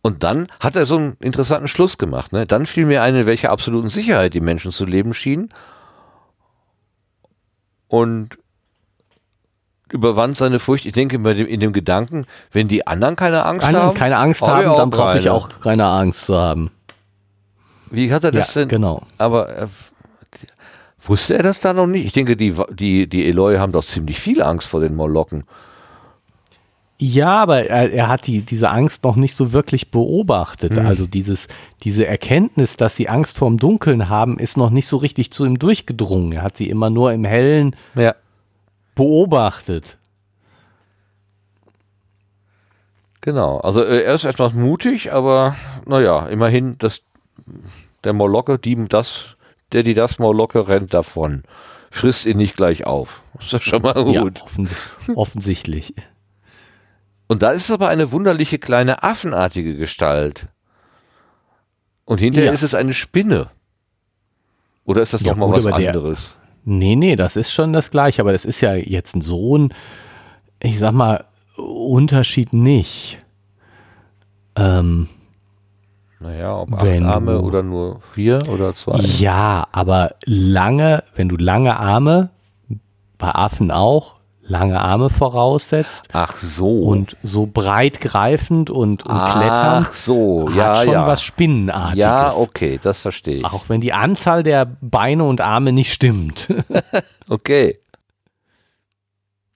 Und 0.07 0.23
dann 0.23 0.47
hat 0.61 0.77
er 0.77 0.87
so 0.87 0.99
einen 0.99 1.17
interessanten 1.19 1.67
Schluss 1.67 1.99
gemacht. 1.99 2.33
Ne? 2.33 2.47
Dann 2.47 2.65
fiel 2.65 2.87
mir 2.87 3.03
ein, 3.03 3.17
in 3.17 3.27
welcher 3.27 3.51
absoluten 3.51 3.89
Sicherheit 3.89 4.35
die 4.35 4.41
Menschen 4.41 4.71
zu 4.71 4.85
leben 4.85 5.13
schienen. 5.15 5.49
Und 7.89 8.39
überwand 9.91 10.37
seine 10.37 10.61
Furcht. 10.61 10.87
Ich 10.87 10.93
denke 10.93 11.19
bei 11.19 11.35
dem, 11.35 11.49
in 11.49 11.59
dem 11.59 11.73
Gedanken, 11.73 12.25
wenn 12.53 12.69
die 12.69 12.87
anderen 12.87 13.17
keine 13.17 13.45
Angst 13.45 13.67
anderen 13.67 13.87
haben, 13.87 13.97
keine 13.97 14.19
Angst 14.19 14.43
haben, 14.43 14.77
dann 14.77 14.91
brauche 14.91 15.19
ich 15.19 15.29
auch 15.29 15.49
keine 15.61 15.87
Angst 15.87 16.27
zu 16.27 16.39
haben. 16.39 16.71
Wie 17.91 18.13
hat 18.13 18.23
er 18.23 18.31
das 18.31 18.55
ja, 18.55 18.61
denn? 18.61 18.69
Genau. 18.69 19.03
Aber 19.19 19.49
äh, 19.57 19.67
wusste 21.03 21.37
er 21.37 21.43
das 21.43 21.59
da 21.59 21.73
noch 21.73 21.89
nicht? 21.89 22.07
Ich 22.07 22.13
denke, 22.13 22.37
die, 22.37 22.55
die, 22.71 23.09
die 23.09 23.27
Eloy 23.27 23.57
haben 23.57 23.73
doch 23.73 23.85
ziemlich 23.85 24.21
viel 24.21 24.41
Angst 24.41 24.69
vor 24.69 24.79
den 24.79 24.95
Molokken. 24.95 25.43
Ja, 26.99 27.43
aber 27.43 27.67
er, 27.67 27.93
er 27.93 28.09
hat 28.09 28.27
die, 28.27 28.41
diese 28.41 28.71
Angst 28.71 29.05
noch 29.05 29.17
nicht 29.17 29.35
so 29.37 29.53
wirklich 29.53 29.91
beobachtet. 29.91 30.79
Hm. 30.79 30.87
Also 30.87 31.07
dieses, 31.07 31.47
diese 31.85 32.07
Erkenntnis, 32.07 32.79
dass 32.79 32.97
sie 32.97 33.09
Angst 33.11 33.37
vorm 33.39 33.59
Dunkeln 33.59 34.09
haben, 34.09 34.39
ist 34.39 34.57
noch 34.57 34.71
nicht 34.71 34.87
so 34.87 34.97
richtig 34.97 35.31
zu 35.31 35.45
ihm 35.45 35.59
durchgedrungen. 35.59 36.33
Er 36.33 36.43
hat 36.43 36.57
sie 36.57 36.71
immer 36.71 36.89
nur 36.89 37.13
im 37.13 37.25
Hellen 37.25 37.77
Ja. 37.95 38.15
beobachtet. 38.95 39.99
Genau. 43.21 43.59
Also 43.59 43.83
äh, 43.83 44.03
er 44.03 44.15
ist 44.15 44.25
etwas 44.25 44.55
mutig, 44.55 45.13
aber 45.13 45.57
naja, 45.85 46.27
immerhin, 46.29 46.77
das, 46.79 47.03
der 48.05 48.13
Molocke, 48.13 48.59
die 48.59 48.77
das, 48.89 49.35
der 49.73 49.83
die 49.83 49.95
das 49.95 50.19
Molocke 50.19 50.69
rennt 50.69 50.95
davon. 50.95 51.43
Frisst 51.91 52.27
ihn 52.27 52.37
nicht 52.37 52.57
gleich 52.57 52.87
auf. 52.87 53.23
Ist 53.41 53.53
das 53.53 53.63
schon 53.65 53.83
mal 53.83 54.09
Ja, 54.13 54.23
gut. 54.23 54.43
offens 54.43 54.75
offensichtlich. 55.15 55.95
Und 57.29 57.43
da 57.43 57.51
ist 57.51 57.63
es 57.65 57.71
aber 57.71 57.89
eine 57.89 58.13
wunderliche 58.13 58.59
kleine 58.59 59.03
affenartige 59.03 59.77
Gestalt. 59.77 60.47
Und 62.05 62.21
hinterher 62.21 62.49
Ja. 62.49 62.53
ist 62.53 62.63
es 62.63 62.75
eine 62.75 62.95
Spinne. 62.95 63.49
Oder 64.85 65.03
ist 65.03 65.13
das 65.13 65.23
Ja, 65.23 65.33
noch 65.33 65.39
mal 65.39 65.47
gut, 65.47 65.57
was 65.57 65.67
aber 65.67 65.79
der- 65.79 65.91
anderes? 65.91 66.39
Nee, 66.65 66.95
nee, 66.97 67.17
das 67.17 67.37
ist 67.37 67.53
schon 67.53 67.73
das 67.73 67.91
Gleiche, 67.91 68.21
aber 68.23 68.33
das 68.33 68.45
ist 68.45 68.61
ja 68.61 68.75
jetzt 68.75 69.15
ein 69.17 69.21
Sohn, 69.23 69.73
ich 70.61 70.79
sag 70.79 70.93
mal, 70.93 71.25
Unterschied 71.57 72.53
nicht. 72.53 73.19
Ähm, 74.57 75.09
Naja, 76.21 76.57
ob 76.61 76.73
acht 76.75 77.03
Arme 77.03 77.41
oder 77.43 77.63
nur 77.63 78.01
vier 78.15 78.41
oder 78.51 78.75
zwei. 78.75 78.97
ja, 78.99 79.67
aber 79.73 80.15
lange, 80.25 81.03
wenn 81.15 81.29
du 81.29 81.37
lange 81.37 81.77
Arme, 81.79 82.31
bei 83.19 83.29
Affen 83.31 83.71
auch, 83.71 84.16
lange 84.49 84.81
Arme 84.81 85.11
voraussetzt 85.11 86.09
Ach 86.13 86.37
so. 86.37 86.81
und 86.81 87.17
so 87.23 87.47
breit 87.47 88.01
greifend 88.01 88.71
und, 88.71 89.05
und 89.05 89.25
klettern, 89.25 89.85
Ach 89.87 89.95
so, 89.95 90.49
hat 90.49 90.57
ja, 90.57 90.77
schon 90.77 90.93
ja. 90.93 91.07
was 91.07 91.23
Spinnenartiges. 91.23 91.99
ja, 91.99 92.33
okay, 92.35 92.79
das 92.83 93.01
verstehe 93.01 93.39
ich. 93.39 93.45
Auch 93.45 93.69
wenn 93.69 93.81
die 93.81 93.93
Anzahl 93.93 94.43
der 94.43 94.65
Beine 94.81 95.25
und 95.25 95.41
Arme 95.41 95.73
nicht 95.73 95.93
stimmt. 95.93 96.49
Okay. 97.29 97.81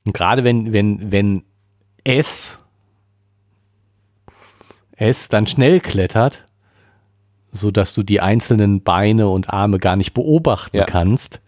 Und 0.04 0.12
gerade 0.12 0.42
wenn, 0.42 0.72
wenn, 0.72 1.12
wenn 1.12 1.44
es, 2.02 2.58
es 4.96 5.28
dann 5.28 5.46
schnell 5.46 5.78
klettert, 5.78 6.44
so 7.52 7.70
dass 7.70 7.94
du 7.94 8.02
die 8.02 8.20
einzelnen 8.20 8.82
Beine 8.82 9.28
und 9.28 9.50
Arme 9.50 9.78
gar 9.78 9.94
nicht 9.94 10.14
beobachten 10.14 10.78
Ja. 10.78 10.84
kannst, 10.84 11.40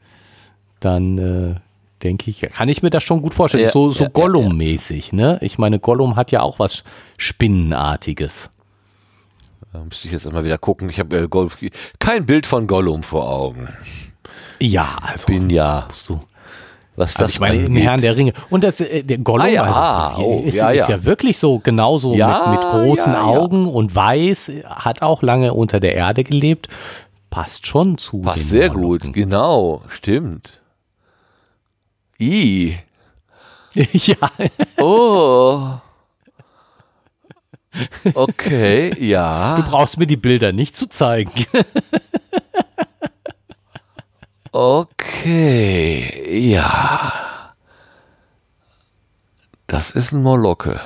dann 0.78 1.18
äh, 1.18 1.54
denke 2.02 2.30
ich, 2.30 2.40
kann 2.40 2.68
ich 2.68 2.82
mir 2.82 2.90
das 2.90 3.02
schon 3.02 3.22
gut 3.22 3.34
vorstellen. 3.34 3.64
Ja, 3.64 3.70
so 3.70 3.90
so 3.92 4.04
ja, 4.04 4.10
ja, 4.10 4.12
Gollum-mäßig, 4.12 5.12
ne? 5.12 5.38
Ich 5.40 5.58
meine, 5.58 5.78
Gollum 5.78 6.16
hat 6.16 6.30
ja 6.30 6.40
auch 6.42 6.58
was 6.58 6.84
Spinnenartiges. 7.18 8.50
Da 9.72 9.78
müsste 9.84 10.06
ich 10.06 10.12
jetzt 10.12 10.26
immer 10.26 10.44
wieder 10.44 10.58
gucken. 10.58 10.90
Ich 10.90 10.98
habe 10.98 11.16
äh, 11.16 11.70
kein 11.98 12.26
Bild 12.26 12.46
von 12.46 12.66
Gollum 12.66 13.02
vor 13.02 13.28
Augen. 13.30 13.68
Ja, 14.60 14.98
also 15.00 15.26
Bin 15.26 15.48
ja, 15.50 15.86
musst 15.88 16.08
du. 16.10 16.20
was 16.94 17.16
Also 17.16 17.24
das 17.24 17.30
ich 17.30 17.40
meine, 17.40 17.56
im 17.56 17.66
angeht. 17.66 17.84
Herrn 17.84 18.00
der 18.02 18.16
Ringe. 18.16 18.32
Und 18.50 18.64
das, 18.64 18.80
äh, 18.80 19.02
der 19.02 19.18
Gollum 19.18 19.46
Ah 19.46 19.50
ja, 19.50 19.62
also, 19.62 19.74
ah, 19.80 20.16
oh, 20.18 20.42
ist, 20.44 20.56
ja, 20.56 20.70
ist 20.70 20.88
ja. 20.88 20.96
ja 20.96 21.04
wirklich 21.04 21.38
so 21.38 21.58
genauso 21.58 22.14
Ja, 22.14 22.48
mit, 22.50 22.60
mit 22.60 22.70
großen 22.70 23.12
ja, 23.12 23.18
ja. 23.20 23.24
Augen 23.24 23.66
und 23.66 23.94
weiß, 23.94 24.52
hat 24.66 25.00
auch 25.02 25.22
lange 25.22 25.54
unter 25.54 25.80
der 25.80 25.94
Erde 25.94 26.22
gelebt. 26.22 26.68
Passt 27.30 27.66
schon 27.66 27.96
zu. 27.96 28.18
den 28.18 28.24
Passt 28.26 28.50
sehr 28.50 28.72
Molochen. 28.72 29.06
gut, 29.06 29.14
genau, 29.14 29.82
stimmt. 29.88 30.60
I. 32.22 32.78
ja, 33.74 34.16
Oh. 34.78 35.78
Okay, 38.14 38.90
du 38.90 39.04
ja. 39.04 39.64
brauchst 39.66 39.98
mir 39.98 40.06
die 40.06 40.18
Bilder 40.18 40.52
nicht 40.52 40.76
zu 40.76 40.86
zeigen. 40.88 41.32
Okay, 44.52 46.50
ja. 46.50 47.54
Das 49.66 49.90
ist 49.92 50.12
ein 50.12 50.22
Molocke. 50.22 50.78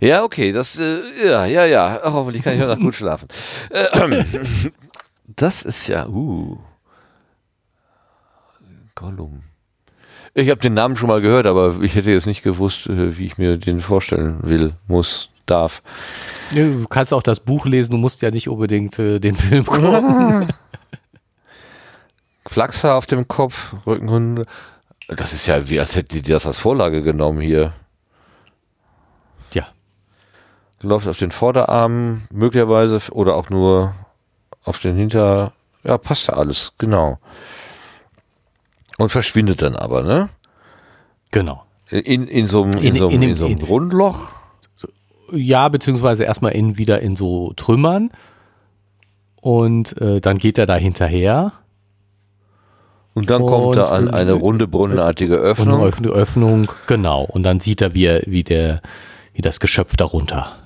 Ja, 0.00 0.24
okay, 0.24 0.50
das, 0.52 0.78
äh, 0.78 1.02
ja, 1.22 1.44
ja, 1.44 1.66
ja. 1.66 2.00
Hoffentlich 2.02 2.42
kann 2.42 2.54
ich 2.54 2.60
heute 2.60 2.70
Nacht 2.70 2.80
gut 2.80 2.94
schlafen. 2.94 3.28
Äh, 3.68 4.24
das 5.26 5.62
ist 5.62 5.86
ja, 5.88 6.08
uh. 6.08 6.58
Gollum. 9.00 9.44
Ich 10.34 10.50
habe 10.50 10.60
den 10.60 10.74
Namen 10.74 10.94
schon 10.94 11.08
mal 11.08 11.22
gehört, 11.22 11.46
aber 11.46 11.76
ich 11.80 11.94
hätte 11.94 12.10
jetzt 12.10 12.26
nicht 12.26 12.42
gewusst, 12.42 12.86
äh, 12.86 13.16
wie 13.16 13.24
ich 13.24 13.38
mir 13.38 13.56
den 13.56 13.80
vorstellen 13.80 14.38
will, 14.42 14.74
muss, 14.88 15.30
darf. 15.46 15.82
Du 16.52 16.86
kannst 16.86 17.14
auch 17.14 17.22
das 17.22 17.40
Buch 17.40 17.64
lesen, 17.64 17.92
du 17.92 17.96
musst 17.96 18.20
ja 18.20 18.30
nicht 18.30 18.48
unbedingt 18.48 18.98
äh, 18.98 19.18
den 19.18 19.34
Film 19.34 19.64
gucken. 19.66 20.52
Flachshaar 22.46 22.96
auf 22.96 23.06
dem 23.06 23.26
Kopf, 23.26 23.74
Rückenhunde. 23.86 24.42
Das 25.08 25.32
ist 25.32 25.46
ja 25.46 25.68
wie, 25.68 25.80
als 25.80 25.96
hätte 25.96 26.20
die 26.20 26.30
das 26.30 26.46
als 26.46 26.58
Vorlage 26.58 27.02
genommen 27.02 27.40
hier. 27.40 27.72
ja, 29.54 29.66
Läuft 30.82 31.08
auf 31.08 31.18
den 31.18 31.32
Vorderarmen, 31.32 32.28
möglicherweise, 32.30 33.00
oder 33.12 33.34
auch 33.34 33.48
nur 33.48 33.94
auf 34.64 34.78
den 34.78 34.94
Hinter. 34.94 35.54
Ja, 35.84 35.96
passt 35.96 36.28
ja 36.28 36.34
alles, 36.34 36.72
genau. 36.76 37.18
Und 39.00 39.08
verschwindet 39.10 39.62
dann 39.62 39.76
aber, 39.76 40.02
ne? 40.02 40.28
genau. 41.30 41.64
In, 41.90 42.28
in 42.28 42.46
so 42.46 42.62
einem, 42.62 42.74
in, 42.74 42.94
In- 42.94 42.96
so 42.96 43.08
einem, 43.08 43.22
in 43.22 43.28
in 43.30 43.34
so 43.34 43.46
einem 43.46 43.58
in- 43.58 43.64
Rundloch. 43.64 44.28
Ja, 45.32 45.68
beziehungsweise 45.68 46.24
erstmal 46.24 46.52
in, 46.52 46.76
wieder 46.78 47.00
in 47.00 47.16
so 47.16 47.52
Trümmern. 47.56 48.10
Und 49.40 50.00
äh, 50.00 50.20
dann 50.20 50.38
geht 50.38 50.58
er 50.58 50.66
da 50.66 50.76
hinterher. 50.76 51.52
Und 53.14 53.28
dann 53.30 53.44
kommt 53.44 53.76
da 53.76 53.86
an 53.86 54.08
Und- 54.08 54.14
eine 54.14 54.32
runde, 54.34 54.68
brunnenartige 54.68 55.34
Und 55.36 55.40
eine 55.40 55.48
Öffnung. 55.50 55.82
Öffnung, 55.82 56.12
Öffnung, 56.12 56.72
genau. 56.86 57.24
Und 57.24 57.42
dann 57.42 57.58
sieht 57.58 57.80
er, 57.80 57.94
wie, 57.94 58.04
er, 58.06 58.22
wie, 58.26 58.44
der, 58.44 58.82
wie 59.34 59.42
das 59.42 59.58
Geschöpf 59.60 59.96
darunter 59.96 60.56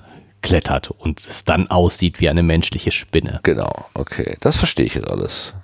klettert 0.41 0.91
und 0.91 1.19
es 1.21 1.43
dann 1.43 1.71
aussieht 1.71 2.19
wie 2.19 2.29
eine 2.29 2.43
menschliche 2.43 2.91
Spinne. 2.91 3.39
Genau, 3.41 3.85
okay. 3.95 4.37
Das 4.41 4.57
verstehe 4.57 4.85
ich 4.85 4.93
jetzt 4.93 5.09
alles. 5.09 5.55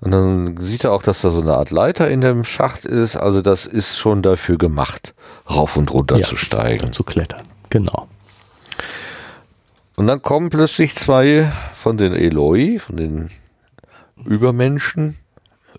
Und 0.00 0.12
dann 0.12 0.56
sieht 0.58 0.84
er 0.84 0.92
auch, 0.92 1.02
dass 1.02 1.22
da 1.22 1.30
so 1.30 1.40
eine 1.40 1.54
Art 1.54 1.70
Leiter 1.70 2.08
in 2.08 2.20
dem 2.20 2.44
Schacht 2.44 2.84
ist. 2.84 3.16
Also 3.16 3.42
das 3.42 3.66
ist 3.66 3.98
schon 3.98 4.22
dafür 4.22 4.56
gemacht, 4.56 5.14
rauf 5.50 5.76
und 5.76 5.92
runter 5.92 6.18
Ja. 6.18 6.26
zu 6.26 6.36
steigen. 6.36 6.92
Zu 6.92 7.02
klettern, 7.02 7.44
genau. 7.68 8.06
Und 9.96 10.06
dann 10.06 10.22
kommen 10.22 10.50
plötzlich 10.50 10.94
zwei 10.94 11.50
von 11.74 11.96
den 11.96 12.12
Eloi, 12.12 12.78
von 12.78 12.96
den 12.96 13.30
Übermenschen, 14.24 15.16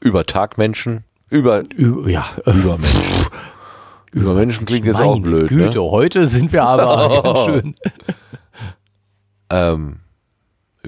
Übertagmenschen, 0.01 1.05
über, 1.29 1.63
Ü 1.77 2.09
ja, 2.09 2.25
Übermenschen. 2.45 3.27
Übermenschen 4.11 4.65
klingt 4.65 4.85
jetzt 4.85 4.99
auch 4.99 5.19
blöd, 5.21 5.47
Güte, 5.47 5.77
ne? 5.77 5.83
heute 5.83 6.27
sind 6.27 6.51
wir 6.51 6.63
aber 6.63 7.21
ganz 7.23 7.39
schön. 7.45 7.75
Ähm, 9.49 9.99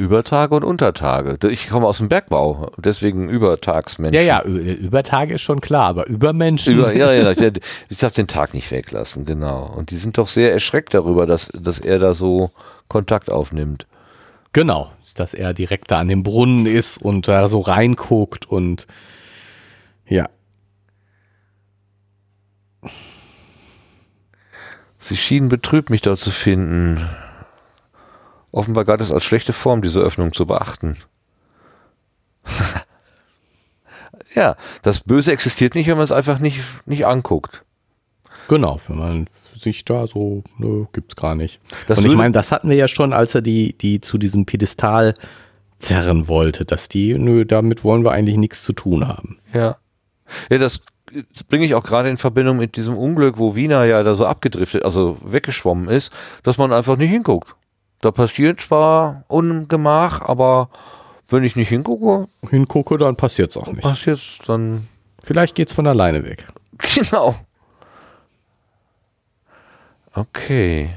Übertage 0.02 0.56
und 0.56 0.64
Untertage. 0.64 1.38
Ich 1.50 1.70
komme 1.70 1.86
aus 1.86 2.00
dem 2.00 2.10
Bergbau, 2.10 2.72
deswegen 2.78 3.30
Übertagsmenschen. 3.30 4.16
Ja, 4.16 4.22
ja, 4.22 4.44
Übertage 4.44 5.36
ist 5.36 5.42
schon 5.42 5.62
klar, 5.62 5.88
aber 5.88 6.08
Übermenschen. 6.08 6.74
Über, 6.74 6.94
ja, 6.94 7.14
ja, 7.14 7.32
ich, 7.32 7.62
ich 7.90 7.98
darf 7.98 8.12
den 8.12 8.28
Tag 8.28 8.54
nicht 8.54 8.72
weglassen, 8.72 9.26
genau. 9.26 9.66
Und 9.66 9.92
die 9.92 9.98
sind 9.98 10.18
doch 10.18 10.28
sehr 10.28 10.52
erschreckt 10.52 10.94
darüber, 10.94 11.26
dass, 11.28 11.48
dass 11.50 11.80
er 11.80 12.00
da 12.00 12.14
so 12.14 12.52
Kontakt 12.88 13.30
aufnimmt. 13.30 13.86
Genau, 14.54 14.92
dass 15.16 15.34
er 15.34 15.54
direkt 15.54 15.92
da 15.92 16.00
an 16.00 16.08
dem 16.08 16.24
Brunnen 16.24 16.66
ist 16.66 16.98
und 16.98 17.28
da 17.28 17.48
so 17.48 17.62
reinguckt 17.62 18.46
und 18.46 18.88
ja. 20.08 20.28
Sie 24.98 25.16
schienen 25.16 25.48
betrübt, 25.48 25.90
mich 25.90 26.02
dort 26.02 26.20
zu 26.20 26.32
finden. 26.32 27.08
Offenbar 28.52 28.86
galt 28.86 29.02
es 29.02 29.12
als 29.12 29.24
schlechte 29.24 29.54
Form, 29.54 29.82
diese 29.82 30.02
Öffnung 30.02 30.34
zu 30.34 30.46
beachten. 30.46 30.98
ja, 34.36 34.56
das 34.82 35.02
Böse 35.02 35.32
existiert 35.32 35.76
nicht, 35.76 35.88
wenn 35.88 35.98
man 35.98 36.04
es 36.04 36.12
einfach 36.12 36.40
nicht, 36.40 36.62
nicht 36.86 37.06
anguckt. 37.06 37.64
Genau, 38.48 38.80
wenn 38.88 38.98
man 38.98 39.28
sich 39.56 39.86
da 39.86 40.08
so, 40.08 40.44
nö, 40.58 40.86
gibt's 40.92 41.16
gar 41.16 41.36
nicht. 41.36 41.60
Das 41.88 42.00
und 42.00 42.06
ich 42.06 42.16
meine, 42.16 42.32
das 42.34 42.52
hatten 42.52 42.70
wir 42.70 42.76
ja 42.76 42.88
schon, 42.88 43.14
als 43.14 43.36
er 43.36 43.42
die, 43.42 43.78
die 43.78 44.02
zu 44.02 44.18
diesem 44.18 44.46
Piedestal 44.46 45.14
zerren 45.78 46.28
wollte, 46.28 46.66
dass 46.66 46.90
die, 46.90 47.14
nö, 47.14 47.46
damit 47.46 47.84
wollen 47.84 48.04
wir 48.04 48.12
eigentlich 48.12 48.38
nichts 48.38 48.64
zu 48.64 48.74
tun 48.74 49.08
haben. 49.08 49.40
Ja. 49.54 49.78
Ja, 50.50 50.58
das 50.58 50.82
bringe 51.50 51.66
ich 51.66 51.76
auch 51.76 51.84
gerade 51.84 52.10
in 52.10 52.18
Verbindung 52.18 52.58
mit 52.58 52.76
diesem 52.78 52.98
Unglück, 52.98 53.38
wo 53.38 53.56
Wiener 53.56 53.84
ja 53.86 54.02
da 54.04 54.16
so 54.16 54.26
abgedriftet, 54.26 54.84
also 54.84 55.18
weggeschwommen 55.24 55.90
ist, 55.90 56.12
dass 56.44 56.58
man 56.58 56.72
einfach 56.72 56.98
nicht 56.98 57.10
hinguckt. 57.10 57.56
Da 58.02 58.12
passiert 58.12 58.62
zwar 58.62 59.24
Ungemach, 59.28 60.22
aber 60.22 60.70
wenn 61.30 61.44
ich 61.44 61.56
nicht 61.56 61.70
hingucke, 61.70 62.28
Hingucke, 62.50 62.98
dann 62.98 63.16
passiert's 63.16 63.56
auch 63.58 63.68
nicht. 63.68 63.82
passiert 63.82 64.20
dann 64.48 64.88
Vielleicht 65.24 65.56
geht's 65.56 65.74
von 65.74 65.88
alleine 65.88 66.24
weg. 66.24 66.48
Genau. 66.96 67.36
Okay. 70.14 70.90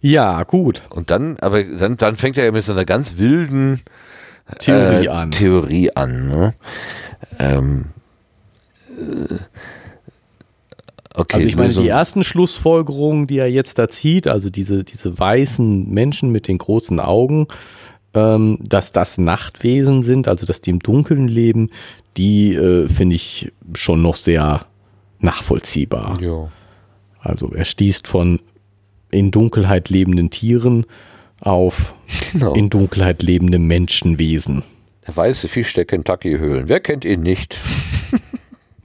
Ja, 0.00 0.42
gut. 0.42 0.82
Und 0.90 1.10
dann, 1.10 1.38
aber 1.38 1.62
dann, 1.62 1.96
dann 1.96 2.16
fängt 2.16 2.36
er 2.36 2.44
ja 2.44 2.50
mit 2.50 2.64
so 2.64 2.72
einer 2.72 2.84
ganz 2.84 3.18
wilden 3.18 3.80
Theorie 4.58 5.06
äh, 5.06 5.08
an. 5.08 5.30
Theorie 5.30 5.94
an. 5.94 6.28
Ne? 6.28 6.54
Ähm, 7.38 7.84
äh, 8.90 9.34
okay, 11.14 11.36
Also 11.36 11.48
ich 11.48 11.56
meine, 11.56 11.68
Lösung- 11.68 11.82
die 11.84 11.88
ersten 11.88 12.24
Schlussfolgerungen, 12.24 13.26
die 13.26 13.38
er 13.38 13.50
jetzt 13.50 13.78
da 13.78 13.88
zieht, 13.88 14.28
also 14.28 14.50
diese, 14.50 14.84
diese 14.84 15.18
weißen 15.18 15.88
Menschen 15.90 16.30
mit 16.30 16.48
den 16.48 16.58
großen 16.58 17.00
Augen, 17.00 17.46
ähm, 18.14 18.58
dass 18.62 18.92
das 18.92 19.18
Nachtwesen 19.18 20.02
sind, 20.02 20.28
also 20.28 20.46
dass 20.46 20.60
die 20.60 20.70
im 20.70 20.78
Dunkeln 20.80 21.26
leben, 21.28 21.70
die 22.16 22.54
äh, 22.54 22.88
finde 22.88 23.16
ich 23.16 23.52
schon 23.74 24.02
noch 24.02 24.16
sehr 24.16 24.66
nachvollziehbar. 25.20 26.20
Ja. 26.20 26.48
Also 27.20 27.50
er 27.52 27.64
stießt 27.64 28.06
von 28.06 28.40
in 29.10 29.30
Dunkelheit 29.30 29.88
lebenden 29.88 30.30
Tieren 30.30 30.86
auf 31.40 31.94
Genau. 32.32 32.52
in 32.54 32.70
Dunkelheit 32.70 33.22
lebende 33.22 33.58
Menschenwesen. 33.58 34.62
Der 35.06 35.16
weiße 35.16 35.48
Fisch 35.48 35.72
der 35.74 35.84
Kentucky-Höhlen. 35.84 36.68
Wer 36.68 36.80
kennt 36.80 37.04
ihn 37.04 37.20
nicht? 37.22 37.58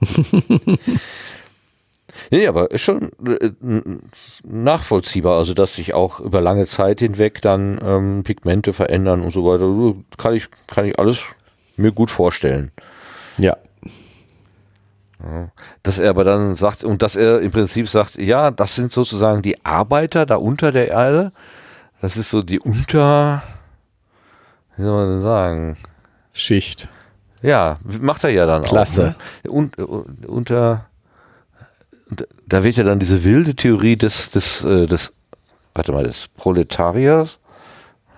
nee, 2.30 2.46
aber 2.46 2.70
ist 2.70 2.82
schon 2.82 3.10
äh, 3.26 3.50
nachvollziehbar, 4.42 5.38
also 5.38 5.54
dass 5.54 5.74
sich 5.74 5.94
auch 5.94 6.20
über 6.20 6.40
lange 6.40 6.66
Zeit 6.66 7.00
hinweg 7.00 7.42
dann 7.42 7.80
ähm, 7.82 8.22
Pigmente 8.22 8.72
verändern 8.72 9.22
und 9.22 9.32
so 9.32 9.44
weiter. 9.44 9.96
Kann 10.16 10.34
ich, 10.34 10.48
kann 10.66 10.86
ich 10.86 10.98
alles 10.98 11.20
mir 11.76 11.92
gut 11.92 12.10
vorstellen. 12.10 12.72
Ja. 13.38 13.56
Dass 15.82 15.98
er 15.98 16.10
aber 16.10 16.24
dann 16.24 16.54
sagt, 16.54 16.82
und 16.82 17.02
dass 17.02 17.14
er 17.14 17.40
im 17.40 17.50
Prinzip 17.50 17.88
sagt, 17.88 18.16
ja, 18.16 18.50
das 18.50 18.74
sind 18.74 18.92
sozusagen 18.92 19.42
die 19.42 19.64
Arbeiter 19.64 20.24
da 20.24 20.36
unter 20.36 20.72
der 20.72 20.88
Erde. 20.88 21.32
Das 22.00 22.16
ist 22.16 22.30
so 22.30 22.42
die 22.42 22.58
Unter, 22.58 23.42
wie 24.76 24.82
soll 24.82 24.92
man 24.92 25.14
denn 25.14 25.22
sagen? 25.22 25.76
Schicht. 26.32 26.88
Ja, 27.42 27.78
macht 27.82 28.24
er 28.24 28.30
ja 28.30 28.46
dann 28.46 28.62
Klasse. 28.62 29.14
auch. 29.18 29.44
Ne? 29.44 29.50
Und, 29.50 29.78
und, 29.78 30.26
unter, 30.26 30.86
da 32.46 32.64
wird 32.64 32.76
ja 32.76 32.84
dann 32.84 32.98
diese 32.98 33.24
wilde 33.24 33.54
Theorie 33.54 33.96
des, 33.96 34.30
des, 34.30 34.64
äh, 34.64 34.86
des 34.86 35.12
warte 35.74 35.92
mal, 35.92 36.04
des 36.04 36.28
Proletariers. 36.36 37.38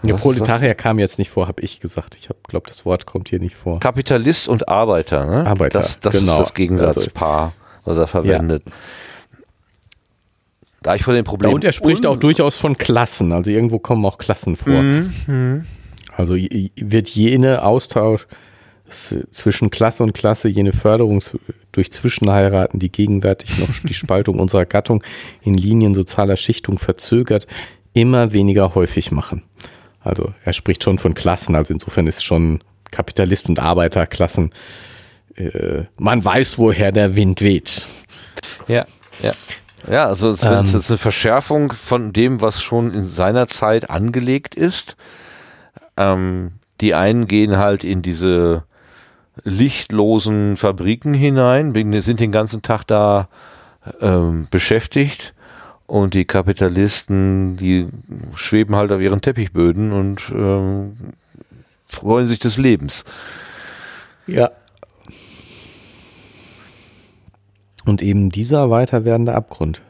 Der 0.05 0.14
Was 0.14 0.20
Proletarier 0.23 0.74
kam 0.74 0.98
jetzt 0.98 1.19
nicht 1.19 1.31
vor, 1.31 1.47
habe 1.47 1.62
ich 1.62 1.78
gesagt. 1.78 2.16
Ich 2.19 2.28
glaube, 2.48 2.66
das 2.69 2.85
Wort 2.85 3.06
kommt 3.06 3.28
hier 3.28 3.39
nicht 3.39 3.55
vor. 3.55 3.78
Kapitalist 3.78 4.48
und 4.48 4.69
Arbeiter, 4.69 5.27
ne? 5.27 5.47
Arbeiter, 5.47 5.78
Das, 5.78 6.01
das 6.01 6.19
genau. 6.19 6.32
ist 6.40 6.48
das 6.48 6.55
Gegensatzpaar, 6.55 7.52
was 7.85 7.97
er 7.98 8.06
verwendet. 8.09 8.64
Da 10.82 10.97
ich 10.97 11.02
vor 11.05 11.14
dem 11.14 11.19
Ja, 11.24 11.31
Problem. 11.31 11.52
und 11.52 11.62
er 11.62 11.73
spricht 11.73 12.06
auch 12.06 12.16
durchaus 12.16 12.59
von 12.59 12.77
Klassen. 12.77 13.32
Also 13.32 13.51
irgendwo 13.52 13.78
kommen 13.78 14.05
auch 14.05 14.19
Klassen 14.19 14.56
vor. 14.56 14.82
Mhm, 14.82 15.64
Also 16.16 16.35
j- 16.35 16.73
wird 16.77 17.09
jene 17.10 17.62
Austausch 17.64 18.27
zwischen 18.93 19.70
Klasse 19.70 20.02
und 20.02 20.12
Klasse, 20.12 20.48
jene 20.48 20.73
Förderung 20.73 21.23
durch 21.73 21.90
Zwischenheiraten, 21.90 22.78
die 22.78 22.93
gegenwärtig 22.93 23.59
noch 23.59 23.69
die 23.82 23.94
Spaltung 23.94 24.39
unserer 24.39 24.66
Gattung 24.66 25.02
in 25.43 25.55
Linien 25.55 25.94
sozialer 25.94 26.36
Schichtung 26.36 26.78
verzögert, 26.78 27.47
immer 27.94 28.32
weniger 28.32 28.74
häufig 28.74 29.10
machen. 29.10 29.43
Also 30.01 30.32
er 30.44 30.52
spricht 30.52 30.82
schon 30.82 30.98
von 30.98 31.14
Klassen, 31.14 31.55
also 31.55 31.73
insofern 31.73 32.06
ist 32.06 32.24
schon 32.24 32.62
Kapitalist 32.90 33.48
und 33.48 33.59
Arbeiterklassen. 33.60 34.51
Äh, 35.36 35.85
man 35.97 36.24
weiß, 36.24 36.59
woher 36.59 36.93
der 36.93 37.16
Wind 37.16 37.40
weht. 37.40 37.86
Ja, 38.69 38.85
ja. 39.23 39.32
Ja, 39.90 40.06
also 40.06 40.31
es 40.31 40.43
Ähm. 40.44 40.64
ist 40.64 40.90
eine 40.90 40.98
Verschärfung 40.98 41.73
von 41.73 42.12
dem, 42.12 42.40
was 42.40 42.62
schon 42.62 42.93
in 42.94 43.05
seiner 43.05 43.48
Zeit 43.48 43.90
angelegt 43.90 44.55
ist. 44.55 44.97
Ähm, 45.97 46.52
die 46.81 46.94
einen 46.94 47.27
gehen 47.27 47.56
halt 47.56 47.82
in 47.85 48.02
diese 48.02 48.64
lichtlosen 49.44 50.56
Fabriken 50.56 51.14
hinein, 51.14 51.74
sind 52.02 52.20
den 52.20 52.32
ganzen 52.32 52.62
Tag 52.62 52.84
da 52.84 53.28
ähm, 54.00 54.48
beschäftigt 54.50 55.34
und 55.86 56.14
die 56.14 56.24
Kapitalisten, 56.24 57.56
die 57.56 57.88
schweben 58.34 58.76
halt 58.76 58.92
auf 58.92 59.00
ihren 59.00 59.20
Teppichböden 59.20 59.92
und 59.92 60.32
ähm, 60.34 60.96
freuen 61.86 62.26
sich 62.26 62.38
des 62.38 62.56
Lebens. 62.56 63.04
Ja. 64.26 64.50
Und 67.84 68.00
eben 68.00 68.30
dieser 68.30 68.70
weiter 68.70 69.04
werdende 69.04 69.34
Abgrund, 69.34 69.82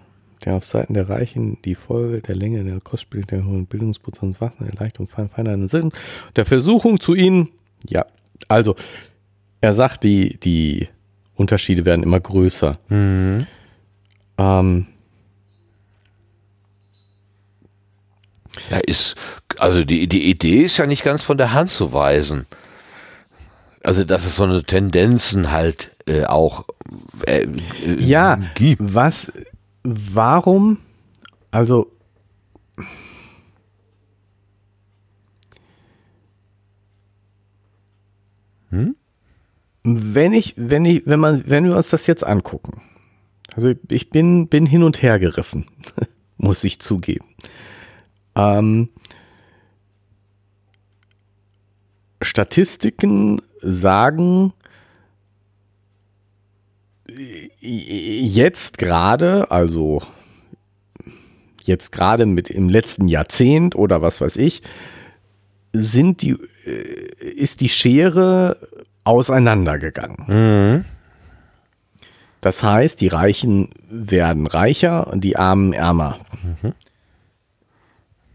der 0.45 0.55
auf 0.55 0.65
Seiten 0.65 0.95
der 0.95 1.11
Reichen 1.11 1.61
die 1.63 1.75
Folge 1.75 2.23
der 2.23 2.35
Länge 2.35 2.65
der 2.65 2.81
Kostspiele 2.81 3.27
der 3.27 3.45
hohen 3.45 3.67
Bildungsprozents 3.67 4.41
Waffen, 4.41 4.67
Erleichterung 4.67 5.09
fein, 5.09 5.29
feiner 5.29 5.69
Sinn, 5.69 5.93
der 6.37 6.47
Versuchung 6.47 7.01
zu 7.01 7.15
ihnen, 7.15 7.49
ja, 7.87 8.07
also 8.49 8.75
er 9.63 9.73
sagt, 9.73 10.05
die, 10.05 10.39
die 10.39 10.89
Unterschiede 11.35 11.87
werden 11.87 12.03
immer 12.03 12.21
größer. 12.21 12.79
Ähm, 14.37 14.87
Ja, 18.71 18.79
ist, 18.79 19.17
also 19.59 19.85
die, 19.85 20.07
die 20.09 20.31
Idee 20.31 20.65
ist 20.65 20.77
ja 20.77 20.87
nicht 20.87 21.05
ganz 21.05 21.23
von 21.23 21.39
der 21.39 21.53
Hand 21.53 21.71
zu 21.71 21.93
weisen. 21.93 22.47
Also, 23.83 24.05
dass 24.05 24.27
es 24.27 24.37
so 24.37 24.45
eine 24.45 24.63
Tendenzen 24.63 25.51
halt 25.51 25.91
äh, 26.07 26.25
auch 26.25 26.67
äh, 27.27 27.43
äh, 27.43 27.95
ja, 27.99 28.37
gibt. 28.55 28.95
was, 28.95 29.33
warum, 29.83 30.79
also 31.51 31.91
wenn 39.85 40.33
ich, 40.33 40.55
wenn 40.57 40.85
ich, 40.85 41.03
wenn 41.07 41.21
man, 41.21 41.43
wenn 41.47 41.65
wir 41.65 41.77
uns 41.77 41.91
das 41.91 42.07
jetzt 42.07 42.25
angucken, 42.25 42.81
also 43.55 43.73
ich 43.91 44.11
bin, 44.11 44.49
bin 44.49 44.67
hin 44.67 44.83
und 44.83 45.03
her 45.03 45.19
gerissen, 45.19 45.67
muss 46.37 46.65
ich 46.65 46.81
zugeben. 46.81 47.27
Ähm, 48.35 48.89
Statistiken 52.23 53.43
sagen 53.61 54.53
jetzt 57.61 58.79
gerade, 58.79 59.51
also 59.51 60.03
jetzt 61.61 61.93
gerade 61.93 62.27
mit 62.27 62.51
im 62.51 62.69
letzten 62.69 63.09
Jahrzehnt 63.09 63.75
oder 63.75 64.03
was 64.03 64.21
weiß 64.21 64.37
ich, 64.37 64.63
sind 65.73 66.23
die, 66.23 66.37
äh, 66.65 67.25
ist 67.25 67.61
die 67.61 67.69
Schere 67.69 68.57
auseinandergegangen. 69.05 70.85
Das 72.41 72.63
heißt, 72.63 73.01
die 73.01 73.09
Reichen 73.09 73.71
werden 73.89 74.47
reicher 74.47 75.07
und 75.07 75.23
die 75.23 75.37
Armen 75.37 75.73
ärmer. 75.73 76.19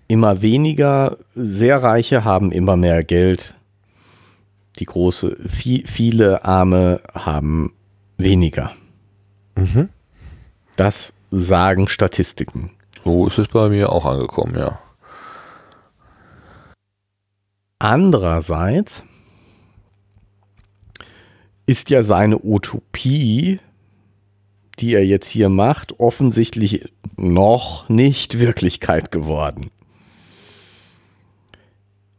Immer 0.07 0.41
weniger 0.41 1.17
sehr 1.35 1.83
Reiche 1.83 2.23
haben 2.23 2.51
immer 2.51 2.77
mehr 2.77 3.03
Geld. 3.03 3.53
Die 4.79 4.85
große, 4.85 5.35
viel, 5.49 5.85
viele 5.85 6.45
Arme 6.45 7.01
haben 7.13 7.73
weniger. 8.17 8.71
Das 10.77 11.13
sagen 11.31 11.87
Statistiken. 11.87 12.71
So 13.03 13.27
ist 13.27 13.39
es 13.39 13.47
bei 13.49 13.67
mir 13.67 13.91
auch 13.91 14.05
angekommen, 14.05 14.57
ja. 14.57 14.79
Andererseits 17.79 19.03
ist 21.67 21.89
ja 21.91 22.01
seine 22.01 22.43
Utopie, 22.43 23.59
die 24.79 24.93
er 24.93 25.05
jetzt 25.05 25.27
hier 25.27 25.49
macht, 25.49 25.99
offensichtlich 25.99 26.91
noch 27.17 27.89
nicht 27.89 28.39
Wirklichkeit 28.39 29.11
geworden. 29.11 29.69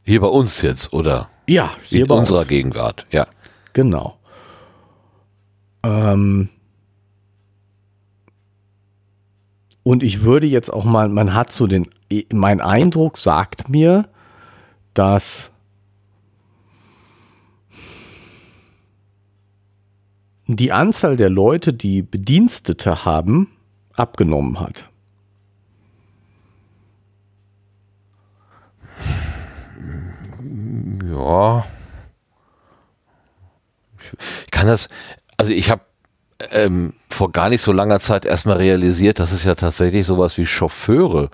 Hier 0.05 0.21
bei 0.21 0.29
uns 0.29 0.63
jetzt, 0.63 0.93
oder? 0.93 1.29
Ja, 1.47 1.71
hier 1.83 2.03
In 2.03 2.07
bei 2.09 2.15
unserer 2.15 2.41
uns. 2.41 2.49
Gegenwart, 2.49 3.07
ja. 3.11 3.27
Genau. 3.73 4.19
Ähm 5.83 6.51
und 9.83 10.03
ich 10.03 10.23
würde 10.23 10.47
jetzt 10.47 10.71
auch 10.71 10.85
mal, 10.85 11.09
man 11.09 11.35
hat 11.35 11.53
so 11.53 11.67
den, 11.67 11.89
mein 12.33 12.61
Eindruck 12.61 13.17
sagt 13.17 13.69
mir, 13.71 14.09
dass 14.93 15.53
die 20.57 20.73
Anzahl 20.73 21.17
der 21.17 21.29
Leute, 21.29 21.75
die 21.75 22.03
Bedienstete 22.03 23.05
haben, 23.05 23.53
abgenommen 23.93 24.59
hat. 24.59 24.89
Ja. 31.11 31.67
Ich 34.45 34.51
kann 34.51 34.63
anders. 34.63 34.89
Also 35.37 35.53
ich 35.53 35.71
habe 35.71 35.83
ähm, 36.51 36.95
vor 37.11 37.31
gar 37.31 37.51
nicht 37.51 37.61
so 37.61 37.73
langer 37.73 38.01
Zeit 38.01 38.25
erstmal 38.25 38.57
realisiert, 38.57 39.19
dass 39.19 39.33
es 39.33 39.45
ja 39.45 39.55
tatsächlich 39.55 40.07
sowas 40.07 40.39
wie 40.39 40.47
Chauffeure 40.47 41.31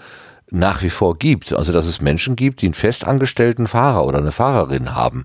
nach 0.51 0.83
wie 0.83 0.91
vor 0.91 1.17
gibt. 1.17 1.53
Also 1.53 1.73
dass 1.73 1.87
es 1.87 2.01
Menschen 2.01 2.35
gibt, 2.35 2.63
die 2.63 2.67
einen 2.67 2.75
festangestellten 2.75 3.69
Fahrer 3.69 4.05
oder 4.07 4.19
eine 4.19 4.33
Fahrerin 4.33 4.95
haben. 4.95 5.25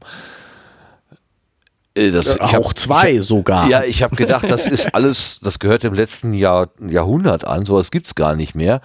Äh, 2.00 2.12
das, 2.12 2.28
äh, 2.28 2.40
auch 2.40 2.54
hab, 2.54 2.80
zwei 2.80 3.12
ich, 3.14 3.24
sogar. 3.24 3.68
Ja, 3.68 3.84
ich 3.84 4.02
habe 4.02 4.16
gedacht, 4.16 4.50
das 4.50 4.68
ist 4.68 4.88
alles, 4.94 5.40
das 5.42 5.60
gehört 5.60 5.84
im 5.84 5.94
letzten 5.94 6.34
Jahr, 6.34 6.70
Jahrhundert 6.80 7.46
an, 7.46 7.66
sowas 7.66 7.92
gibt's 7.92 8.16
gar 8.16 8.36
nicht 8.36 8.56
mehr. 8.56 8.82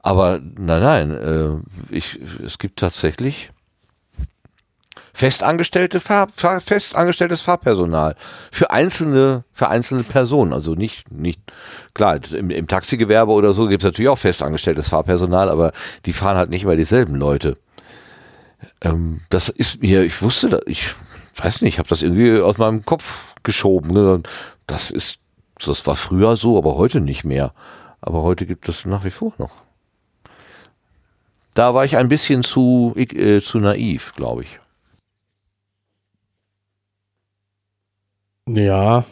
Aber 0.00 0.40
nein, 0.40 0.82
nein, 0.82 1.10
äh, 1.10 1.94
ich, 1.94 2.18
es 2.44 2.58
gibt 2.58 2.78
tatsächlich 2.78 3.50
festangestellte 5.12 5.98
Fahr, 5.98 6.28
festangestelltes 6.28 7.40
Fahrpersonal 7.40 8.14
für 8.52 8.70
einzelne 8.70 9.42
für 9.52 9.68
einzelne 9.68 10.04
Personen 10.04 10.52
also 10.52 10.76
nicht 10.76 11.10
nicht 11.10 11.40
klar 11.92 12.20
im, 12.32 12.50
im 12.50 12.68
Taxigewerbe 12.68 13.32
oder 13.32 13.52
so 13.52 13.66
gibt 13.66 13.82
es 13.82 13.88
natürlich 13.88 14.10
auch 14.10 14.18
festangestelltes 14.18 14.90
Fahrpersonal 14.90 15.48
aber 15.48 15.72
die 16.06 16.12
fahren 16.12 16.36
halt 16.36 16.50
nicht 16.50 16.62
immer 16.62 16.76
dieselben 16.76 17.16
Leute 17.16 17.56
ähm, 18.80 19.22
das 19.28 19.48
ist 19.48 19.82
mir 19.82 20.04
ich 20.04 20.22
wusste 20.22 20.60
ich 20.66 20.94
weiß 21.38 21.62
nicht 21.62 21.74
ich 21.74 21.78
habe 21.78 21.88
das 21.88 22.02
irgendwie 22.02 22.40
aus 22.40 22.58
meinem 22.58 22.84
Kopf 22.84 23.34
geschoben 23.42 23.90
ne? 23.90 24.22
das 24.66 24.90
ist 24.90 25.18
das 25.64 25.86
war 25.86 25.96
früher 25.96 26.36
so 26.36 26.58
aber 26.58 26.76
heute 26.76 27.00
nicht 27.00 27.24
mehr 27.24 27.52
aber 28.00 28.22
heute 28.22 28.46
gibt 28.46 28.68
es 28.68 28.84
nach 28.84 29.04
wie 29.04 29.10
vor 29.10 29.32
noch 29.38 29.52
da 31.54 31.74
war 31.74 31.84
ich 31.84 31.96
ein 31.96 32.08
bisschen 32.08 32.42
zu 32.42 32.94
äh, 32.96 33.40
zu 33.40 33.58
naiv 33.58 34.12
glaube 34.14 34.42
ich 34.42 34.60
Ja. 38.48 39.04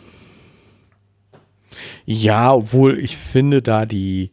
Ja, 2.07 2.55
obwohl 2.55 2.99
ich 2.99 3.17
finde 3.17 3.63
da 3.63 3.85
die, 3.85 4.31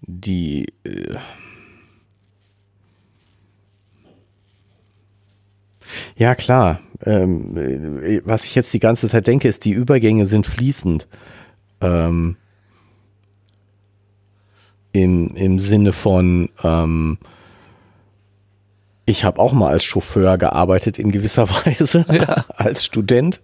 die, 0.00 0.66
äh 0.84 1.18
ja 6.16 6.34
klar. 6.34 6.80
Ähm, 7.04 7.56
äh, 7.56 8.20
was 8.24 8.44
ich 8.44 8.54
jetzt 8.54 8.72
die 8.74 8.78
ganze 8.80 9.08
Zeit 9.08 9.26
denke, 9.26 9.48
ist, 9.48 9.64
die 9.64 9.72
Übergänge 9.72 10.26
sind 10.26 10.46
fließend. 10.46 11.08
Ähm, 11.80 12.36
im, 14.92 15.34
Im 15.36 15.60
Sinne 15.60 15.92
von, 15.92 16.50
ähm, 16.64 17.18
ich 19.06 19.24
habe 19.24 19.40
auch 19.40 19.52
mal 19.52 19.70
als 19.70 19.84
Chauffeur 19.84 20.36
gearbeitet 20.36 20.98
in 20.98 21.12
gewisser 21.12 21.48
Weise, 21.64 22.04
ja. 22.10 22.44
als 22.56 22.84
Student 22.84 23.40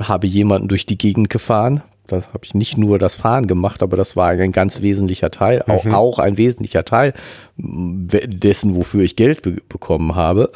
habe 0.00 0.26
jemanden 0.26 0.68
durch 0.68 0.86
die 0.86 0.98
Gegend 0.98 1.30
gefahren. 1.30 1.82
Das 2.06 2.28
habe 2.28 2.44
ich 2.44 2.54
nicht 2.54 2.76
nur 2.78 2.98
das 2.98 3.16
Fahren 3.16 3.46
gemacht, 3.46 3.82
aber 3.82 3.96
das 3.96 4.14
war 4.14 4.28
ein 4.28 4.52
ganz 4.52 4.80
wesentlicher 4.80 5.30
Teil, 5.30 5.62
auch, 5.62 5.84
mhm. 5.84 5.94
auch 5.94 6.18
ein 6.18 6.38
wesentlicher 6.38 6.84
Teil 6.84 7.14
dessen, 7.56 8.76
wofür 8.76 9.02
ich 9.02 9.16
Geld 9.16 9.42
be 9.42 9.56
bekommen 9.68 10.14
habe. 10.14 10.52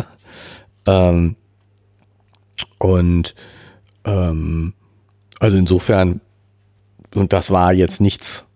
Ähm, 0.86 1.36
und 2.81 3.35
ähm, 4.05 4.73
also 5.39 5.59
insofern, 5.59 6.20
und 7.15 7.32
das 7.32 7.51
war 7.51 7.73
jetzt 7.73 8.01
nichts, 8.01 8.47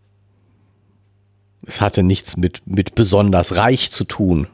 es 1.67 1.81
hatte 1.81 2.03
nichts 2.03 2.37
mit, 2.37 2.63
mit 2.67 2.95
besonders 2.95 3.57
reich 3.57 3.91
zu 3.91 4.05
tun, 4.05 4.49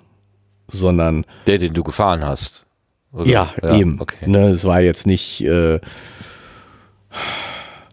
sondern. 0.66 1.24
Der, 1.46 1.58
den 1.58 1.72
du 1.72 1.84
gefahren 1.84 2.24
hast. 2.24 2.66
Ja, 3.12 3.52
ja, 3.62 3.74
eben. 3.74 4.00
Okay. 4.00 4.28
Ne, 4.28 4.48
es 4.48 4.64
war 4.64 4.80
jetzt 4.80 5.06
nicht 5.06 5.40
äh, 5.42 5.80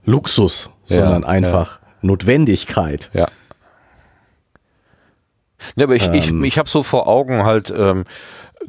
Luxus, 0.06 0.70
ja, 0.88 0.98
sondern 0.98 1.24
einfach 1.24 1.80
ja. 1.82 1.88
Notwendigkeit. 2.02 3.10
Ja. 3.14 3.28
Ja, 5.76 5.86
aber 5.86 5.96
ich, 5.96 6.08
ähm, 6.08 6.14
ich, 6.44 6.54
ich 6.54 6.58
habe 6.58 6.70
so 6.70 6.84
vor 6.84 7.08
Augen 7.08 7.44
halt 7.44 7.74
ähm, 7.76 8.06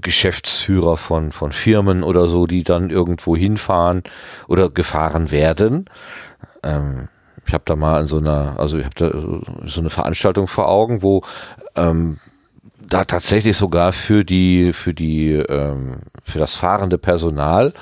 Geschäftsführer 0.00 0.96
von, 0.96 1.32
von 1.32 1.52
Firmen 1.52 2.02
oder 2.02 2.28
so, 2.28 2.46
die 2.46 2.62
dann 2.62 2.90
irgendwo 2.90 3.36
hinfahren 3.36 4.02
oder 4.46 4.70
gefahren 4.70 5.30
werden. 5.30 5.86
Ähm, 6.62 7.08
ich 7.46 7.54
habe 7.54 7.64
da 7.66 7.76
mal 7.76 8.02
in 8.02 8.06
so 8.06 8.18
einer, 8.18 8.58
also 8.58 8.78
ich 8.78 8.84
habe 8.84 8.94
da 8.94 9.66
so 9.66 9.80
eine 9.80 9.90
Veranstaltung 9.90 10.48
vor 10.48 10.68
Augen, 10.68 11.02
wo 11.02 11.22
ähm, 11.76 12.18
da 12.78 13.04
tatsächlich 13.04 13.56
sogar 13.56 13.92
für 13.92 14.24
die, 14.24 14.72
für 14.72 14.94
die, 14.94 15.32
ähm, 15.32 16.00
für 16.22 16.38
das 16.38 16.54
fahrende 16.54 16.98
Personal 16.98 17.72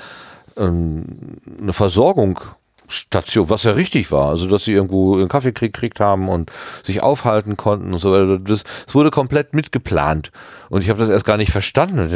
ähm, 0.57 1.37
eine 1.61 1.73
Versorgung 1.73 2.39
Station, 2.87 3.49
was 3.49 3.63
ja 3.63 3.71
richtig 3.71 4.11
war, 4.11 4.29
also 4.29 4.47
dass 4.47 4.63
sie 4.63 4.73
irgendwo 4.73 5.15
einen 5.15 5.27
Kaffee 5.27 5.51
gekriegt 5.51 5.99
haben 5.99 6.29
und 6.29 6.51
sich 6.83 7.03
aufhalten 7.03 7.57
konnten 7.57 7.93
und 7.93 7.99
so 7.99 8.11
weiter. 8.11 8.39
Das, 8.39 8.63
das 8.85 8.95
wurde 8.95 9.11
komplett 9.11 9.53
mitgeplant 9.53 10.31
und 10.69 10.81
ich 10.81 10.89
habe 10.89 10.99
das 10.99 11.09
erst 11.09 11.25
gar 11.25 11.37
nicht 11.37 11.51
verstanden. 11.51 12.09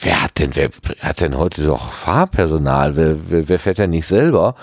Wer 0.00 0.22
hat 0.22 0.38
denn, 0.38 0.54
wer 0.54 0.70
hat 1.00 1.20
denn 1.20 1.36
heute 1.36 1.64
doch 1.64 1.92
Fahrpersonal? 1.92 2.96
Wer, 2.96 3.16
wer, 3.28 3.48
wer 3.48 3.58
fährt 3.58 3.78
denn 3.78 3.90
nicht 3.90 4.06
selber? 4.06 4.54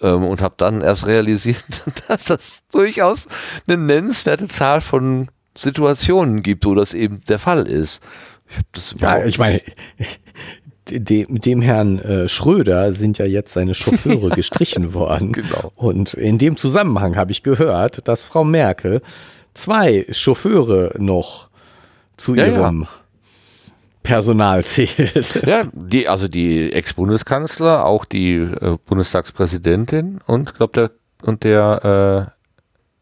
Ähm, 0.00 0.24
und 0.24 0.42
habe 0.42 0.54
dann 0.56 0.80
erst 0.80 1.06
realisiert, 1.06 1.64
dass 2.08 2.24
das 2.26 2.62
durchaus 2.70 3.28
eine 3.66 3.76
nennenswerte 3.76 4.46
Zahl 4.46 4.80
von 4.80 5.28
Situationen 5.56 6.42
gibt, 6.42 6.64
wo 6.64 6.74
das 6.74 6.94
eben 6.94 7.20
der 7.28 7.38
Fall 7.38 7.66
ist. 7.66 8.00
Ich 8.74 8.94
ja, 9.00 9.24
ich 9.24 9.38
meine, 9.38 9.60
de, 10.90 11.26
dem 11.28 11.62
Herrn 11.62 11.98
äh, 11.98 12.28
Schröder 12.28 12.92
sind 12.92 13.18
ja 13.18 13.24
jetzt 13.24 13.52
seine 13.52 13.74
Chauffeure 13.74 14.30
gestrichen 14.34 14.94
worden. 14.94 15.32
Genau. 15.32 15.72
Und 15.74 16.14
in 16.14 16.38
dem 16.38 16.56
Zusammenhang 16.56 17.16
habe 17.16 17.32
ich 17.32 17.42
gehört, 17.42 18.06
dass 18.08 18.22
Frau 18.22 18.44
Merkel 18.44 19.02
zwei 19.54 20.06
Chauffeure 20.10 20.94
noch 20.98 21.48
zu 22.16 22.34
ja, 22.34 22.46
ihrem 22.46 22.82
ja. 22.82 22.88
Personal 24.02 24.64
zählt. 24.64 25.42
Ja, 25.46 25.64
die, 25.72 26.08
also 26.08 26.28
die 26.28 26.72
Ex-Bundeskanzler, 26.72 27.84
auch 27.84 28.04
die 28.04 28.36
äh, 28.36 28.76
Bundestagspräsidentin 28.86 30.20
und 30.26 30.54
glaube 30.54 30.72
der 30.74 30.90
und 31.22 31.42
der 31.42 32.30
äh, 32.34 32.37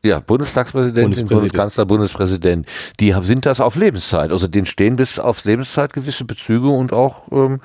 ja, 0.07 0.21
Bundestagspräsident, 0.21 1.05
Bundespräsident. 1.05 1.41
Bundeskanzler, 1.41 1.87
Bundespräsident, 1.87 2.67
die 3.01 3.15
sind 3.23 3.47
das 3.47 3.61
auf 3.61 3.77
Lebenszeit. 3.77 4.31
Also 4.31 4.49
denen 4.49 4.67
stehen 4.67 4.97
bis 4.97 5.19
auf 5.19 5.45
Lebenszeit 5.45 5.93
gewisse 5.93 6.25
Bezüge 6.25 6.69
und 6.69 6.93
auch 6.93 7.31
ähm, 7.33 7.61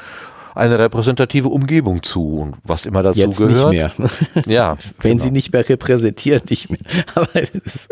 eine 0.55 0.79
repräsentative 0.79 1.47
Umgebung 1.47 2.03
zu 2.03 2.39
und 2.39 2.55
was 2.63 2.85
immer 2.85 3.03
dazu 3.03 3.19
Jetzt 3.19 3.37
gehört. 3.37 3.71
Nicht 3.99 3.99
mehr. 4.37 4.43
ja. 4.47 4.77
Wenn 4.99 5.13
genau. 5.13 5.23
sie 5.23 5.31
nicht 5.31 5.53
mehr 5.53 5.67
repräsentiert, 5.67 6.49
nicht 6.49 6.69
mehr. 6.69 6.79
Aber 7.15 7.35
ist, 7.35 7.89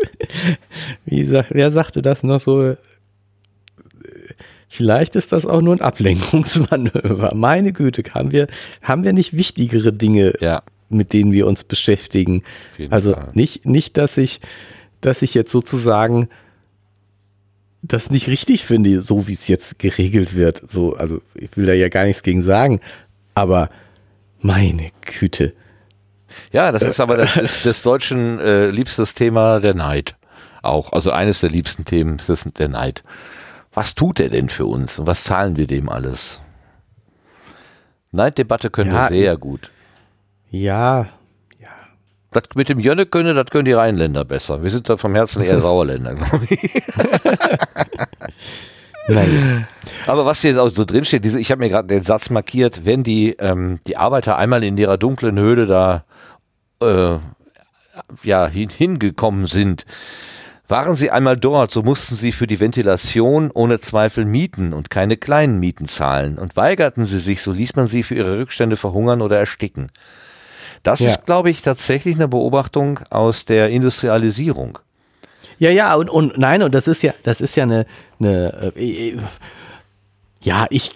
wie 1.04 1.24
sagt, 1.24 1.50
wer 1.52 1.70
sagte 1.70 2.02
das 2.02 2.22
noch 2.22 2.40
so? 2.40 2.74
Vielleicht 4.68 5.16
ist 5.16 5.32
das 5.32 5.46
auch 5.46 5.62
nur 5.62 5.74
ein 5.74 5.80
Ablenkungsmanöver. 5.80 7.34
Meine 7.34 7.72
Güte, 7.72 8.02
haben 8.12 8.30
wir, 8.30 8.46
haben 8.82 9.04
wir 9.04 9.12
nicht 9.12 9.36
wichtigere 9.36 9.92
Dinge 9.92 10.34
ja 10.40 10.62
mit 10.90 11.12
denen 11.12 11.32
wir 11.32 11.46
uns 11.46 11.64
beschäftigen. 11.64 12.42
Also 12.90 13.14
Fall. 13.14 13.30
nicht, 13.34 13.64
nicht, 13.64 13.96
dass 13.96 14.18
ich, 14.18 14.40
dass 15.00 15.22
ich 15.22 15.34
jetzt 15.34 15.52
sozusagen 15.52 16.28
das 17.82 18.10
nicht 18.10 18.28
richtig 18.28 18.64
finde, 18.64 19.00
so 19.00 19.26
wie 19.26 19.32
es 19.32 19.48
jetzt 19.48 19.78
geregelt 19.78 20.34
wird. 20.34 20.60
So, 20.68 20.94
also 20.94 21.22
ich 21.34 21.56
will 21.56 21.64
da 21.64 21.72
ja 21.72 21.88
gar 21.88 22.04
nichts 22.04 22.22
gegen 22.22 22.42
sagen, 22.42 22.80
aber 23.34 23.70
meine 24.40 24.90
Güte. 25.00 25.54
Ja, 26.52 26.72
das 26.72 26.82
ist 26.82 27.00
aber 27.00 27.16
das, 27.16 27.36
ist 27.36 27.64
des 27.64 27.82
Deutschen 27.82 28.38
äh, 28.38 28.70
liebstes 28.70 29.14
Thema 29.14 29.60
der 29.60 29.74
Neid. 29.74 30.16
Auch. 30.62 30.92
Also 30.92 31.10
eines 31.10 31.40
der 31.40 31.50
liebsten 31.50 31.84
Themen 31.84 32.18
ist 32.18 32.58
der 32.58 32.68
Neid. 32.68 33.02
Was 33.72 33.94
tut 33.94 34.20
er 34.20 34.28
denn 34.28 34.48
für 34.48 34.66
uns 34.66 34.98
und 34.98 35.06
was 35.06 35.24
zahlen 35.24 35.56
wir 35.56 35.66
dem 35.66 35.88
alles? 35.88 36.40
Neiddebatte 38.12 38.70
können 38.70 38.92
ja, 38.92 39.08
wir 39.08 39.16
sehr 39.16 39.36
gut. 39.36 39.70
Ja, 40.50 41.08
ja. 41.58 41.68
Das 42.32 42.42
mit 42.54 42.68
dem 42.68 42.78
Jönne 42.80 43.06
können, 43.06 43.36
das 43.36 43.46
können 43.46 43.64
die 43.64 43.72
Rheinländer 43.72 44.24
besser. 44.24 44.62
Wir 44.62 44.70
sind 44.70 44.88
da 44.88 44.96
vom 44.96 45.14
Herzen 45.14 45.42
eher 45.42 45.60
Sauerländer, 45.62 46.14
glaube 46.14 46.46
ich. 46.50 46.82
Nein. 49.08 49.66
Aber 50.06 50.26
was 50.26 50.40
hier 50.40 50.60
auch 50.62 50.70
so 50.70 50.84
drinsteht, 50.84 51.24
diese, 51.24 51.40
ich 51.40 51.50
habe 51.50 51.60
mir 51.60 51.70
gerade 51.70 51.88
den 51.88 52.02
Satz 52.02 52.30
markiert, 52.30 52.84
wenn 52.84 53.02
die, 53.02 53.30
ähm, 53.38 53.80
die 53.86 53.96
Arbeiter 53.96 54.36
einmal 54.36 54.62
in 54.62 54.76
ihrer 54.76 54.98
dunklen 54.98 55.38
Höhle 55.38 55.66
da 55.66 56.04
äh, 56.80 57.18
ja, 58.22 58.46
hin, 58.46 58.70
hingekommen 58.70 59.46
sind, 59.46 59.86
waren 60.68 60.94
sie 60.94 61.10
einmal 61.10 61.36
dort, 61.36 61.72
so 61.72 61.82
mussten 61.82 62.14
sie 62.14 62.32
für 62.32 62.46
die 62.46 62.60
Ventilation 62.60 63.50
ohne 63.50 63.80
Zweifel 63.80 64.24
Mieten 64.24 64.72
und 64.72 64.88
keine 64.88 65.16
kleinen 65.16 65.58
Mieten 65.58 65.86
zahlen. 65.86 66.38
Und 66.38 66.56
weigerten 66.56 67.04
sie 67.04 67.18
sich, 67.18 67.42
so 67.42 67.50
ließ 67.52 67.74
man 67.74 67.88
sie 67.88 68.02
für 68.02 68.14
ihre 68.14 68.38
Rückstände 68.38 68.76
verhungern 68.76 69.20
oder 69.20 69.38
ersticken. 69.38 69.88
Das 70.82 71.00
ja. 71.00 71.10
ist, 71.10 71.26
glaube 71.26 71.50
ich, 71.50 71.62
tatsächlich 71.62 72.14
eine 72.14 72.28
Beobachtung 72.28 73.00
aus 73.10 73.44
der 73.44 73.70
Industrialisierung. 73.70 74.78
Ja, 75.58 75.70
ja, 75.70 75.94
und, 75.94 76.08
und 76.08 76.38
nein, 76.38 76.62
und 76.62 76.74
das 76.74 76.88
ist 76.88 77.02
ja, 77.02 77.12
das 77.22 77.40
ist 77.40 77.54
ja 77.54 77.64
eine, 77.64 77.84
eine 78.18 78.72
äh, 78.76 79.18
ja, 80.42 80.66
ich 80.70 80.94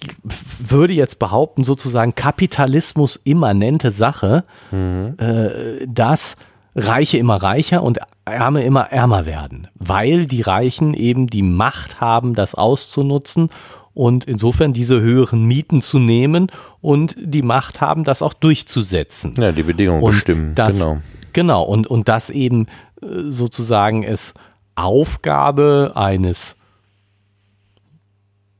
würde 0.58 0.94
jetzt 0.94 1.18
behaupten, 1.18 1.64
sozusagen 1.64 2.14
Kapitalismus 2.14 3.20
immanente 3.24 3.90
Sache, 3.90 4.44
mhm. 4.70 5.16
äh, 5.18 5.86
dass 5.86 6.36
Reiche 6.74 7.18
immer 7.18 7.36
reicher 7.36 7.82
und 7.82 8.00
Ärme 8.24 8.64
immer 8.64 8.90
ärmer 8.90 9.26
werden, 9.26 9.68
weil 9.74 10.26
die 10.26 10.40
Reichen 10.40 10.94
eben 10.94 11.26
die 11.26 11.42
Macht 11.42 12.00
haben, 12.00 12.34
das 12.34 12.54
auszunutzen 12.54 13.50
und 13.94 14.24
insofern 14.24 14.72
diese 14.72 15.00
höheren 15.00 15.44
Mieten 15.46 15.80
zu 15.80 15.98
nehmen 15.98 16.50
und 16.80 17.16
die 17.18 17.42
Macht 17.42 17.80
haben, 17.80 18.04
das 18.04 18.22
auch 18.22 18.34
durchzusetzen. 18.34 19.34
Ja, 19.38 19.52
die 19.52 19.62
Bedingungen 19.62 20.02
und 20.02 20.10
bestimmen. 20.12 20.54
Das, 20.54 20.78
genau. 20.78 21.00
Genau, 21.32 21.62
und, 21.62 21.86
und 21.86 22.08
das 22.08 22.30
eben 22.30 22.66
äh, 23.02 23.06
sozusagen 23.28 24.02
es 24.02 24.34
Aufgabe 24.76 25.92
eines 25.94 26.56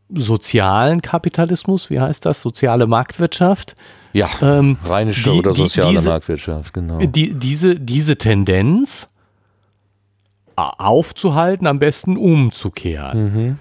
sozialen 0.09 1.03
Kapitalismus, 1.03 1.91
wie 1.91 2.01
heißt 2.01 2.25
das? 2.25 2.41
Soziale 2.41 2.87
Marktwirtschaft. 2.87 3.75
Ja, 4.13 4.29
ähm, 4.43 4.77
rheinische 4.85 5.31
die, 5.31 5.39
oder 5.39 5.55
soziale 5.55 5.89
die, 5.91 5.97
diese, 5.97 6.09
Marktwirtschaft, 6.09 6.73
genau. 6.73 6.99
Die, 6.99 7.35
diese, 7.35 7.81
diese 7.81 8.17
Tendenz 8.17 9.09
aufzuhalten, 10.57 11.67
am 11.67 11.81
besten 11.81 12.17
umzukehren. 12.17 13.25
Mhm. 13.25 13.59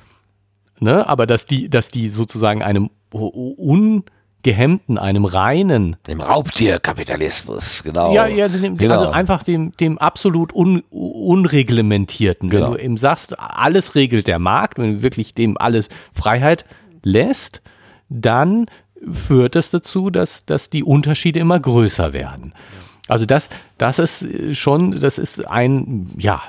Ne? 0.84 1.08
Aber 1.08 1.26
dass 1.26 1.46
die, 1.46 1.70
dass 1.70 1.90
die 1.92 2.10
sozusagen 2.10 2.62
einem 2.62 2.90
ungehemmten, 3.12 4.98
einem 4.98 5.24
reinen. 5.24 5.96
Dem 6.08 6.20
Raubtierkapitalismus, 6.20 7.84
genau. 7.84 8.14
Ja, 8.14 8.28
ja 8.28 8.50
dem, 8.50 8.76
genau. 8.78 8.94
also 8.94 9.10
einfach 9.10 9.44
dem, 9.44 9.72
dem 9.78 9.98
absolut 9.98 10.54
un, 10.54 10.84
unreglementierten. 10.90 12.50
Genau. 12.50 12.66
Wenn 12.66 12.74
du 12.74 12.84
eben 12.84 12.98
sagst, 12.98 13.40
alles 13.40 13.96
regelt 13.96 14.28
der 14.28 14.40
Markt, 14.40 14.78
wenn 14.78 14.98
du 14.98 15.02
wirklich 15.02 15.34
dem 15.34 15.58
alles 15.58 15.88
Freiheit 16.14 16.66
lässt, 17.02 17.62
dann 18.10 18.66
führt 19.10 19.56
es 19.56 19.72
dazu, 19.72 20.10
dass, 20.10 20.46
dass 20.46 20.70
die 20.70 20.84
Unterschiede 20.84 21.40
immer 21.40 21.62
größer 21.62 22.12
werden. 22.12 22.54
Also 23.08 23.26
das, 23.26 23.50
das 23.78 24.00
ist 24.00 24.58
schon, 24.58 25.00
das 25.00 25.18
ist 25.18 25.48
ein, 25.48 26.12
ja, 26.18 26.42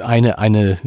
eine, 0.00 0.38
eine, 0.38 0.78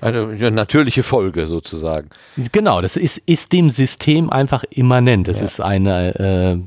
eine 0.00 0.50
natürliche 0.50 1.02
Folge 1.02 1.46
sozusagen. 1.46 2.10
Genau, 2.52 2.80
das 2.80 2.96
ist, 2.96 3.18
ist 3.18 3.52
dem 3.52 3.70
System 3.70 4.30
einfach 4.30 4.64
immanent. 4.70 5.28
Das 5.28 5.40
ja. 5.40 5.46
ist 5.46 5.60
eine, 5.60 6.66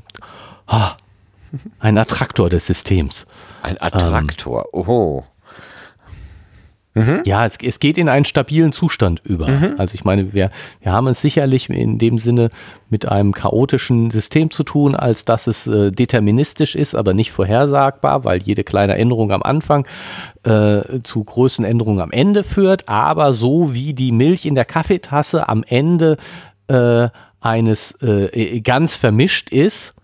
äh, 0.68 0.82
ein 1.78 1.98
Attraktor 1.98 2.50
des 2.50 2.66
Systems. 2.66 3.26
Ein 3.62 3.80
Attraktor, 3.80 4.66
ähm, 4.72 4.80
oho. 4.80 5.24
Mhm. 6.96 7.20
Ja, 7.26 7.44
es, 7.44 7.58
es 7.62 7.78
geht 7.78 7.98
in 7.98 8.08
einen 8.08 8.24
stabilen 8.24 8.72
Zustand 8.72 9.20
über. 9.22 9.48
Mhm. 9.48 9.74
Also 9.76 9.94
ich 9.94 10.04
meine, 10.04 10.32
wir, 10.32 10.50
wir 10.80 10.92
haben 10.92 11.06
es 11.08 11.20
sicherlich 11.20 11.68
in 11.68 11.98
dem 11.98 12.18
Sinne 12.18 12.48
mit 12.88 13.06
einem 13.06 13.32
chaotischen 13.32 14.10
System 14.10 14.50
zu 14.50 14.64
tun, 14.64 14.94
als 14.94 15.26
dass 15.26 15.46
es 15.46 15.66
äh, 15.66 15.92
deterministisch 15.92 16.74
ist, 16.74 16.94
aber 16.94 17.12
nicht 17.12 17.32
vorhersagbar, 17.32 18.24
weil 18.24 18.42
jede 18.42 18.64
kleine 18.64 18.96
Änderung 18.96 19.30
am 19.30 19.42
Anfang 19.42 19.86
äh, 20.44 21.00
zu 21.02 21.22
Größenänderungen 21.22 22.00
am 22.00 22.12
Ende 22.12 22.42
führt. 22.42 22.88
Aber 22.88 23.34
so 23.34 23.74
wie 23.74 23.92
die 23.92 24.12
Milch 24.12 24.46
in 24.46 24.54
der 24.54 24.64
Kaffeetasse 24.64 25.50
am 25.50 25.64
Ende 25.64 26.16
äh, 26.68 27.08
eines 27.40 27.92
äh, 28.00 28.60
ganz 28.62 28.96
vermischt 28.96 29.50
ist, 29.50 29.95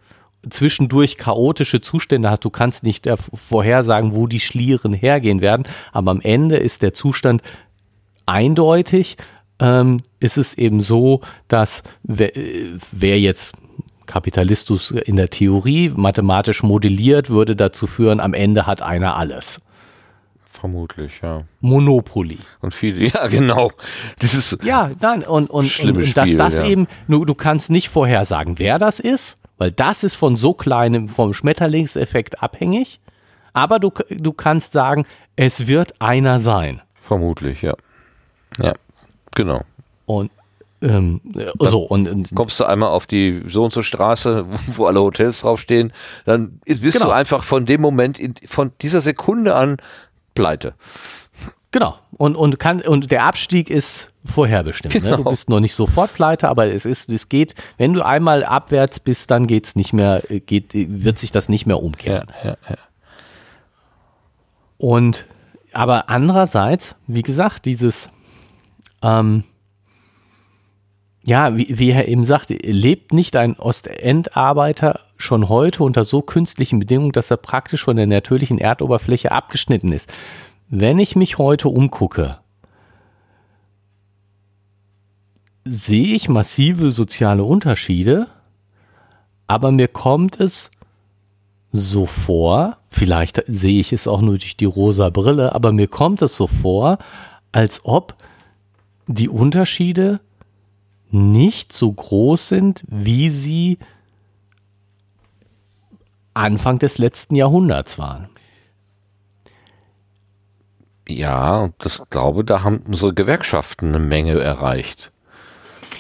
zwischendurch 0.49 1.17
chaotische 1.17 1.81
Zustände 1.81 2.31
hast. 2.31 2.45
Du 2.45 2.51
kannst 2.51 2.83
nicht 2.83 3.09
vorhersagen, 3.35 4.15
wo 4.15 4.27
die 4.27 4.41
Schlieren 4.41 4.93
hergehen 4.93 5.41
werden, 5.41 5.65
aber 5.93 6.11
am 6.11 6.21
Ende 6.21 6.57
ist 6.57 6.83
der 6.83 6.95
Zustand 6.95 7.43
eindeutig. 8.27 9.17
Ähm, 9.59 10.01
ist 10.19 10.39
es 10.39 10.55
eben 10.55 10.81
so, 10.81 11.21
dass 11.47 11.85
wer, 12.03 12.33
wer 12.91 13.21
jetzt 13.21 13.53
Kapitalismus 14.07 14.91
in 14.91 15.17
der 15.17 15.31
Theorie 15.31 15.93
mathematisch 15.95 16.63
modelliert, 16.63 17.31
würde 17.31 17.55
dazu 17.55 17.87
führen, 17.87 18.19
am 18.19 18.35
Ende 18.35 18.67
hat 18.67 18.83
einer 18.83 19.17
alles. 19.17 19.63
Vermutlich, 20.51 21.21
ja. 21.23 21.45
Monopoly. 21.61 22.39
Und 22.61 22.75
viele, 22.75 23.09
ja, 23.09 23.27
genau. 23.29 23.73
Dieses 24.21 24.59
ja, 24.63 24.91
nein, 25.01 25.23
und, 25.23 25.51
und, 25.51 25.81
und, 25.81 25.97
und 25.97 26.17
dass 26.17 26.37
das 26.37 26.59
ja. 26.59 26.67
eben, 26.67 26.89
du, 27.09 27.25
du 27.25 27.35
kannst 27.35 27.71
nicht 27.71 27.89
vorhersagen, 27.89 28.59
wer 28.59 28.79
das 28.79 29.01
ist, 29.01 29.39
weil 29.63 29.71
das 29.71 30.03
ist 30.03 30.17
von 30.17 30.37
so 30.37 30.55
kleinem, 30.55 31.07
vom 31.07 31.33
Schmetterlingseffekt 31.33 32.43
abhängig. 32.43 32.99
Aber 33.53 33.79
du, 33.79 33.93
du 34.11 34.33
kannst 34.33 34.73
sagen, 34.73 35.07
es 35.37 35.69
wird 35.69 36.01
einer 36.01 36.41
sein. 36.41 36.83
Vermutlich, 36.95 37.63
ja. 37.63 37.75
Ja, 38.59 38.73
genau. 39.37 39.63
Und 40.05 40.33
ähm, 40.81 41.21
so, 41.61 41.83
und, 41.85 42.09
und, 42.09 42.35
kommst 42.35 42.59
du 42.59 42.65
einmal 42.65 42.89
auf 42.89 43.07
die 43.07 43.45
so 43.47 43.63
und 43.63 43.73
so 43.73 43.83
Straße, 43.83 44.47
wo 44.67 44.87
alle 44.87 45.01
Hotels 45.01 45.43
draufstehen, 45.43 45.93
dann 46.25 46.59
bist 46.65 46.99
genau. 46.99 47.11
du 47.11 47.13
einfach 47.13 47.45
von 47.45 47.65
dem 47.65 47.81
Moment, 47.81 48.19
in, 48.19 48.35
von 48.45 48.73
dieser 48.81 49.01
Sekunde 49.01 49.55
an 49.55 49.77
pleite. 50.35 50.75
Genau. 51.73 51.97
Und, 52.17 52.37
und, 52.37 52.59
kann, 52.59 52.83
und 52.83 53.11
der 53.11 53.25
Abstieg 53.25 53.71
ist 53.71 54.11
vorherbestimmt. 54.25 54.93
Genau. 54.93 55.05
Ne? 55.05 55.11
Du 55.13 55.17
genau. 55.19 55.31
bist 55.31 55.49
noch 55.49 55.61
nicht 55.61 55.75
sofort 55.75 56.15
pleite, 56.15 56.49
aber 56.49 56.67
es 56.67 56.85
ist, 56.85 57.11
es 57.11 57.29
geht, 57.29 57.55
wenn 57.79 57.95
du 57.95 58.05
einmal 58.05 58.45
abwärts 58.45 59.01
bist, 59.01 59.31
dann 59.31 59.47
geht's 59.47 59.75
nicht 59.75 59.93
mehr, 59.93 60.23
geht, 60.47 60.71
wird 60.73 61.19
sich 61.19 61.31
das 61.31 61.49
nicht 61.49 61.67
mehr 61.67 61.83
umkehren. 61.83 62.29
Ja, 62.45 62.51
ja, 62.51 62.57
ja. 62.69 62.77
Und 64.79 65.27
aber 65.73 66.11
andererseits, 66.11 66.95
wie 67.07 67.23
gesagt, 67.23 67.65
dieses 67.65 68.11
ähm, 69.03 69.45
ja, 71.25 71.57
wie, 71.57 71.79
wie 71.79 71.91
er 71.91 72.09
eben 72.09 72.25
sagt, 72.25 72.51
lebt 72.51 73.13
nicht 73.13 73.37
ein 73.37 73.59
Ostendarbeiter 73.59 75.01
schon 75.17 75.49
heute 75.49 75.85
unter 75.85 76.05
so 76.05 76.21
künstlichen 76.21 76.81
Bedingungen, 76.81 77.13
dass 77.13 77.31
er 77.31 77.37
praktisch 77.37 77.85
von 77.85 77.97
der 77.97 78.07
natürlichen 78.07 78.59
Erdoberfläche 78.59 79.31
abgeschnitten 79.31 79.93
ist. 79.93 80.13
Wenn 80.75 80.99
ich 80.99 81.17
mich 81.17 81.37
heute 81.37 81.69
umgucke, 81.69 82.39
sehe 85.67 86.15
ich 86.15 86.31
massive 86.31 86.91
soziale 86.91 87.45
Unterschiede, 87.45 88.29
aber 89.47 89.71
mir 89.71 89.89
kommt 89.89 90.41
es 90.41 90.71
so 91.73 92.07
vor, 92.07 92.79
vielleicht 92.89 93.45
sehe 93.47 93.81
ich 93.81 93.93
es 93.93 94.09
auch 94.09 94.23
nur 94.23 94.39
durch 94.39 94.57
die 94.57 94.65
rosa 94.65 95.11
Brille, 95.11 95.55
aber 95.55 95.73
mir 95.73 95.89
kommt 95.89 96.23
es 96.23 96.37
so 96.37 96.47
vor, 96.47 96.97
als 97.53 97.83
ob 97.85 98.17
die 99.07 99.29
Unterschiede 99.29 100.21
nicht 101.11 101.75
so 101.75 101.93
groß 101.93 102.49
sind, 102.49 102.83
wie 102.89 103.29
sie 103.29 103.77
Anfang 106.33 106.79
des 106.79 106.97
letzten 106.97 107.35
Jahrhunderts 107.35 107.99
waren. 107.99 108.32
Ja, 111.17 111.59
und 111.59 111.75
das 111.79 112.03
glaube, 112.11 112.45
da 112.45 112.63
haben 112.63 112.83
unsere 112.87 113.15
Gewerkschaften 113.15 113.89
eine 113.89 113.99
Menge 113.99 114.39
erreicht. 114.39 115.13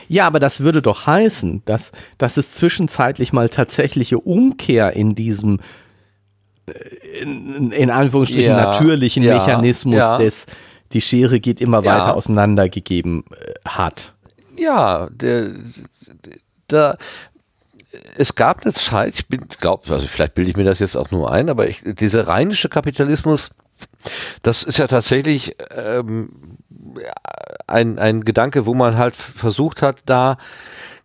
Ja, 0.08 0.26
aber 0.26 0.40
das 0.40 0.60
würde 0.60 0.82
doch 0.82 1.06
heißen, 1.06 1.62
dass, 1.64 1.92
dass 2.18 2.36
es 2.36 2.52
zwischenzeitlich 2.52 3.32
mal 3.32 3.48
tatsächliche 3.48 4.18
Umkehr 4.18 4.94
in 4.94 5.14
diesem 5.14 5.60
äh, 6.66 7.22
in, 7.22 7.70
in 7.70 7.90
Anführungsstrichen 7.90 8.56
ja, 8.56 8.66
natürlichen 8.66 9.22
ja, 9.22 9.38
Mechanismus 9.38 9.96
ja. 9.96 10.16
des 10.18 10.46
die 10.92 11.00
Schere 11.00 11.40
geht 11.40 11.60
immer 11.60 11.84
weiter 11.84 12.14
auseinander 12.14 12.68
gegeben 12.68 13.24
äh, 13.30 13.68
hat. 13.68 14.12
Ja, 14.58 15.08
der, 15.10 15.52
der, 16.70 16.98
es 18.16 18.34
gab 18.34 18.62
eine 18.62 18.72
Zeit, 18.72 19.24
ich 19.30 19.58
glaube, 19.58 19.92
also 19.92 20.06
vielleicht 20.06 20.34
bilde 20.34 20.50
ich 20.50 20.56
mir 20.56 20.64
das 20.64 20.78
jetzt 20.78 20.96
auch 20.96 21.10
nur 21.10 21.32
ein, 21.32 21.48
aber 21.48 21.68
ich, 21.68 21.82
dieser 21.84 22.28
rheinische 22.28 22.68
Kapitalismus 22.68 23.50
das 24.42 24.62
ist 24.62 24.78
ja 24.78 24.86
tatsächlich 24.86 25.56
ähm, 25.70 26.30
ein, 27.66 27.98
ein 27.98 28.24
Gedanke, 28.24 28.66
wo 28.66 28.74
man 28.74 28.96
halt 28.96 29.16
versucht 29.16 29.82
hat, 29.82 29.98
da 30.06 30.36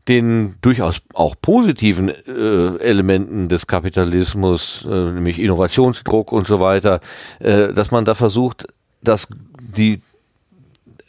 den 0.07 0.55
durchaus 0.61 1.01
auch 1.13 1.35
positiven 1.41 2.09
äh, 2.09 2.77
Elementen 2.77 3.49
des 3.49 3.67
Kapitalismus, 3.67 4.87
äh, 4.89 5.11
nämlich 5.11 5.39
Innovationsdruck 5.39 6.31
und 6.31 6.47
so 6.47 6.59
weiter, 6.61 7.01
äh, 7.39 7.73
dass 7.73 7.91
man 7.91 8.05
da 8.05 8.15
versucht, 8.15 8.67
dass 9.01 9.27
die 9.59 10.01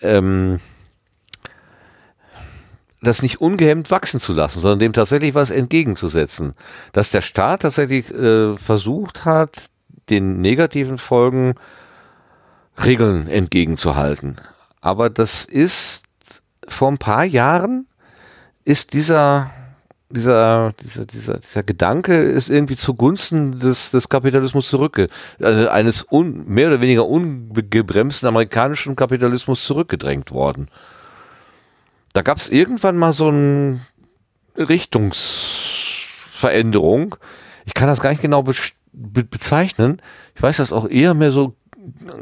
ähm, 0.03 0.61
das 3.01 3.23
nicht 3.23 3.40
ungehemmt 3.40 3.90
wachsen 3.93 4.19
zu 4.20 4.32
lassen, 4.32 4.61
sondern 4.61 4.81
dem 4.81 4.93
tatsächlich 4.93 5.35
was 5.35 5.51
entgegenzusetzen. 5.51 6.55
Dass 6.93 7.11
der 7.11 7.20
Staat 7.20 7.62
tatsächlich 7.62 8.12
äh, 8.12 8.57
versucht 8.57 9.24
hat, 9.24 9.70
den 10.10 10.40
negativen 10.40 10.98
Folgen 10.98 11.55
Regeln 12.85 13.28
entgegenzuhalten. 13.28 14.40
Aber 14.80 15.10
das 15.10 15.44
ist 15.44 16.02
vor 16.66 16.89
ein 16.89 16.98
paar 16.98 17.24
Jahren 17.24 17.86
ist 18.64 18.93
dieser 18.93 19.51
dieser, 20.10 20.72
dieser, 20.80 21.05
dieser, 21.05 21.39
dieser 21.39 21.62
Gedanke 21.62 22.22
ist 22.22 22.48
irgendwie 22.48 22.76
zugunsten 22.76 23.59
des, 23.59 23.90
des 23.90 24.09
Kapitalismus 24.09 24.70
zurückge, 24.70 25.09
äh, 25.39 25.66
eines 25.66 26.06
un, 26.10 26.48
mehr 26.48 26.68
oder 26.68 26.80
weniger 26.80 27.06
ungebremsten 27.06 28.26
amerikanischen 28.26 28.97
Kapitalismus 28.97 29.64
zurückgedrängt 29.64 30.32
worden. 30.32 30.70
Da 32.14 32.22
gab 32.22 32.39
es 32.39 32.48
irgendwann 32.48 32.97
mal 32.97 33.12
so 33.12 33.28
eine 33.28 33.80
Richtungsveränderung. 34.56 37.16
Ich 37.66 37.74
kann 37.74 37.89
das 37.89 38.01
gar 38.01 38.09
nicht 38.10 38.22
genau 38.22 38.43
be 38.43 38.55
be 38.93 39.24
bezeichnen. 39.24 40.01
Ich 40.35 40.43
weiß 40.43 40.59
das 40.59 40.73
auch 40.73 40.89
eher 40.89 41.15
mehr 41.15 41.31
so 41.31 41.55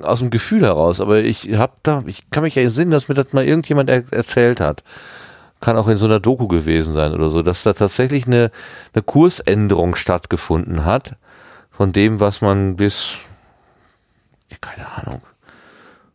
aus 0.02 0.20
dem 0.20 0.30
Gefühl 0.30 0.62
heraus, 0.62 1.00
aber 1.00 1.18
ich 1.18 1.54
habe 1.54 1.72
da, 1.82 2.04
ich 2.06 2.30
kann 2.30 2.44
mich 2.44 2.54
ja 2.54 2.62
entsinnen, 2.62 2.90
dass 2.90 3.08
mir 3.08 3.14
das 3.14 3.32
mal 3.32 3.44
irgendjemand 3.44 3.90
er 3.90 4.04
erzählt 4.12 4.60
hat 4.60 4.82
kann 5.60 5.76
auch 5.76 5.88
in 5.88 5.98
so 5.98 6.06
einer 6.06 6.20
Doku 6.20 6.48
gewesen 6.48 6.92
sein 6.92 7.14
oder 7.14 7.30
so, 7.30 7.42
dass 7.42 7.62
da 7.62 7.72
tatsächlich 7.72 8.26
eine, 8.26 8.50
eine 8.94 9.02
Kursänderung 9.02 9.94
stattgefunden 9.96 10.84
hat 10.84 11.16
von 11.70 11.92
dem, 11.92 12.20
was 12.20 12.40
man 12.40 12.76
bis, 12.76 13.14
keine 14.60 14.86
Ahnung, 14.96 15.22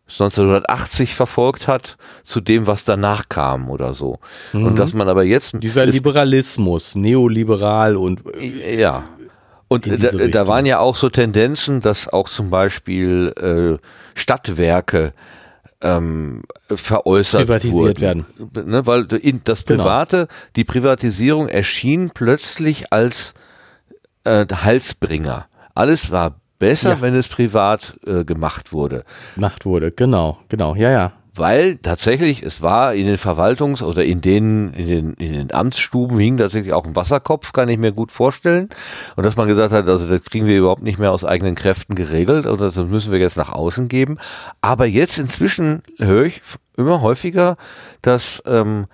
1980 0.07 1.15
verfolgt 1.15 1.67
hat, 1.67 1.97
zu 2.23 2.41
dem, 2.41 2.67
was 2.67 2.83
danach 2.83 3.29
kam 3.29 3.69
oder 3.69 3.93
so. 3.93 4.19
Mhm. 4.51 4.67
Und 4.67 4.79
dass 4.79 4.93
man 4.93 5.07
aber 5.07 5.23
jetzt. 5.23 5.53
Dieser 5.53 5.85
Liberalismus, 5.85 6.95
neoliberal 6.95 7.95
und. 7.95 8.21
Ja. 8.39 9.03
Und 9.71 9.87
da, 9.87 10.27
da, 10.27 10.47
waren 10.47 10.65
ja 10.65 10.79
auch 10.79 10.97
so 10.97 11.09
Tendenzen, 11.09 11.79
dass 11.79 12.09
auch 12.09 12.27
zum 12.27 12.49
Beispiel 12.49 13.79
äh, 13.79 14.19
Stadtwerke 14.19 15.13
ähm, 15.79 16.41
veräußert 16.67 17.43
privatisiert 17.43 18.01
wurden. 18.01 18.01
werden. 18.01 18.25
Ne, 18.69 18.85
weil 18.85 19.05
das 19.05 19.63
genau. 19.63 19.83
Private, 19.83 20.17
genau. 20.17 20.39
die 20.57 20.63
Privatisierung 20.65 21.47
erschien 21.47 22.11
plötzlich 22.13 22.91
als 22.91 23.33
äh, 24.25 24.45
Halsbringer. 24.45 25.47
Alles 25.73 26.11
war 26.11 26.41
besser, 26.59 26.95
ja. 26.95 27.01
wenn 27.01 27.15
es 27.15 27.29
privat 27.29 27.95
äh, 28.05 28.25
gemacht 28.25 28.73
wurde. 28.73 29.05
Gemacht 29.35 29.63
wurde, 29.63 29.93
genau, 29.93 30.37
genau, 30.49 30.75
ja, 30.75 30.91
ja 30.91 31.13
weil 31.33 31.77
tatsächlich 31.77 32.43
es 32.43 32.61
war 32.61 32.93
in 32.93 33.05
den 33.05 33.17
Verwaltungs- 33.17 33.83
oder 33.83 34.03
in 34.03 34.19
den, 34.19 34.73
in 34.73 34.87
den, 34.87 35.13
in 35.13 35.33
den 35.33 35.53
Amtsstuben 35.53 36.19
hing 36.19 36.37
tatsächlich 36.37 36.73
auch 36.73 36.85
ein 36.85 36.95
Wasserkopf, 36.95 37.53
kann 37.53 37.69
ich 37.69 37.77
mir 37.77 37.93
gut 37.93 38.11
vorstellen. 38.11 38.69
Und 39.15 39.25
dass 39.25 39.37
man 39.37 39.47
gesagt 39.47 39.71
hat, 39.71 39.87
also 39.87 40.07
das 40.07 40.23
kriegen 40.25 40.45
wir 40.45 40.57
überhaupt 40.57 40.83
nicht 40.83 40.99
mehr 40.99 41.11
aus 41.11 41.23
eigenen 41.23 41.55
Kräften 41.55 41.95
geregelt 41.95 42.45
oder 42.45 42.65
das 42.71 42.75
müssen 42.87 43.11
wir 43.11 43.19
jetzt 43.19 43.37
nach 43.37 43.51
außen 43.51 43.87
geben. 43.87 44.17
Aber 44.59 44.85
jetzt 44.85 45.17
inzwischen 45.19 45.83
höre 45.97 46.25
ich 46.25 46.41
immer 46.75 47.01
häufiger, 47.01 47.55
dass 48.01 48.43
ähm, 48.45 48.87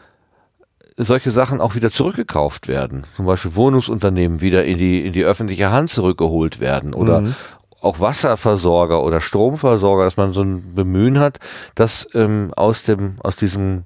solche 0.95 1.31
Sachen 1.31 1.59
auch 1.59 1.73
wieder 1.73 1.89
zurückgekauft 1.89 2.67
werden. 2.67 3.05
Zum 3.15 3.25
Beispiel 3.25 3.55
Wohnungsunternehmen 3.55 4.41
wieder 4.41 4.63
in 4.65 4.77
die, 4.77 5.05
in 5.05 5.13
die 5.13 5.23
öffentliche 5.23 5.71
Hand 5.71 5.89
zurückgeholt 5.89 6.59
werden 6.59 6.93
oder, 6.93 7.21
mhm 7.21 7.35
auch 7.81 7.99
Wasserversorger 7.99 9.03
oder 9.03 9.21
Stromversorger, 9.21 10.03
dass 10.03 10.17
man 10.17 10.33
so 10.33 10.41
ein 10.41 10.73
Bemühen 10.73 11.19
hat, 11.19 11.39
das 11.75 12.07
ähm, 12.13 12.51
aus 12.55 12.83
dem, 12.83 13.15
aus 13.19 13.35
diesem 13.35 13.83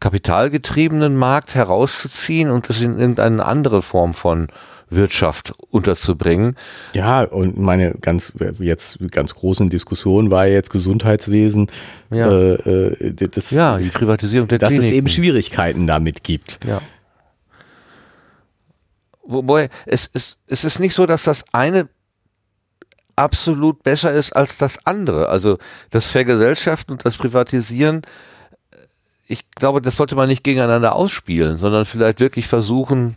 kapitalgetriebenen 0.00 1.16
Markt 1.16 1.54
herauszuziehen 1.54 2.50
und 2.50 2.68
das 2.68 2.80
in 2.80 2.98
irgendeine 2.98 3.44
andere 3.44 3.82
Form 3.82 4.14
von 4.14 4.48
Wirtschaft 4.88 5.54
unterzubringen. 5.70 6.56
Ja, 6.94 7.22
und 7.22 7.58
meine 7.58 7.94
ganz 8.00 8.32
jetzt 8.58 8.98
ganz 9.12 9.34
großen 9.34 9.70
Diskussion 9.70 10.30
war 10.30 10.46
jetzt 10.46 10.70
Gesundheitswesen. 10.70 11.68
Ja, 12.10 12.28
äh, 12.28 12.54
äh 12.54 13.28
das, 13.28 13.52
ja 13.52 13.78
die 13.78 13.88
Privatisierung 13.88 14.48
der 14.48 14.58
Dass 14.58 14.70
Kliniken. 14.70 14.90
es 14.90 14.96
eben 14.96 15.08
Schwierigkeiten 15.08 15.86
damit 15.86 16.24
gibt. 16.24 16.58
Ja. 16.66 16.80
Wobei, 19.22 19.68
es, 19.86 20.10
es, 20.12 20.38
es 20.48 20.64
ist 20.64 20.80
nicht 20.80 20.94
so, 20.94 21.06
dass 21.06 21.22
das 21.22 21.44
eine 21.52 21.88
absolut 23.20 23.82
besser 23.82 24.12
ist 24.12 24.32
als 24.32 24.56
das 24.56 24.86
andere. 24.86 25.28
Also 25.28 25.58
das 25.90 26.06
Vergesellschaften 26.06 26.92
und 26.92 27.04
das 27.04 27.18
Privatisieren, 27.18 28.02
ich 29.26 29.48
glaube, 29.50 29.82
das 29.82 29.96
sollte 29.96 30.16
man 30.16 30.28
nicht 30.28 30.42
gegeneinander 30.42 30.96
ausspielen, 30.96 31.58
sondern 31.58 31.84
vielleicht 31.84 32.20
wirklich 32.20 32.48
versuchen, 32.48 33.16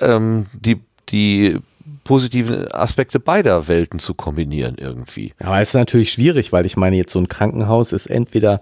ähm, 0.00 0.46
die, 0.52 0.80
die 1.10 1.58
positiven 2.04 2.72
Aspekte 2.72 3.20
beider 3.20 3.68
Welten 3.68 3.98
zu 3.98 4.14
kombinieren 4.14 4.76
irgendwie. 4.78 5.34
Aber 5.40 5.60
es 5.60 5.68
ist 5.70 5.74
natürlich 5.74 6.12
schwierig, 6.12 6.52
weil 6.52 6.64
ich 6.64 6.76
meine, 6.76 6.96
jetzt 6.96 7.12
so 7.12 7.18
ein 7.18 7.28
Krankenhaus 7.28 7.92
ist 7.92 8.06
entweder 8.06 8.60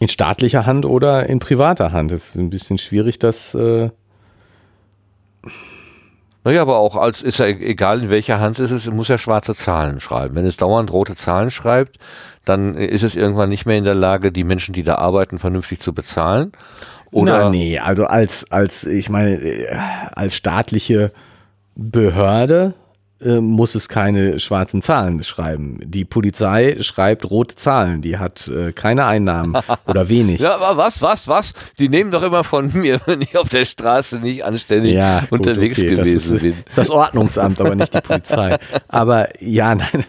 in 0.00 0.08
staatlicher 0.08 0.66
Hand 0.66 0.84
oder 0.84 1.26
in 1.26 1.38
privater 1.38 1.92
Hand. 1.92 2.12
Es 2.12 2.30
ist 2.30 2.34
ein 2.34 2.50
bisschen 2.50 2.78
schwierig, 2.78 3.18
das 3.18 3.54
äh 3.54 3.90
naja, 6.44 6.62
aber 6.62 6.76
auch 6.76 6.96
als 6.96 7.22
ist 7.22 7.38
ja 7.38 7.46
egal 7.46 8.02
in 8.02 8.10
welcher 8.10 8.38
Hand 8.38 8.58
es 8.58 8.70
ist, 8.70 8.86
es 8.86 8.92
muss 8.92 9.08
ja 9.08 9.16
schwarze 9.16 9.54
Zahlen 9.54 10.00
schreiben. 10.00 10.34
Wenn 10.34 10.44
es 10.44 10.58
dauernd 10.58 10.92
rote 10.92 11.16
Zahlen 11.16 11.50
schreibt, 11.50 11.98
dann 12.44 12.74
ist 12.74 13.02
es 13.02 13.16
irgendwann 13.16 13.48
nicht 13.48 13.64
mehr 13.64 13.78
in 13.78 13.84
der 13.84 13.94
Lage, 13.94 14.30
die 14.30 14.44
Menschen, 14.44 14.74
die 14.74 14.82
da 14.82 14.96
arbeiten, 14.96 15.38
vernünftig 15.38 15.80
zu 15.80 15.94
bezahlen. 15.94 16.52
Oder? 17.10 17.44
Na, 17.44 17.50
nee, 17.50 17.78
also 17.78 18.04
als, 18.06 18.50
als, 18.50 18.84
ich 18.84 19.08
meine, 19.08 20.10
als 20.14 20.34
staatliche 20.34 21.12
Behörde 21.76 22.74
äh, 23.24 23.40
muss 23.40 23.74
es 23.74 23.88
keine 23.88 24.38
schwarzen 24.38 24.82
Zahlen 24.82 25.22
schreiben. 25.22 25.80
Die 25.84 26.04
Polizei 26.04 26.76
schreibt 26.80 27.30
rote 27.30 27.56
Zahlen, 27.56 28.02
die 28.02 28.18
hat 28.18 28.48
äh, 28.48 28.72
keine 28.72 29.06
Einnahmen 29.06 29.56
oder 29.86 30.08
wenig. 30.08 30.40
Ja, 30.40 30.56
aber 30.56 30.76
was, 30.76 31.02
was, 31.02 31.26
was? 31.28 31.52
Die 31.78 31.88
nehmen 31.88 32.10
doch 32.10 32.22
immer 32.22 32.44
von 32.44 32.72
mir, 32.74 33.00
wenn 33.06 33.22
ich 33.22 33.36
auf 33.36 33.48
der 33.48 33.64
Straße 33.64 34.20
nicht 34.20 34.44
anständig 34.44 34.94
ja, 34.94 35.20
gut, 35.20 35.32
unterwegs 35.40 35.78
okay, 35.78 35.90
gewesen 35.90 36.36
ist, 36.36 36.42
bin. 36.42 36.54
Das 36.64 36.68
ist 36.68 36.78
das 36.78 36.90
Ordnungsamt, 36.90 37.60
aber 37.60 37.74
nicht 37.74 37.94
die 37.94 38.00
Polizei. 38.00 38.56
Aber 38.88 39.28
ja, 39.40 39.74
nein. 39.74 40.04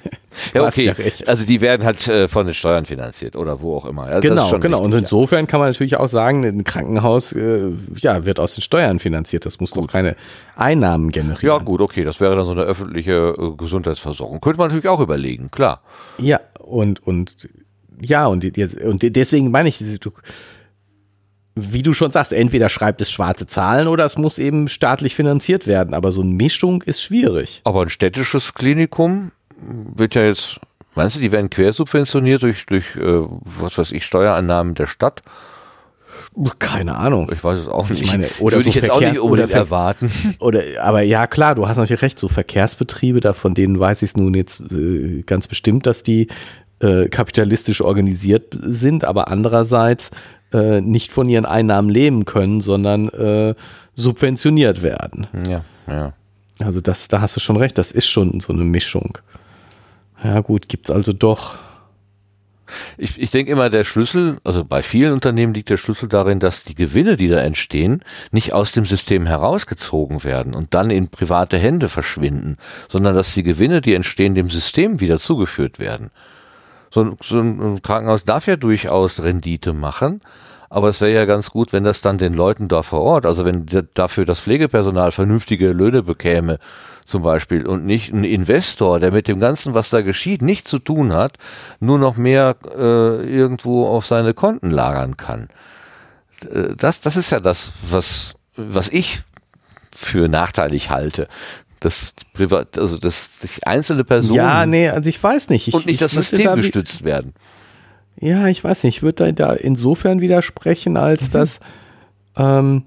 Ja, 0.53 0.63
okay. 0.63 0.85
Ja 0.85 1.27
also 1.27 1.45
die 1.45 1.61
werden 1.61 1.85
halt 1.85 2.07
äh, 2.07 2.27
von 2.27 2.45
den 2.45 2.53
Steuern 2.53 2.85
finanziert 2.85 3.35
oder 3.35 3.61
wo 3.61 3.75
auch 3.75 3.85
immer. 3.85 4.03
Also 4.03 4.27
genau, 4.27 4.49
genau. 4.59 4.77
Richtig, 4.79 4.93
und 4.93 4.99
insofern 4.99 5.39
ja. 5.41 5.45
kann 5.45 5.59
man 5.59 5.69
natürlich 5.69 5.97
auch 5.97 6.07
sagen, 6.07 6.43
ein 6.45 6.63
Krankenhaus 6.63 7.33
äh, 7.33 7.71
ja, 7.97 8.25
wird 8.25 8.39
aus 8.39 8.55
den 8.55 8.61
Steuern 8.61 8.99
finanziert. 8.99 9.45
Das 9.45 9.59
muss 9.59 9.71
gut. 9.71 9.83
doch 9.83 9.91
keine 9.91 10.15
Einnahmen 10.55 11.11
generieren. 11.11 11.47
Ja, 11.47 11.57
gut, 11.57 11.81
okay. 11.81 12.03
Das 12.03 12.19
wäre 12.19 12.35
dann 12.35 12.45
so 12.45 12.51
eine 12.51 12.63
öffentliche 12.63 13.33
äh, 13.37 13.51
Gesundheitsversorgung. 13.57 14.41
Könnte 14.41 14.57
man 14.57 14.67
natürlich 14.67 14.87
auch 14.87 14.99
überlegen, 14.99 15.51
klar. 15.51 15.81
Ja, 16.17 16.39
und, 16.59 17.05
und 17.05 17.47
ja, 18.01 18.27
und, 18.27 18.45
und 18.45 19.15
deswegen 19.15 19.51
meine 19.51 19.69
ich, 19.69 19.79
du, 19.99 20.11
wie 21.55 21.83
du 21.83 21.93
schon 21.93 22.11
sagst, 22.11 22.33
entweder 22.33 22.69
schreibt 22.69 23.01
es 23.01 23.09
schwarze 23.09 23.47
Zahlen 23.47 23.87
oder 23.87 24.03
es 24.03 24.17
muss 24.17 24.39
eben 24.39 24.67
staatlich 24.67 25.15
finanziert 25.15 25.67
werden. 25.67 25.93
Aber 25.93 26.11
so 26.11 26.21
eine 26.21 26.31
Mischung 26.31 26.81
ist 26.81 27.01
schwierig. 27.01 27.61
Aber 27.63 27.81
ein 27.81 27.89
städtisches 27.89 28.53
Klinikum 28.53 29.31
wird 29.95 30.15
ja 30.15 30.23
jetzt, 30.23 30.59
meinst 30.95 31.15
du, 31.15 31.19
die 31.19 31.31
werden 31.31 31.49
quersubventioniert 31.49 32.43
durch, 32.43 32.65
durch 32.65 32.95
äh, 32.95 33.23
was 33.59 33.77
weiß 33.77 33.91
ich, 33.91 34.05
Steuerannahmen 34.05 34.75
der 34.75 34.87
Stadt? 34.87 35.21
Keine 36.59 36.97
Ahnung. 36.97 37.29
Ich 37.31 37.43
weiß 37.43 37.59
es 37.59 37.67
auch 37.67 37.89
nicht. 37.89 38.01
Ich 38.01 38.11
meine, 38.11 38.27
oder 38.39 38.57
Würde 38.57 38.63
so 38.63 38.69
ich 38.69 38.75
jetzt 38.75 38.85
Verkehrs 38.87 39.03
auch 39.03 39.11
nicht 39.11 39.19
unbedingt 39.19 39.51
erwarten. 39.51 40.11
Oder, 40.39 40.61
aber 40.81 41.01
ja, 41.01 41.27
klar, 41.27 41.55
du 41.55 41.67
hast 41.67 41.77
natürlich 41.77 42.01
recht, 42.01 42.19
so 42.19 42.27
Verkehrsbetriebe, 42.27 43.21
da 43.21 43.33
von 43.33 43.53
denen 43.53 43.79
weiß 43.79 44.01
ich 44.01 44.09
es 44.09 44.17
nun 44.17 44.33
jetzt 44.33 44.71
äh, 44.71 45.23
ganz 45.25 45.47
bestimmt, 45.47 45.85
dass 45.85 46.03
die 46.03 46.27
äh, 46.79 47.07
kapitalistisch 47.07 47.81
organisiert 47.81 48.53
sind, 48.59 49.05
aber 49.05 49.29
andererseits 49.29 50.11
äh, 50.51 50.81
nicht 50.81 51.11
von 51.11 51.29
ihren 51.29 51.45
Einnahmen 51.45 51.89
leben 51.89 52.25
können, 52.25 52.59
sondern 52.59 53.09
äh, 53.09 53.55
subventioniert 53.95 54.83
werden. 54.83 55.27
Ja, 55.47 55.63
ja. 55.87 56.13
Also 56.59 56.81
das, 56.81 57.07
da 57.07 57.21
hast 57.21 57.35
du 57.35 57.39
schon 57.39 57.57
recht, 57.57 57.77
das 57.77 57.91
ist 57.91 58.07
schon 58.07 58.39
so 58.39 58.53
eine 58.53 58.63
Mischung. 58.63 59.17
Ja 60.23 60.39
gut, 60.41 60.69
gibt 60.69 60.89
es 60.89 60.95
also 60.95 61.13
doch. 61.13 61.55
Ich, 62.97 63.21
ich 63.21 63.29
denke 63.29 63.51
immer, 63.51 63.69
der 63.69 63.83
Schlüssel, 63.83 64.37
also 64.43 64.65
bei 64.65 64.81
vielen 64.81 65.13
Unternehmen 65.13 65.53
liegt 65.53 65.69
der 65.69 65.77
Schlüssel 65.77 66.09
darin, 66.09 66.39
dass 66.39 66.63
die 66.63 66.73
Gewinne, 66.73 67.15
die 67.15 67.27
da 67.27 67.37
entstehen, 67.37 68.03
nicht 68.31 68.53
aus 68.53 68.71
dem 68.71 68.85
System 68.85 69.27
herausgezogen 69.27 70.23
werden 70.23 70.55
und 70.55 70.73
dann 70.73 70.89
in 70.89 71.09
private 71.09 71.57
Hände 71.57 71.89
verschwinden, 71.89 72.57
sondern 72.87 73.13
dass 73.13 73.33
die 73.33 73.43
Gewinne, 73.43 73.81
die 73.81 73.93
entstehen, 73.93 74.33
dem 74.35 74.49
System 74.49 74.99
wieder 74.99 75.19
zugeführt 75.19 75.77
werden. 75.77 76.09
So 76.89 77.01
ein, 77.01 77.17
so 77.21 77.39
ein 77.39 77.81
Krankenhaus 77.81 78.23
darf 78.23 78.47
ja 78.47 78.55
durchaus 78.55 79.21
Rendite 79.21 79.73
machen, 79.73 80.21
aber 80.69 80.89
es 80.89 81.01
wäre 81.01 81.13
ja 81.13 81.25
ganz 81.25 81.51
gut, 81.51 81.71
wenn 81.71 81.83
das 81.83 82.01
dann 82.01 82.17
den 82.17 82.33
Leuten 82.33 82.67
da 82.67 82.81
vor 82.81 83.01
Ort, 83.01 83.25
also 83.25 83.45
wenn 83.45 83.67
dafür 83.93 84.25
das 84.25 84.39
Pflegepersonal 84.39 85.11
vernünftige 85.11 85.71
Löhne 85.71 86.03
bekäme, 86.03 86.59
zum 87.05 87.21
Beispiel, 87.21 87.65
und 87.67 87.85
nicht 87.85 88.11
ein 88.11 88.23
Investor, 88.23 88.99
der 88.99 89.11
mit 89.11 89.27
dem 89.27 89.39
Ganzen, 89.39 89.75
was 89.75 89.91
da 89.91 90.01
geschieht, 90.01 90.41
nichts 90.41 90.69
zu 90.69 90.79
tun 90.79 91.13
hat, 91.13 91.37
nur 91.79 91.99
noch 91.99 92.17
mehr 92.17 92.55
äh, 92.65 93.23
irgendwo 93.23 93.87
auf 93.87 94.05
seine 94.07 94.33
Konten 94.33 94.71
lagern 94.71 95.15
kann. 95.15 95.49
Äh, 96.51 96.75
das, 96.75 96.99
das 97.01 97.15
ist 97.15 97.29
ja 97.29 97.39
das, 97.39 97.71
was, 97.89 98.35
was 98.55 98.89
ich 98.89 99.21
für 99.95 100.27
nachteilig 100.27 100.89
halte. 100.89 101.27
Das 101.79 102.15
Privat, 102.33 102.79
also 102.79 102.97
das, 102.97 103.29
das 103.41 103.61
einzelne 103.63 104.03
Personen. 104.03 104.37
Ja, 104.37 104.65
nee, 104.65 104.89
also 104.89 105.07
ich 105.07 105.21
weiß 105.21 105.49
nicht. 105.49 105.67
Ich, 105.67 105.73
und 105.75 105.85
nicht 105.85 106.01
das 106.01 106.13
System 106.13 106.45
da 106.45 106.55
gestützt 106.55 107.03
werden. 107.03 107.33
Ja, 108.19 108.47
ich 108.47 108.63
weiß 108.63 108.83
nicht, 108.83 108.97
ich 108.97 109.03
würde 109.03 109.31
da, 109.33 109.53
insofern 109.53 110.21
widersprechen, 110.21 110.97
als 110.97 111.27
mhm. 111.27 111.31
dass 111.33 111.59
ähm, 112.35 112.83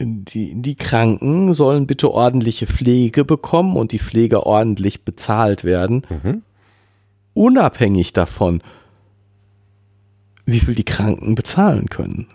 die, 0.00 0.54
die 0.54 0.76
Kranken 0.76 1.52
sollen 1.52 1.86
bitte 1.86 2.10
ordentliche 2.10 2.66
Pflege 2.66 3.24
bekommen 3.24 3.76
und 3.76 3.92
die 3.92 3.98
Pfleger 3.98 4.46
ordentlich 4.46 5.04
bezahlt 5.04 5.64
werden. 5.64 6.02
Mhm. 6.08 6.42
Unabhängig 7.34 8.12
davon, 8.12 8.62
wie 10.46 10.60
viel 10.60 10.74
die 10.74 10.84
Kranken 10.84 11.34
bezahlen 11.34 11.86
können. 11.88 12.28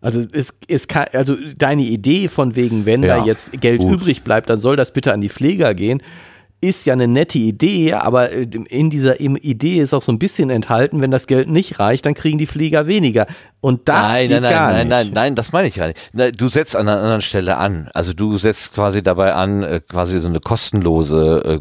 Also 0.00 0.24
es, 0.32 0.58
es 0.66 0.88
kann, 0.88 1.06
also 1.12 1.36
deine 1.56 1.82
Idee 1.82 2.28
von 2.28 2.56
wegen, 2.56 2.86
wenn 2.86 3.02
ja, 3.02 3.18
da 3.18 3.24
jetzt 3.24 3.60
Geld 3.60 3.82
gut. 3.82 3.92
übrig 3.92 4.22
bleibt, 4.22 4.50
dann 4.50 4.58
soll 4.60 4.76
das 4.76 4.92
bitte 4.92 5.12
an 5.12 5.20
die 5.20 5.28
Pfleger 5.28 5.74
gehen 5.74 6.02
ist 6.62 6.86
ja 6.86 6.92
eine 6.92 7.08
nette 7.08 7.38
Idee, 7.38 7.92
aber 7.92 8.30
äh, 8.30 8.46
in 8.68 8.88
dieser 8.88 9.20
Idee 9.20 9.78
ist 9.80 9.92
auch 9.92 10.00
so 10.00 10.12
ein 10.12 10.18
bisschen 10.18 10.48
enthalten, 10.48 11.02
wenn 11.02 11.10
das 11.10 11.26
Geld 11.26 11.48
nicht 11.48 11.80
reicht, 11.80 12.06
dann 12.06 12.14
kriegen 12.14 12.38
die 12.38 12.46
Flieger 12.46 12.86
weniger. 12.86 13.26
Und 13.60 13.88
das 13.88 14.08
nein, 14.08 14.28
geht 14.28 14.30
nein, 14.30 14.42
nein, 14.42 14.52
gar 14.52 14.66
nein, 14.68 14.76
nicht. 14.76 14.88
Nein, 14.90 15.06
nein, 15.06 15.14
nein, 15.14 15.34
das 15.34 15.52
meine 15.52 15.68
ich 15.68 15.74
gar 15.74 15.88
nicht. 15.88 16.40
Du 16.40 16.48
setzt 16.48 16.76
an 16.76 16.88
einer 16.88 17.00
anderen 17.00 17.20
Stelle 17.20 17.56
an. 17.58 17.90
Also 17.94 18.12
du 18.12 18.38
setzt 18.38 18.74
quasi 18.74 19.02
dabei 19.02 19.34
an, 19.34 19.62
äh, 19.64 19.80
quasi 19.86 20.20
so 20.20 20.28
eine 20.28 20.40
kostenlose 20.40 21.60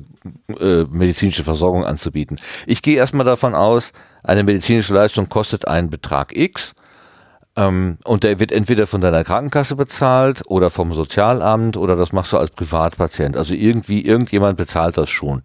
äh, 0.59 0.85
medizinische 0.91 1.43
Versorgung 1.43 1.83
anzubieten. 1.83 2.37
Ich 2.67 2.83
gehe 2.83 2.97
erstmal 2.97 3.25
davon 3.25 3.55
aus, 3.55 3.93
eine 4.23 4.43
medizinische 4.43 4.93
Leistung 4.93 5.29
kostet 5.29 5.67
einen 5.67 5.89
Betrag 5.89 6.35
X 6.37 6.73
ähm, 7.55 7.97
und 8.05 8.23
der 8.23 8.39
wird 8.39 8.51
entweder 8.51 8.87
von 8.87 9.01
deiner 9.01 9.23
Krankenkasse 9.23 9.75
bezahlt 9.75 10.43
oder 10.45 10.69
vom 10.69 10.93
Sozialamt 10.93 11.75
oder 11.77 11.95
das 11.95 12.13
machst 12.13 12.31
du 12.33 12.37
als 12.37 12.51
Privatpatient. 12.51 13.37
Also 13.37 13.53
irgendwie, 13.53 14.05
irgendjemand 14.05 14.57
bezahlt 14.57 14.97
das 14.97 15.09
schon. 15.09 15.43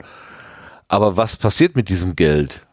Aber 0.89 1.16
was 1.16 1.37
passiert 1.37 1.74
mit 1.74 1.89
diesem 1.89 2.15
Geld? 2.15 2.65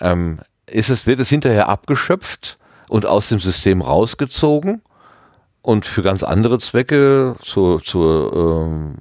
Ähm, 0.00 0.40
ist 0.66 0.90
es, 0.90 1.06
wird 1.06 1.20
es 1.20 1.28
hinterher 1.28 1.68
abgeschöpft 1.68 2.58
und 2.88 3.06
aus 3.06 3.28
dem 3.28 3.38
System 3.38 3.80
rausgezogen 3.80 4.82
und 5.62 5.86
für 5.86 6.02
ganz 6.02 6.24
andere 6.24 6.58
Zwecke 6.58 7.36
zur, 7.40 7.82
zur 7.82 8.32
ähm, 8.34 8.96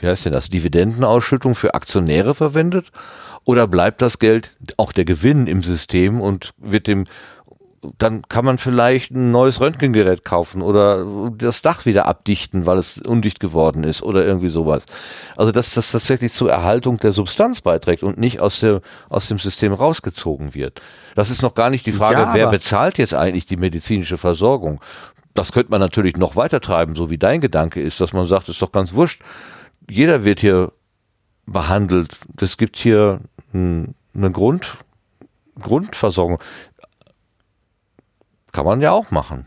wie 0.00 0.06
heißt 0.06 0.24
denn 0.24 0.32
das, 0.32 0.48
Dividendenausschüttung 0.48 1.54
für 1.54 1.74
Aktionäre 1.74 2.34
verwendet? 2.34 2.90
Oder 3.44 3.66
bleibt 3.66 4.02
das 4.02 4.18
Geld, 4.18 4.56
auch 4.76 4.92
der 4.92 5.04
Gewinn 5.04 5.46
im 5.46 5.62
System 5.62 6.20
und 6.20 6.52
wird 6.58 6.86
dem 6.86 7.04
dann 7.98 8.22
kann 8.28 8.44
man 8.44 8.58
vielleicht 8.58 9.12
ein 9.12 9.30
neues 9.30 9.60
Röntgengerät 9.60 10.24
kaufen 10.24 10.62
oder 10.62 11.06
das 11.36 11.62
Dach 11.62 11.86
wieder 11.86 12.06
abdichten, 12.06 12.66
weil 12.66 12.78
es 12.78 12.98
undicht 12.98 13.40
geworden 13.40 13.84
ist 13.84 14.02
oder 14.02 14.24
irgendwie 14.24 14.48
sowas. 14.48 14.86
Also 15.36 15.52
dass 15.52 15.74
das 15.74 15.92
tatsächlich 15.92 16.32
zur 16.32 16.50
Erhaltung 16.50 16.98
der 16.98 17.12
Substanz 17.12 17.60
beiträgt 17.60 18.02
und 18.02 18.18
nicht 18.18 18.40
aus, 18.40 18.60
der, 18.60 18.80
aus 19.08 19.28
dem 19.28 19.38
System 19.38 19.72
rausgezogen 19.72 20.54
wird. 20.54 20.82
Das 21.14 21.30
ist 21.30 21.42
noch 21.42 21.54
gar 21.54 21.70
nicht 21.70 21.86
die 21.86 21.92
Frage, 21.92 22.20
ja, 22.20 22.34
wer 22.34 22.50
bezahlt 22.50 22.98
jetzt 22.98 23.14
eigentlich 23.14 23.46
die 23.46 23.56
medizinische 23.56 24.18
Versorgung. 24.18 24.80
Das 25.34 25.52
könnte 25.52 25.70
man 25.70 25.80
natürlich 25.80 26.16
noch 26.16 26.36
weiter 26.36 26.60
treiben, 26.60 26.96
so 26.96 27.10
wie 27.10 27.18
dein 27.18 27.40
Gedanke 27.40 27.80
ist, 27.80 28.00
dass 28.00 28.12
man 28.12 28.26
sagt, 28.26 28.48
ist 28.48 28.60
doch 28.60 28.72
ganz 28.72 28.92
wurscht. 28.92 29.22
Jeder 29.88 30.24
wird 30.24 30.40
hier 30.40 30.72
behandelt. 31.46 32.18
Es 32.40 32.56
gibt 32.56 32.76
hier 32.76 33.20
eine 33.52 34.32
Grund, 34.32 34.78
Grundversorgung. 35.60 36.38
Kann 38.58 38.66
man 38.66 38.80
ja 38.80 38.90
auch 38.90 39.12
machen. 39.12 39.46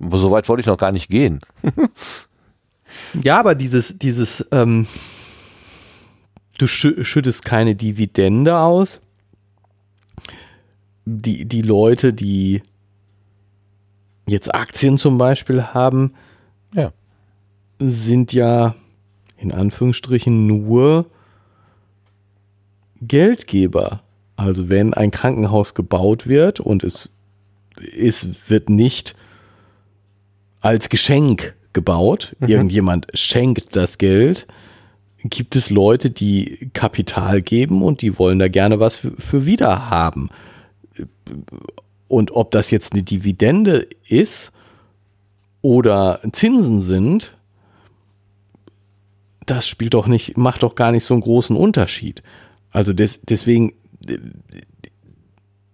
Aber 0.00 0.18
so 0.18 0.30
weit 0.30 0.48
wollte 0.48 0.62
ich 0.62 0.66
noch 0.66 0.78
gar 0.78 0.90
nicht 0.90 1.10
gehen. 1.10 1.40
ja, 3.22 3.38
aber 3.38 3.54
dieses, 3.54 3.98
dieses, 3.98 4.48
ähm, 4.52 4.86
du 6.56 6.66
schüttest 6.66 7.44
keine 7.44 7.76
Dividende 7.76 8.56
aus. 8.56 9.02
Die, 11.04 11.44
die 11.44 11.60
Leute, 11.60 12.14
die 12.14 12.62
jetzt 14.26 14.54
Aktien 14.54 14.96
zum 14.96 15.18
Beispiel 15.18 15.62
haben, 15.62 16.14
ja. 16.72 16.90
sind 17.78 18.32
ja 18.32 18.74
in 19.36 19.52
Anführungsstrichen 19.52 20.46
nur 20.46 21.04
Geldgeber. 23.02 24.00
Also 24.36 24.70
wenn 24.70 24.94
ein 24.94 25.10
Krankenhaus 25.10 25.74
gebaut 25.74 26.26
wird 26.26 26.60
und 26.60 26.82
es 26.82 27.10
ist, 27.80 28.50
wird 28.50 28.70
nicht 28.70 29.14
als 30.60 30.88
Geschenk 30.88 31.54
gebaut. 31.72 32.36
Mhm. 32.40 32.48
Irgendjemand 32.48 33.06
schenkt 33.14 33.76
das 33.76 33.98
Geld. 33.98 34.46
Gibt 35.24 35.56
es 35.56 35.70
Leute, 35.70 36.10
die 36.10 36.70
Kapital 36.72 37.42
geben 37.42 37.82
und 37.82 38.02
die 38.02 38.18
wollen 38.18 38.38
da 38.38 38.48
gerne 38.48 38.80
was 38.80 38.98
für, 38.98 39.10
für 39.12 39.46
wieder 39.46 39.90
haben. 39.90 40.30
Und 42.06 42.30
ob 42.30 42.50
das 42.52 42.70
jetzt 42.70 42.92
eine 42.92 43.02
Dividende 43.02 43.86
ist 44.08 44.52
oder 45.60 46.20
Zinsen 46.32 46.80
sind, 46.80 47.34
das 49.44 49.66
spielt 49.66 49.94
doch 49.94 50.06
nicht, 50.06 50.36
macht 50.36 50.62
doch 50.62 50.74
gar 50.74 50.92
nicht 50.92 51.04
so 51.04 51.14
einen 51.14 51.22
großen 51.22 51.56
Unterschied. 51.56 52.22
Also 52.70 52.92
des, 52.92 53.20
deswegen 53.22 53.72
äh, 54.06 54.18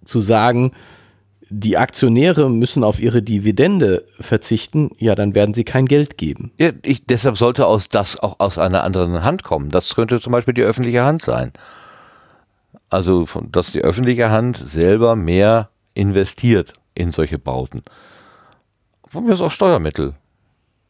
zu 0.04 0.20
sagen, 0.20 0.72
die 1.50 1.76
Aktionäre 1.76 2.50
müssen 2.50 2.84
auf 2.84 3.00
ihre 3.00 3.22
Dividende 3.22 4.04
verzichten, 4.18 4.90
ja, 4.98 5.14
dann 5.14 5.34
werden 5.34 5.54
sie 5.54 5.64
kein 5.64 5.86
Geld 5.86 6.16
geben. 6.16 6.52
Ja, 6.58 6.70
ich, 6.82 7.04
deshalb 7.06 7.36
sollte 7.36 7.66
aus 7.66 7.88
das 7.88 8.18
auch 8.18 8.40
aus 8.40 8.58
einer 8.58 8.84
anderen 8.84 9.22
Hand 9.22 9.42
kommen. 9.42 9.70
Das 9.70 9.94
könnte 9.94 10.20
zum 10.20 10.32
Beispiel 10.32 10.54
die 10.54 10.62
öffentliche 10.62 11.04
Hand 11.04 11.22
sein. 11.22 11.52
Also, 12.90 13.26
dass 13.50 13.72
die 13.72 13.82
öffentliche 13.82 14.30
Hand 14.30 14.56
selber 14.56 15.16
mehr 15.16 15.70
investiert 15.94 16.72
in 16.94 17.12
solche 17.12 17.38
Bauten. 17.38 17.82
Von 19.06 19.24
mir 19.24 19.34
ist 19.34 19.40
auch 19.40 19.52
Steuermittel. 19.52 20.14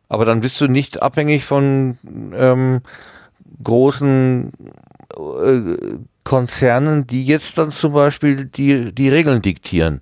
Aber 0.09 0.25
dann 0.25 0.41
bist 0.41 0.61
du 0.61 0.69
nicht 0.69 1.03
abhängig 1.03 1.45
von 1.45 1.99
ähm, 2.35 2.83
großen 3.63 4.53
äh, 5.17 5.77
Konzernen, 6.25 7.07
die 7.07 7.25
jetzt 7.25 7.59
dann 7.59 7.71
zum 7.71 7.93
Beispiel 7.93 8.45
die, 8.45 8.95
die 8.95 9.09
Regeln 9.09 9.43
diktieren 9.43 10.01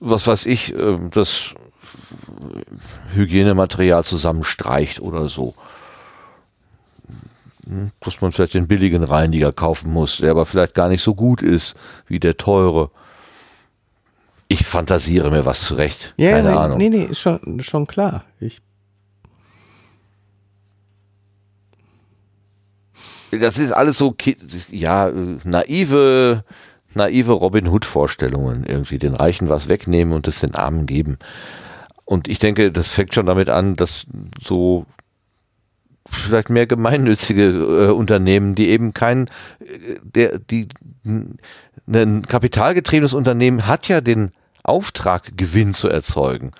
was 0.00 0.26
weiß 0.26 0.46
ich, 0.46 0.74
ähm, 0.74 1.10
das 1.10 1.54
Hygienematerial 3.14 4.04
zusammenstreicht 4.04 5.00
oder 5.00 5.28
so. 5.28 5.54
Hm, 7.66 7.90
dass 8.00 8.20
man 8.20 8.32
vielleicht 8.32 8.54
den 8.54 8.68
billigen 8.68 9.04
Reiniger 9.04 9.52
kaufen 9.52 9.92
muss, 9.92 10.18
der 10.18 10.30
aber 10.30 10.46
vielleicht 10.46 10.74
gar 10.74 10.88
nicht 10.88 11.02
so 11.02 11.14
gut 11.14 11.42
ist 11.42 11.74
wie 12.06 12.20
der 12.20 12.36
teure. 12.36 12.90
Ich 14.48 14.64
fantasiere 14.64 15.30
mir 15.30 15.44
was 15.44 15.62
zurecht. 15.62 16.14
Ja, 16.16 16.30
Keine 16.32 16.50
nee, 16.50 16.56
Ahnung. 16.56 16.78
Nee, 16.78 16.88
nee, 16.88 17.04
ist 17.04 17.20
schon, 17.20 17.60
schon 17.60 17.86
klar. 17.86 18.24
Ich 18.38 18.62
das 23.32 23.58
ist 23.58 23.72
alles 23.72 23.98
so, 23.98 24.14
ja, 24.70 25.10
naive 25.44 26.44
naive 26.96 27.32
Robin 27.32 27.68
Hood-Vorstellungen, 27.68 28.64
irgendwie 28.64 28.98
den 28.98 29.14
Reichen 29.14 29.48
was 29.48 29.68
wegnehmen 29.68 30.14
und 30.14 30.26
es 30.26 30.40
den 30.40 30.54
Armen 30.54 30.86
geben. 30.86 31.18
Und 32.04 32.28
ich 32.28 32.38
denke, 32.38 32.72
das 32.72 32.88
fängt 32.88 33.14
schon 33.14 33.26
damit 33.26 33.50
an, 33.50 33.76
dass 33.76 34.06
so 34.42 34.86
vielleicht 36.08 36.50
mehr 36.50 36.66
gemeinnützige 36.66 37.46
äh, 37.46 37.90
Unternehmen, 37.90 38.54
die 38.54 38.68
eben 38.68 38.94
kein, 38.94 39.26
äh, 39.60 39.98
der, 40.02 40.38
die, 40.38 40.68
ein 41.04 42.22
kapitalgetriebenes 42.22 43.12
Unternehmen 43.12 43.66
hat 43.66 43.88
ja 43.88 44.00
den 44.00 44.32
Auftrag, 44.62 45.36
Gewinn 45.36 45.72
zu 45.72 45.88
erzeugen. 45.88 46.52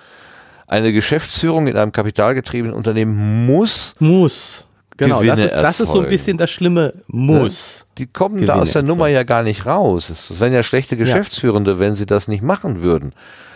Eine 0.66 0.92
Geschäftsführung 0.92 1.68
in 1.68 1.76
einem 1.76 1.92
kapitalgetriebenen 1.92 2.76
Unternehmen 2.76 3.46
muss 3.46 3.94
muss 3.98 4.65
Genau, 4.96 5.22
das 5.22 5.40
ist, 5.40 5.52
das 5.52 5.80
ist 5.80 5.92
so 5.92 6.00
ein 6.00 6.08
bisschen 6.08 6.36
das 6.36 6.50
Schlimme 6.50 6.94
Muss. 7.08 7.86
Die 7.98 8.06
kommen 8.06 8.36
Gewinne 8.36 8.46
da 8.48 8.54
aus 8.54 8.72
der 8.72 8.80
erzeugen. 8.80 8.98
Nummer 8.98 9.08
ja 9.08 9.24
gar 9.24 9.42
nicht 9.42 9.66
raus. 9.66 10.08
Das 10.08 10.40
wären 10.40 10.52
ja 10.52 10.62
schlechte 10.62 10.96
Geschäftsführende, 10.96 11.72
ja. 11.72 11.78
wenn 11.78 11.94
sie 11.94 12.06
das 12.06 12.28
nicht 12.28 12.42
machen 12.42 12.82
würden. 12.82 13.12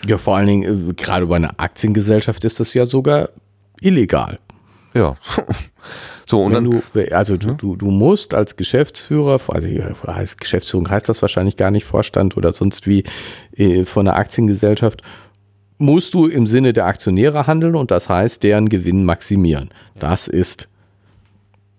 Ja, 0.06 0.18
vor 0.18 0.36
allen 0.36 0.46
Dingen, 0.46 0.90
äh, 0.90 0.92
gerade 0.94 1.26
bei 1.26 1.36
einer 1.36 1.54
Aktiengesellschaft 1.58 2.44
ist 2.44 2.60
das 2.60 2.74
ja 2.74 2.86
sogar 2.86 3.30
illegal. 3.80 4.38
Ja. 4.94 5.16
so, 6.26 6.42
und 6.42 6.54
wenn 6.54 6.64
dann, 6.64 6.82
du, 6.94 7.14
also 7.14 7.36
du, 7.36 7.54
du, 7.54 7.76
du 7.76 7.90
musst 7.90 8.34
als 8.34 8.56
Geschäftsführer, 8.56 9.40
also 9.48 9.68
heißt 10.06 10.40
Geschäftsführung 10.40 10.90
heißt 10.90 11.08
das 11.08 11.22
wahrscheinlich 11.22 11.56
gar 11.56 11.70
nicht 11.70 11.84
Vorstand 11.84 12.36
oder 12.36 12.52
sonst 12.52 12.86
wie 12.86 13.04
äh, 13.56 13.84
von 13.84 14.06
einer 14.06 14.16
Aktiengesellschaft, 14.16 15.02
musst 15.78 16.12
du 16.12 16.26
im 16.26 16.46
Sinne 16.46 16.72
der 16.72 16.86
Aktionäre 16.86 17.46
handeln 17.46 17.74
und 17.74 17.90
das 17.90 18.08
heißt 18.08 18.42
deren 18.42 18.68
Gewinn 18.68 19.04
maximieren. 19.04 19.70
Das 19.98 20.28
ist 20.28 20.68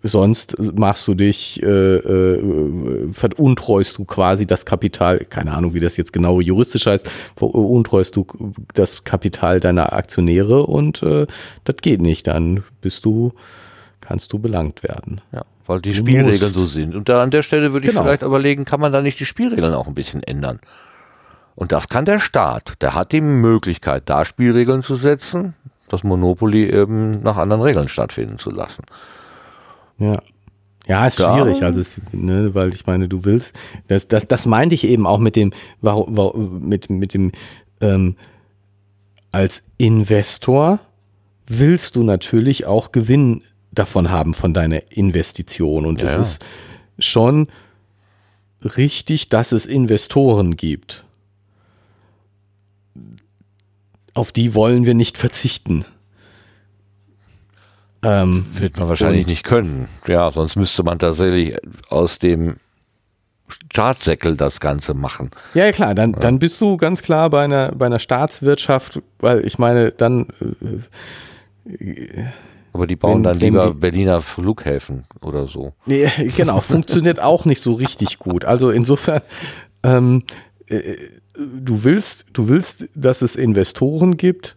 Sonst 0.03 0.57
machst 0.73 1.07
du 1.07 1.13
dich, 1.13 1.61
äh, 1.61 1.67
äh, 1.67 3.13
veruntreust 3.13 3.97
du 3.99 4.05
quasi 4.05 4.47
das 4.47 4.65
Kapital, 4.65 5.19
keine 5.19 5.51
Ahnung, 5.51 5.75
wie 5.75 5.79
das 5.79 5.95
jetzt 5.95 6.11
genau 6.11 6.41
juristisch 6.41 6.87
heißt, 6.87 7.07
veruntreust 7.35 8.15
du 8.15 8.25
das 8.73 9.03
Kapital 9.03 9.59
deiner 9.59 9.93
Aktionäre 9.93 10.65
und 10.65 11.03
äh, 11.03 11.27
das 11.65 11.75
geht 11.81 12.01
nicht. 12.01 12.25
Dann 12.25 12.63
bist 12.81 13.05
du, 13.05 13.33
kannst 13.99 14.33
du 14.33 14.39
belangt 14.39 14.81
werden. 14.81 15.21
Ja, 15.31 15.43
weil 15.67 15.81
die 15.81 15.93
Spielregeln 15.93 16.51
so 16.51 16.65
sind. 16.65 16.95
Und 16.95 17.07
da 17.07 17.21
an 17.21 17.29
der 17.29 17.43
Stelle 17.43 17.71
würde 17.71 17.85
ich 17.85 17.91
genau. 17.91 18.03
vielleicht 18.03 18.23
überlegen, 18.23 18.65
kann 18.65 18.79
man 18.79 18.91
da 18.91 19.01
nicht 19.01 19.19
die 19.19 19.25
Spielregeln 19.25 19.75
auch 19.75 19.87
ein 19.87 19.93
bisschen 19.93 20.23
ändern? 20.23 20.59
Und 21.53 21.71
das 21.71 21.89
kann 21.89 22.05
der 22.05 22.19
Staat. 22.19 22.81
Der 22.81 22.95
hat 22.95 23.11
die 23.11 23.21
Möglichkeit, 23.21 24.03
da 24.09 24.25
Spielregeln 24.25 24.81
zu 24.81 24.95
setzen, 24.95 25.53
das 25.89 26.03
Monopoly 26.03 26.71
eben 26.71 27.21
nach 27.21 27.37
anderen 27.37 27.61
Regeln 27.61 27.87
stattfinden 27.87 28.39
zu 28.39 28.49
lassen. 28.49 28.83
Ja. 30.01 30.21
Ja, 30.87 31.05
ist 31.07 31.19
Da- 31.19 31.35
schwierig, 31.35 31.63
also 31.63 31.79
es, 31.79 32.01
ne, 32.11 32.55
weil 32.55 32.73
ich 32.73 32.87
meine, 32.87 33.07
du 33.07 33.23
willst, 33.23 33.53
das, 33.87 34.07
das, 34.07 34.27
das 34.27 34.45
meinte 34.47 34.73
ich 34.73 34.83
eben 34.83 35.05
auch 35.05 35.19
mit 35.19 35.35
dem, 35.35 35.53
mit, 36.59 36.89
mit 36.89 37.13
dem, 37.13 37.31
ähm, 37.81 38.15
als 39.31 39.63
Investor 39.77 40.79
willst 41.47 41.95
du 41.95 42.03
natürlich 42.03 42.65
auch 42.65 42.91
Gewinn 42.91 43.41
davon 43.71 44.09
haben 44.09 44.33
von 44.33 44.53
deiner 44.53 44.91
Investition 44.91 45.85
und 45.85 46.01
Ja, 46.01 46.07
es 46.07 46.17
ist 46.17 46.45
schon 46.99 47.47
richtig, 48.75 49.29
dass 49.29 49.51
es 49.51 49.65
Investoren 49.67 50.57
gibt. 50.57 51.05
Auf 54.13 54.31
die 54.31 54.53
wollen 54.55 54.85
wir 54.85 54.93
nicht 54.93 55.17
verzichten. 55.17 55.85
Ähm, 58.03 58.45
Wird 58.53 58.79
man 58.79 58.89
wahrscheinlich 58.89 59.27
nicht 59.27 59.43
können. 59.43 59.87
Ja, 60.07 60.31
sonst 60.31 60.55
müsste 60.55 60.81
man 60.83 60.97
tatsächlich 60.99 61.55
aus 61.89 62.17
dem 62.19 62.57
Staatssäckel 63.71 64.37
das 64.37 64.59
Ganze 64.59 64.93
machen. 64.93 65.29
Ja, 65.53 65.65
ja, 65.65 65.71
klar, 65.71 65.93
dann, 65.93 66.13
dann 66.13 66.39
bist 66.39 66.59
du 66.61 66.77
ganz 66.77 67.01
klar 67.01 67.29
bei 67.29 67.43
einer, 67.43 67.71
bei 67.73 67.85
einer 67.85 67.99
Staatswirtschaft, 67.99 69.01
weil 69.19 69.45
ich 69.45 69.59
meine, 69.59 69.91
dann, 69.91 70.27
äh, 71.69 72.23
Aber 72.73 72.87
die 72.87 72.95
bauen 72.95 73.15
Wenn- 73.17 73.23
dann 73.23 73.39
lieber 73.39 73.67
die- 73.71 73.79
Berliner 73.79 74.21
Flughäfen 74.21 75.03
oder 75.21 75.47
so. 75.47 75.73
nee, 75.85 76.07
genau, 76.35 76.61
funktioniert 76.61 77.19
auch 77.19 77.45
nicht 77.45 77.61
so 77.61 77.73
richtig 77.73 78.17
gut. 78.19 78.45
Also 78.45 78.69
insofern, 78.71 79.21
ähm, 79.83 80.23
äh, 80.67 80.95
du 81.35 81.83
willst, 81.83 82.27
du 82.33 82.47
willst, 82.47 82.87
dass 82.95 83.21
es 83.21 83.35
Investoren 83.35 84.15
gibt, 84.17 84.55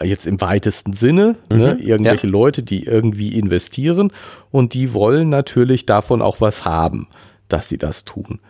jetzt 0.00 0.26
im 0.26 0.40
weitesten 0.40 0.92
Sinne, 0.92 1.36
ne, 1.50 1.76
irgendwelche 1.78 2.26
Leute, 2.26 2.62
die 2.62 2.84
irgendwie 2.84 3.38
investieren 3.38 4.12
und 4.50 4.74
die 4.74 4.94
wollen 4.94 5.28
natürlich 5.28 5.86
davon 5.86 6.22
auch 6.22 6.40
was 6.40 6.64
haben, 6.64 7.08
dass 7.48 7.68
sie 7.68 7.78
das 7.78 8.04
tun. 8.04 8.40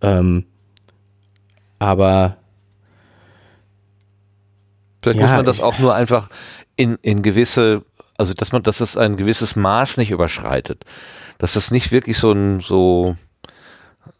Ähm, 0.00 0.44
aber 1.78 2.38
Vielleicht 5.02 5.20
Ja, 5.20 5.26
muss 5.26 5.36
man 5.36 5.46
das 5.46 5.60
auch 5.60 5.78
nur 5.78 5.94
einfach 5.94 6.28
in, 6.76 6.98
in 7.02 7.22
gewisse, 7.22 7.84
also 8.16 8.34
dass 8.34 8.52
man, 8.52 8.62
dass 8.62 8.80
es 8.80 8.96
ein 8.96 9.16
gewisses 9.16 9.56
Maß 9.56 9.96
nicht 9.96 10.10
überschreitet. 10.10 10.84
Dass 11.38 11.54
das 11.54 11.70
nicht 11.70 11.92
wirklich 11.92 12.18
so 12.18 12.32
ein, 12.32 12.60
so, 12.60 13.16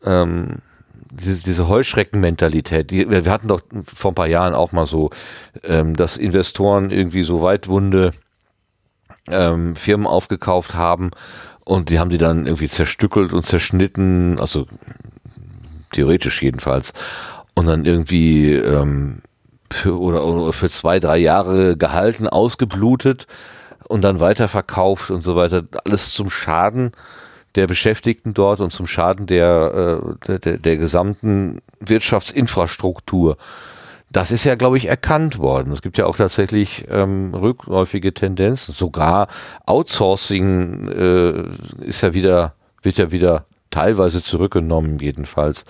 ähm, 0.05 0.63
diese, 1.11 1.43
diese 1.43 1.69
Heuschreckenmentalität, 1.69 2.91
die, 2.91 3.09
wir 3.09 3.25
hatten 3.31 3.49
doch 3.49 3.63
vor 3.95 4.13
ein 4.13 4.15
paar 4.15 4.27
Jahren 4.27 4.55
auch 4.55 4.73
mal 4.73 4.87
so, 4.87 5.11
ähm, 5.63 5.95
dass 5.95 6.17
Investoren 6.17 6.91
irgendwie 6.91 7.23
so 7.23 7.43
weitwunde 7.43 8.13
ähm, 9.29 9.77
Firmen 9.77 10.07
aufgekauft 10.07 10.75
haben 10.75 11.11
und 11.65 11.91
die 11.91 11.99
haben 11.99 12.11
die 12.11 12.19
dann 12.19 12.47
irgendwie 12.47 12.69
zerstückelt 12.69 13.33
und 13.33 13.43
zerschnitten, 13.43 14.39
also 14.41 14.67
theoretisch 15.93 16.43
jedenfalls, 16.43 16.93
und 17.55 17.67
dann 17.67 17.85
irgendwie 17.85 18.55
ähm, 18.55 19.23
für, 19.71 19.99
oder, 19.99 20.25
oder 20.25 20.53
für 20.53 20.71
zwei, 20.71 20.99
drei 20.99 21.19
Jahre 21.19 21.77
gehalten, 21.77 22.27
ausgeblutet 22.27 23.27
und 23.87 24.03
dann 24.03 24.21
weiterverkauft 24.21 25.11
und 25.11 25.21
so 25.21 25.37
weiter. 25.37 25.65
Alles 25.85 26.13
zum 26.13 26.31
Schaden 26.31 26.93
der 27.59 27.67
Beschäftigten 27.67 28.35
dort 28.35 28.61
und 28.61 28.73
zum 28.73 28.87
Schaden 28.87 29.27
der, 29.27 30.01
äh, 30.01 30.27
der, 30.27 30.39
der, 30.39 30.59
der 30.59 30.77
gesamten 30.77 31.61
Wirtschaftsinfrastruktur. 31.81 33.37
Das 34.11 34.31
ist 34.31 34.45
ja, 34.45 34.55
glaube 34.55 34.79
ich, 34.79 34.87
erkannt 34.87 35.39
worden. 35.39 35.73
Es 35.73 35.83
gibt 35.83 35.99
ja 35.99 36.07
auch 36.07 36.17
tatsächlich 36.17 36.87
ähm, 36.89 37.35
rückläufige 37.35 38.15
Tendenzen. 38.15 38.73
Sogar 38.73 39.27
Outsourcing 39.67 40.89
äh, 40.89 41.85
ist 41.85 42.01
ja 42.01 42.15
wieder, 42.15 42.55
wird 42.83 42.97
ja 42.97 43.11
wieder 43.11 43.45
teilweise 43.71 44.23
zurückgenommen, 44.23 45.01
jedenfalls. 45.01 45.65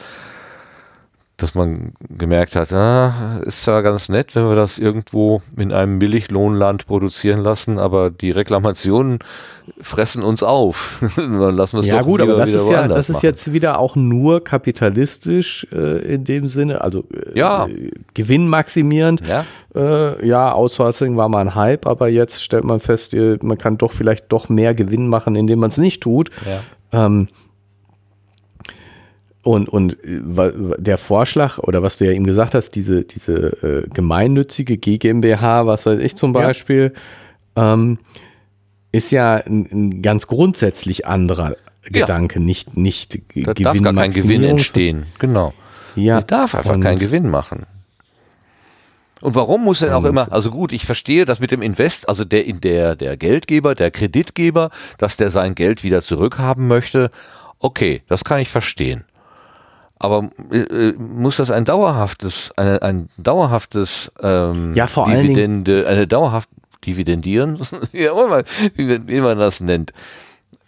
Dass 1.41 1.55
man 1.55 1.93
gemerkt 2.11 2.57
hat, 2.57 2.73
ah, 2.73 3.39
ist 3.47 3.63
zwar 3.63 3.85
ganz 3.85 4.09
nett, 4.09 4.35
wenn 4.35 4.49
wir 4.49 4.57
das 4.57 4.77
irgendwo 4.77 5.41
in 5.57 5.71
einem 5.73 6.01
Billiglohnland 6.01 6.87
produzieren 6.89 7.39
lassen, 7.39 7.79
aber 7.79 8.11
die 8.11 8.33
Reklamationen 8.33 9.21
fressen 9.81 10.25
uns 10.25 10.43
auf. 10.43 11.01
Dann 11.17 11.39
lassen 11.55 11.75
wir 11.77 11.81
es 11.81 11.87
Ja 11.87 11.99
doch 12.01 12.07
gut, 12.07 12.21
aber 12.23 12.35
das 12.35 12.53
ist 12.53 12.69
ja, 12.69 12.89
das 12.89 13.09
ist 13.09 13.17
machen. 13.19 13.27
jetzt 13.27 13.53
wieder 13.53 13.79
auch 13.79 13.95
nur 13.95 14.43
kapitalistisch 14.43 15.65
äh, 15.71 16.15
in 16.15 16.25
dem 16.25 16.49
Sinne, 16.49 16.81
also 16.81 17.05
äh, 17.13 17.39
Ja. 17.39 17.67
äh, 17.69 17.93
gewinnmaximierend. 18.15 19.23
Ja. 19.25 19.45
Äh, 19.77 20.27
ja, 20.27 20.53
Outsourcing 20.53 21.17
war 21.17 21.29
mal 21.29 21.43
ein 21.43 21.55
Hype, 21.55 21.87
aber 21.87 22.09
jetzt 22.09 22.43
stellt 22.43 22.65
man 22.65 22.81
fest, 22.81 23.15
man 23.43 23.59
kann 23.59 23.79
doch 23.79 23.93
vielleicht 23.93 24.33
doch 24.33 24.49
mehr 24.49 24.75
Gewinn 24.75 25.07
machen, 25.07 25.37
indem 25.37 25.61
man 25.61 25.69
es 25.69 25.79
nicht 25.79 26.03
tut. 26.03 26.31
Ja. 26.93 27.07
Ähm, 27.07 27.29
und, 29.43 29.69
und 29.69 29.93
äh, 30.05 30.21
der 30.79 30.99
Vorschlag, 30.99 31.59
oder 31.59 31.83
was 31.83 31.99
du 31.99 32.07
ja 32.07 32.13
eben 32.13 32.25
gesagt 32.25 32.55
hast, 32.55 32.73
diese, 32.73 33.05
diese 33.05 33.85
äh, 33.85 33.89
gemeinnützige 33.89 34.77
GmbH, 34.79 35.67
was 35.67 35.87
weiß 35.87 36.01
ich 36.01 36.17
zum 36.17 36.35
Ja. 36.35 36.41
Beispiel, 36.41 36.93
ähm, 37.57 37.99
ist 38.93 39.11
ja 39.11 39.37
ein, 39.37 39.69
ein 39.71 40.03
ganz 40.03 40.27
grundsätzlich 40.27 41.07
anderer 41.07 41.57
Gedanke, 41.83 42.41
nicht, 42.41 42.77
nicht 42.77 43.21
Da 43.35 43.55
darf 43.55 43.81
gar 43.81 43.95
kein 43.95 44.11
Gewinn 44.11 44.45
entstehen. 44.45 45.07
Genau. 45.19 45.55
Ja, 45.95 46.21
Die 46.21 46.27
darf 46.27 46.55
einfach 46.55 46.79
keinen 46.81 46.99
Gewinn 46.99 47.29
machen. 47.29 47.67
Und 49.21 49.35
warum 49.35 49.65
muss 49.65 49.81
denn 49.81 49.93
auch 49.93 50.05
immer, 50.05 50.31
also 50.33 50.51
gut, 50.51 50.73
ich 50.73 50.87
verstehe 50.87 51.25
das 51.25 51.41
mit 51.41 51.51
dem 51.51 51.61
Invest, 51.61 52.09
also 52.09 52.25
der, 52.25 52.45
in 52.47 52.61
der, 52.61 52.95
der 52.95 53.17
Geldgeber, 53.17 53.75
der 53.75 53.91
Kreditgeber, 53.91 54.71
dass 54.97 55.17
der 55.17 55.31
sein 55.31 55.57
Geld 55.57 55.83
wieder 55.83 56.03
zurückhaben 56.03 56.69
möchte. 56.69 57.11
Okay, 57.59 58.03
das 58.07 58.23
kann 58.23 58.39
ich 58.39 58.49
verstehen. 58.49 59.05
Aber 59.99 60.31
äh, 60.53 60.59
äh, 60.59 60.93
muss 60.95 61.37
das 61.39 61.51
ein 61.51 61.65
dauerhaftes, 61.65 62.53
eine, 62.57 62.83
ein 62.83 63.09
dauerhaftes 63.17 64.13
ähm, 64.21 64.75
Ja, 64.77 64.87
vor 64.87 65.07
allen 65.09 65.23
Dingen- 65.27 65.65
Dividende, 65.65 65.87
eine 65.89 66.07
dauerhaft 66.07 66.49
dividendieren, 66.87 67.59
ja, 67.93 68.15
mal, 68.15 68.45
wie, 68.77 68.85
man- 68.85 69.09
wie 69.09 69.21
man 69.21 69.39
das 69.39 69.61
nennt. 69.61 69.93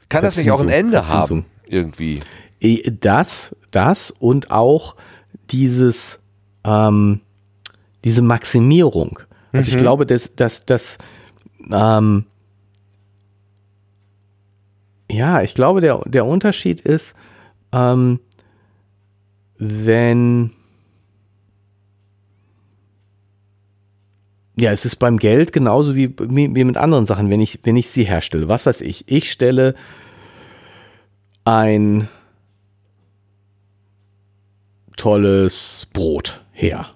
Kann 0.09 0.25
das 0.25 0.37
nicht 0.37 0.51
auch 0.51 0.61
ein 0.61 0.69
Ende 0.69 1.07
haben? 1.09 1.45
Irgendwie. 1.67 2.21
Das, 3.01 3.55
das 3.71 4.11
und 4.11 4.51
auch 4.51 4.97
dieses, 5.51 6.19
ähm, 6.65 7.21
diese 8.05 8.23
Maximierung. 8.23 9.21
Also 9.53 9.71
ich 9.71 9.79
glaube, 9.79 10.07
dass, 10.07 10.35
dass, 10.35 10.67
dass 10.67 10.99
ähm, 11.73 12.25
ja, 15.11 15.43
ich 15.43 15.55
glaube, 15.55 15.81
der, 15.81 16.01
der 16.07 16.25
Unterschied 16.25 16.81
ist, 16.81 17.15
ähm, 17.73 18.21
wenn 19.61 20.51
ja, 24.57 24.73
es 24.73 24.85
ist 24.85 24.97
beim 24.97 25.19
Geld 25.19 25.53
genauso 25.53 25.95
wie, 25.95 26.15
wie 26.19 26.65
mit 26.65 26.77
anderen 26.77 27.05
Sachen, 27.05 27.31
wenn 27.31 27.41
ich, 27.41 27.61
wenn 27.63 27.77
ich 27.77 27.89
sie 27.89 28.05
herstelle. 28.05 28.49
Was 28.49 28.67
weiß 28.67 28.81
ich? 28.81 29.05
Ich 29.07 29.31
stelle 29.31 29.75
ein 31.45 32.09
tolles 34.97 35.87
Brot 35.93 36.45
her. 36.53 36.89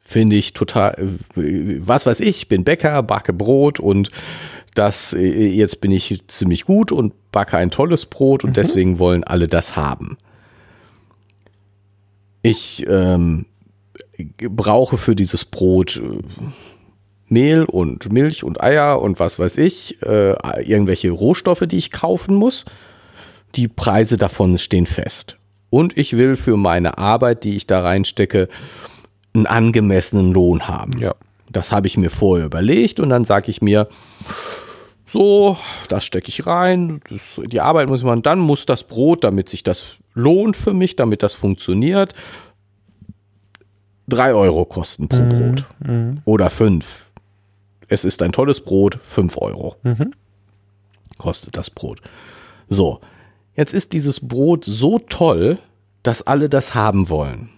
Finde 0.00 0.36
ich 0.36 0.52
total, 0.52 0.96
was 1.34 2.06
weiß 2.06 2.20
ich, 2.20 2.48
bin 2.48 2.62
Bäcker, 2.62 3.02
backe 3.02 3.32
Brot 3.32 3.80
und 3.80 4.10
das, 4.74 5.16
jetzt 5.18 5.80
bin 5.80 5.90
ich 5.90 6.22
ziemlich 6.28 6.64
gut 6.64 6.92
und 6.92 7.30
backe 7.32 7.56
ein 7.56 7.70
tolles 7.70 8.06
Brot 8.06 8.44
und 8.44 8.56
deswegen 8.56 8.98
wollen 8.98 9.24
alle 9.24 9.48
das 9.48 9.76
haben. 9.76 10.16
Ich 12.44 12.86
ähm, 12.86 13.46
brauche 14.38 14.98
für 14.98 15.16
dieses 15.16 15.46
Brot 15.46 15.96
äh, 15.96 16.18
Mehl 17.26 17.64
und 17.64 18.12
Milch 18.12 18.44
und 18.44 18.62
Eier 18.62 19.00
und 19.00 19.18
was 19.18 19.38
weiß 19.38 19.56
ich, 19.56 20.02
äh, 20.02 20.34
irgendwelche 20.62 21.10
Rohstoffe, 21.10 21.64
die 21.66 21.78
ich 21.78 21.90
kaufen 21.90 22.34
muss. 22.34 22.66
Die 23.54 23.66
Preise 23.66 24.18
davon 24.18 24.58
stehen 24.58 24.84
fest. 24.84 25.38
Und 25.70 25.96
ich 25.96 26.18
will 26.18 26.36
für 26.36 26.58
meine 26.58 26.98
Arbeit, 26.98 27.44
die 27.44 27.56
ich 27.56 27.66
da 27.66 27.80
reinstecke, 27.80 28.48
einen 29.32 29.46
angemessenen 29.46 30.30
Lohn 30.30 30.68
haben. 30.68 30.98
Ja. 30.98 31.14
Das 31.50 31.72
habe 31.72 31.86
ich 31.86 31.96
mir 31.96 32.10
vorher 32.10 32.44
überlegt 32.44 33.00
und 33.00 33.08
dann 33.08 33.24
sage 33.24 33.50
ich 33.50 33.62
mir, 33.62 33.88
so, 35.06 35.58
das 35.88 36.04
stecke 36.04 36.28
ich 36.28 36.46
rein, 36.46 37.00
das, 37.10 37.40
die 37.46 37.60
Arbeit 37.60 37.88
muss 37.88 38.02
man, 38.02 38.22
dann 38.22 38.38
muss 38.38 38.66
das 38.66 38.84
Brot, 38.84 39.24
damit 39.24 39.48
sich 39.48 39.62
das 39.62 39.96
lohnt 40.14 40.56
für 40.56 40.72
mich, 40.72 40.96
damit 40.96 41.22
das 41.22 41.34
funktioniert, 41.34 42.14
drei 44.08 44.32
Euro 44.34 44.64
kosten 44.64 45.08
pro 45.08 45.24
Brot. 45.26 45.64
Oder 46.24 46.50
fünf. 46.50 47.06
Es 47.88 48.04
ist 48.04 48.22
ein 48.22 48.32
tolles 48.32 48.60
Brot, 48.60 48.98
fünf 49.06 49.36
Euro. 49.36 49.76
Kostet 51.18 51.56
das 51.56 51.70
Brot. 51.70 52.00
So, 52.68 53.00
jetzt 53.54 53.74
ist 53.74 53.92
dieses 53.92 54.20
Brot 54.20 54.64
so 54.64 54.98
toll, 54.98 55.58
dass 56.02 56.26
alle 56.26 56.48
das 56.48 56.74
haben 56.74 57.08
wollen. 57.08 57.50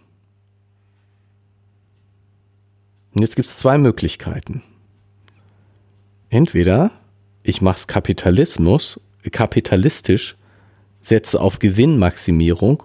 Und 3.15 3.23
jetzt 3.23 3.37
gibt 3.37 3.49
es 3.49 3.57
zwei 3.57 3.79
Möglichkeiten. 3.79 4.63
Entweder 6.29 6.91
ich 7.47 7.63
mache 7.63 7.77
es 7.77 7.87
Kapitalismus, 7.87 9.01
kapitalistisch, 9.31 10.37
setze 11.01 11.41
auf 11.41 11.61
Gewinnmaximierung 11.61 12.83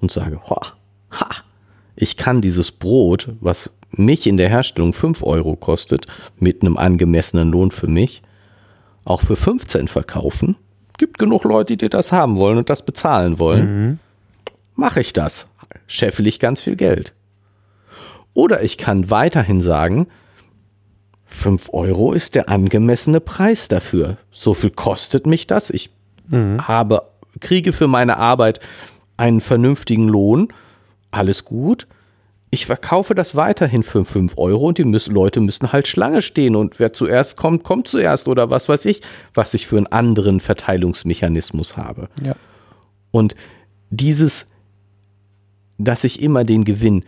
und 0.00 0.12
sage, 0.12 0.40
ha, 0.48 0.74
ha, 1.10 1.28
ich 1.96 2.16
kann 2.16 2.40
dieses 2.40 2.70
Brot, 2.70 3.30
was 3.40 3.74
mich 3.90 4.26
in 4.26 4.36
der 4.36 4.48
Herstellung 4.48 4.92
5 4.92 5.22
Euro 5.24 5.56
kostet, 5.56 6.06
mit 6.38 6.62
einem 6.62 6.76
angemessenen 6.76 7.50
Lohn 7.50 7.72
für 7.72 7.88
mich, 7.88 8.22
auch 9.04 9.20
für 9.20 9.36
15 9.36 9.88
verkaufen. 9.88 10.56
Gibt 10.96 11.18
genug 11.18 11.42
Leute, 11.42 11.76
die 11.76 11.88
das 11.88 12.12
haben 12.12 12.36
wollen 12.36 12.58
und 12.58 12.70
das 12.70 12.84
bezahlen 12.84 13.40
wollen. 13.40 13.86
Mhm. 13.86 13.98
Mache 14.76 15.00
ich 15.00 15.12
das. 15.12 15.48
Scheffel 15.88 16.28
ich 16.28 16.38
ganz 16.38 16.62
viel 16.62 16.76
Geld. 16.76 17.12
Oder 18.32 18.62
ich 18.62 18.78
kann 18.78 19.10
weiterhin 19.10 19.60
sagen, 19.60 20.06
5 21.32 21.70
Euro 21.72 22.12
ist 22.12 22.34
der 22.34 22.48
angemessene 22.48 23.20
Preis 23.20 23.68
dafür. 23.68 24.16
So 24.30 24.54
viel 24.54 24.70
kostet 24.70 25.26
mich 25.26 25.46
das. 25.46 25.70
Ich 25.70 25.90
mhm. 26.28 26.66
habe, 26.66 27.02
kriege 27.40 27.72
für 27.72 27.88
meine 27.88 28.16
Arbeit 28.16 28.60
einen 29.16 29.40
vernünftigen 29.40 30.08
Lohn. 30.08 30.48
Alles 31.10 31.44
gut. 31.44 31.86
Ich 32.50 32.66
verkaufe 32.66 33.14
das 33.14 33.34
weiterhin 33.34 33.82
für 33.82 34.04
5 34.04 34.36
Euro 34.36 34.68
und 34.68 34.76
die 34.76 34.84
müssen, 34.84 35.14
Leute 35.14 35.40
müssen 35.40 35.72
halt 35.72 35.88
Schlange 35.88 36.20
stehen 36.20 36.54
und 36.54 36.78
wer 36.78 36.92
zuerst 36.92 37.36
kommt, 37.36 37.64
kommt 37.64 37.88
zuerst 37.88 38.28
oder 38.28 38.50
was 38.50 38.68
weiß 38.68 38.84
ich, 38.84 39.00
was 39.32 39.54
ich 39.54 39.66
für 39.66 39.78
einen 39.78 39.86
anderen 39.86 40.38
Verteilungsmechanismus 40.38 41.78
habe. 41.78 42.08
Ja. 42.22 42.36
Und 43.10 43.36
dieses, 43.88 44.48
dass 45.78 46.04
ich 46.04 46.20
immer 46.20 46.44
den 46.44 46.64
Gewinn, 46.64 47.04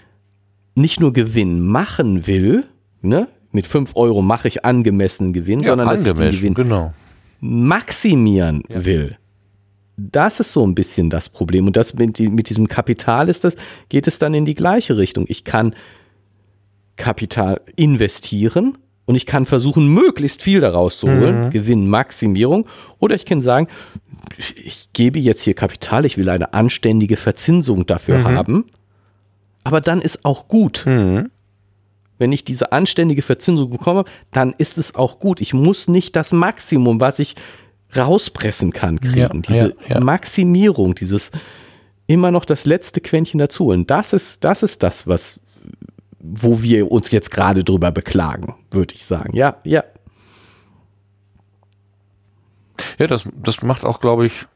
nicht 0.74 1.00
nur 1.00 1.12
Gewinn 1.12 1.60
machen 1.60 2.26
will, 2.26 2.64
ne, 3.02 3.28
mit 3.54 3.66
5 3.66 3.92
Euro 3.94 4.20
mache 4.20 4.48
ich 4.48 4.64
angemessenen 4.64 5.32
Gewinn, 5.32 5.60
ja, 5.60 5.68
sondern 5.68 5.88
dass 5.88 6.04
ich 6.04 6.12
den 6.12 6.30
Gewinn 6.30 6.54
genau. 6.54 6.92
maximieren 7.40 8.62
ja. 8.68 8.84
will. 8.84 9.16
Das 9.96 10.40
ist 10.40 10.52
so 10.52 10.66
ein 10.66 10.74
bisschen 10.74 11.08
das 11.08 11.28
Problem. 11.28 11.68
Und 11.68 11.76
das 11.76 11.94
mit, 11.94 12.18
mit 12.18 12.50
diesem 12.50 12.66
Kapital 12.66 13.28
ist 13.28 13.44
das, 13.44 13.54
geht 13.88 14.08
es 14.08 14.18
dann 14.18 14.34
in 14.34 14.44
die 14.44 14.56
gleiche 14.56 14.96
Richtung. 14.96 15.24
Ich 15.28 15.44
kann 15.44 15.76
Kapital 16.96 17.60
investieren 17.76 18.76
und 19.04 19.14
ich 19.14 19.24
kann 19.24 19.46
versuchen, 19.46 19.86
möglichst 19.86 20.42
viel 20.42 20.60
daraus 20.60 20.98
zu 20.98 21.06
holen, 21.06 21.46
mhm. 21.46 21.50
Gewinnmaximierung. 21.50 22.66
Oder 22.98 23.14
ich 23.14 23.24
kann 23.24 23.40
sagen, 23.40 23.68
ich 24.36 24.88
gebe 24.92 25.20
jetzt 25.20 25.42
hier 25.42 25.54
Kapital, 25.54 26.06
ich 26.06 26.16
will 26.16 26.28
eine 26.28 26.54
anständige 26.54 27.16
Verzinsung 27.16 27.86
dafür 27.86 28.18
mhm. 28.18 28.28
haben. 28.28 28.64
Aber 29.62 29.80
dann 29.80 30.00
ist 30.00 30.24
auch 30.24 30.48
gut. 30.48 30.84
Mhm 30.86 31.30
wenn 32.24 32.32
ich 32.32 32.42
diese 32.42 32.72
anständige 32.72 33.20
Verzinsung 33.20 33.68
bekomme, 33.68 34.06
dann 34.30 34.54
ist 34.56 34.78
es 34.78 34.94
auch 34.94 35.18
gut. 35.18 35.42
Ich 35.42 35.52
muss 35.52 35.88
nicht 35.88 36.16
das 36.16 36.32
Maximum, 36.32 36.98
was 36.98 37.18
ich 37.18 37.36
rauspressen 37.94 38.72
kann, 38.72 38.98
kriegen. 38.98 39.18
Ja, 39.18 39.28
diese 39.28 39.76
ja, 39.86 39.96
ja. 39.96 40.00
Maximierung, 40.00 40.94
dieses 40.94 41.32
immer 42.06 42.30
noch 42.30 42.46
das 42.46 42.64
letzte 42.64 43.02
Quäntchen 43.02 43.36
dazu. 43.36 43.68
Und 43.68 43.90
das 43.90 44.14
ist, 44.14 44.42
das 44.42 44.62
ist 44.62 44.82
das, 44.82 45.06
was, 45.06 45.38
wo 46.18 46.62
wir 46.62 46.90
uns 46.90 47.10
jetzt 47.10 47.30
gerade 47.30 47.62
drüber 47.62 47.92
beklagen, 47.92 48.54
würde 48.70 48.94
ich 48.94 49.04
sagen. 49.04 49.36
Ja, 49.36 49.58
ja. 49.62 49.84
Ja, 52.98 53.06
das, 53.06 53.28
das 53.36 53.60
macht 53.60 53.84
auch, 53.84 54.00
glaube 54.00 54.24
ich, 54.24 54.46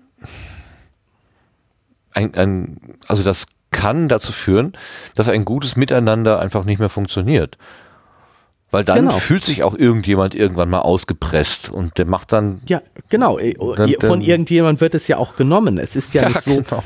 ein, 2.12 2.34
ein, 2.34 2.98
also 3.08 3.22
das 3.22 3.46
kann 3.70 4.08
dazu 4.08 4.32
führen, 4.32 4.72
dass 5.14 5.28
ein 5.28 5.44
gutes 5.44 5.76
Miteinander 5.76 6.40
einfach 6.40 6.64
nicht 6.64 6.78
mehr 6.78 6.88
funktioniert. 6.88 7.58
Weil 8.70 8.84
dann 8.84 9.06
genau. 9.06 9.18
fühlt 9.18 9.44
sich 9.44 9.62
auch 9.62 9.74
irgendjemand 9.74 10.34
irgendwann 10.34 10.68
mal 10.68 10.80
ausgepresst 10.80 11.70
und 11.70 11.96
der 11.96 12.04
macht 12.04 12.32
dann. 12.32 12.60
Ja, 12.66 12.82
genau. 13.08 13.38
Dann, 13.76 13.94
Von 14.00 14.20
irgendjemand 14.20 14.82
wird 14.82 14.94
es 14.94 15.08
ja 15.08 15.16
auch 15.16 15.36
genommen. 15.36 15.78
Es 15.78 15.96
ist 15.96 16.12
ja, 16.12 16.22
ja 16.22 16.28
nicht 16.28 16.42
so. 16.42 16.62
Genau. 16.62 16.82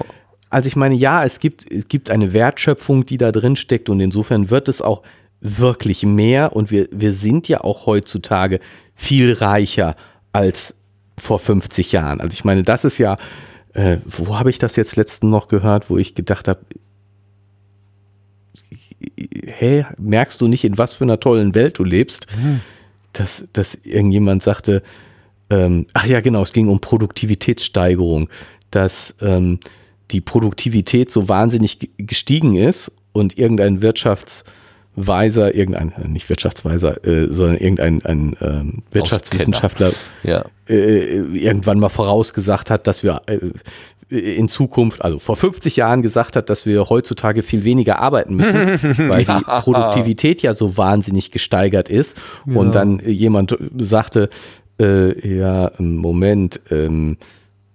Also 0.49 0.67
ich 0.69 0.77
meine, 0.77 0.95
ja, 0.95 1.25
es 1.25 1.41
gibt, 1.41 1.71
es 1.73 1.89
gibt 1.89 2.11
eine 2.11 2.35
Wertschöpfung, 2.35 3.07
die 3.07 3.19
da 3.19 3.33
drin 3.33 3.57
steckt 3.57 3.89
und 3.89 4.01
insofern 4.01 4.51
wird 4.51 4.69
es 4.69 4.83
auch 4.83 5.03
wirklich 5.41 6.05
mehr 6.05 6.55
und 6.55 6.71
wir, 6.71 6.89
wir 6.93 7.13
sind 7.15 7.49
ja 7.49 7.63
auch 7.63 7.87
heutzutage 7.87 8.61
viel 8.95 9.33
reicher 9.33 9.97
als 10.33 10.77
vor 11.19 11.39
50 11.39 11.93
Jahren. 11.93 12.21
Also 12.21 12.35
ich 12.35 12.45
meine, 12.45 12.63
das 12.63 12.85
ist 12.85 12.99
ja, 12.99 13.17
äh, 13.75 13.99
wo 14.07 14.39
habe 14.39 14.51
ich 14.51 14.59
das 14.59 14.77
jetzt 14.77 14.97
letzten 14.97 15.31
noch 15.31 15.49
gehört, 15.49 15.91
wo 15.91 15.99
ich 15.99 16.15
gedacht 16.15 16.49
habe, 16.49 16.61
hä, 19.45 19.87
merkst 19.99 20.41
du 20.41 20.49
nicht, 20.49 20.65
in 20.65 20.79
was 20.79 20.93
für 20.93 21.05
einer 21.05 21.21
tollen 21.21 21.55
Welt 21.55 21.79
du 21.79 21.85
lebst? 21.85 22.27
Mhm. 22.37 22.61
Dass, 23.13 23.49
dass 23.53 23.75
irgendjemand 23.75 24.43
sagte, 24.43 24.83
ähm, 25.51 25.87
ach 25.93 26.07
ja, 26.07 26.21
genau, 26.21 26.43
es 26.43 26.53
ging 26.53 26.69
um 26.69 26.81
Produktivitätssteigerung, 26.81 28.29
dass 28.71 29.15
ähm, 29.21 29.61
die 30.11 30.21
Produktivität 30.21 31.11
so 31.11 31.29
wahnsinnig 31.29 31.91
gestiegen 31.99 32.55
ist 32.55 32.93
und 33.13 33.39
irgendein 33.39 33.83
Wirtschaftsweiser, 34.95 35.55
irgendein, 35.55 35.93
äh, 35.93 36.09
nicht 36.09 36.29
Wirtschaftsweiser, 36.29 37.07
äh, 37.07 37.27
sondern 37.27 37.57
irgendein 37.57 38.05
ein, 38.05 38.37
ähm, 38.41 38.83
Wirtschaftswissenschaftler 38.91 39.93
ja. 40.23 40.45
äh, 40.69 41.17
irgendwann 41.17 41.79
mal 41.79 41.89
vorausgesagt 41.89 42.71
hat, 42.71 42.87
dass 42.87 43.03
wir 43.03 43.23
äh, 43.27 43.39
in 44.11 44.49
Zukunft, 44.51 45.03
also 45.03 45.19
vor 45.19 45.37
50 45.37 45.77
Jahren 45.77 46.03
gesagt 46.03 46.37
hat, 46.37 46.51
dass 46.51 46.67
wir 46.67 46.91
heutzutage 46.91 47.43
viel 47.43 47.65
weniger 47.65 47.99
arbeiten 47.99 48.37
müssen, 48.37 48.55
weil 49.09 49.23
ja. 49.23 49.39
die 49.39 49.45
Produktivität 49.45 50.43
ja 50.43 50.53
so 50.53 50.77
wahnsinnig 50.77 51.31
gesteigert 51.31 51.89
ist. 51.89 52.19
Ja. 52.47 52.57
Und 52.57 52.75
dann 52.75 52.99
jemand 52.99 53.57
sagte, 53.79 54.29
äh, 54.79 55.37
ja, 55.37 55.71
Moment, 55.79 56.61
ähm, 56.71 57.17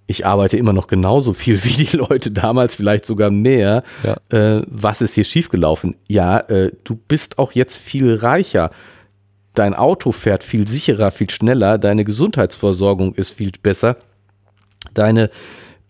ich 0.07 0.25
arbeite 0.25 0.57
immer 0.57 0.73
noch 0.73 0.88
genauso 0.88 1.34
viel 1.34 1.63
wie 1.63 1.85
die 1.85 1.95
Leute 1.97 2.31
damals, 2.31 2.75
vielleicht 2.75 3.05
sogar 3.05 3.29
mehr. 3.29 3.84
Ja. 4.03 4.17
Äh, 4.57 4.63
was 4.67 5.01
ist 5.01 5.13
hier 5.13 5.25
schiefgelaufen? 5.25 5.95
Ja, 6.07 6.39
äh, 6.39 6.71
du 6.84 6.95
bist 6.95 7.38
auch 7.38 7.51
jetzt 7.51 7.77
viel 7.77 8.15
reicher. 8.15 8.71
Dein 9.53 9.73
Auto 9.73 10.11
fährt 10.11 10.43
viel 10.43 10.67
sicherer, 10.67 11.11
viel 11.11 11.29
schneller. 11.29 11.77
Deine 11.77 12.05
Gesundheitsversorgung 12.05 13.15
ist 13.15 13.31
viel 13.31 13.51
besser. 13.61 13.97
Deine 14.93 15.29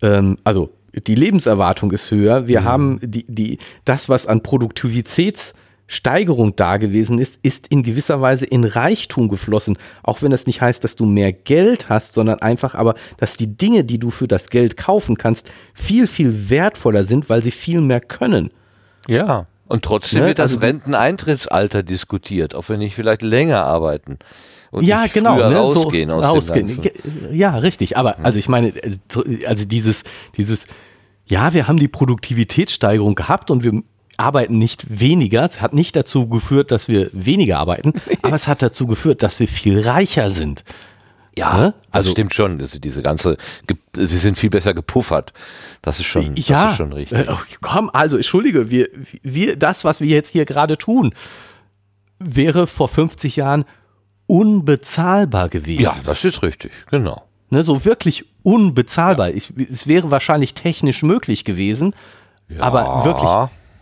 ähm, 0.01 0.37
also 0.43 0.71
die 0.93 1.15
Lebenserwartung 1.15 1.91
ist 1.91 2.11
höher. 2.11 2.47
Wir 2.47 2.61
mhm. 2.61 2.65
haben 2.65 2.99
die, 3.03 3.25
die, 3.27 3.59
das, 3.85 4.09
was 4.09 4.25
an 4.25 4.41
Produktivitätssteigerung 5.87 6.55
da 6.55 6.77
gewesen 6.77 7.19
ist, 7.19 7.39
ist 7.43 7.67
in 7.67 7.83
gewisser 7.83 8.21
Weise 8.21 8.45
in 8.45 8.63
Reichtum 8.63 9.29
geflossen. 9.29 9.77
Auch 10.03 10.21
wenn 10.21 10.31
das 10.31 10.45
nicht 10.45 10.61
heißt, 10.61 10.83
dass 10.83 10.95
du 10.95 11.05
mehr 11.05 11.31
Geld 11.31 11.89
hast, 11.89 12.13
sondern 12.13 12.39
einfach 12.39 12.75
aber, 12.75 12.95
dass 13.17 13.37
die 13.37 13.57
Dinge, 13.57 13.83
die 13.83 13.99
du 13.99 14.09
für 14.09 14.27
das 14.27 14.49
Geld 14.49 14.77
kaufen 14.77 15.17
kannst, 15.17 15.49
viel, 15.73 16.07
viel 16.07 16.49
wertvoller 16.49 17.03
sind, 17.03 17.29
weil 17.29 17.43
sie 17.43 17.51
viel 17.51 17.81
mehr 17.81 18.01
können. 18.01 18.51
Ja. 19.07 19.47
Und 19.67 19.83
trotzdem 19.83 20.21
ne? 20.21 20.27
wird 20.27 20.39
das 20.39 20.53
also 20.53 20.65
Renteneintrittsalter 20.65 21.83
diskutiert, 21.83 22.55
auch 22.55 22.69
wenn 22.69 22.81
ich 22.81 22.95
vielleicht 22.95 23.21
länger 23.21 23.63
arbeiten 23.63 24.17
und 24.71 24.83
ja, 24.83 25.03
nicht 25.03 25.13
genau, 25.13 25.35
ne, 25.37 25.55
rausgehen 25.55 26.09
so 26.09 26.15
aus 26.15 26.25
rausgehen. 26.25 26.67
dem 26.67 26.81
Ganzen. 26.81 27.33
Ja, 27.33 27.57
richtig. 27.57 27.97
Aber 27.97 28.19
also 28.23 28.37
ich 28.37 28.49
meine, 28.49 28.73
also 29.45 29.65
dieses, 29.65 30.03
dieses, 30.35 30.67
ja, 31.25 31.53
wir 31.53 31.67
haben 31.67 31.79
die 31.79 31.87
Produktivitätssteigerung 31.87 33.15
gehabt 33.15 33.49
und 33.49 33.63
wir 33.63 33.81
arbeiten 34.17 34.57
nicht 34.57 34.99
weniger. 34.99 35.43
Es 35.43 35.61
hat 35.61 35.73
nicht 35.73 35.95
dazu 35.95 36.27
geführt, 36.27 36.71
dass 36.71 36.87
wir 36.87 37.09
weniger 37.13 37.59
arbeiten, 37.59 37.93
aber 38.21 38.35
es 38.35 38.47
hat 38.47 38.61
dazu 38.61 38.87
geführt, 38.87 39.23
dass 39.23 39.39
wir 39.39 39.47
viel 39.47 39.87
reicher 39.87 40.31
sind. 40.31 40.63
Ja, 41.37 41.55
ne? 41.55 41.73
also 41.91 42.11
stimmt 42.11 42.33
schon. 42.33 42.59
Also 42.59 42.79
diese 42.79 43.03
ganze, 43.03 43.37
wir 43.93 44.07
sind 44.07 44.39
viel 44.39 44.49
besser 44.49 44.73
gepuffert. 44.73 45.33
Das 45.83 45.99
ist 45.99 46.07
schon, 46.07 46.35
ja, 46.35 46.63
das 46.63 46.71
ist 46.71 46.77
schon 46.77 46.93
richtig. 46.93 47.19
Äh, 47.19 47.27
komm, 47.61 47.91
also 47.93 48.17
entschuldige, 48.17 48.71
wir, 48.71 48.89
wir, 49.21 49.55
das, 49.55 49.85
was 49.85 50.01
wir 50.01 50.07
jetzt 50.07 50.31
hier 50.31 50.45
gerade 50.45 50.79
tun, 50.79 51.13
wäre 52.17 52.65
vor 52.65 52.89
50 52.89 53.35
Jahren 53.35 53.65
unbezahlbar 54.25 55.49
gewesen. 55.49 55.83
Ja, 55.83 55.95
das 56.03 56.25
ist 56.25 56.41
richtig, 56.41 56.71
genau. 56.89 57.23
Ne, 57.49 57.61
so 57.63 57.85
wirklich 57.85 58.25
unbezahlbar. 58.41 59.29
Ja. 59.29 59.35
Ich, 59.35 59.53
es 59.57 59.87
wäre 59.87 60.09
wahrscheinlich 60.09 60.55
technisch 60.55 61.03
möglich 61.03 61.45
gewesen, 61.45 61.93
ja, 62.49 62.61
aber 62.61 63.05
wirklich 63.05 63.29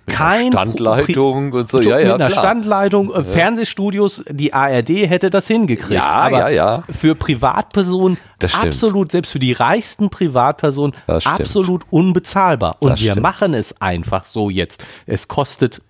kein 0.07 0.51
Standleitung 0.51 1.51
und 1.53 1.69
so. 1.69 1.79
Ja, 1.79 1.99
ja, 1.99 2.05
mit 2.05 2.13
einer 2.13 2.27
klar. 2.29 2.43
Standleitung, 2.43 3.13
äh, 3.13 3.23
Fernsehstudios, 3.23 4.23
die 4.29 4.53
ARD 4.53 4.89
hätte 4.89 5.29
das 5.29 5.47
hingekriegt. 5.47 5.91
Ja, 5.91 6.09
aber 6.09 6.37
ja, 6.37 6.49
ja. 6.49 6.83
Für 6.91 7.15
Privatpersonen 7.15 8.17
absolut, 8.53 9.11
selbst 9.11 9.31
für 9.31 9.39
die 9.39 9.53
reichsten 9.53 10.09
Privatpersonen 10.09 10.95
absolut 11.07 11.83
unbezahlbar. 11.89 12.77
Und 12.79 12.91
das 12.91 13.01
wir 13.01 13.11
stimmt. 13.11 13.23
machen 13.23 13.53
es 13.53 13.81
einfach 13.81 14.25
so 14.25 14.49
jetzt. 14.49 14.83
Es 15.05 15.27
kostet, 15.27 15.81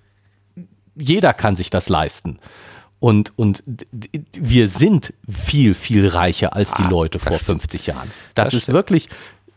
jeder 0.95 1.33
kann 1.33 1.55
sich 1.55 1.69
das 1.69 1.89
leisten. 1.89 2.39
Und, 2.99 3.33
und 3.37 3.63
wir 4.39 4.67
sind 4.67 5.13
viel, 5.29 5.75
viel 5.75 6.07
reicher 6.07 6.55
als 6.55 6.73
die 6.73 6.83
ah, 6.83 6.89
Leute 6.89 7.19
vor 7.19 7.37
50 7.37 7.87
Jahren. 7.87 8.09
Das, 8.33 8.53
ist 8.53 8.71
wirklich 8.71 9.09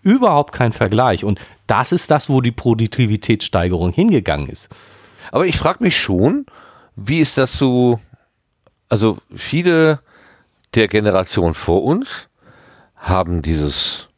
überhaupt 0.03 0.53
kein 0.53 0.73
Vergleich. 0.73 1.25
Und 1.25 1.41
das 1.67 1.93
ist 1.93 2.11
das, 2.11 2.29
wo 2.29 2.41
die 2.41 2.53
Produktivitätssteigerung 2.53 3.93
hingegangen 3.93 4.49
ist. 4.49 4.69
Aber 5.31 5.47
ich 5.47 5.57
frage 5.57 5.83
mich 5.83 5.99
schon, 6.01 6.47
wie 6.97 7.21
ist 7.21 7.39
das 7.39 7.53
so? 7.53 8.01
Also 8.89 9.19
viele 9.35 10.01
der 10.75 10.89
Generation 10.89 11.55
vor 11.55 11.85
uns 11.85 12.29
haben 12.97 13.43
dieses 13.43 14.09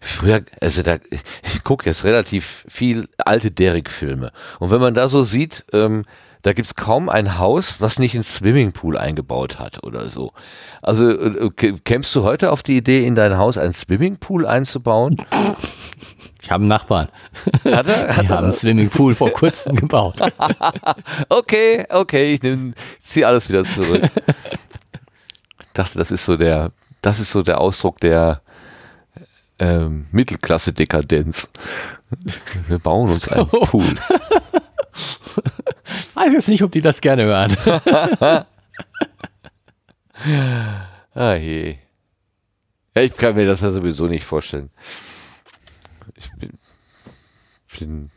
Früher, 0.00 0.42
also 0.60 0.82
da, 0.82 0.96
ich 1.42 1.62
gucke 1.62 1.86
jetzt 1.86 2.04
relativ 2.04 2.64
viel 2.68 3.08
alte 3.18 3.50
Derrick-Filme. 3.50 4.32
Und 4.58 4.70
wenn 4.70 4.80
man 4.80 4.94
da 4.94 5.08
so 5.08 5.24
sieht, 5.24 5.64
ähm, 5.72 6.04
da 6.42 6.52
gibt's 6.52 6.74
kaum 6.74 7.08
ein 7.08 7.38
Haus, 7.38 7.80
was 7.80 7.98
nicht 7.98 8.14
einen 8.14 8.24
Swimmingpool 8.24 8.98
eingebaut 8.98 9.58
hat 9.58 9.84
oder 9.84 10.08
so. 10.08 10.32
Also 10.82 11.08
äh, 11.10 11.50
kämst 11.84 12.14
du 12.16 12.24
heute 12.24 12.50
auf 12.50 12.62
die 12.62 12.76
Idee, 12.76 13.06
in 13.06 13.14
dein 13.14 13.38
Haus 13.38 13.56
einen 13.56 13.72
Swimmingpool 13.72 14.44
einzubauen? 14.46 15.16
Ich 16.42 16.50
habe 16.50 16.62
einen 16.62 16.68
Nachbarn. 16.68 17.08
Hat 17.64 17.86
er? 17.86 18.16
Hat 18.16 18.24
Die 18.24 18.28
haben 18.28 18.44
einen 18.44 18.52
Swimmingpool 18.52 19.14
vor 19.14 19.30
kurzem 19.30 19.76
gebaut. 19.76 20.18
okay, 21.28 21.86
okay, 21.88 22.34
ich 22.34 22.42
nehm, 22.42 22.74
zieh 23.00 23.24
alles 23.24 23.48
wieder 23.48 23.62
zurück. 23.62 24.02
Ich 25.60 25.72
dachte, 25.72 25.98
das 25.98 26.10
ist 26.10 26.24
so 26.24 26.36
der, 26.36 26.72
das 27.00 27.20
ist 27.20 27.30
so 27.30 27.42
der 27.42 27.60
Ausdruck 27.60 28.00
der 28.00 28.42
ähm, 29.60 30.06
Mittelklasse-Dekadenz. 30.10 31.50
Wir 32.66 32.80
bauen 32.80 33.10
uns 33.10 33.28
einen 33.28 33.46
Pool. 33.48 33.94
Weiß 36.14 36.32
jetzt 36.32 36.48
nicht, 36.48 36.62
ob 36.62 36.72
die 36.72 36.80
das 36.80 37.00
gerne 37.00 37.24
hören. 37.24 37.56
ah 41.14 41.34
je. 41.34 41.76
Ja, 42.94 43.02
ich 43.02 43.16
kann 43.16 43.34
mir 43.34 43.46
das 43.46 43.62
ja 43.62 43.70
sowieso 43.70 44.06
nicht 44.06 44.24
vorstellen. 44.24 44.70
Ich 46.14 46.30
bin, 46.32 46.58
bin 47.78 48.10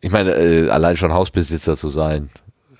ich 0.00 0.10
meine, 0.10 0.34
äh, 0.34 0.68
allein 0.70 0.96
schon 0.96 1.12
Hausbesitzer 1.12 1.76
zu 1.76 1.88
sein, 1.88 2.30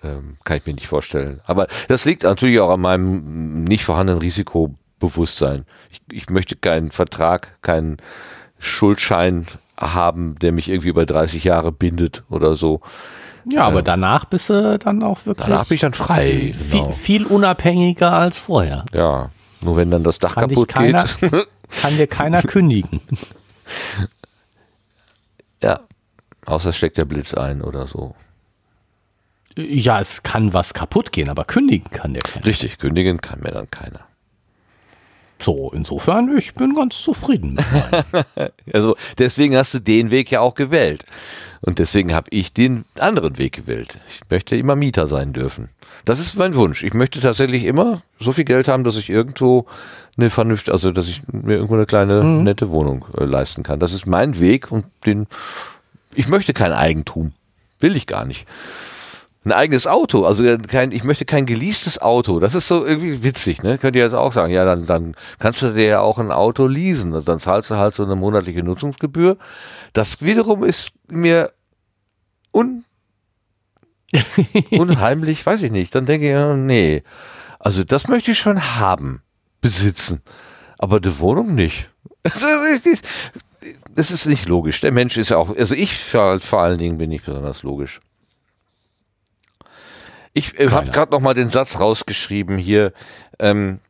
ähm, 0.03 0.37
kann 0.45 0.57
ich 0.57 0.67
mir 0.67 0.75
nicht 0.75 0.87
vorstellen. 0.87 1.41
Aber 1.45 1.67
das 1.89 2.05
liegt 2.05 2.23
natürlich 2.23 2.61
auch 2.61 2.71
an 2.71 2.81
meinem 2.81 3.65
nicht 3.65 3.85
vorhandenen 3.85 4.21
Risikobewusstsein. 4.21 5.67
Ich, 5.91 6.01
ich 6.13 6.31
möchte 6.31 6.57
keinen 6.57 6.91
Vertrag, 6.91 7.61
keinen 7.63 7.99
Schuldschein 8.59 9.47
haben, 9.81 10.37
der 10.39 10.53
mich 10.53 10.69
irgendwie 10.69 10.89
über 10.89 11.07
30 11.07 11.45
Jahre 11.45 11.73
bindet 11.73 12.25
oder 12.31 12.55
so. 12.55 12.81
Ja, 13.51 13.65
aber 13.65 13.79
ähm, 13.79 13.85
danach 13.85 14.27
bist 14.27 14.51
du 14.51 14.79
dann 14.79 15.03
auch 15.03 15.25
wirklich. 15.27 15.47
Danach 15.47 15.67
bin 15.67 15.75
ich 15.77 15.81
dann 15.81 15.95
frei. 15.95 16.53
Genau. 16.71 16.85
Viel, 16.85 16.93
viel, 16.93 17.27
unabhängiger 17.27 18.13
als 18.13 18.39
vorher. 18.39 18.85
Ja, 18.93 19.31
nur 19.61 19.77
wenn 19.77 19.91
dann 19.91 20.05
das 20.05 20.19
Dach 20.19 20.35
kann 20.35 20.49
kaputt 20.49 20.69
keiner, 20.69 21.05
geht. 21.05 21.49
kann 21.81 21.97
dir 21.97 22.07
keiner 22.07 22.43
kündigen. 22.43 23.01
Ja, 25.63 25.81
außer 26.47 26.71
es 26.71 26.79
steckt 26.79 26.97
der 26.97 27.05
Blitz 27.05 27.35
ein 27.35 27.61
oder 27.61 27.87
so. 27.87 28.15
Ja, 29.57 30.01
es 30.01 30.23
kann 30.23 30.55
was 30.55 30.73
kaputt 30.73 31.13
gehen, 31.13 31.29
aber 31.29 31.45
kündigen 31.45 31.91
kann 31.91 32.15
der 32.15 32.23
keiner. 32.23 32.47
Richtig, 32.47 32.79
kündigen 32.79 33.21
kann 33.21 33.41
mir 33.41 33.51
dann 33.51 33.71
keiner. 33.71 34.01
So, 35.41 35.71
insofern, 35.75 36.37
ich 36.37 36.55
bin 36.55 36.75
ganz 36.75 37.01
zufrieden 37.03 37.55
mit 37.55 38.27
Also 38.75 38.97
deswegen 39.19 39.57
hast 39.57 39.75
du 39.75 39.79
den 39.79 40.11
Weg 40.11 40.31
ja 40.31 40.41
auch 40.41 40.55
gewählt. 40.55 41.05
Und 41.63 41.79
deswegen 41.79 42.15
habe 42.15 42.29
ich 42.31 42.53
den 42.53 42.85
anderen 42.99 43.37
Weg 43.39 43.53
gewählt. 43.53 43.99
Ich 44.09 44.21
möchte 44.31 44.57
immer 44.57 44.77
Mieter 44.77 45.09
sein 45.09 45.33
dürfen. 45.33 45.69
Das 46.05 46.19
ist 46.19 46.37
mein 46.37 46.55
Wunsch. 46.55 46.83
Ich 46.83 46.95
möchte 46.95 47.21
tatsächlich 47.21 47.65
immer 47.65 48.03
so 48.19 48.33
viel 48.33 48.45
Geld 48.45 48.69
haben, 48.69 48.85
dass 48.85 48.97
ich 48.97 49.11
irgendwo 49.11 49.67
eine 50.17 50.31
vernünftige, 50.31 50.73
also 50.73 50.91
dass 50.91 51.09
ich 51.09 51.23
mir 51.31 51.55
irgendwo 51.55 51.75
eine 51.75 51.87
kleine 51.87 52.23
mhm. 52.23 52.45
nette 52.45 52.71
Wohnung 52.71 53.05
äh, 53.17 53.25
leisten 53.25 53.63
kann. 53.63 53.79
Das 53.79 53.93
ist 53.93 54.07
mein 54.07 54.41
Weg 54.41 54.73
und 54.73 54.87
den 55.05 55.27
ich 56.15 56.29
möchte 56.29 56.53
kein 56.53 56.73
Eigentum. 56.73 57.33
Will 57.79 57.95
ich 57.95 58.07
gar 58.07 58.25
nicht 58.25 58.47
ein 59.45 59.53
eigenes 59.53 59.87
Auto, 59.87 60.27
also 60.27 60.45
kein, 60.59 60.93
ich 60.93 61.03
möchte 61.03 61.25
kein 61.25 61.47
geleastes 61.47 62.01
Auto. 62.01 62.41
Das 62.41 62.55
ist 62.55 62.69
so 62.69 62.85
irgendwie 62.85 63.23
witzig, 63.23 63.63
ne? 63.63 63.79
Könnt 63.79 63.97
ihr 63.97 64.03
jetzt 64.03 64.15
auch 64.15 64.33
sagen, 64.33 64.53
ja, 64.53 64.67
dann, 64.67 64.85
dann 64.85 65.15
kannst 65.39 65.63
du 65.63 65.73
dir 65.73 65.87
ja 65.87 66.01
auch 66.01 66.19
ein 66.19 66.31
Auto 66.31 66.67
leasen. 66.67 67.15
Also 67.15 67.25
dann 67.25 67.39
zahlst 67.39 67.71
du 67.71 67.77
halt 67.77 67.95
so 67.95 68.05
eine 68.05 68.17
monatliche 68.17 68.63
Nutzungsgebühr. 68.63 69.39
Das 69.95 70.21
wiederum 70.21 70.63
ist 70.63 70.91
mir 71.09 71.53
un 72.53 72.85
unheimlich, 74.73 75.47
weiß 75.47 75.63
ich 75.63 75.71
nicht. 75.71 75.95
Dann 75.95 76.05
denke 76.05 76.27
ich, 76.27 76.33
ja, 76.33 76.55
nee. 76.55 77.03
Also 77.59 77.83
das 77.83 78.09
möchte 78.09 78.33
ich 78.33 78.39
schon 78.39 78.79
haben, 78.79 79.23
besitzen. 79.63 80.21
Aber 80.79 81.01
die 81.01 81.19
Wohnung 81.19 81.55
nicht. 81.55 81.91
Das 83.95 84.11
ist 84.11 84.25
nicht 84.25 84.49
logisch. 84.49 84.81
Der 84.81 84.93
Mensch 84.93 85.19
ist 85.19 85.31
ja 85.31 85.37
auch, 85.37 85.55
also 85.55 85.75
ich 85.75 85.99
vor, 85.99 86.41
vor 86.41 86.63
allen 86.63 86.79
Dingen 86.79 86.97
bin 86.97 87.11
nicht 87.11 87.27
besonders 87.27 87.63
logisch. 87.63 88.01
Ich 90.33 90.59
äh, 90.59 90.69
habe 90.71 90.91
gerade 90.91 91.13
noch 91.13 91.21
mal 91.21 91.35
den 91.35 91.49
Satz 91.49 91.81
rausgeschrieben 91.81 92.59
hier. 92.59 92.93
Ähm, 93.39 93.81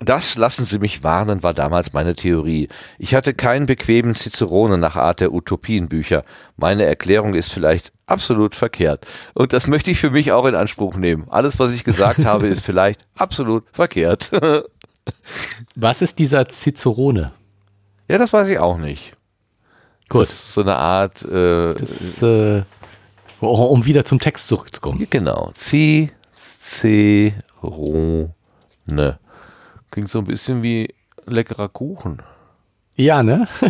das, 0.00 0.36
lassen 0.36 0.64
Sie 0.64 0.78
mich 0.78 1.02
warnen, 1.02 1.42
war 1.42 1.54
damals 1.54 1.92
meine 1.92 2.14
Theorie. 2.14 2.68
Ich 2.98 3.14
hatte 3.16 3.34
keinen 3.34 3.66
bequemen 3.66 4.14
Cicerone 4.14 4.78
nach 4.78 4.94
Art 4.94 5.20
der 5.20 5.32
Utopienbücher. 5.32 6.24
Meine 6.56 6.84
Erklärung 6.84 7.34
ist 7.34 7.52
vielleicht 7.52 7.92
absolut 8.06 8.54
verkehrt. 8.54 9.06
Und 9.34 9.52
das 9.52 9.66
möchte 9.66 9.90
ich 9.90 9.98
für 9.98 10.10
mich 10.10 10.30
auch 10.30 10.46
in 10.46 10.54
Anspruch 10.54 10.94
nehmen. 10.94 11.26
Alles, 11.28 11.58
was 11.58 11.72
ich 11.72 11.82
gesagt 11.82 12.24
habe, 12.24 12.46
ist 12.46 12.64
vielleicht 12.64 13.00
absolut 13.16 13.64
verkehrt. 13.72 14.30
was 15.74 16.00
ist 16.00 16.20
dieser 16.20 16.48
Cicerone? 16.48 17.32
Ja, 18.08 18.18
das 18.18 18.32
weiß 18.32 18.46
ich 18.48 18.60
auch 18.60 18.78
nicht. 18.78 19.16
Gut. 20.08 20.22
Das 20.22 20.30
ist 20.30 20.52
so 20.54 20.60
eine 20.60 20.76
Art. 20.76 21.22
Äh, 21.24 21.74
das, 21.74 22.22
äh, 22.22 22.62
um 23.40 23.84
wieder 23.84 24.04
zum 24.04 24.18
Text 24.18 24.48
zurückzukommen. 24.48 25.06
Genau. 25.10 25.52
Cicerone. 25.54 27.34
Klingt 29.90 30.10
so 30.10 30.18
ein 30.18 30.24
bisschen 30.24 30.62
wie 30.62 30.94
leckerer 31.26 31.68
Kuchen. 31.68 32.22
Ja, 32.94 33.22
ne? 33.22 33.46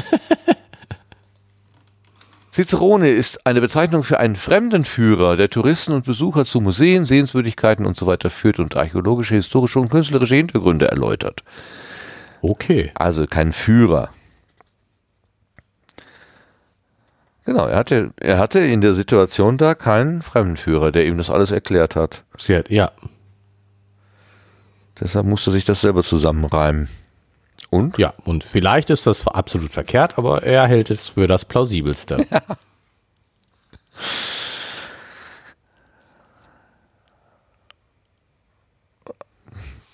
Cicerone 2.51 3.11
ist 3.11 3.47
eine 3.47 3.61
Bezeichnung 3.61 4.03
für 4.03 4.19
einen 4.19 4.35
Fremdenführer, 4.35 5.36
der 5.36 5.49
Touristen 5.49 5.93
und 5.93 6.05
Besucher 6.05 6.45
zu 6.45 6.61
Museen, 6.61 7.07
Sehenswürdigkeiten 7.07 7.86
und 7.86 7.97
so 7.97 8.09
weiter 8.09 8.31
führt 8.31 8.59
und 8.59 8.77
archäologische, 8.77 9.36
historische 9.36 9.78
und 9.78 9.90
künstlerische 9.90 10.35
Hintergründe 10.35 10.89
erläutert. 10.89 11.45
Okay. 12.43 12.90
Also 12.95 13.27
kein 13.27 13.53
Führer. 13.53 14.11
Genau, 17.49 17.65
er 17.65 17.79
hatte, 17.79 18.11
er 18.20 18.37
hatte 18.37 18.59
in 18.59 18.83
der 18.83 18.93
Situation 18.93 19.57
da 19.57 19.75
keinen 19.75 20.20
Fremdenführer, 20.20 20.93
der 20.93 21.07
ihm 21.07 21.16
das 21.16 21.31
alles 21.31 21.51
erklärt 21.51 21.97
hat. 21.97 22.23
Sie 22.37 22.55
hat, 22.55 22.69
ja. 22.69 22.93
Deshalb 25.01 25.25
musste 25.25 25.51
sich 25.51 25.65
das 25.65 25.81
selber 25.81 26.03
zusammenreimen. 26.03 26.91
Und? 27.70 27.97
Ja, 27.97 28.12
und 28.27 28.45
vielleicht 28.45 28.91
ist 28.91 29.07
das 29.07 29.27
absolut 29.27 29.73
verkehrt, 29.73 30.19
aber 30.19 30.43
er 30.43 30.66
hält 30.66 30.91
es 30.91 31.09
für 31.09 31.27
das 31.27 31.47
plausibelste. 31.47 32.27
Ja. 32.37 32.57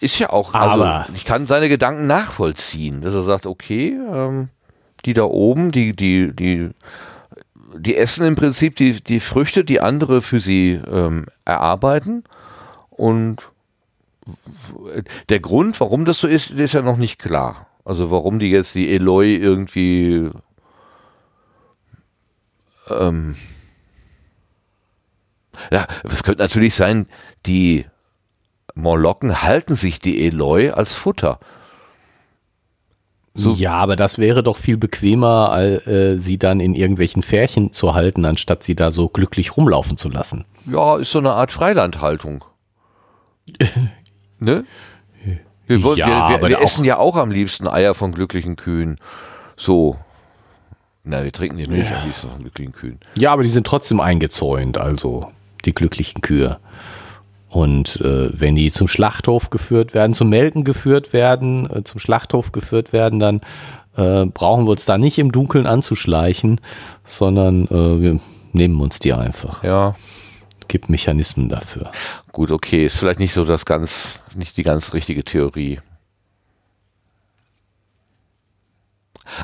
Ist 0.01 0.19
ja 0.19 0.31
auch, 0.31 0.53
also 0.53 0.83
aber 0.83 1.07
ich 1.15 1.25
kann 1.25 1.47
seine 1.47 1.69
Gedanken 1.69 2.07
nachvollziehen, 2.07 3.01
dass 3.01 3.15
er 3.15 3.23
sagt, 3.23 3.47
okay, 3.47 3.97
ähm, 4.13 4.49
die 5.07 5.15
da 5.15 5.23
oben, 5.23 5.73
die, 5.73 5.97
die, 5.97 6.35
die 6.35 6.73
die 7.77 7.97
essen 7.97 8.27
im 8.27 8.35
Prinzip 8.35 8.77
die, 8.77 9.03
die 9.03 9.21
Früchte, 9.21 9.65
die 9.65 9.81
andere 9.81 10.23
für 10.23 10.41
sie 10.41 10.73
ähm, 10.73 11.27
erarbeiten. 11.45 12.25
Und 12.91 13.51
der 15.29 15.41
Grund, 15.41 15.79
warum 15.81 16.05
das 16.05 16.19
so 16.19 16.29
ist, 16.29 16.51
ist 16.51 16.73
ja 16.73 16.83
noch 16.83 16.97
nicht 16.97 17.19
klar. 17.19 17.67
Also 17.85 18.11
warum 18.11 18.39
die 18.39 18.51
jetzt 18.51 18.75
die 18.75 18.95
Eloy 18.95 19.37
irgendwie 19.37 20.31
ähm, 22.89 23.37
ja, 25.71 25.87
es 26.05 26.23
könnte 26.23 26.43
natürlich 26.43 26.75
sein, 26.75 27.07
die 27.47 27.87
Morlocken 28.75 29.43
halten 29.43 29.75
sich 29.75 29.99
die 29.99 30.27
Eloy 30.27 30.71
als 30.71 30.95
Futter. 30.95 31.39
So. 33.37 33.51
Ja, 33.51 33.73
aber 33.75 33.97
das 33.97 34.19
wäre 34.19 34.45
doch 34.45 34.57
viel 34.57 34.77
bequemer, 34.77 35.59
äh, 35.59 36.19
sie 36.19 36.39
dann 36.39 36.61
in 36.61 36.75
irgendwelchen 36.75 37.25
Färchen 37.25 37.73
zu 37.73 37.95
halten, 37.95 38.25
anstatt 38.25 38.63
sie 38.63 38.77
da 38.77 38.93
so 38.93 39.09
glücklich 39.09 39.57
rumlaufen 39.57 39.97
zu 39.97 40.09
lassen. 40.09 40.45
Ja, 40.67 40.99
ist 40.99 41.11
so 41.11 41.19
eine 41.19 41.33
Art 41.33 41.51
Freilandhaltung. 41.51 42.45
ne? 44.39 44.65
Wir, 45.67 45.83
wollen, 45.83 45.99
ja, 45.99 46.29
wir, 46.29 46.43
wir, 46.43 46.49
wir 46.51 46.61
essen 46.61 46.85
ja 46.85 46.99
auch 46.99 47.17
am 47.17 47.33
liebsten 47.33 47.67
Eier 47.67 47.95
von 47.95 48.13
glücklichen 48.13 48.55
Kühen. 48.55 48.99
So. 49.57 49.97
Na, 51.03 51.25
wir 51.25 51.33
trinken 51.33 51.57
die 51.57 51.69
Milch 51.69 51.91
ja. 51.91 51.99
am 51.99 52.07
liebsten 52.07 52.31
von 52.31 52.41
glücklichen 52.41 52.73
Kühen. 52.73 53.01
Ja, 53.19 53.33
aber 53.33 53.43
die 53.43 53.51
sind 53.51 53.67
trotzdem 53.67 54.01
eingezäunt, 54.01 54.79
also 54.79 55.33
die 55.65 55.75
glücklichen 55.75 56.21
Kühe. 56.21 56.59
Und 57.55 58.01
äh, 58.01 58.31
wenn 58.33 58.57
die 58.57 58.73
zum 58.73 58.89
Schlachthof 58.89 59.49
geführt 59.49 59.95
werden, 59.95 60.13
zum 60.15 60.29
Melken 60.29 60.65
geführt 60.65 61.13
werden, 61.13 61.71
äh, 61.71 61.85
zum 61.85 62.01
Schlachthof 62.01 62.51
geführt 62.51 62.93
werden, 62.93 63.21
dann 63.21 63.43
äh, 63.97 64.27
brauchen 64.27 64.65
wir 64.65 64.73
uns 64.73 64.87
da 64.87 64.99
nicht 64.99 65.19
im 65.19 65.31
Dunkeln 65.31 65.65
anzuschleichen, 65.65 66.61
sondern 67.05 67.67
äh, 67.67 68.01
wir 68.01 68.21
nehmen 68.53 68.81
uns 68.81 68.99
die 68.99 69.13
einfach. 69.13 69.63
Ja, 69.63 69.95
Gibt 70.67 70.89
Mechanismen 70.89 71.49
dafür. 71.49 71.93
gut, 72.33 72.51
okay, 72.51 72.87
ist 72.87 72.97
vielleicht 72.97 73.21
nicht 73.21 73.35
so 73.35 73.45
das 73.45 73.65
ganz, 73.65 74.19
nicht 74.35 74.57
die 74.57 74.65
ganz 74.65 74.93
richtige 74.93 75.23
Theorie. 75.23 75.79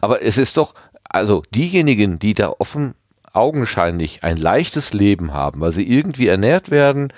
Aber 0.01 0.21
es 0.21 0.37
ist 0.37 0.57
doch, 0.57 0.75
also 1.05 1.45
diejenigen, 1.55 2.19
die 2.19 2.35
da 2.35 2.53
offen 2.59 2.97
augenscheinlich 3.33 4.25
ein 4.25 4.37
leichtes 4.37 4.95
Leben 4.95 5.33
haben, 5.33 5.61
weil 5.61 5.71
sie 5.71 5.89
irgendwie 5.89 6.27
ernährt 6.27 6.73
werden, 6.73 7.13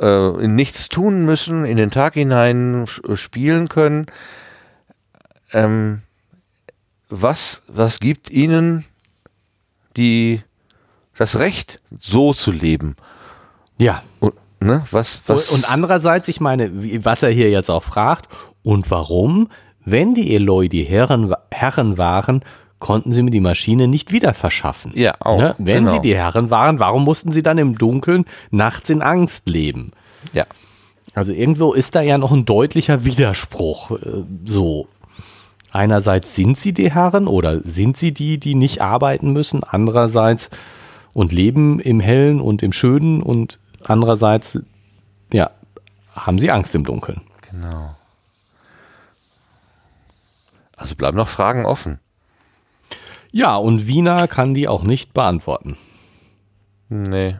äh, 0.00 0.30
nichts 0.48 0.88
tun 0.88 1.24
müssen, 1.24 1.64
in 1.64 1.76
den 1.76 1.90
Tag 1.90 2.14
hinein 2.14 2.86
sch- 2.86 3.16
spielen 3.16 3.68
können, 3.68 4.06
ähm, 5.52 6.02
was, 7.08 7.62
was 7.66 8.00
gibt 8.00 8.30
ihnen 8.30 8.84
die, 9.96 10.42
das 11.16 11.38
Recht, 11.38 11.80
so 11.98 12.32
zu 12.32 12.50
leben? 12.52 12.96
Ja. 13.78 14.02
Und, 14.20 14.34
ne, 14.60 14.84
was, 14.90 15.22
was, 15.26 15.50
Und 15.50 15.70
andererseits, 15.70 16.28
ich 16.28 16.40
meine, 16.40 16.70
was 17.04 17.22
er 17.22 17.30
hier 17.30 17.50
jetzt 17.50 17.70
auch 17.70 17.82
fragt, 17.82 18.28
und 18.62 18.90
warum, 18.90 19.48
wenn 19.84 20.14
die 20.14 20.34
Eloy 20.34 20.68
die 20.68 20.84
Herren, 20.84 21.34
Herren 21.50 21.98
waren, 21.98 22.44
konnten 22.80 23.12
sie 23.12 23.22
mir 23.22 23.30
die 23.30 23.40
Maschine 23.40 23.86
nicht 23.86 24.10
wieder 24.10 24.34
verschaffen. 24.34 24.90
Ja, 24.94 25.14
auch, 25.20 25.38
Ne? 25.38 25.54
Wenn 25.58 25.84
genau. 25.84 25.92
sie 25.92 26.00
die 26.00 26.14
Herren 26.16 26.50
waren, 26.50 26.80
warum 26.80 27.04
mussten 27.04 27.30
sie 27.30 27.42
dann 27.42 27.58
im 27.58 27.78
Dunkeln 27.78 28.24
nachts 28.50 28.90
in 28.90 29.00
Angst 29.02 29.48
leben? 29.48 29.92
ja, 30.32 30.44
Also 31.14 31.30
irgendwo 31.32 31.72
ist 31.72 31.94
da 31.94 32.00
ja 32.00 32.18
noch 32.18 32.32
ein 32.32 32.44
deutlicher 32.44 33.04
Widerspruch. 33.04 33.92
äh, 33.92 34.24
So. 34.44 34.88
Einerseits 35.72 36.34
sind 36.34 36.56
sie 36.58 36.72
die 36.72 36.90
Herren 36.90 37.28
oder 37.28 37.60
sind 37.60 37.96
sie 37.96 38.12
die, 38.12 38.38
die 38.40 38.56
nicht 38.56 38.80
arbeiten 38.80 39.32
müssen. 39.32 39.62
Andererseits 39.62 40.50
und 41.12 41.30
leben 41.32 41.78
im 41.78 42.00
Hellen 42.00 42.40
und 42.40 42.62
im 42.62 42.72
Schönen 42.72 43.22
und 43.22 43.60
andererseits, 43.84 44.58
ja, 45.32 45.50
haben 46.14 46.38
sie 46.40 46.50
Angst 46.50 46.74
im 46.74 46.82
Dunkeln. 46.84 47.20
genau. 47.50 47.94
Also 50.76 50.94
bleiben 50.96 51.16
noch 51.18 51.28
Fragen 51.28 51.66
offen. 51.66 52.00
Ja, 53.32 53.56
und 53.56 53.86
Wiener 53.86 54.26
kann 54.28 54.54
die 54.54 54.68
auch 54.68 54.82
nicht 54.82 55.14
beantworten. 55.14 55.76
Nee. 56.88 57.36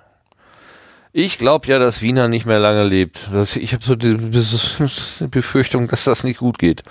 Ich 1.13 1.39
glaube 1.39 1.67
ja, 1.67 1.79
dass 1.81 2.03
Wiener 2.03 2.29
nicht 2.29 2.47
mehr 2.47 2.61
lange 2.61 2.85
lebt. 2.85 3.29
Das, 3.33 3.57
ich 3.57 3.73
habe 3.73 3.83
so 3.83 3.97
die, 3.97 4.17
die 5.21 5.27
Befürchtung, 5.27 5.89
dass 5.89 6.05
das 6.05 6.23
nicht 6.23 6.39
gut 6.39 6.59
geht. 6.59 6.83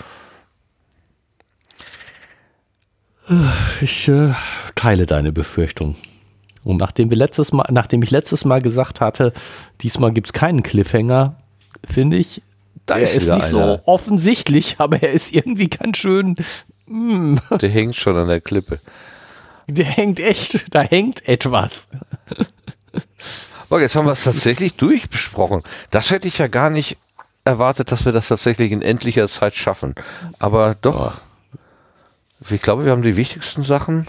Ich 3.81 4.07
äh, 4.07 4.33
teile 4.75 5.05
deine 5.05 5.31
Befürchtung. 5.31 5.95
Und 6.63 6.77
nachdem 6.77 7.09
wir 7.09 7.17
letztes 7.17 7.51
Mal, 7.53 7.65
nachdem 7.71 8.01
ich 8.03 8.11
letztes 8.11 8.43
Mal 8.43 8.61
gesagt 8.61 9.01
hatte, 9.01 9.31
diesmal 9.81 10.11
gibt 10.11 10.27
es 10.27 10.33
keinen 10.33 10.63
Cliffhanger, 10.63 11.35
finde 11.89 12.17
ich, 12.17 12.41
Da 12.85 12.95
er 12.95 13.03
ist 13.03 13.15
ist 13.15 13.29
nicht 13.33 13.53
einer. 13.53 13.75
so 13.77 13.79
offensichtlich, 13.85 14.75
aber 14.79 15.01
er 15.01 15.11
ist 15.11 15.33
irgendwie 15.33 15.69
ganz 15.69 15.97
schön. 15.97 16.35
Der 17.61 17.69
hängt 17.69 17.95
schon 17.95 18.17
an 18.17 18.27
der 18.27 18.41
Klippe. 18.41 18.79
Der 19.67 19.85
hängt 19.85 20.19
echt, 20.19 20.73
da 20.73 20.81
hängt 20.81 21.27
etwas. 21.27 21.89
Aber 23.69 23.81
jetzt 23.81 23.95
haben 23.95 24.05
wir 24.05 24.13
es 24.13 24.23
tatsächlich 24.23 24.73
durchbesprochen. 24.73 25.61
Das 25.91 26.09
hätte 26.09 26.27
ich 26.27 26.39
ja 26.39 26.47
gar 26.47 26.71
nicht 26.71 26.97
erwartet, 27.45 27.91
dass 27.91 28.05
wir 28.05 28.11
das 28.11 28.27
tatsächlich 28.27 28.71
in 28.71 28.81
endlicher 28.81 29.27
Zeit 29.27 29.55
schaffen. 29.55 29.93
Aber 30.39 30.75
doch. 30.81 31.21
Ich 32.49 32.61
glaube, 32.61 32.85
wir 32.85 32.91
haben 32.91 33.03
die 33.03 33.15
wichtigsten 33.15 33.63
Sachen, 33.63 34.07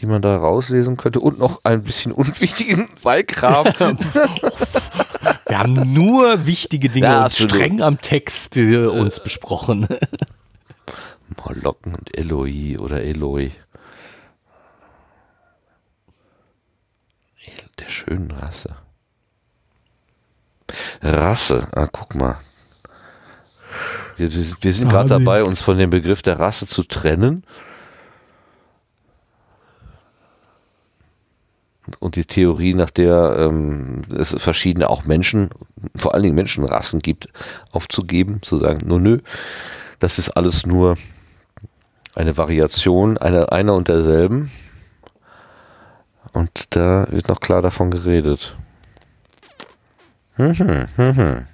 die 0.00 0.06
man 0.06 0.20
da 0.20 0.36
rauslesen 0.36 0.98
könnte. 0.98 1.20
Und 1.20 1.38
noch 1.38 1.64
ein 1.64 1.82
bisschen 1.82 2.12
unwichtigen 2.12 2.88
Beigraben. 3.02 3.98
Wir 5.46 5.58
haben 5.58 5.92
nur 5.92 6.44
wichtige 6.44 6.90
Dinge 6.90 7.06
Ja, 7.06 7.24
und 7.24 7.34
streng 7.34 7.80
am 7.80 7.98
Text 7.98 8.58
äh, 8.58 8.86
uns 8.86 9.20
besprochen. 9.20 9.88
Molocken 11.36 11.94
und 11.94 12.16
Eloi 12.16 12.78
oder 12.78 13.02
Eloi. 13.02 13.50
Der 17.78 17.88
schönen 17.88 18.30
Rasse. 18.30 18.76
Rasse, 21.02 21.68
ah, 21.72 21.86
guck 21.90 22.14
mal. 22.14 22.38
Wir, 24.16 24.30
wir 24.32 24.42
sind- 24.42 24.62
wir 24.62 24.72
sind 24.72 24.88
gerade 24.90 25.08
Herrlich. 25.08 25.24
dabei, 25.26 25.44
uns 25.44 25.62
von 25.62 25.78
dem 25.78 25.90
Begriff 25.90 26.20
der 26.22 26.38
Rasse 26.38 26.66
zu 26.66 26.82
trennen. 26.84 27.44
Und 31.98 32.14
die 32.16 32.24
Theorie, 32.26 32.74
nach 32.74 32.90
der 32.90 33.34
ähm, 33.38 34.02
es 34.16 34.34
verschiedene 34.38 34.88
auch 34.90 35.04
Menschen, 35.06 35.50
vor 35.96 36.14
allen 36.14 36.22
Dingen 36.22 36.34
Menschenrassen 36.36 37.00
gibt, 37.00 37.28
aufzugeben, 37.72 38.42
zu 38.42 38.58
sagen, 38.58 38.86
no, 38.86 38.98
nö, 38.98 39.18
das 39.98 40.18
ist 40.18 40.30
alles 40.30 40.66
nur 40.66 40.96
eine 42.20 42.36
Variation 42.36 43.18
einer, 43.18 43.52
einer 43.52 43.74
und 43.74 43.88
derselben. 43.88 44.50
Und 46.32 46.66
da 46.70 47.06
wird 47.10 47.28
noch 47.28 47.40
klar 47.40 47.62
davon 47.62 47.90
geredet. 47.90 48.56
Mhm, 50.36 50.86
mhm. 50.96 51.46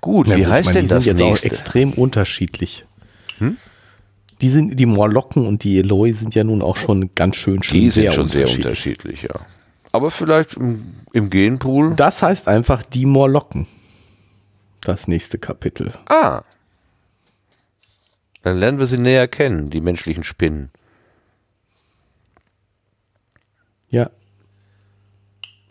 Gut, 0.00 0.26
Na 0.28 0.36
wie 0.36 0.42
gut, 0.42 0.50
heißt 0.50 0.66
meine, 0.66 0.78
denn 0.78 0.84
die 0.86 0.88
das 0.94 1.04
sind 1.04 1.12
jetzt 1.16 1.22
auch 1.22 1.28
nächste? 1.30 1.46
extrem 1.46 1.92
unterschiedlich. 1.92 2.86
Die 4.40 4.48
sind 4.48 4.78
die 4.80 4.86
Morlocken 4.86 5.46
und 5.46 5.64
die 5.64 5.78
Eloi 5.78 6.12
sind 6.12 6.34
ja 6.34 6.44
nun 6.44 6.62
auch 6.62 6.76
schon 6.76 7.14
ganz 7.14 7.36
schön 7.36 7.62
schön 7.62 7.80
Die 7.80 7.90
sind 7.90 8.02
sehr 8.04 8.12
schon 8.12 8.28
sehr 8.28 8.42
unterschiedlich. 8.42 8.66
unterschiedlich, 8.66 9.22
ja. 9.22 9.34
Aber 9.92 10.10
vielleicht 10.10 10.54
im, 10.54 10.94
im 11.12 11.28
Genpool. 11.30 11.94
Das 11.94 12.22
heißt 12.22 12.48
einfach 12.48 12.82
die 12.82 13.04
Morlocken. 13.06 13.66
Das 14.82 15.08
nächste 15.08 15.36
Kapitel. 15.38 15.92
Ah. 16.06 16.42
Dann 18.42 18.58
lernen 18.58 18.78
wir 18.78 18.86
sie 18.86 18.98
näher 18.98 19.28
kennen, 19.28 19.70
die 19.70 19.80
menschlichen 19.80 20.24
Spinnen. 20.24 20.70
Ja. 23.90 24.10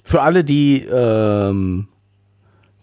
Für 0.04 0.22
alle, 0.22 0.44
die 0.44 0.84
ähm, 0.86 1.88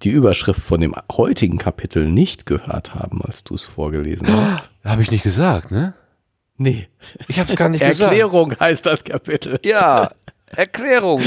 die 0.03 0.11
Überschrift 0.11 0.61
von 0.61 0.81
dem 0.81 0.95
heutigen 1.13 1.59
Kapitel 1.59 2.09
nicht 2.09 2.47
gehört 2.47 2.95
haben, 2.95 3.23
als 3.23 3.45
du 3.45 3.55
es 3.55 3.63
vorgelesen 3.63 4.29
hast. 4.29 4.71
Habe 4.85 5.03
ich 5.03 5.11
nicht 5.11 5.23
gesagt, 5.23 5.71
ne? 5.71 5.95
Nee. 6.59 6.89
Ich 7.29 7.39
habe 7.39 7.51
es 7.51 7.57
gar 7.57 7.69
nicht 7.69 7.81
gesagt. 7.81 8.13
Erklärung 8.13 8.59
heißt 8.59 8.87
das 8.87 9.05
Kapitel. 9.05 9.59
Ja, 9.65 10.11
Erklärung. 10.55 11.23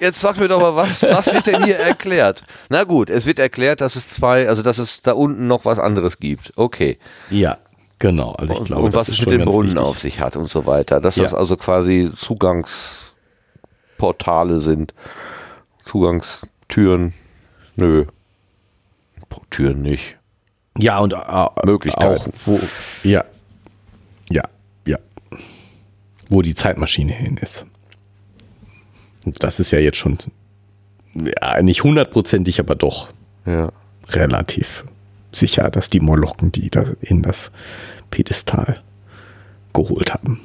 Jetzt 0.00 0.20
sag 0.20 0.38
mir 0.38 0.48
doch 0.48 0.60
mal, 0.60 0.76
was, 0.76 1.02
was 1.02 1.32
wird 1.32 1.46
denn 1.46 1.64
hier 1.64 1.78
erklärt? 1.78 2.44
Na 2.68 2.84
gut, 2.84 3.10
es 3.10 3.26
wird 3.26 3.38
erklärt, 3.38 3.80
dass 3.80 3.96
es 3.96 4.08
zwei, 4.08 4.48
also 4.48 4.62
dass 4.62 4.78
es 4.78 5.02
da 5.02 5.12
unten 5.12 5.46
noch 5.46 5.64
was 5.64 5.78
anderes 5.78 6.18
gibt. 6.18 6.52
Okay. 6.56 6.98
Ja, 7.30 7.58
genau. 7.98 8.32
Also 8.32 8.52
ich 8.54 8.64
glaube, 8.64 8.82
und 8.82 8.94
das 8.94 9.08
was 9.08 9.14
es 9.14 9.20
mit 9.20 9.30
dem 9.32 9.38
ganz 9.40 9.50
Brunnen 9.50 9.70
wichtig. 9.72 9.84
auf 9.86 9.98
sich 9.98 10.20
hat 10.20 10.36
und 10.36 10.48
so 10.50 10.66
weiter. 10.66 11.00
Dass 11.00 11.14
das 11.16 11.32
Ja. 11.32 11.38
also 11.38 11.56
quasi 11.56 12.10
Zugangsportale 12.16 14.60
sind. 14.60 14.92
Zugangstüren. 15.80 17.14
Nö. 17.76 18.04
Türen 19.50 19.82
nicht. 19.82 20.16
Ja, 20.78 20.98
und 20.98 21.12
äh, 21.12 21.16
Möglichkeiten. 21.64 22.20
auch 22.20 22.26
wo, 22.46 22.58
ja, 23.04 23.24
ja, 24.30 24.42
ja, 24.86 24.98
wo 26.28 26.42
die 26.42 26.54
Zeitmaschine 26.56 27.12
hin 27.12 27.36
ist. 27.36 27.64
Und 29.24 29.44
das 29.44 29.60
ist 29.60 29.70
ja 29.70 29.78
jetzt 29.78 29.98
schon, 29.98 30.18
ja, 31.14 31.62
nicht 31.62 31.84
hundertprozentig, 31.84 32.58
aber 32.58 32.74
doch 32.74 33.10
Ja. 33.46 33.70
relativ 34.08 34.84
sicher, 35.36 35.70
dass 35.70 35.90
die 35.90 36.00
Molochen 36.00 36.52
die 36.52 36.70
da 36.70 36.84
in 37.00 37.22
das 37.22 37.50
Pedestal 38.10 38.80
geholt 39.72 40.12
haben. 40.14 40.40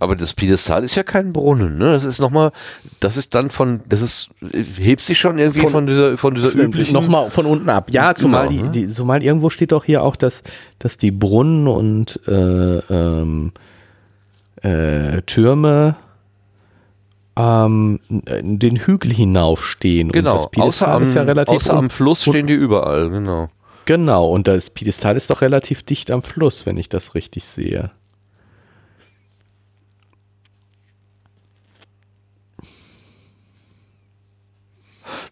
Aber 0.00 0.14
das 0.14 0.32
Piedestal 0.32 0.84
ist 0.84 0.94
ja 0.94 1.02
kein 1.02 1.32
Brunnen, 1.32 1.76
ne? 1.76 1.90
Das 1.90 2.04
ist 2.04 2.20
nochmal, 2.20 2.52
das 3.00 3.16
ist 3.16 3.34
dann 3.34 3.50
von, 3.50 3.80
das 3.88 4.00
ist, 4.00 4.30
hebt 4.76 5.00
sich 5.00 5.18
schon 5.18 5.38
irgendwie 5.40 5.58
von, 5.58 5.72
Von- 5.72 5.86
dieser, 5.88 6.16
von 6.16 6.34
dieser 6.36 6.54
üblichen. 6.54 6.92
Nochmal 6.92 7.30
von 7.30 7.46
unten 7.46 7.68
ab. 7.68 7.88
Ja, 7.90 8.14
zumal, 8.14 8.46
Genau, 8.46 8.58
die, 8.60 8.62
ne? 8.64 8.70
die, 8.70 8.88
zumal 8.90 9.24
irgendwo 9.24 9.50
steht 9.50 9.72
doch 9.72 9.84
hier 9.84 10.04
auch, 10.04 10.14
dass, 10.14 10.44
dass 10.78 10.98
die 10.98 11.10
Brunnen 11.10 11.66
und 11.66 12.20
äh, 12.28 12.78
ähm, 12.78 13.50
äh, 14.62 15.20
Türme 15.22 15.96
ähm, 17.38 18.00
den 18.08 18.76
Hügel 18.76 19.12
hinaufstehen. 19.12 20.08
und 20.08 20.12
Genau, 20.12 20.34
das 20.34 20.50
Piedestal 20.50 20.68
außer 20.68 20.88
am, 20.88 21.02
ist 21.04 21.14
ja 21.14 21.22
relativ 21.22 21.56
außer 21.56 21.74
am 21.74 21.90
Fluss 21.90 22.22
stehen 22.22 22.46
die 22.46 22.54
überall, 22.54 23.10
genau. 23.10 23.48
Genau, 23.84 24.28
und 24.28 24.48
das 24.48 24.70
Piedestal 24.70 25.16
ist 25.16 25.30
doch 25.30 25.40
relativ 25.40 25.82
dicht 25.82 26.10
am 26.10 26.22
Fluss, 26.22 26.66
wenn 26.66 26.76
ich 26.76 26.88
das 26.88 27.14
richtig 27.14 27.44
sehe. 27.44 27.90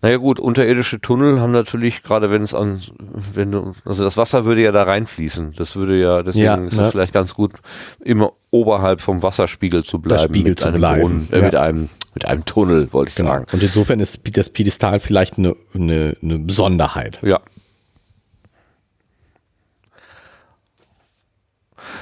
Naja 0.02 0.18
gut, 0.18 0.38
unterirdische 0.38 1.00
Tunnel 1.00 1.40
haben 1.40 1.52
natürlich, 1.52 2.02
gerade 2.02 2.30
wenn 2.30 2.42
es 2.42 2.54
an, 2.54 2.82
wenn 3.34 3.50
du, 3.52 3.74
also 3.84 4.04
das 4.04 4.16
Wasser 4.16 4.44
würde 4.44 4.62
ja 4.62 4.72
da 4.72 4.82
reinfließen. 4.84 5.54
Das 5.56 5.74
würde 5.76 5.98
ja, 5.98 6.22
deswegen 6.22 6.44
Ja, 6.44 6.54
ist 6.56 6.76
ne? 6.76 6.84
es 6.84 6.90
vielleicht 6.90 7.12
ganz 7.14 7.34
gut, 7.34 7.52
immer 8.00 8.32
oberhalb 8.50 9.00
vom 9.00 9.22
Wasserspiegel 9.22 9.84
zu 9.84 9.98
bleiben. 9.98 10.22
Spiegel 10.22 10.50
mit 10.50 10.60
zu 10.60 10.66
einem 10.66 10.78
bleiben, 10.78 11.00
Brunnen, 11.02 11.28
äh, 11.32 11.38
ja. 11.38 11.44
mit 11.44 11.54
einem, 11.54 11.88
mit 12.14 12.24
einem 12.26 12.44
Tunnel, 12.44 12.92
wollte 12.92 13.10
ich 13.10 13.14
Genau. 13.16 13.28
sagen. 13.30 13.46
Und 13.52 13.62
insofern 13.62 14.00
ist 14.00 14.20
das 14.36 14.50
Piedestal 14.50 15.00
vielleicht 15.00 15.38
eine, 15.38 15.54
eine, 15.74 16.16
eine 16.22 16.38
Besonderheit. 16.38 17.20
Ja. 17.22 17.40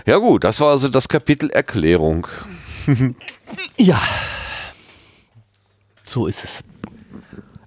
Ja 0.07 0.17
gut, 0.19 0.45
das 0.45 0.61
war 0.61 0.71
also 0.71 0.89
das 0.89 1.09
Kapitel 1.09 1.51
Erklärung. 1.51 2.27
Ja. 3.77 4.01
So 6.03 6.27
ist 6.27 6.45
es. 6.45 6.65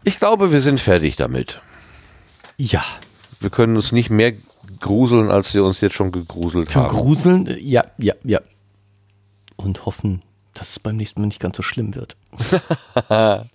Ich 0.07 0.19
glaube, 0.19 0.53
wir 0.53 0.61
sind 0.61 0.79
fertig 0.79 1.17
damit. 1.17 1.59
Ja. 2.57 2.81
Wir 3.41 3.49
können 3.49 3.75
uns 3.75 3.91
nicht 3.91 4.09
mehr 4.09 4.31
gruseln, 4.79 5.29
als 5.29 5.53
wir 5.53 5.63
uns 5.65 5.81
jetzt 5.81 5.95
schon 5.95 6.11
gegruselt 6.13 6.71
Zum 6.71 6.83
haben. 6.83 6.95
Gruseln, 6.95 7.47
äh, 7.47 7.59
ja, 7.59 7.83
ja, 7.97 8.13
ja. 8.23 8.39
Und 9.57 9.85
hoffen, 9.85 10.21
dass 10.53 10.69
es 10.71 10.79
beim 10.79 10.95
nächsten 10.95 11.19
Mal 11.21 11.27
nicht 11.27 11.41
ganz 11.41 11.57
so 11.57 11.63
schlimm 11.63 11.93
wird. 11.95 12.15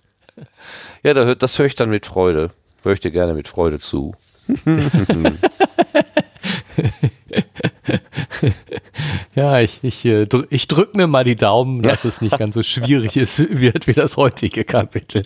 Ja, 1.03 1.13
da 1.13 1.25
hört- 1.25 1.43
das 1.43 1.59
höre 1.59 1.67
ich 1.67 1.75
dann 1.75 1.91
mit 1.91 2.07
Freude. 2.07 2.49
Höre 2.81 2.93
ich 2.93 2.99
dir 2.99 3.11
gerne 3.11 3.33
mit 3.35 3.47
Freude 3.47 3.79
zu. 3.79 4.15
Ja, 9.35 9.59
ich, 9.59 9.79
ich, 9.83 10.05
äh, 10.05 10.27
ich 10.49 10.67
drück 10.67 10.95
mir 10.95 11.07
mal 11.07 11.23
die 11.23 11.35
Daumen, 11.35 11.81
dass 11.81 12.05
es 12.05 12.21
nicht 12.21 12.37
ganz 12.37 12.53
so 12.55 12.63
schwierig 12.63 13.17
ist, 13.17 13.39
wird 13.59 13.87
wie 13.87 13.93
das 13.93 14.17
heutige 14.17 14.63
Kapitel. 14.63 15.25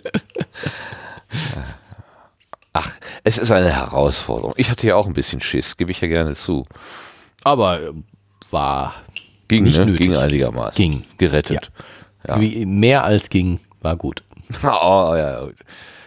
Ach, 2.72 2.90
es 3.24 3.38
ist 3.38 3.50
eine 3.50 3.70
Herausforderung. 3.70 4.54
Ich 4.56 4.70
hatte 4.70 4.86
ja 4.86 4.96
auch 4.96 5.06
ein 5.06 5.14
bisschen 5.14 5.40
Schiss, 5.40 5.76
gebe 5.76 5.90
ich 5.90 6.00
ja 6.00 6.08
gerne 6.08 6.34
zu. 6.34 6.64
Aber 7.42 7.82
äh, 7.82 7.92
war 8.50 8.94
Ging, 9.48 9.64
Nicht 9.64 9.78
ne? 9.78 9.86
nötig. 9.86 10.06
Ging 10.06 10.16
einigermaßen. 10.16 10.74
Ging. 10.76 11.02
Gerettet. 11.16 11.72
Ja. 12.26 12.40
wie, 12.40 12.66
mehr 12.66 13.04
als 13.04 13.30
ging, 13.30 13.58
war 13.80 13.96
gut. 13.96 14.22
Oh, 14.62 14.66
ja, 15.14 15.16
ja. 15.16 15.48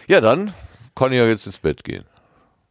ja, 0.06 0.20
dann 0.20 0.54
kann 0.94 1.12
ich 1.12 1.18
ja 1.18 1.26
jetzt 1.26 1.46
ins 1.46 1.58
Bett 1.58 1.82
gehen. 1.82 2.04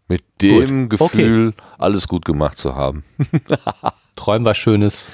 Mit 0.07 0.23
dem 0.41 0.89
Gut. 0.89 0.99
Gefühl, 0.99 1.53
alles 1.77 2.07
gut 2.07 2.25
gemacht 2.25 2.57
zu 2.57 2.75
haben. 2.75 3.03
Träum 4.15 4.45
was 4.45 4.57
Schönes, 4.57 5.07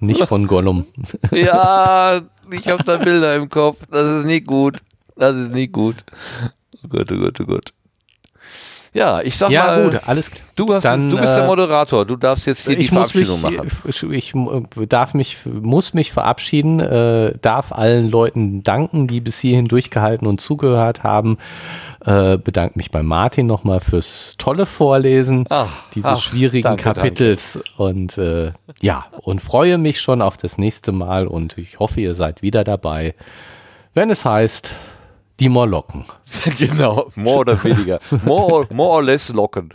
nicht 0.00 0.24
von 0.26 0.46
Gollum. 0.46 0.86
ja, 1.32 2.20
ich 2.50 2.68
habe 2.68 2.82
da 2.84 2.96
Bilder 2.96 3.34
im 3.36 3.48
Kopf. 3.48 3.86
Das 3.90 4.08
ist 4.10 4.24
nicht 4.24 4.46
gut. 4.46 4.78
Das 5.16 5.36
ist 5.36 5.52
nicht 5.52 5.72
gut. 5.72 5.96
Oh 6.88 6.96
Gott, 6.96 7.12
oh 7.12 7.16
Gott, 7.16 7.40
oh 7.40 7.44
Gott. 7.44 7.72
Ja, 8.94 9.20
ich 9.20 9.36
sag 9.36 9.50
Ja, 9.50 9.66
mal, 9.66 9.90
gut, 9.90 10.00
alles 10.06 10.30
klar. 10.30 10.44
du, 10.56 10.74
hast, 10.74 10.84
Dann, 10.84 11.10
du 11.10 11.18
bist 11.18 11.36
der 11.36 11.44
äh, 11.44 11.46
Moderator. 11.46 12.06
Du 12.06 12.16
darfst 12.16 12.46
jetzt 12.46 12.66
hier 12.66 12.76
die 12.76 12.90
muss 12.90 13.14
mich, 13.14 13.28
Verabschiedung 13.28 13.40
machen. 13.42 13.70
ich, 13.86 14.02
ich 14.02 14.34
äh, 14.34 14.86
darf 14.86 15.14
mich, 15.14 15.36
muss 15.44 15.92
mich 15.94 16.10
verabschieden, 16.10 16.80
äh, 16.80 17.34
darf 17.40 17.72
allen 17.72 18.08
Leuten 18.08 18.62
danken, 18.62 19.06
die 19.06 19.20
bis 19.20 19.38
hierhin 19.40 19.66
durchgehalten 19.66 20.26
und 20.26 20.40
zugehört 20.40 21.02
haben. 21.02 21.36
Äh, 22.04 22.38
bedanke 22.38 22.78
mich 22.78 22.90
bei 22.90 23.02
Martin 23.02 23.46
nochmal 23.46 23.80
fürs 23.80 24.36
tolle 24.38 24.66
Vorlesen 24.66 25.44
Ach, 25.50 25.68
dieses 25.94 26.10
ach, 26.10 26.20
schwierigen 26.20 26.62
danke, 26.62 26.84
Kapitels 26.84 27.58
und 27.76 28.16
äh, 28.18 28.52
ja, 28.80 29.06
und 29.20 29.42
freue 29.42 29.78
mich 29.78 30.00
schon 30.00 30.22
auf 30.22 30.36
das 30.36 30.58
nächste 30.58 30.92
Mal 30.92 31.26
und 31.26 31.58
ich 31.58 31.78
hoffe, 31.80 32.00
ihr 32.00 32.14
seid 32.14 32.40
wieder 32.40 32.64
dabei, 32.64 33.14
wenn 33.94 34.10
es 34.10 34.24
heißt, 34.24 34.74
die 35.40 35.48
Morlocken. 35.48 36.04
genau, 36.58 37.10
more 37.14 37.38
oder 37.38 37.64
weniger. 37.64 37.98
More, 38.24 38.66
more 38.70 38.96
or 38.96 39.02
less 39.02 39.28
locken. 39.30 39.70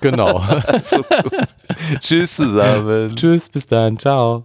Genau. 0.00 0.42
So. 0.82 1.04
Tschüss 2.00 2.36
zusammen. 2.36 3.16
Tschüss, 3.16 3.48
bis 3.48 3.66
dann, 3.66 3.98
ciao. 3.98 4.44